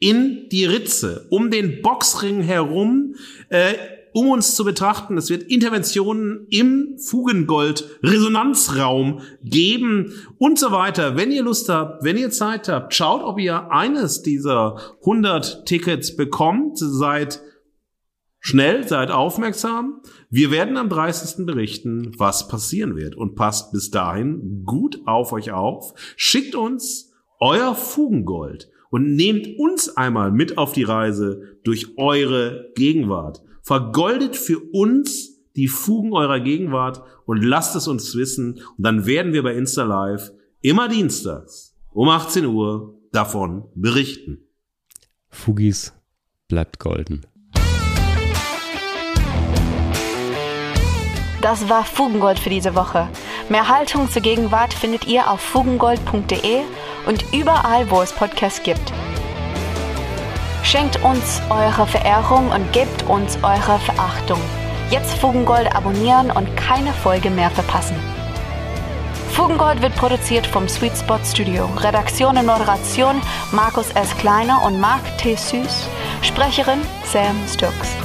in 0.00 0.48
die 0.50 0.64
Ritze 0.64 1.26
um 1.30 1.50
den 1.50 1.80
Boxring 1.80 2.42
herum. 2.42 3.14
Äh, 3.48 3.74
um 4.12 4.30
uns 4.30 4.54
zu 4.54 4.64
betrachten. 4.64 5.16
Es 5.16 5.30
wird 5.30 5.44
Interventionen 5.44 6.46
im 6.50 6.98
Fugengold-Resonanzraum 6.98 9.20
geben 9.42 10.12
und 10.38 10.58
so 10.58 10.72
weiter. 10.72 11.16
Wenn 11.16 11.32
ihr 11.32 11.42
Lust 11.42 11.68
habt, 11.68 12.04
wenn 12.04 12.16
ihr 12.16 12.30
Zeit 12.30 12.68
habt, 12.68 12.94
schaut, 12.94 13.22
ob 13.22 13.38
ihr 13.38 13.70
eines 13.72 14.22
dieser 14.22 14.76
100 15.00 15.66
Tickets 15.66 16.16
bekommt. 16.16 16.78
Seid 16.78 17.42
schnell, 18.38 18.86
seid 18.86 19.10
aufmerksam. 19.10 20.02
Wir 20.28 20.50
werden 20.50 20.76
am 20.76 20.88
30. 20.88 21.46
berichten, 21.46 22.12
was 22.18 22.48
passieren 22.48 22.96
wird 22.96 23.16
und 23.16 23.34
passt 23.34 23.72
bis 23.72 23.90
dahin 23.90 24.64
gut 24.66 25.00
auf 25.06 25.32
euch 25.32 25.52
auf. 25.52 25.94
Schickt 26.16 26.54
uns 26.54 27.12
euer 27.40 27.74
Fugengold 27.74 28.68
und 28.90 29.16
nehmt 29.16 29.58
uns 29.58 29.96
einmal 29.96 30.30
mit 30.30 30.58
auf 30.58 30.72
die 30.72 30.82
Reise 30.82 31.58
durch 31.64 31.96
eure 31.96 32.70
Gegenwart. 32.74 33.40
Vergoldet 33.62 34.36
für 34.36 34.58
uns 34.72 35.38
die 35.56 35.68
Fugen 35.68 36.12
eurer 36.12 36.40
Gegenwart 36.40 37.02
und 37.26 37.42
lasst 37.42 37.76
es 37.76 37.86
uns 37.86 38.14
wissen. 38.16 38.60
Und 38.76 38.84
dann 38.84 39.06
werden 39.06 39.32
wir 39.32 39.42
bei 39.42 39.54
Insta 39.54 39.84
Live 39.84 40.32
immer 40.60 40.88
dienstags 40.88 41.74
um 41.92 42.08
18 42.08 42.46
Uhr 42.46 42.98
davon 43.12 43.64
berichten. 43.74 44.48
Fugis 45.28 45.92
bleibt 46.48 46.78
golden. 46.78 47.26
Das 51.42 51.68
war 51.68 51.84
Fugengold 51.84 52.38
für 52.38 52.50
diese 52.50 52.74
Woche. 52.74 53.08
Mehr 53.48 53.68
Haltung 53.68 54.08
zur 54.08 54.22
Gegenwart 54.22 54.72
findet 54.72 55.06
ihr 55.06 55.28
auf 55.30 55.40
fugengold.de 55.40 56.60
und 57.06 57.24
überall, 57.32 57.90
wo 57.90 58.00
es 58.00 58.12
Podcasts 58.12 58.62
gibt. 58.62 58.92
Schenkt 60.62 61.02
uns 61.02 61.42
eure 61.50 61.86
Verehrung 61.86 62.50
und 62.50 62.72
gebt 62.72 63.02
uns 63.08 63.36
eure 63.42 63.78
Verachtung. 63.80 64.40
Jetzt 64.90 65.14
Fugengold 65.18 65.74
abonnieren 65.74 66.30
und 66.30 66.56
keine 66.56 66.92
Folge 66.92 67.30
mehr 67.30 67.50
verpassen. 67.50 67.96
Fugengold 69.32 69.80
wird 69.80 69.94
produziert 69.96 70.46
vom 70.46 70.68
Sweet 70.68 70.96
Spot 70.96 71.18
Studio. 71.24 71.64
Redaktion 71.78 72.36
und 72.36 72.46
Moderation 72.46 73.20
Markus 73.50 73.90
S. 73.90 74.16
Kleiner 74.18 74.62
und 74.64 74.78
Mark 74.78 75.02
T. 75.18 75.34
Süß. 75.34 75.88
Sprecherin 76.22 76.80
Sam 77.04 77.36
Stokes. 77.48 77.96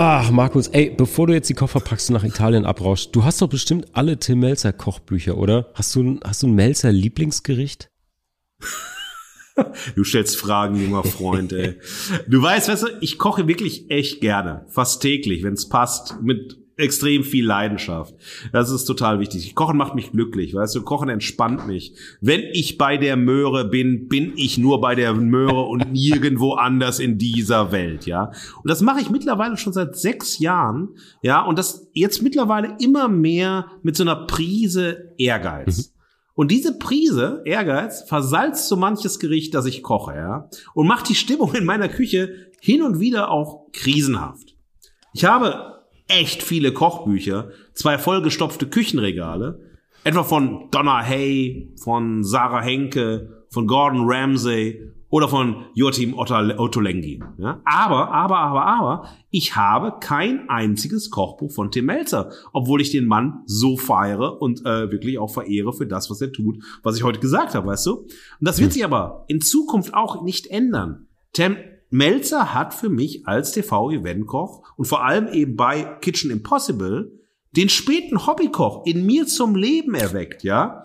Ach, 0.00 0.30
Markus, 0.30 0.68
ey, 0.68 0.94
bevor 0.96 1.26
du 1.26 1.32
jetzt 1.32 1.50
die 1.50 1.54
Koffer 1.54 1.80
packst 1.80 2.08
und 2.08 2.14
nach 2.14 2.22
Italien 2.22 2.64
abrauschst, 2.64 3.16
du 3.16 3.24
hast 3.24 3.42
doch 3.42 3.48
bestimmt 3.48 3.86
alle 3.94 4.16
Tim 4.16 4.38
Melzer 4.38 4.72
Kochbücher, 4.72 5.36
oder? 5.36 5.72
Hast 5.74 5.92
du, 5.96 6.20
hast 6.22 6.40
du 6.40 6.46
ein 6.46 6.54
Melzer 6.54 6.92
Lieblingsgericht? 6.92 7.90
Du 9.96 10.04
stellst 10.04 10.36
Fragen, 10.36 10.80
junger 10.80 11.02
Freund, 11.02 11.52
ey. 11.52 11.80
Du 12.28 12.40
weißt, 12.40 12.68
weißt 12.68 12.82
du, 12.84 12.86
ich 13.00 13.18
koche 13.18 13.48
wirklich 13.48 13.90
echt 13.90 14.20
gerne. 14.20 14.66
Fast 14.68 15.02
täglich, 15.02 15.42
wenn 15.42 15.54
es 15.54 15.68
passt. 15.68 16.14
Mit 16.22 16.56
extrem 16.78 17.24
viel 17.24 17.44
Leidenschaft. 17.44 18.14
Das 18.52 18.70
ist 18.70 18.84
total 18.84 19.20
wichtig. 19.20 19.54
Kochen 19.54 19.76
macht 19.76 19.94
mich 19.94 20.12
glücklich, 20.12 20.54
weißt 20.54 20.76
du, 20.76 20.82
Kochen 20.82 21.08
entspannt 21.08 21.66
mich. 21.66 21.94
Wenn 22.20 22.42
ich 22.52 22.78
bei 22.78 22.96
der 22.96 23.16
Möhre 23.16 23.68
bin, 23.68 24.08
bin 24.08 24.32
ich 24.36 24.58
nur 24.58 24.80
bei 24.80 24.94
der 24.94 25.12
Möhre 25.14 25.62
und 25.62 25.92
nirgendwo 25.92 26.54
anders 26.54 27.00
in 27.00 27.18
dieser 27.18 27.72
Welt, 27.72 28.06
ja. 28.06 28.30
Und 28.62 28.70
das 28.70 28.80
mache 28.80 29.00
ich 29.00 29.10
mittlerweile 29.10 29.56
schon 29.56 29.72
seit 29.72 29.96
sechs 29.96 30.38
Jahren, 30.38 30.90
ja, 31.22 31.42
und 31.42 31.58
das 31.58 31.90
jetzt 31.92 32.22
mittlerweile 32.22 32.76
immer 32.80 33.08
mehr 33.08 33.66
mit 33.82 33.96
so 33.96 34.04
einer 34.04 34.26
Prise 34.26 35.14
Ehrgeiz. 35.18 35.88
Mhm. 35.88 35.98
Und 36.34 36.52
diese 36.52 36.78
Prise, 36.78 37.42
Ehrgeiz, 37.44 38.04
versalzt 38.06 38.68
so 38.68 38.76
manches 38.76 39.18
Gericht, 39.18 39.54
das 39.54 39.66
ich 39.66 39.82
koche, 39.82 40.14
ja, 40.14 40.48
und 40.74 40.86
macht 40.86 41.08
die 41.08 41.16
Stimmung 41.16 41.52
in 41.54 41.64
meiner 41.64 41.88
Küche 41.88 42.52
hin 42.60 42.82
und 42.82 43.00
wieder 43.00 43.30
auch 43.30 43.72
krisenhaft. 43.72 44.54
Ich 45.12 45.24
habe 45.24 45.77
echt 46.08 46.42
viele 46.42 46.72
Kochbücher, 46.72 47.50
zwei 47.74 47.98
vollgestopfte 47.98 48.66
Küchenregale, 48.66 49.60
etwa 50.04 50.24
von 50.24 50.68
Donna 50.70 50.98
Hay, 50.98 51.74
von 51.82 52.24
Sarah 52.24 52.62
Henke, 52.62 53.44
von 53.50 53.66
Gordon 53.66 54.04
Ramsay 54.04 54.92
oder 55.10 55.28
von 55.28 55.66
Joachim 55.74 56.14
Ottolenghi. 56.14 57.22
Ja? 57.38 57.60
Aber, 57.64 58.12
aber, 58.12 58.38
aber, 58.38 58.66
aber, 58.66 59.08
ich 59.30 59.56
habe 59.56 59.98
kein 60.00 60.48
einziges 60.48 61.10
Kochbuch 61.10 61.50
von 61.50 61.70
Tim 61.70 61.86
Melzer, 61.86 62.30
obwohl 62.52 62.80
ich 62.82 62.90
den 62.90 63.06
Mann 63.06 63.42
so 63.46 63.76
feiere 63.76 64.40
und 64.40 64.64
äh, 64.66 64.90
wirklich 64.90 65.18
auch 65.18 65.30
verehre 65.30 65.72
für 65.72 65.86
das, 65.86 66.10
was 66.10 66.20
er 66.20 66.32
tut, 66.32 66.62
was 66.82 66.96
ich 66.96 67.04
heute 67.04 67.20
gesagt 67.20 67.54
habe, 67.54 67.68
weißt 67.68 67.86
du? 67.86 67.96
Und 68.00 68.08
das 68.40 68.60
wird 68.60 68.72
sich 68.72 68.84
aber 68.84 69.24
in 69.28 69.40
Zukunft 69.40 69.94
auch 69.94 70.22
nicht 70.22 70.46
ändern. 70.46 71.06
Tim, 71.32 71.56
Melzer 71.90 72.54
hat 72.54 72.74
für 72.74 72.88
mich 72.88 73.26
als 73.26 73.52
TV-Eventkoch 73.52 74.62
und 74.76 74.84
vor 74.84 75.04
allem 75.04 75.28
eben 75.28 75.56
bei 75.56 75.82
Kitchen 76.00 76.30
Impossible 76.30 77.12
den 77.56 77.68
späten 77.68 78.26
Hobbykoch 78.26 78.84
in 78.86 79.06
mir 79.06 79.26
zum 79.26 79.56
Leben 79.56 79.94
erweckt, 79.94 80.42
ja. 80.42 80.84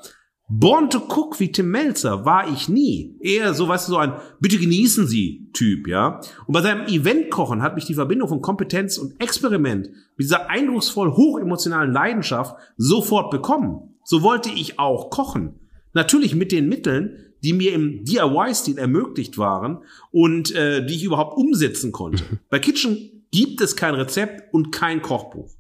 Born 0.49 0.89
to 0.89 0.99
cook 0.99 1.39
wie 1.39 1.51
Tim 1.51 1.71
Melzer 1.71 2.25
war 2.25 2.51
ich 2.51 2.69
nie. 2.69 3.17
Eher 3.21 3.53
so, 3.53 3.67
weißt 3.67 3.87
du, 3.87 3.93
so 3.93 3.97
ein 3.97 4.13
bitte 4.39 4.57
genießen 4.57 5.07
Sie 5.07 5.49
Typ, 5.53 5.87
ja. 5.87 6.19
Und 6.45 6.53
bei 6.53 6.61
seinem 6.61 6.87
Eventkochen 6.87 7.61
hat 7.61 7.75
mich 7.75 7.85
die 7.85 7.95
Verbindung 7.95 8.27
von 8.27 8.41
Kompetenz 8.41 8.97
und 8.97 9.19
Experiment 9.21 9.87
mit 9.87 10.25
dieser 10.25 10.49
eindrucksvoll 10.49 11.11
hochemotionalen 11.11 11.91
Leidenschaft 11.91 12.55
sofort 12.77 13.31
bekommen. 13.31 13.95
So 14.03 14.21
wollte 14.21 14.49
ich 14.49 14.79
auch 14.79 15.09
kochen. 15.09 15.59
Natürlich 15.93 16.35
mit 16.35 16.51
den 16.51 16.67
Mitteln, 16.67 17.32
die 17.43 17.53
mir 17.53 17.73
im 17.73 18.05
DIY-Stil 18.05 18.77
ermöglicht 18.77 19.37
waren 19.37 19.79
und 20.11 20.53
äh, 20.55 20.85
die 20.85 20.95
ich 20.95 21.03
überhaupt 21.03 21.37
umsetzen 21.37 21.91
konnte. 21.91 22.23
Bei 22.49 22.59
Kitchen 22.59 23.25
gibt 23.31 23.61
es 23.61 23.75
kein 23.75 23.95
Rezept 23.95 24.53
und 24.53 24.71
kein 24.71 25.01
Kochbuch. 25.01 25.51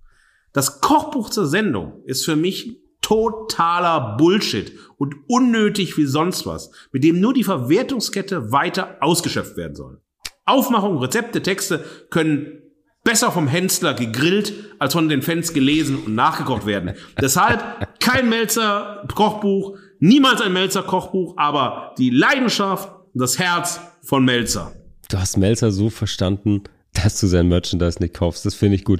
Das 0.53 0.81
Kochbuch 0.81 1.29
zur 1.29 1.47
Sendung 1.47 2.03
ist 2.05 2.23
für 2.23 2.35
mich 2.35 2.79
totaler 3.01 4.15
Bullshit 4.17 4.71
und 4.97 5.15
unnötig 5.27 5.97
wie 5.97 6.05
sonst 6.05 6.45
was, 6.45 6.71
mit 6.91 7.03
dem 7.03 7.19
nur 7.19 7.33
die 7.33 7.43
Verwertungskette 7.43 8.51
weiter 8.51 8.97
ausgeschöpft 9.01 9.57
werden 9.57 9.75
soll. 9.75 9.99
Aufmachung, 10.45 10.97
Rezepte, 10.99 11.41
Texte 11.41 11.83
können 12.09 12.61
besser 13.03 13.31
vom 13.31 13.47
Hensler 13.47 13.93
gegrillt 13.93 14.53
als 14.79 14.93
von 14.93 15.09
den 15.09 15.21
Fans 15.21 15.53
gelesen 15.53 15.97
und 16.05 16.15
nachgekocht 16.15 16.65
werden. 16.65 16.93
Deshalb 17.21 17.99
kein 17.99 18.29
Melzer 18.29 19.05
Kochbuch, 19.13 19.77
Niemals 20.05 20.41
ein 20.41 20.51
Melzer-Kochbuch, 20.51 21.35
aber 21.37 21.93
die 21.97 22.09
Leidenschaft 22.09 22.89
das 23.13 23.39
Herz 23.39 23.79
von 24.01 24.25
Melzer. 24.25 24.73
Du 25.09 25.17
hast 25.17 25.37
Melzer 25.37 25.71
so 25.71 25.89
verstanden, 25.89 26.63
dass 26.91 27.21
du 27.21 27.27
sein 27.27 27.47
Merchandise 27.47 27.99
nicht 28.01 28.13
kaufst. 28.13 28.45
Das 28.45 28.53
finde 28.53 28.75
ich 28.75 28.83
gut. 28.83 28.99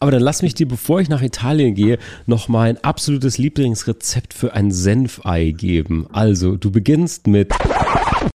Aber 0.00 0.10
dann 0.10 0.22
lass 0.22 0.40
mich 0.40 0.54
dir, 0.54 0.66
bevor 0.66 1.02
ich 1.02 1.10
nach 1.10 1.20
Italien 1.20 1.74
gehe, 1.74 1.98
noch 2.24 2.48
mal 2.48 2.70
ein 2.70 2.82
absolutes 2.82 3.36
Lieblingsrezept 3.36 4.32
für 4.32 4.54
ein 4.54 4.70
Senfei 4.70 5.50
geben. 5.50 6.06
Also, 6.14 6.56
du 6.56 6.70
beginnst 6.70 7.26
mit 7.26 7.52